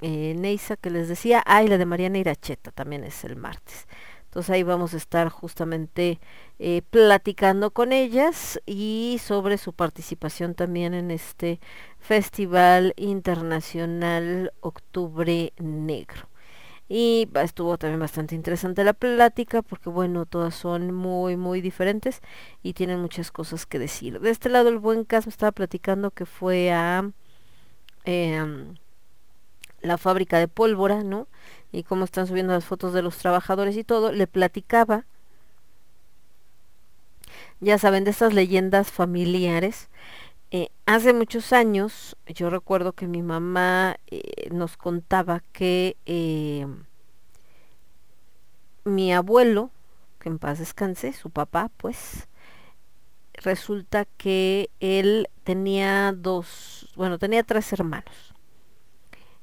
[0.02, 3.88] eh, Neisa que les decía, ah, la de Mariana Iracheta también es el martes.
[4.36, 6.20] Entonces ahí vamos a estar justamente
[6.60, 11.62] eh, platicando con ellas y sobre su participación también en este
[12.00, 16.28] Festival Internacional Octubre Negro.
[16.90, 22.20] Y estuvo también bastante interesante la plática porque bueno, todas son muy muy diferentes
[22.62, 24.20] y tienen muchas cosas que decir.
[24.20, 27.10] De este lado el buen caso estaba platicando que fue a
[28.04, 28.76] em,
[29.82, 31.30] la fábrica de pólvora, ¿no?
[31.76, 35.04] Y cómo están subiendo las fotos de los trabajadores y todo, le platicaba,
[37.60, 39.90] ya saben, de estas leyendas familiares.
[40.52, 46.66] Eh, hace muchos años, yo recuerdo que mi mamá eh, nos contaba que eh,
[48.86, 49.70] mi abuelo,
[50.20, 52.30] que en paz descanse, su papá, pues,
[53.34, 58.35] resulta que él tenía dos, bueno, tenía tres hermanos.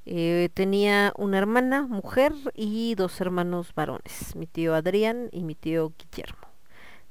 [0.04, 5.92] Eh, tenía una hermana, mujer, y dos hermanos varones, mi tío Adrián y mi tío
[5.96, 6.48] Guillermo,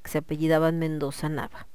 [0.02, 1.66] que se apellidaban Mendoza Nava.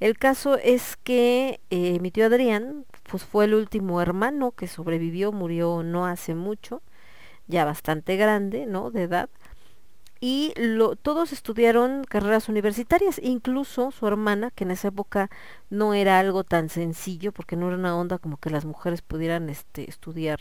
[0.00, 5.32] El caso es que eh, mi tío Adrián pues fue el último hermano que sobrevivió,
[5.32, 6.82] murió no hace mucho,
[7.46, 8.90] ya bastante grande, ¿no?
[8.90, 9.30] De edad.
[10.20, 15.30] Y lo, todos estudiaron carreras universitarias, incluso su hermana, que en esa época
[15.70, 19.48] no era algo tan sencillo, porque no era una onda como que las mujeres pudieran
[19.48, 20.40] este, estudiar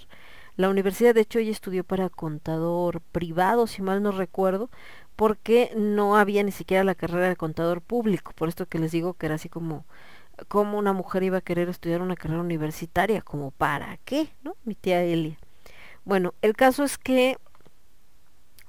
[0.56, 1.14] la universidad.
[1.14, 4.70] De hecho, ella estudió para contador privado, si mal no recuerdo,
[5.16, 8.34] porque no había ni siquiera la carrera de contador público.
[8.36, 9.86] Por esto que les digo que era así como,
[10.48, 14.56] como una mujer iba a querer estudiar una carrera universitaria, como para qué, ¿no?
[14.66, 15.38] Mi tía Elia.
[16.06, 17.38] Bueno, el caso es que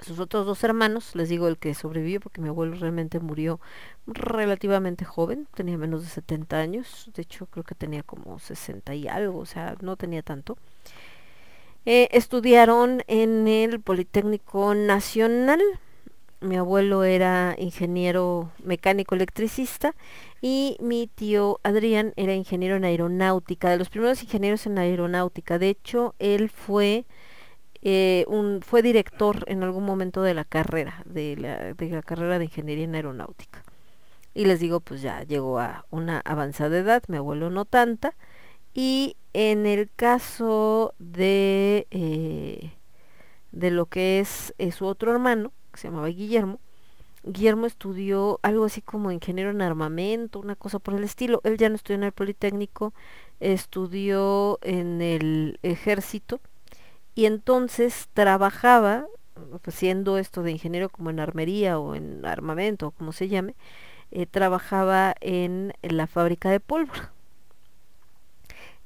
[0.00, 3.60] sus otros dos hermanos, les digo el que sobrevivió porque mi abuelo realmente murió
[4.06, 9.08] relativamente joven, tenía menos de 70 años, de hecho creo que tenía como 60 y
[9.08, 10.56] algo, o sea, no tenía tanto.
[11.90, 15.60] Eh, estudiaron en el Politécnico Nacional.
[16.40, 19.94] Mi abuelo era ingeniero mecánico electricista
[20.42, 25.58] y mi tío Adrián era ingeniero en aeronáutica, de los primeros ingenieros en aeronáutica.
[25.58, 27.06] De hecho, él fue
[27.82, 32.38] eh, un, fue director en algún momento de la carrera, de la, de la carrera
[32.38, 33.64] de ingeniería en aeronáutica.
[34.34, 38.14] Y les digo, pues ya llegó a una avanzada edad, mi abuelo no tanta.
[38.74, 42.72] Y en el caso de, eh,
[43.52, 46.60] de lo que es, eh, su otro hermano, que se llamaba Guillermo,
[47.24, 51.40] Guillermo estudió algo así como ingeniero en armamento, una cosa por el estilo.
[51.44, 52.94] Él ya no estudió en el Politécnico,
[53.40, 56.40] estudió en el ejército
[57.18, 59.08] y entonces trabajaba
[59.66, 63.56] haciendo esto de ingeniero como en armería o en armamento o como se llame,
[64.12, 67.10] eh, trabajaba en, la fábrica de pólvora.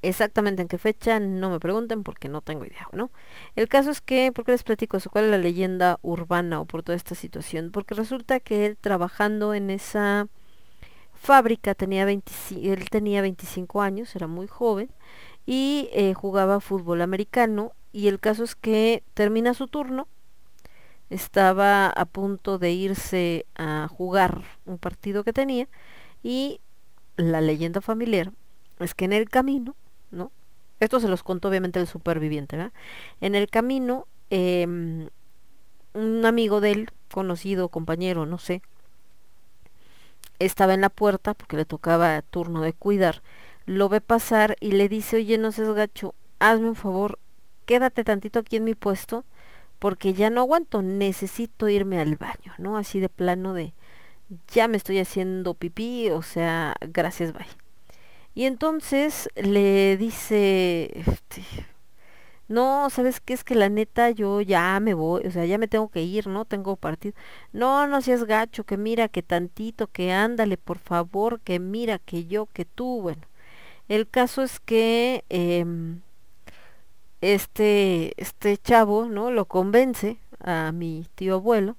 [0.01, 3.11] Exactamente en qué fecha, no me pregunten porque no tengo idea, ¿no?
[3.55, 5.11] El caso es que, ¿por qué les platico eso?
[5.11, 7.71] ¿Cuál es la leyenda urbana o por toda esta situación?
[7.71, 10.27] Porque resulta que él trabajando en esa
[11.13, 14.89] fábrica tenía 25, él tenía 25 años, era muy joven
[15.45, 20.09] y eh, jugaba fútbol americano y el caso es que termina su turno,
[21.11, 25.69] estaba a punto de irse a jugar un partido que tenía
[26.23, 26.61] y
[27.17, 28.33] la leyenda familiar
[28.79, 29.77] es que en el camino
[30.13, 30.31] ¿no?
[30.79, 32.73] Esto se los contó obviamente el superviviente, ¿verdad?
[33.21, 34.67] En el camino, eh,
[35.95, 38.63] un amigo de él, conocido, compañero, no sé,
[40.39, 43.23] estaba en la puerta porque le tocaba turno de cuidar,
[43.65, 47.19] lo ve pasar y le dice, oye, no seas gacho, hazme un favor,
[47.67, 49.25] quédate tantito aquí en mi puesto,
[49.79, 52.77] porque ya no aguanto, necesito irme al baño, ¿no?
[52.77, 53.75] Así de plano de,
[54.49, 57.47] ya me estoy haciendo pipí, o sea, gracias, bye.
[58.35, 61.43] Y entonces le dice, este,
[62.49, 63.35] no, ¿sabes qué?
[63.35, 66.27] Es que la neta yo ya me voy, o sea, ya me tengo que ir,
[66.27, 66.45] ¿no?
[66.45, 67.15] Tengo partido.
[67.53, 72.27] No, no seas gacho, que mira, que tantito, que ándale, por favor, que mira, que
[72.27, 73.23] yo, que tú, bueno.
[73.89, 76.01] El caso es que em,
[77.23, 79.31] este, este chavo, ¿no?
[79.31, 81.77] Lo convence a mi tío abuelo.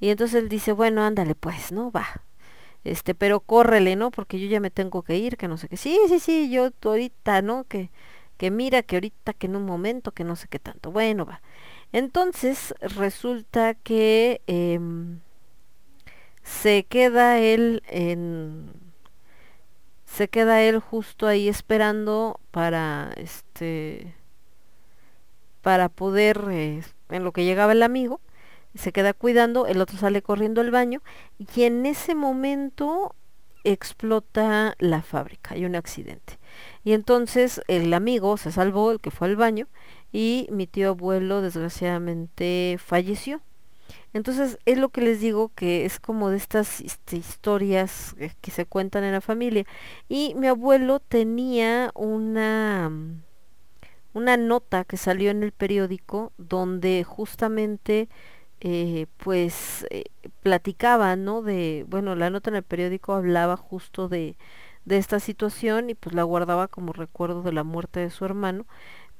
[0.00, 1.92] Y entonces él dice, bueno, ándale pues, ¿no?
[1.92, 2.24] Va,
[2.84, 4.10] este, pero córrele, ¿no?
[4.10, 5.76] Porque yo ya me tengo que ir, que no sé qué.
[5.76, 7.64] Sí, sí, sí, yo ahorita, ¿no?
[7.64, 7.90] Que,
[8.38, 10.92] que mira, que ahorita, que en un momento, que no sé qué tanto.
[10.92, 11.42] Bueno, va.
[11.92, 15.20] Entonces resulta que em,
[16.42, 18.70] se queda él en
[20.06, 24.14] se queda él justo ahí esperando para este
[25.68, 28.22] para poder eh, en lo que llegaba el amigo
[28.74, 31.02] se queda cuidando, el otro sale corriendo al baño
[31.54, 33.14] y en ese momento
[33.64, 36.38] explota la fábrica, hay un accidente.
[36.84, 39.68] Y entonces el amigo se salvó, el que fue al baño,
[40.10, 43.42] y mi tío abuelo desgraciadamente falleció.
[44.14, 48.52] Entonces es lo que les digo que es como de estas este, historias eh, que
[48.52, 49.66] se cuentan en la familia.
[50.08, 52.90] Y mi abuelo tenía una
[54.14, 58.08] una nota que salió en el periódico donde justamente
[58.60, 60.04] eh, pues eh,
[60.42, 61.42] platicaba, ¿no?
[61.42, 64.36] De, bueno, la nota en el periódico hablaba justo de,
[64.84, 68.66] de esta situación y pues la guardaba como recuerdo de la muerte de su hermano,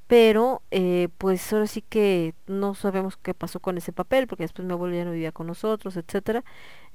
[0.07, 4.67] pero eh, pues ahora sí que no sabemos qué pasó con ese papel, porque después
[4.67, 6.45] mi abuelo ya no vivía con nosotros, etcétera.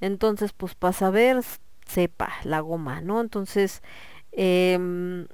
[0.01, 1.41] Entonces, pues para saber,
[1.88, 3.22] sepa la goma, ¿no?
[3.22, 3.83] Entonces,
[4.31, 5.27] em,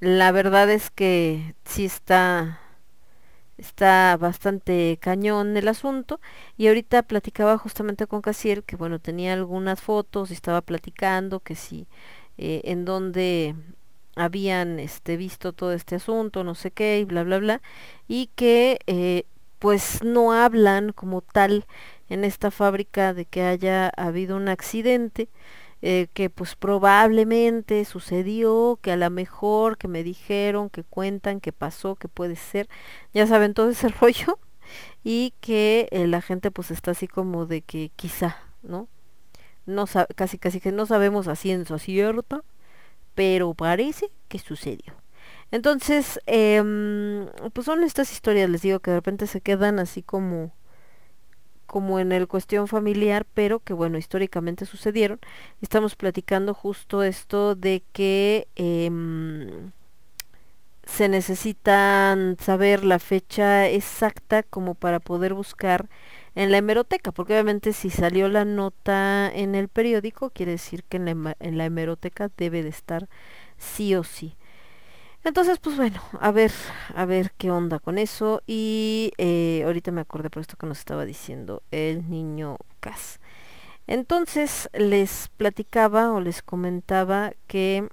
[0.00, 2.60] la verdad es que sí está
[3.58, 6.20] está bastante cañón el asunto.
[6.56, 11.54] Y ahorita platicaba justamente con Casiel que bueno tenía algunas fotos y estaba platicando que
[11.54, 11.86] si
[12.38, 13.54] eh, en donde
[14.16, 17.62] habían este visto todo este asunto no sé qué y bla bla bla.
[18.08, 19.24] Y que eh,
[19.58, 21.66] pues no hablan como tal
[22.08, 25.28] en esta fábrica de que haya habido un accidente
[25.82, 31.52] eh, que pues probablemente sucedió, que a lo mejor, que me dijeron, que cuentan, que
[31.52, 32.68] pasó, que puede ser,
[33.14, 34.38] ya saben todo ese rollo.
[35.04, 38.88] y que eh, la gente pues está así como de que quizá, ¿no?
[39.66, 39.86] No
[40.16, 42.42] casi casi que no sabemos a ciencia cierta,
[43.14, 44.94] pero parece que sucedió.
[45.50, 50.52] Entonces, em, pues son estas historias, les digo, que de repente se quedan así como
[51.70, 55.20] como en el cuestión familiar, pero que bueno, históricamente sucedieron.
[55.62, 59.70] Estamos platicando justo esto de que em,
[60.84, 65.88] se necesitan saber la fecha exacta como para poder buscar
[66.34, 70.96] en la hemeroteca, porque obviamente si salió la nota en el periódico, quiere decir que
[70.96, 73.08] en la, en la hemeroteca debe de estar
[73.58, 74.34] sí o sí.
[75.22, 76.50] Entonces, pues bueno, a ver,
[76.94, 78.42] a ver qué onda con eso.
[78.46, 83.20] Y eh, ahorita me acordé por esto que nos estaba diciendo el niño Cas.
[83.86, 87.88] Entonces, les platicaba o les comentaba que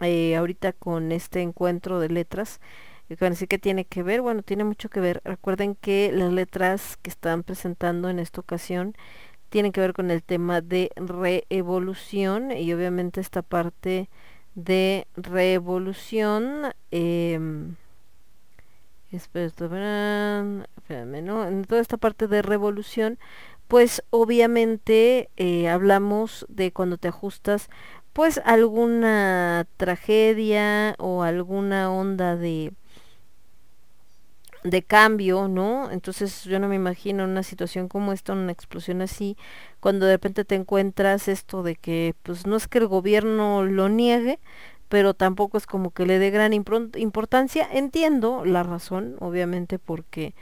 [0.00, 2.60] eh, ahorita con este encuentro de letras,
[3.08, 5.20] y que que tiene que ver, bueno, tiene mucho que ver.
[5.24, 8.94] Recuerden que las letras que están presentando en esta ocasión
[9.50, 14.08] tienen que ver con el tema de reevolución y obviamente esta parte
[14.54, 16.72] de revolución
[19.12, 21.46] espera, espérame, ¿no?
[21.46, 23.18] En toda esta parte de revolución,
[23.68, 27.68] pues obviamente eh, hablamos de cuando te ajustas
[28.12, 32.72] pues alguna tragedia o alguna onda de
[34.64, 35.90] de cambio, ¿no?
[35.90, 39.36] Entonces yo no me imagino una situación como esta, una explosión así,
[39.80, 43.88] cuando de repente te encuentras esto de que pues no es que el gobierno lo
[43.88, 44.38] niegue,
[44.88, 47.66] pero tampoco es como que le dé gran importancia.
[47.72, 50.34] Entiendo la razón, obviamente, porque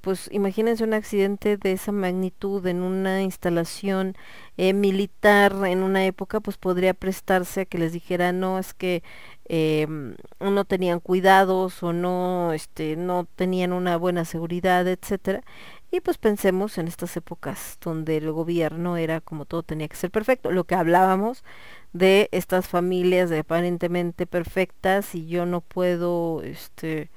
[0.00, 4.14] pues imagínense un accidente de esa magnitud en una instalación
[4.56, 9.02] eh, militar en una época, pues podría prestarse a que les dijera, no, es que
[9.48, 15.42] em, no tenían cuidados o no, este, no tenían una buena seguridad, etcétera.
[15.90, 20.10] Y pues pensemos en estas épocas donde el gobierno era como todo tenía que ser
[20.10, 21.44] perfecto, lo que hablábamos
[21.92, 27.10] de estas familias aparentemente perfectas y yo no puedo, este,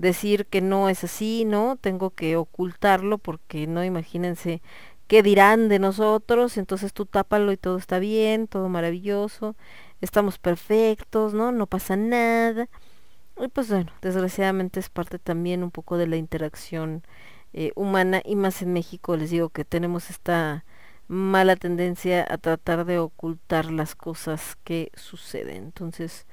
[0.00, 1.76] decir que no es así, ¿no?
[1.80, 4.62] Tengo que ocultarlo porque no imagínense
[5.06, 9.56] qué dirán de nosotros, entonces tú tápalo y todo está bien, todo maravilloso,
[10.00, 11.52] estamos perfectos, ¿no?
[11.52, 12.68] No pasa nada.
[13.38, 17.02] Y pues bueno, desgraciadamente es parte también un poco de la interacción
[17.52, 20.64] eh, humana y más en México les digo que tenemos esta
[21.08, 25.64] mala tendencia a tratar de ocultar las cosas que suceden.
[25.64, 26.26] Entonces,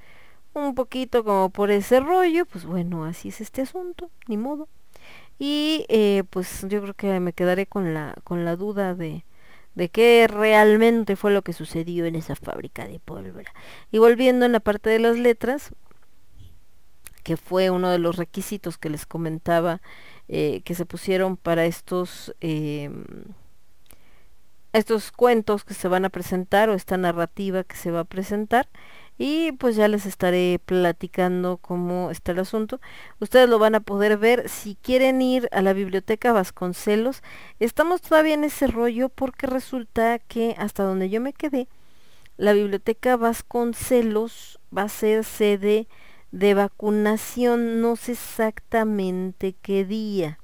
[0.54, 4.68] un poquito como por ese rollo, pues bueno, así es este asunto, ni modo.
[5.40, 9.26] Y eh, pues yo creo que me quedaré con la, con la duda de,
[9.78, 13.54] de qué realmente fue lo que sucedió en esa fábrica de pólvora.
[13.92, 15.72] Y volviendo en la parte de las letras,
[17.22, 19.80] que fue uno de los requisitos que les comentaba
[20.30, 23.06] eh, que se pusieron para estos em,
[24.74, 28.68] estos cuentos que se van a presentar o esta narrativa que se va a presentar
[29.18, 32.80] y pues ya les estaré platicando cómo está el asunto.
[33.20, 37.24] Ustedes lo van a poder ver si quieren ir a la biblioteca Vasconcelos.
[37.60, 41.68] Estamos todavía en ese rollo porque resulta que hasta donde yo me quedé,
[42.38, 45.88] la biblioteca Vasconcelos va a ser sede
[46.32, 50.40] de vacunación, no sé exactamente qué día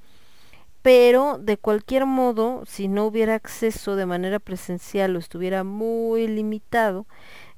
[0.84, 7.08] pero de cualquier modo, si no hubiera acceso de manera presencial o estuviera muy limitado,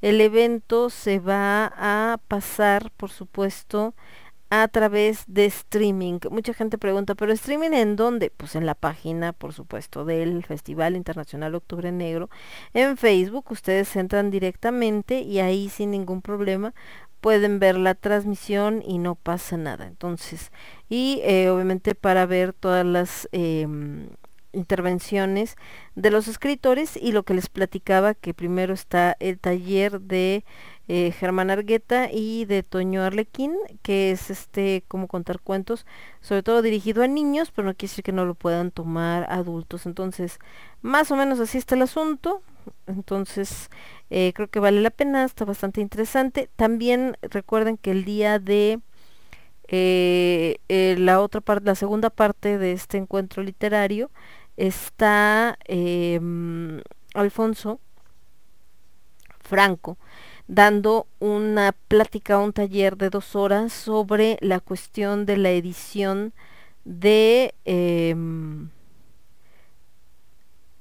[0.01, 3.95] el evento se va a pasar, por supuesto,
[4.51, 6.19] a través de streaming.
[6.29, 8.29] Mucha gente pregunta, ¿pero streaming en dónde?
[8.29, 12.29] Pues en la página, por supuesto, del Festival Internacional Octubre Negro.
[12.75, 16.75] En Facebook ustedes entran directamente y ahí sin ningún problema
[17.25, 19.87] pueden ver la transmisión y no pasa nada.
[19.87, 20.51] Entonces,
[20.89, 24.09] y eh, obviamente para ver todas las em,
[24.53, 25.55] intervenciones
[25.95, 30.45] de los escritores y lo que les platicaba que primero está el taller de
[30.87, 35.87] eh, Germán Argueta y de Toño Arlequín que es este cómo contar cuentos
[36.21, 39.87] sobre todo dirigido a niños pero no quiere decir que no lo puedan tomar adultos
[39.87, 40.37] entonces
[40.83, 42.43] más o menos así está el asunto
[42.87, 43.69] entonces
[44.09, 46.49] eh, creo que vale la pena está bastante interesante.
[46.55, 48.79] También recuerden que el día de
[49.67, 54.11] eh, eh, la otra parte, la segunda parte de este encuentro literario
[54.57, 56.81] está em,
[57.13, 57.79] Alfonso
[59.41, 59.97] Franco
[60.47, 66.33] dando una plática, un taller de dos horas sobre la cuestión de la edición
[66.83, 68.69] de em,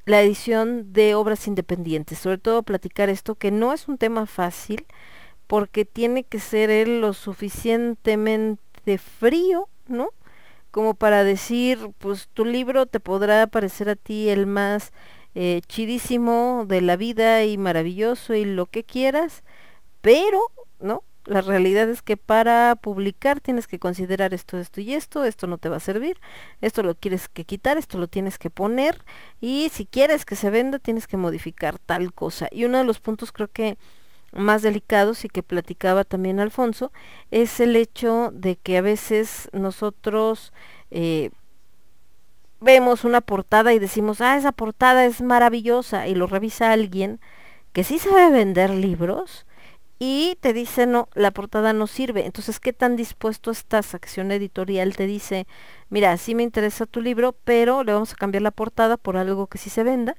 [0.07, 4.87] la edición de obras independientes, sobre todo platicar esto que no es un tema fácil
[5.47, 10.11] porque tiene que ser él lo suficientemente frío, ¿no?
[10.75, 14.93] como para decir, pues tu libro te podrá parecer a ti el más
[15.37, 19.45] eh, chidísimo de la vida y maravilloso y lo que quieras,
[20.01, 20.41] pero,
[20.81, 21.05] ¿no?
[21.27, 25.57] La realidad es que para publicar tienes que considerar esto, esto y esto, esto no
[25.57, 26.21] te va a servir,
[26.61, 29.03] esto lo quieres que quitar, esto lo tienes que poner
[29.41, 32.49] y si quieres que se venda tienes que modificar tal cosa.
[32.51, 33.79] Y uno de los puntos creo que
[34.33, 36.93] más delicados y que platicaba también Alfonso
[37.31, 40.53] es el hecho de que a veces nosotros
[40.91, 41.31] eh,
[42.61, 47.21] vemos una portada y decimos, ah, esa portada es maravillosa y lo revisa alguien
[47.73, 49.47] que sí sabe vender libros
[49.99, 52.27] y te dice, no, la portada no sirve.
[52.27, 53.95] Entonces, ¿qué tan dispuesto estás?
[53.95, 55.47] Acción editorial te dice,
[55.91, 59.47] mira, sí me interesa tu libro, pero le vamos a cambiar la portada por algo
[59.47, 60.17] que sí se venda.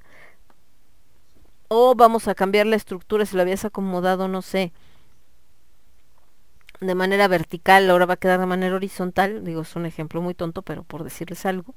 [1.67, 4.71] O vamos a cambiar la estructura si lo habías acomodado, no sé,
[6.79, 9.43] de manera vertical, ahora va a quedar de manera horizontal.
[9.43, 11.75] Digo, es un ejemplo muy tonto, pero por decirles algo.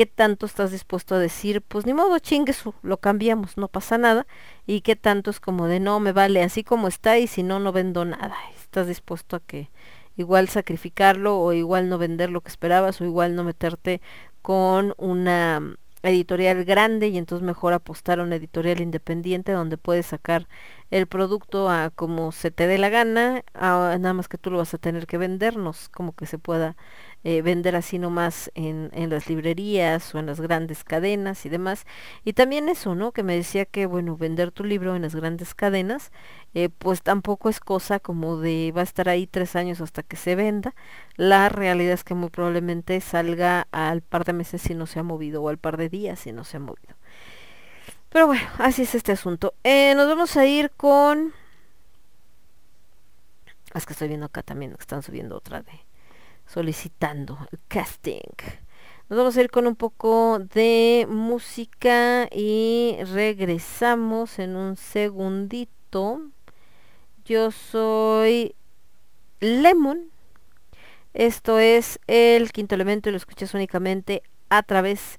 [0.00, 1.60] ¿Qué tanto estás dispuesto a decir?
[1.60, 4.26] Pues ni modo, chinguesu, lo cambiamos, no pasa nada.
[4.66, 7.60] Y qué tanto es como de no, me vale así como está y si no,
[7.60, 8.34] no vendo nada.
[8.58, 9.68] Estás dispuesto a que
[10.16, 14.00] igual sacrificarlo o igual no vender lo que esperabas o igual no meterte
[14.40, 20.06] con una mm, editorial grande y entonces mejor apostar a una editorial independiente donde puedes
[20.06, 20.48] sacar
[20.90, 24.72] el producto a como se te dé la gana, nada más que tú lo vas
[24.72, 26.76] a tener que vendernos, como que se pueda
[27.24, 31.86] eh, vender así nomás en, en las librerías o en las grandes cadenas y demás.
[32.24, 33.12] Y también eso, ¿no?
[33.12, 36.12] Que me decía que, bueno, vender tu libro en las grandes cadenas,
[36.54, 40.16] eh, pues tampoco es cosa como de va a estar ahí tres años hasta que
[40.16, 40.74] se venda.
[41.16, 45.02] La realidad es que muy probablemente salga al par de meses si no se ha
[45.02, 46.94] movido o al par de días si no se ha movido.
[48.10, 49.54] Pero bueno, así es este asunto.
[49.62, 51.32] Eh, nos vamos a ir con...
[53.72, 55.89] Es que estoy viendo acá también que están subiendo otra de
[56.52, 58.20] solicitando el casting.
[59.08, 66.20] Nos vamos a ir con un poco de música y regresamos en un segundito.
[67.24, 68.54] Yo soy
[69.40, 70.10] Lemon.
[71.14, 75.18] Esto es el quinto elemento y lo escuchas únicamente a través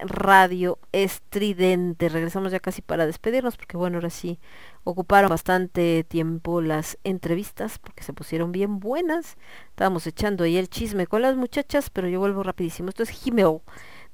[0.00, 2.08] Radio Estridente.
[2.08, 4.38] Regresamos ya casi para despedirnos porque bueno, ahora sí
[4.84, 9.36] ocuparon bastante tiempo las entrevistas porque se pusieron bien buenas.
[9.68, 12.88] Estábamos echando ahí el chisme con las muchachas, pero yo vuelvo rapidísimo.
[12.88, 13.62] Esto es Jimeo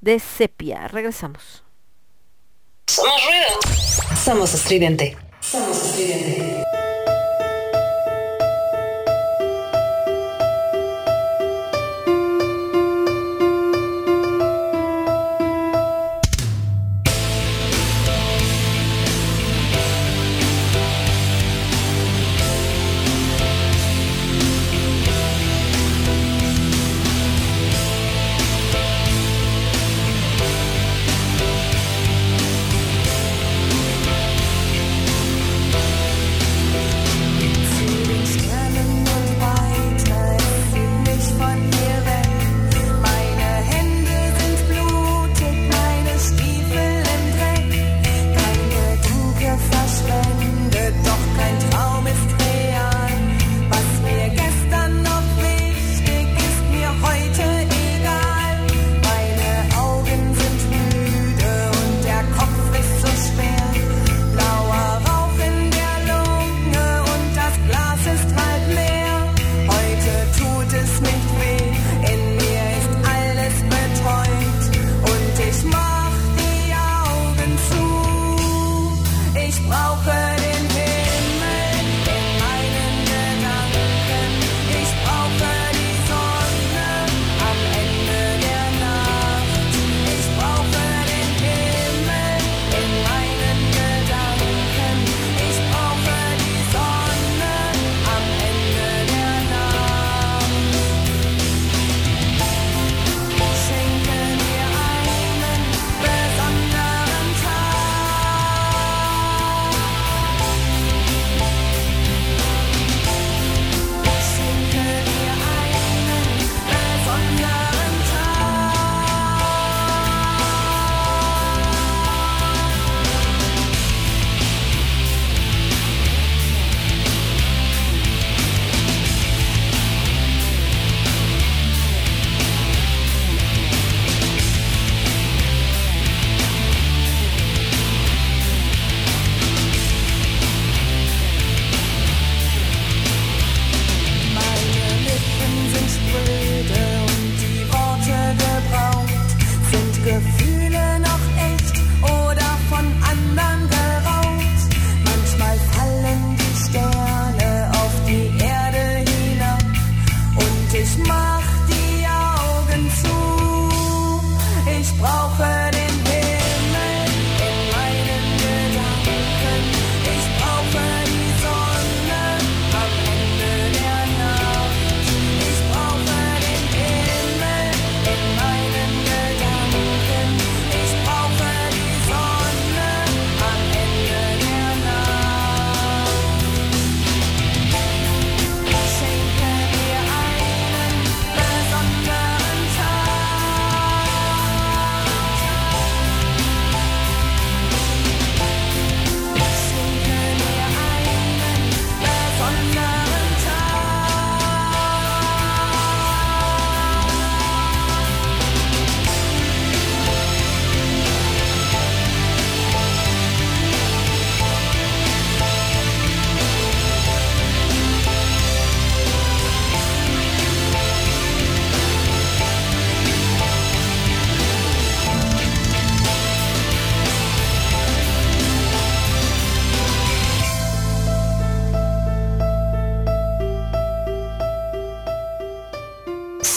[0.00, 0.88] de Sepia.
[0.88, 1.64] Regresamos.
[2.86, 4.16] Somos ruido.
[4.16, 5.16] Somos estridente.
[5.40, 6.64] Somos estridente.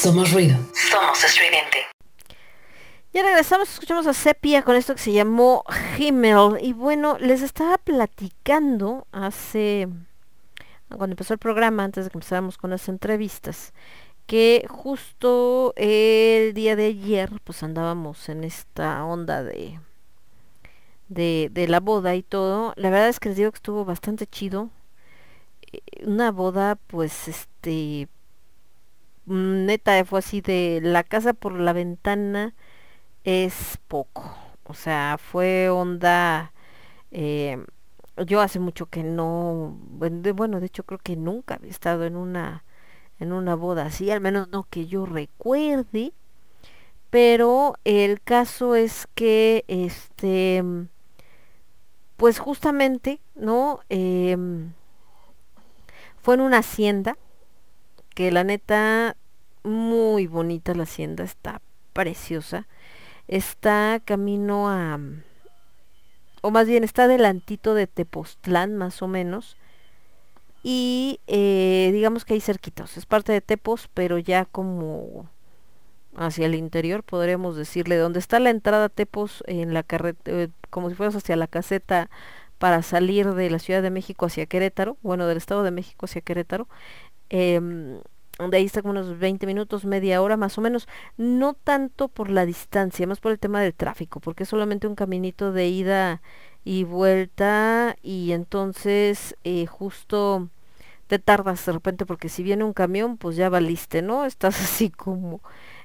[0.09, 0.57] Somos ruido.
[0.73, 1.85] Somos estridente.
[3.13, 5.63] Ya regresamos, escuchamos a Sepia con esto que se llamó
[5.99, 6.57] Himmel.
[6.61, 9.87] Y bueno, les estaba platicando hace,
[10.87, 13.71] cuando empezó el programa, antes de que empezáramos con las entrevistas,
[14.25, 19.79] que justo el día de ayer, pues andábamos en esta onda de,
[21.07, 22.73] de, de la boda y todo.
[22.77, 24.71] La verdad es que les digo que estuvo bastante chido.
[25.71, 28.07] Eh, Una boda, pues, este,
[29.29, 32.55] neta, fue así de la casa por la ventana
[33.23, 34.35] es poco.
[34.65, 36.53] O sea, fue onda...
[37.11, 37.63] eh,
[38.27, 39.77] yo hace mucho que no...
[39.91, 42.63] Bueno, de, bueno, de hecho creo que nunca había estado en una
[43.19, 46.13] en una boda así, al menos no que yo recuerde.
[47.09, 50.63] Pero el caso es que este
[52.17, 53.79] pues justamente, ¿no?
[53.89, 54.73] Em,
[56.21, 57.17] fue en una hacienda
[58.15, 59.15] que la neta
[59.63, 61.61] muy bonita la hacienda, está
[61.93, 62.67] preciosa.
[63.27, 64.99] Está camino a
[66.41, 69.57] o más bien está adelantito de Tepoztlán más o menos
[70.63, 75.29] y eh, digamos que ahí cerquitos es parte de Tepos pero ya como
[76.15, 80.89] hacia el interior podríamos decirle donde está la entrada a Tepos en la carretera como
[80.89, 82.09] si fueras hacia la caseta
[82.57, 86.21] para salir de la Ciudad de México hacia Querétaro bueno del Estado de México hacia
[86.21, 86.67] Querétaro
[87.29, 87.99] em,
[88.47, 90.87] de ahí está como unos 20 minutos, media hora más o menos,
[91.17, 94.95] no tanto por la distancia, más por el tema del tráfico, porque es solamente un
[94.95, 96.21] caminito de ida
[96.63, 100.49] y vuelta y entonces eh, justo
[101.07, 104.25] te tardas de repente porque si viene un camión pues ya valiste, ¿no?
[104.25, 105.41] Estás así como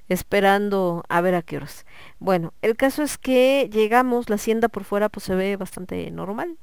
[0.08, 1.86] esperando a ver a qué horas.
[2.20, 6.58] Bueno, el caso es que llegamos, la hacienda por fuera pues se ve bastante normal,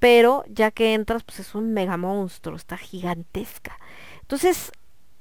[0.00, 3.78] pero ya que entras pues es un mega monstruo, está gigantesca.
[4.22, 4.72] Entonces,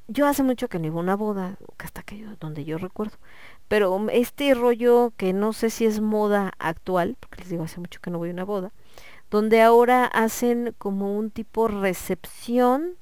[0.09, 3.17] yo hace mucho que no iba a una boda, hasta que yo, donde yo recuerdo.
[3.67, 8.01] Pero este rollo que no sé si es moda actual, porque les digo hace mucho
[8.01, 8.71] que no voy a una boda,
[9.29, 12.95] donde ahora hacen como un tipo recepción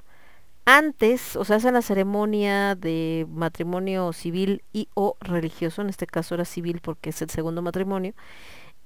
[0.66, 6.36] antes, o sea, hacen la ceremonia de matrimonio civil y o religioso, en este caso
[6.36, 8.14] era civil porque es el segundo matrimonio,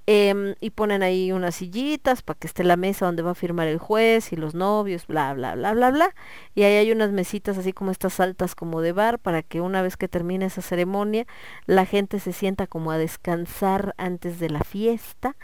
[0.06, 3.68] em, y ponen ahí unas sillitas para que esté la mesa donde va a firmar
[3.68, 6.14] el juez y los novios, bla, bla, bla, bla, bla.
[6.54, 9.82] Y ahí hay unas mesitas así como estas altas como de bar para que una
[9.82, 11.26] vez que termine esa ceremonia
[11.66, 15.36] la gente se sienta como a descansar antes de la fiesta.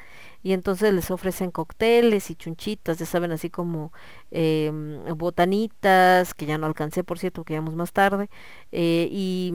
[0.43, 3.93] Y entonces les ofrecen cócteles y chunchitas, ya saben, así como
[4.31, 8.31] em, botanitas, que ya no alcancé, por cierto, que vamos más tarde,
[8.73, 9.53] eh, y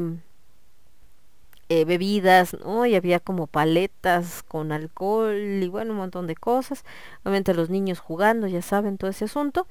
[1.70, 2.86] eh, bebidas, ¿no?
[2.86, 6.84] Y había como paletas con alcohol y bueno, un montón de cosas.
[7.24, 9.68] Obviamente los niños jugando, ya saben, todo ese asunto.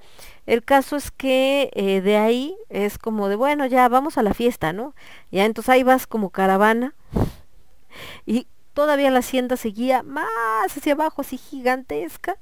[0.46, 4.34] El caso es que eh, de ahí es como de, bueno, ya vamos a la
[4.34, 4.94] fiesta, ¿no?
[5.30, 6.94] Ya entonces ahí vas como caravana
[8.26, 12.38] y todavía la hacienda seguía más hacia abajo, así gigantesca.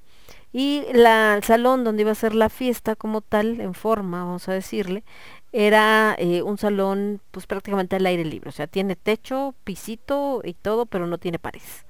[0.52, 4.48] Y la, el salón donde iba a ser la fiesta como tal, en forma, vamos
[4.48, 5.04] a decirle,
[5.52, 10.54] era eh, un salón pues prácticamente al aire libre, o sea, tiene techo, pisito y
[10.54, 11.86] todo, pero no tiene paredes.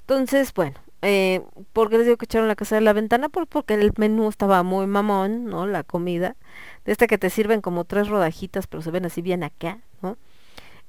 [0.00, 3.28] Entonces, bueno, eh, ¿por qué les digo que echaron la casa de la ventana?
[3.28, 5.66] Pues porque el menú estaba muy mamón, ¿no?
[5.66, 6.36] La comida,
[6.84, 10.16] de esta que te sirven como tres rodajitas, pero se ven así bien acá, ¿no?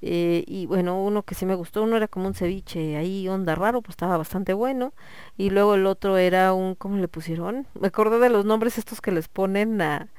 [0.01, 3.55] Eh, y bueno, uno que sí me gustó, uno era como un ceviche ahí, onda
[3.55, 4.93] raro, pues estaba bastante bueno.
[5.37, 7.67] Y luego el otro era un, ¿cómo le pusieron?
[7.79, 10.09] Me acordé de los nombres estos que les ponen a,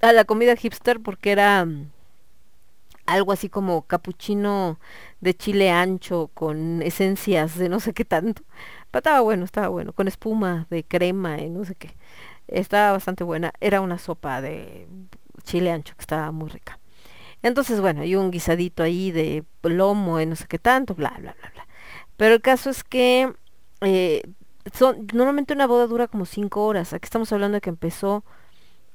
[0.00, 1.90] a la comida hipster porque era mm,
[3.06, 4.78] algo así como capuchino
[5.20, 8.42] de chile ancho con esencias de no sé qué tanto.
[8.90, 11.96] Pero estaba bueno, estaba bueno, con espuma de crema y no sé qué.
[12.48, 13.52] Estaba bastante buena.
[13.60, 14.88] Era una sopa de
[15.44, 16.78] chile ancho que estaba muy rica.
[17.42, 21.34] Entonces, bueno, y un guisadito ahí de lomo y no sé qué tanto, bla, bla,
[21.40, 21.66] bla, bla.
[22.16, 23.32] Pero el caso es que
[23.82, 24.22] eh,
[24.72, 26.92] son, normalmente una boda dura como cinco horas.
[26.92, 28.24] Aquí estamos hablando de que empezó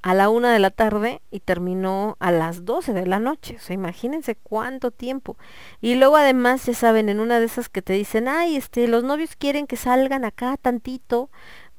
[0.02, 3.58] a la una de la tarde y terminó a las 12 de la noche.
[3.58, 5.38] O sea, imagínense cuánto tiempo.
[5.80, 9.04] Y luego además, ya saben, en una de esas que te dicen, ay, este, los
[9.04, 11.30] novios quieren que salgan acá tantito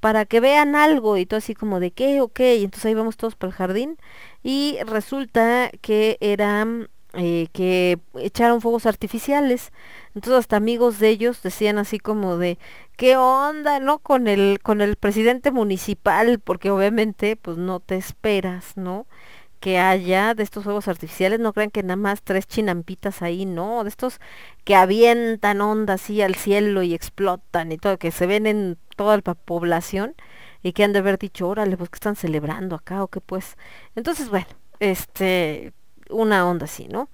[0.01, 3.17] para que vean algo y todo así como de qué, ok, y entonces ahí vamos
[3.17, 3.99] todos por el jardín
[4.43, 9.73] y resulta que eran eh, que echaron fuegos artificiales.
[10.15, 12.59] Entonces hasta amigos de ellos decían así como de
[12.97, 18.77] qué onda no con el con el presidente municipal porque obviamente pues no te esperas
[18.77, 19.07] no
[19.61, 21.39] que haya de estos fuegos artificiales.
[21.41, 24.21] No crean que nada más tres chinampitas ahí no de estos
[24.65, 29.21] que avientan ondas así al cielo y explotan y todo que se ven en toda
[29.25, 30.15] la población
[30.63, 33.57] y que han de haber dicho órale pues que están celebrando acá o qué pues
[33.97, 34.47] entonces bueno
[34.81, 35.73] este
[36.13, 37.09] una onda así, ¿no?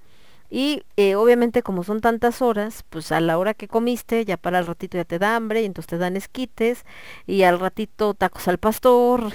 [0.49, 4.59] Y eh, obviamente como son tantas horas, pues a la hora que comiste, ya para
[4.59, 6.85] el ratito ya te da hambre, y entonces te dan esquites,
[7.27, 9.31] y al ratito tacos al pastor.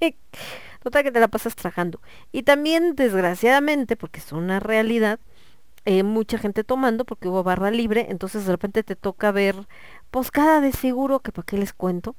[0.82, 2.00] Total que te la pasas trabajando.
[2.32, 5.18] Y también, desgraciadamente, porque es una realidad,
[5.84, 9.56] eh, mucha gente tomando porque hubo barra libre, entonces de repente te toca ver,
[10.10, 12.14] pues cada de seguro que para qué les cuento,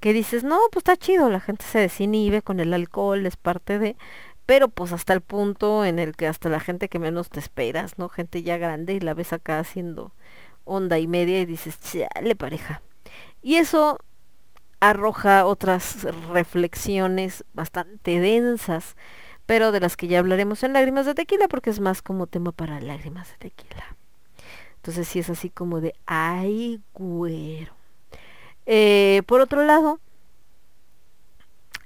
[0.00, 3.78] que dices, no, pues está chido, la gente se desinhibe con el alcohol, es parte
[3.78, 3.96] de,
[4.50, 7.98] pero pues hasta el punto en el que hasta la gente que menos te esperas,
[7.98, 8.08] ¿no?
[8.08, 10.10] Gente ya grande y la ves acá haciendo
[10.64, 12.82] onda y media y dices, chale pareja.
[13.42, 14.00] Y eso
[14.80, 18.96] arroja otras reflexiones bastante densas,
[19.46, 22.50] pero de las que ya hablaremos en Lágrimas de Tequila, porque es más como tema
[22.50, 23.84] para Lágrimas de Tequila.
[24.78, 27.72] Entonces sí es así como de, ay, güero.
[28.66, 30.00] Eh, por otro lado,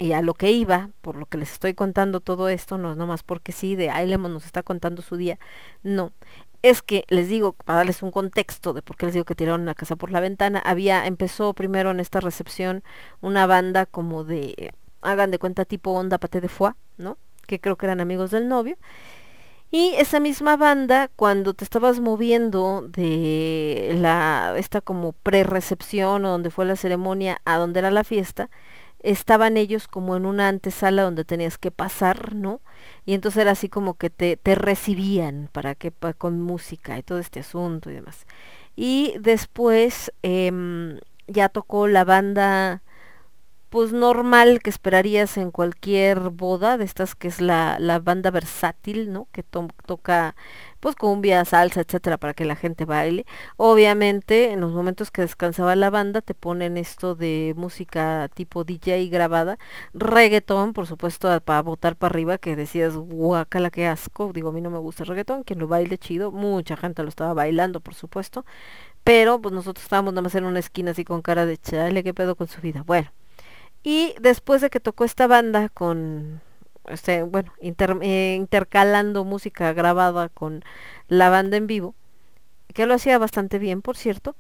[0.05, 2.97] y a lo que iba, por lo que les estoy contando todo esto, no es
[2.99, 5.39] nomás porque sí, de Ailemon nos está contando su día,
[5.83, 6.12] no.
[6.60, 9.65] Es que les digo, para darles un contexto de por qué les digo que tiraron
[9.65, 12.84] la casa por la ventana, había, empezó primero en esta recepción
[13.23, 17.16] una banda como de, hagan de cuenta tipo onda pate de foie, ¿no?
[17.47, 18.76] Que creo que eran amigos del novio.
[19.70, 26.50] Y esa misma banda, cuando te estabas moviendo de la, esta como pre-recepción o donde
[26.50, 28.50] fue la ceremonia a donde era la fiesta,
[29.05, 32.60] estaban ellos como en una antesala donde tenías que pasar, ¿no?
[33.05, 37.18] Y entonces era así como que te, te recibían para que con música y todo
[37.18, 38.26] este asunto y demás.
[38.76, 42.83] Y después em, ya tocó la banda
[43.74, 49.12] pues normal que esperarías en cualquier boda de estas que es la, la banda versátil,
[49.12, 49.26] ¿no?
[49.32, 50.36] Que to- toca
[50.78, 53.26] pues cumbia, salsa, etcétera, para que la gente baile.
[53.56, 59.08] Obviamente, en los momentos que descansaba la banda, te ponen esto de música tipo DJ
[59.10, 59.58] grabada,
[59.94, 64.32] reggaetón, por supuesto, para botar para arriba, que decías, guacala, qué asco.
[64.32, 67.08] Digo, a mí no me gusta el reggaetón, quien lo baile chido, mucha gente lo
[67.08, 68.44] estaba bailando, por supuesto.
[69.04, 72.14] Pero pues nosotros estábamos nada más en una esquina así con cara de chale, qué
[72.14, 72.82] pedo con su vida.
[72.86, 73.10] Bueno.
[73.84, 76.40] Y después de que tocó esta banda con,
[76.88, 80.64] este, bueno, eh, intercalando música grabada con
[81.08, 81.94] la banda en vivo,
[82.72, 84.36] que lo hacía bastante bien, por cierto,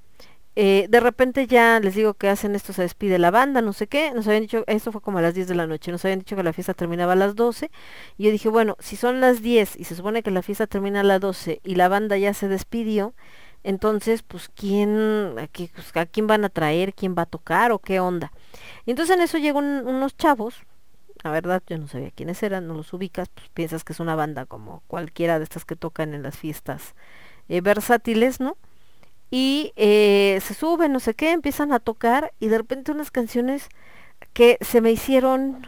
[0.56, 3.86] eh, de repente ya les digo que hacen esto, se despide la banda, no sé
[3.86, 6.20] qué, nos habían dicho, esto fue como a las 10 de la noche, nos habían
[6.20, 7.70] dicho que la fiesta terminaba a las 12,
[8.16, 11.00] y yo dije, bueno, si son las 10 y se supone que la fiesta termina
[11.00, 13.14] a las 12 y la banda ya se despidió,
[13.64, 15.34] entonces, pues, ¿quién,
[15.74, 18.30] pues, a quién van a traer, quién va a tocar o qué onda?
[18.84, 20.62] Y entonces en eso llegan unos chavos,
[21.22, 24.14] la verdad yo no sabía quiénes eran, no los ubicas, pues piensas que es una
[24.14, 26.94] banda como cualquiera de estas que tocan en las fiestas
[27.48, 28.58] eh, versátiles, ¿no?
[29.30, 33.68] Y eh, se suben, no sé qué, empiezan a tocar y de repente unas canciones
[34.34, 35.66] que se me hicieron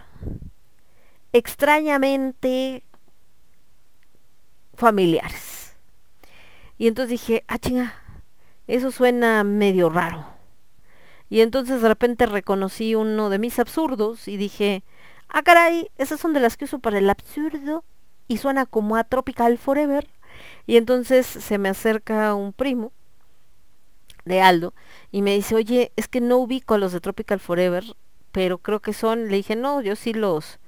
[1.33, 2.85] extrañamente
[4.75, 5.56] familiares.
[6.79, 7.95] Y entonces dije, ah, chinga,
[8.67, 10.27] eso suena medio raro.
[11.29, 14.85] Y entonces de repente reconocí uno de mis absurdos y dije,
[15.29, 17.85] ah, caray, esas son de las que uso para el absurdo
[18.29, 20.09] y suena como a Tropical Forever.
[20.67, 22.93] Y entonces se me acerca un primo
[24.25, 24.75] de Aldo
[25.11, 27.85] y me dice, oye, es que no ubico a los de Tropical Forever,
[28.33, 30.59] pero creo que son, le dije, no, yo sí los,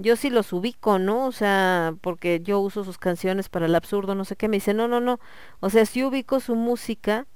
[0.00, 1.26] yo sí los ubico, ¿no?
[1.26, 4.48] O sea, porque yo uso sus canciones para el absurdo, no sé qué.
[4.48, 5.20] Me dice, no, no, no.
[5.60, 7.26] O sea, sí ubico su música,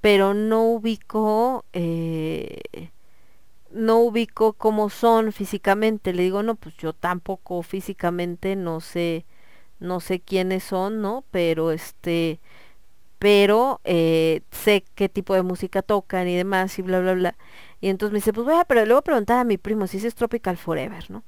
[0.00, 2.60] pero no ubico, eh,
[3.70, 6.12] no ubico cómo son físicamente.
[6.12, 9.24] Le digo, no, pues yo tampoco físicamente no sé,
[9.80, 11.24] no sé quiénes son, ¿no?
[11.30, 12.40] Pero este,
[13.18, 17.36] pero eh, sé qué tipo de música tocan y demás y bla, bla, bla.
[17.80, 19.86] Y entonces me dice, pues voy a, pero le voy a preguntar a mi primo
[19.86, 21.24] si ese es Tropical Forever, ¿no?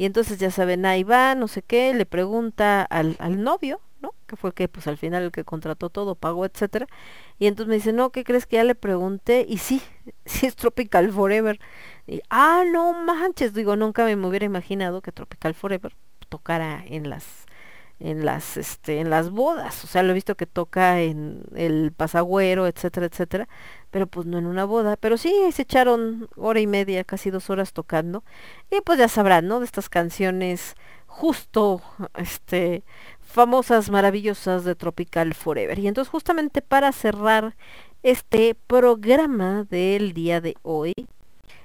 [0.00, 4.14] Y entonces ya saben, ahí va, no sé qué, le pregunta al, al novio, ¿no?
[4.26, 6.86] Que fue que pues al final el que contrató todo, pagó, etcétera.
[7.38, 9.44] Y entonces me dice, no, ¿qué crees que ya le pregunté?
[9.46, 9.82] Y sí,
[10.24, 11.60] sí es Tropical Forever.
[12.06, 15.94] Y, ah, no manches, digo, nunca me hubiera imaginado que Tropical Forever
[16.30, 17.44] tocara en las
[18.00, 21.92] en las este en las bodas o sea lo he visto que toca en el
[21.92, 23.48] pasagüero etcétera etcétera
[23.90, 27.50] pero pues no en una boda pero sí se echaron hora y media casi dos
[27.50, 28.24] horas tocando
[28.70, 30.74] y pues ya sabrán no de estas canciones
[31.06, 31.82] justo
[32.16, 32.84] este
[33.20, 37.54] famosas maravillosas de Tropical Forever y entonces justamente para cerrar
[38.02, 40.94] este programa del día de hoy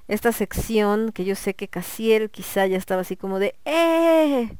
[0.10, 4.58] esta sección que yo sé que Casiel quizá ya estaba así como de ¡eh!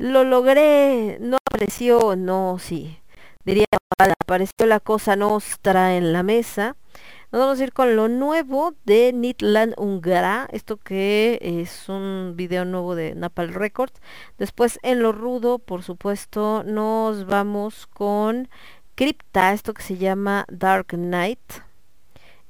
[0.00, 2.98] Lo logré, no apareció, no, sí,
[3.44, 3.66] diría,
[3.98, 6.76] apareció la cosa nostra en la mesa,
[7.32, 12.64] Nos vamos a ir con lo nuevo de Nitland Ungara, esto que es un video
[12.64, 14.00] nuevo de Napal Records.
[14.38, 18.48] Después en lo rudo, por supuesto, nos vamos con
[18.94, 21.40] Crypta, esto que se llama Dark Knight.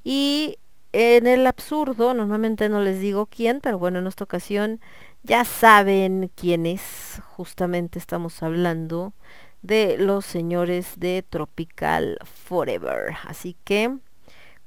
[0.05, 0.57] Y
[0.93, 4.79] en el absurdo, normalmente no les digo quién, pero bueno, en esta ocasión
[5.23, 7.21] ya saben quién es.
[7.35, 9.13] Justamente estamos hablando
[9.61, 13.15] de los señores de Tropical Forever.
[13.25, 13.97] Así que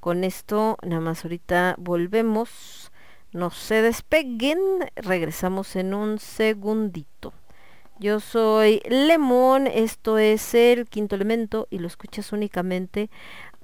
[0.01, 2.93] con esto, nada más ahorita volvemos.
[3.33, 4.59] No se despeguen,
[4.95, 7.33] regresamos en un segundito.
[7.99, 13.11] Yo soy Lemón, esto es el quinto elemento y lo escuchas únicamente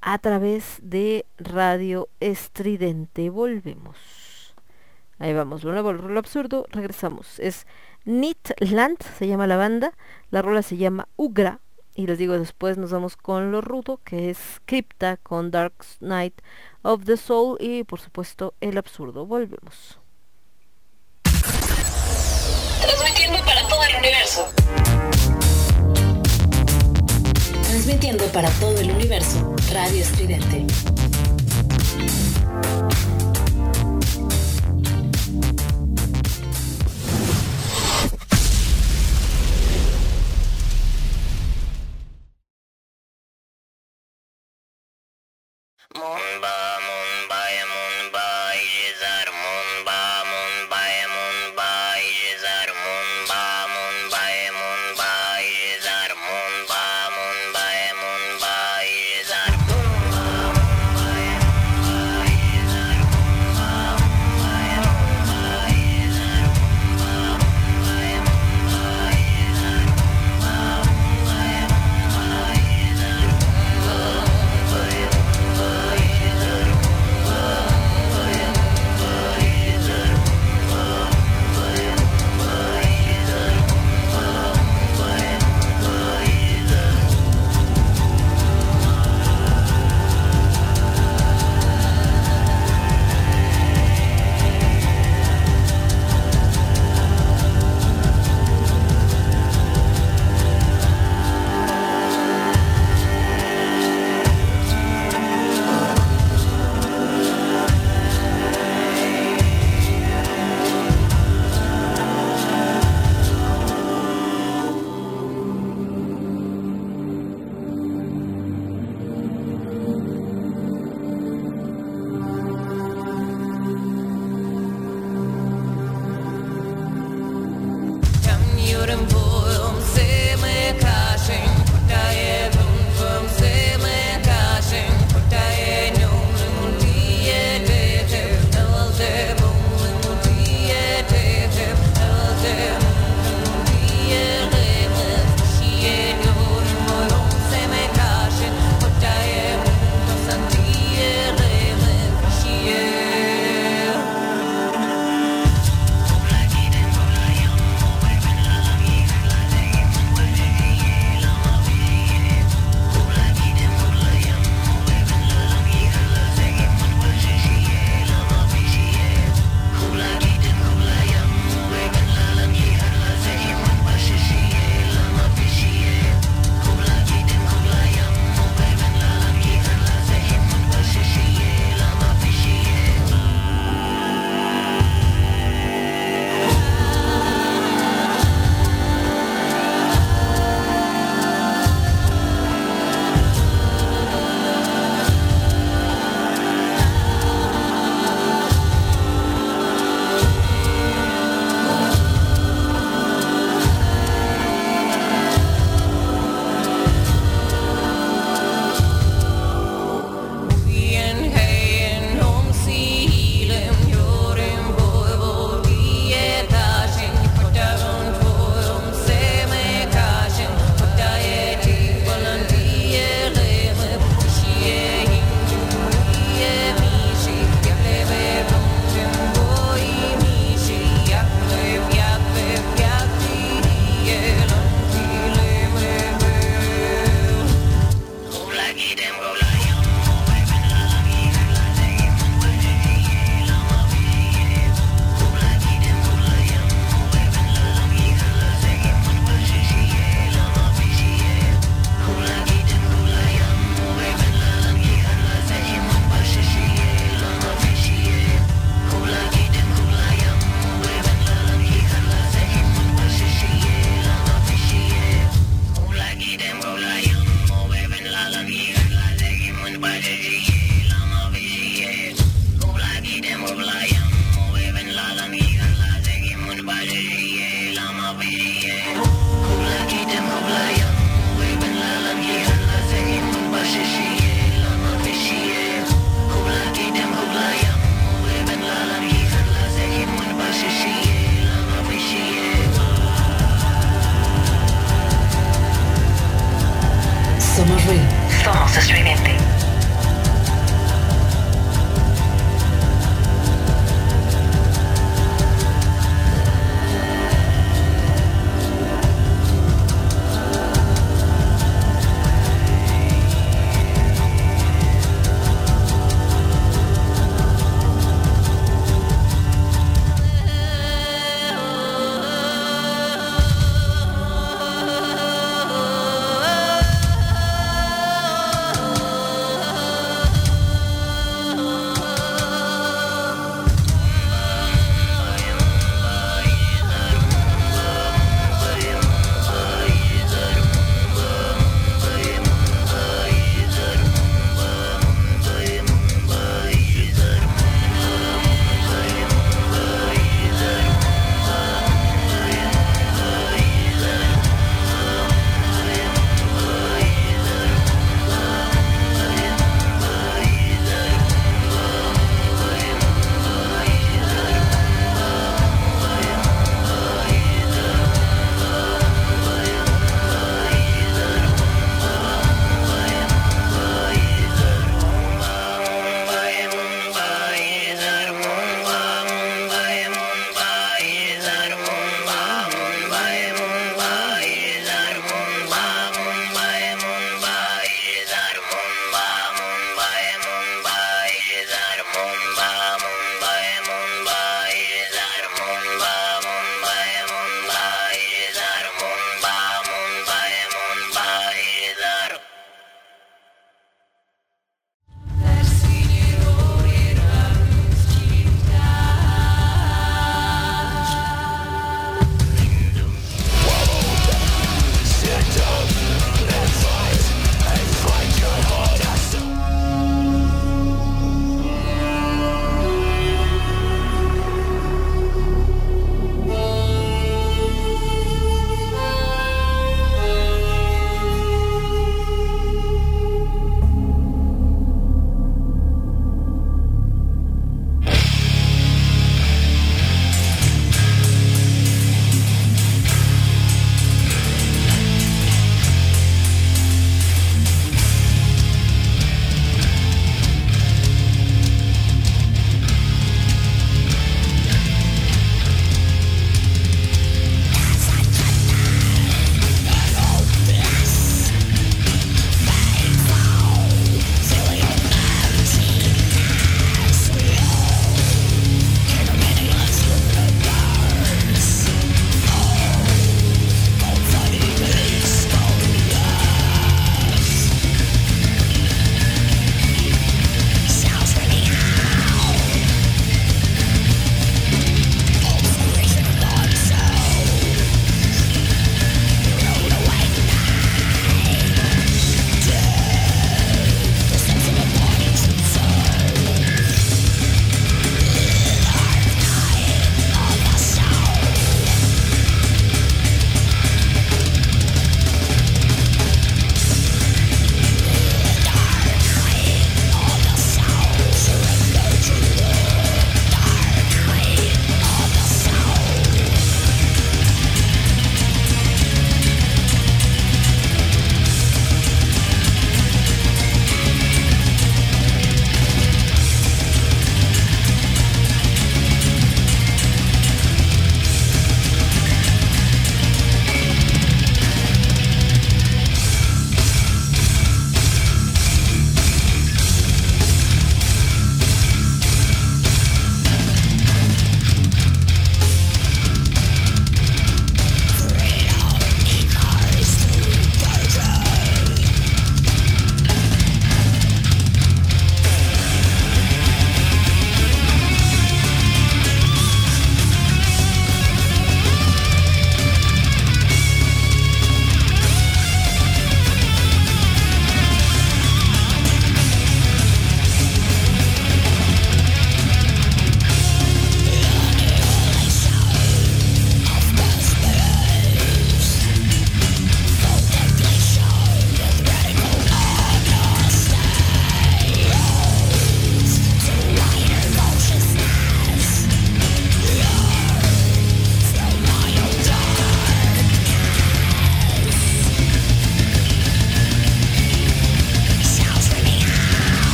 [0.00, 3.30] a través de Radio Estridente.
[3.30, 4.17] Volvemos.
[5.18, 7.38] Ahí vamos, lo nuevo, lo absurdo, regresamos.
[7.40, 7.66] Es
[8.04, 9.92] Nitland, se llama la banda.
[10.30, 11.60] La rola se llama Ugra.
[11.94, 16.40] Y les digo, después nos vamos con lo rudo, que es Crypta con Dark Knight
[16.82, 17.56] of the Soul.
[17.60, 19.26] Y por supuesto, el absurdo.
[19.26, 19.98] Volvemos.
[22.80, 24.46] Transmitiendo para todo el universo.
[27.64, 29.56] Transmitiendo para todo el universo.
[29.72, 30.66] Radio Estridente.
[45.98, 46.97] Moonbomb.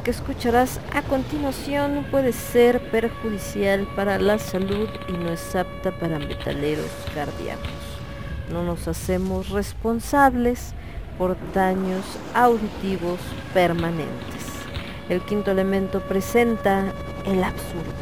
[0.00, 6.18] que escucharás a continuación puede ser perjudicial para la salud y no es apta para
[6.18, 7.70] metaleros cardíacos.
[8.52, 10.72] No nos hacemos responsables
[11.18, 13.18] por daños auditivos
[13.54, 14.44] permanentes.
[15.08, 16.92] El quinto elemento presenta
[17.24, 17.95] el absurdo.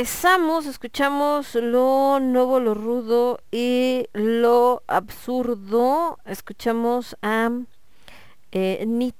[0.00, 6.18] regresamos, escuchamos lo nuevo, lo rudo y lo absurdo.
[6.24, 7.50] Escuchamos a
[8.50, 9.12] eh,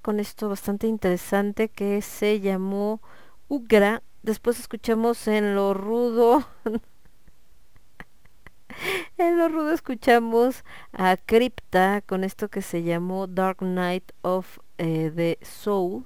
[0.00, 3.00] con esto bastante interesante que se llamó
[3.48, 4.04] Ugra.
[4.22, 6.44] Después escuchamos en lo rudo.
[9.18, 10.62] en lo rudo escuchamos
[10.92, 16.04] a Crypta con esto que se llamó Dark Night of eh, the Soul.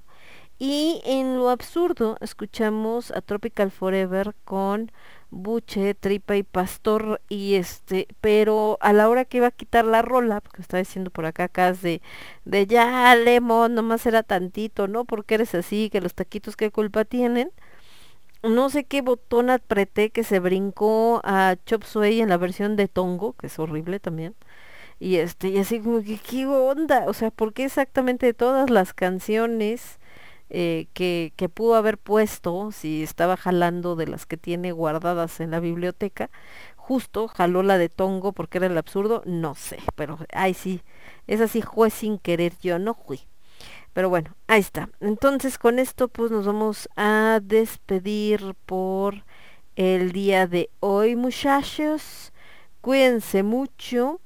[0.67, 4.91] Y en lo absurdo escuchamos a Tropical Forever con
[5.28, 10.01] Buche, Tripa y Pastor y este, pero a la hora que iba a quitar la
[10.01, 12.01] rola, porque está diciendo por acá Cas de,
[12.47, 15.05] de ya Lemon, nomás era tantito, ¿no?
[15.05, 17.52] Porque eres así, que los taquitos qué culpa tienen.
[18.43, 22.89] No sé qué botón apreté que se brincó a Chop Suey en la versión de
[22.89, 24.34] Tongo, que es horrible también.
[25.01, 27.05] Y este, y así como que, ¿qué onda?
[27.09, 29.99] O sea, ¿por qué exactamente todas las canciones
[30.51, 35.51] eh, que, que pudo haber puesto, si estaba jalando de las que tiene guardadas en
[35.51, 36.31] la biblioteca,
[36.77, 39.23] justo jaló la de Tongo porque era el absurdo?
[39.27, 40.83] No sé, pero ay sí,
[41.27, 43.21] esa sí fue sin querer, yo no fui.
[43.93, 44.91] Pero bueno, ahí está.
[45.01, 49.25] Entonces con esto pues nos vamos a despedir por
[49.77, 52.33] el día de hoy, muchachos.
[52.81, 54.21] Cuídense mucho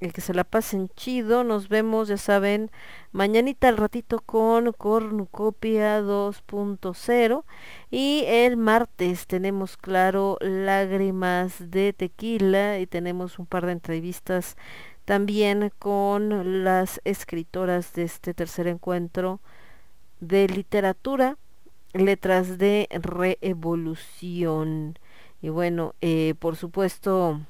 [0.00, 1.44] y que se la pasen chido.
[1.44, 2.70] Nos vemos, ya saben,
[3.12, 7.44] mañanita al ratito con Cornucopia 2.0
[7.90, 14.56] y el martes tenemos claro lágrimas de tequila y tenemos un par de entrevistas
[15.04, 19.40] también con las escritoras de este tercer encuentro
[20.20, 21.38] de literatura,
[21.94, 24.98] letras de reevolución.
[25.40, 27.40] Y bueno, eh, por supuesto,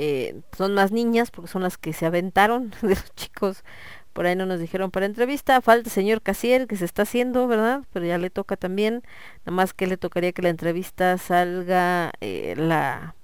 [0.00, 3.64] eh, son más niñas porque son las que se aventaron de los chicos.
[4.12, 5.60] Por ahí no nos dijeron para entrevista.
[5.60, 7.82] Falta el señor Casiel que se está haciendo, ¿verdad?
[7.92, 9.02] Pero ya le toca también.
[9.44, 13.14] Nada más que le tocaría que la entrevista salga eh, la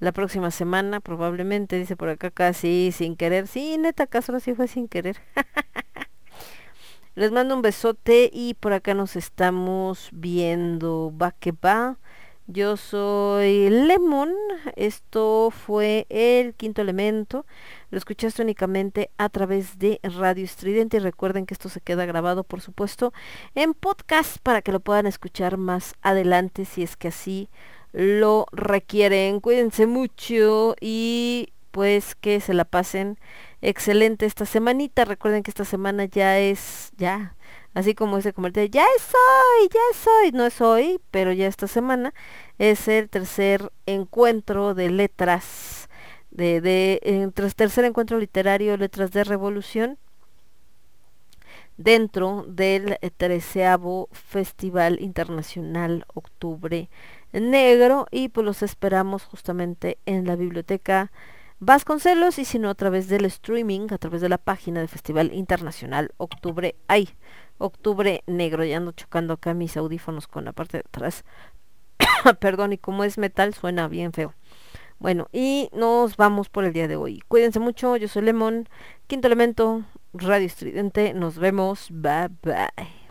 [0.00, 3.46] la próxima semana probablemente, dice por acá casi sin querer.
[3.46, 5.20] Sí, neta, caso ahora sí fue sin querer.
[7.14, 11.12] Les mando un besote y por acá nos estamos viendo.
[11.16, 11.98] Va que va.
[12.46, 14.34] Yo soy Lemon.
[14.76, 17.46] Esto fue el quinto elemento.
[17.90, 20.98] Lo escuchaste únicamente a través de Radio Estridente.
[20.98, 23.14] Y recuerden que esto se queda grabado, por supuesto,
[23.54, 27.48] en podcast para que lo puedan escuchar más adelante si es que así
[27.92, 29.40] lo requieren.
[29.40, 33.18] Cuídense mucho y pues que se la pasen
[33.62, 35.06] excelente esta semanita.
[35.06, 37.36] Recuerden que esta semana ya es, ya,
[37.74, 41.46] así como ese comercial, ya es hoy, ya es hoy, no es hoy, pero ya
[41.46, 42.14] esta semana
[42.58, 45.88] es el tercer encuentro de letras,
[46.30, 49.98] de, de entre tercer encuentro literario, letras de revolución
[51.76, 56.88] dentro del treceavo Festival Internacional Octubre
[57.32, 61.10] Negro y pues los esperamos justamente en la biblioteca
[61.60, 65.32] Vasconcelos y si no a través del streaming, a través de la página del Festival
[65.32, 67.08] Internacional Octubre, ay,
[67.58, 71.24] Octubre Negro, ya ando chocando acá mis audífonos con la parte de atrás,
[72.40, 74.34] perdón, y como es metal suena bien feo.
[74.98, 77.22] Bueno, y nos vamos por el día de hoy.
[77.28, 78.68] Cuídense mucho, yo soy Lemon,
[79.06, 83.04] quinto elemento, Radio Estridente, nos vemos, bye bye.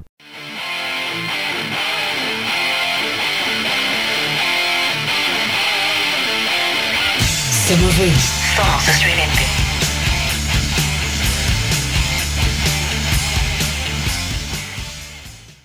[7.67, 8.19] Somos ruido.
[8.55, 9.52] Somos estridente.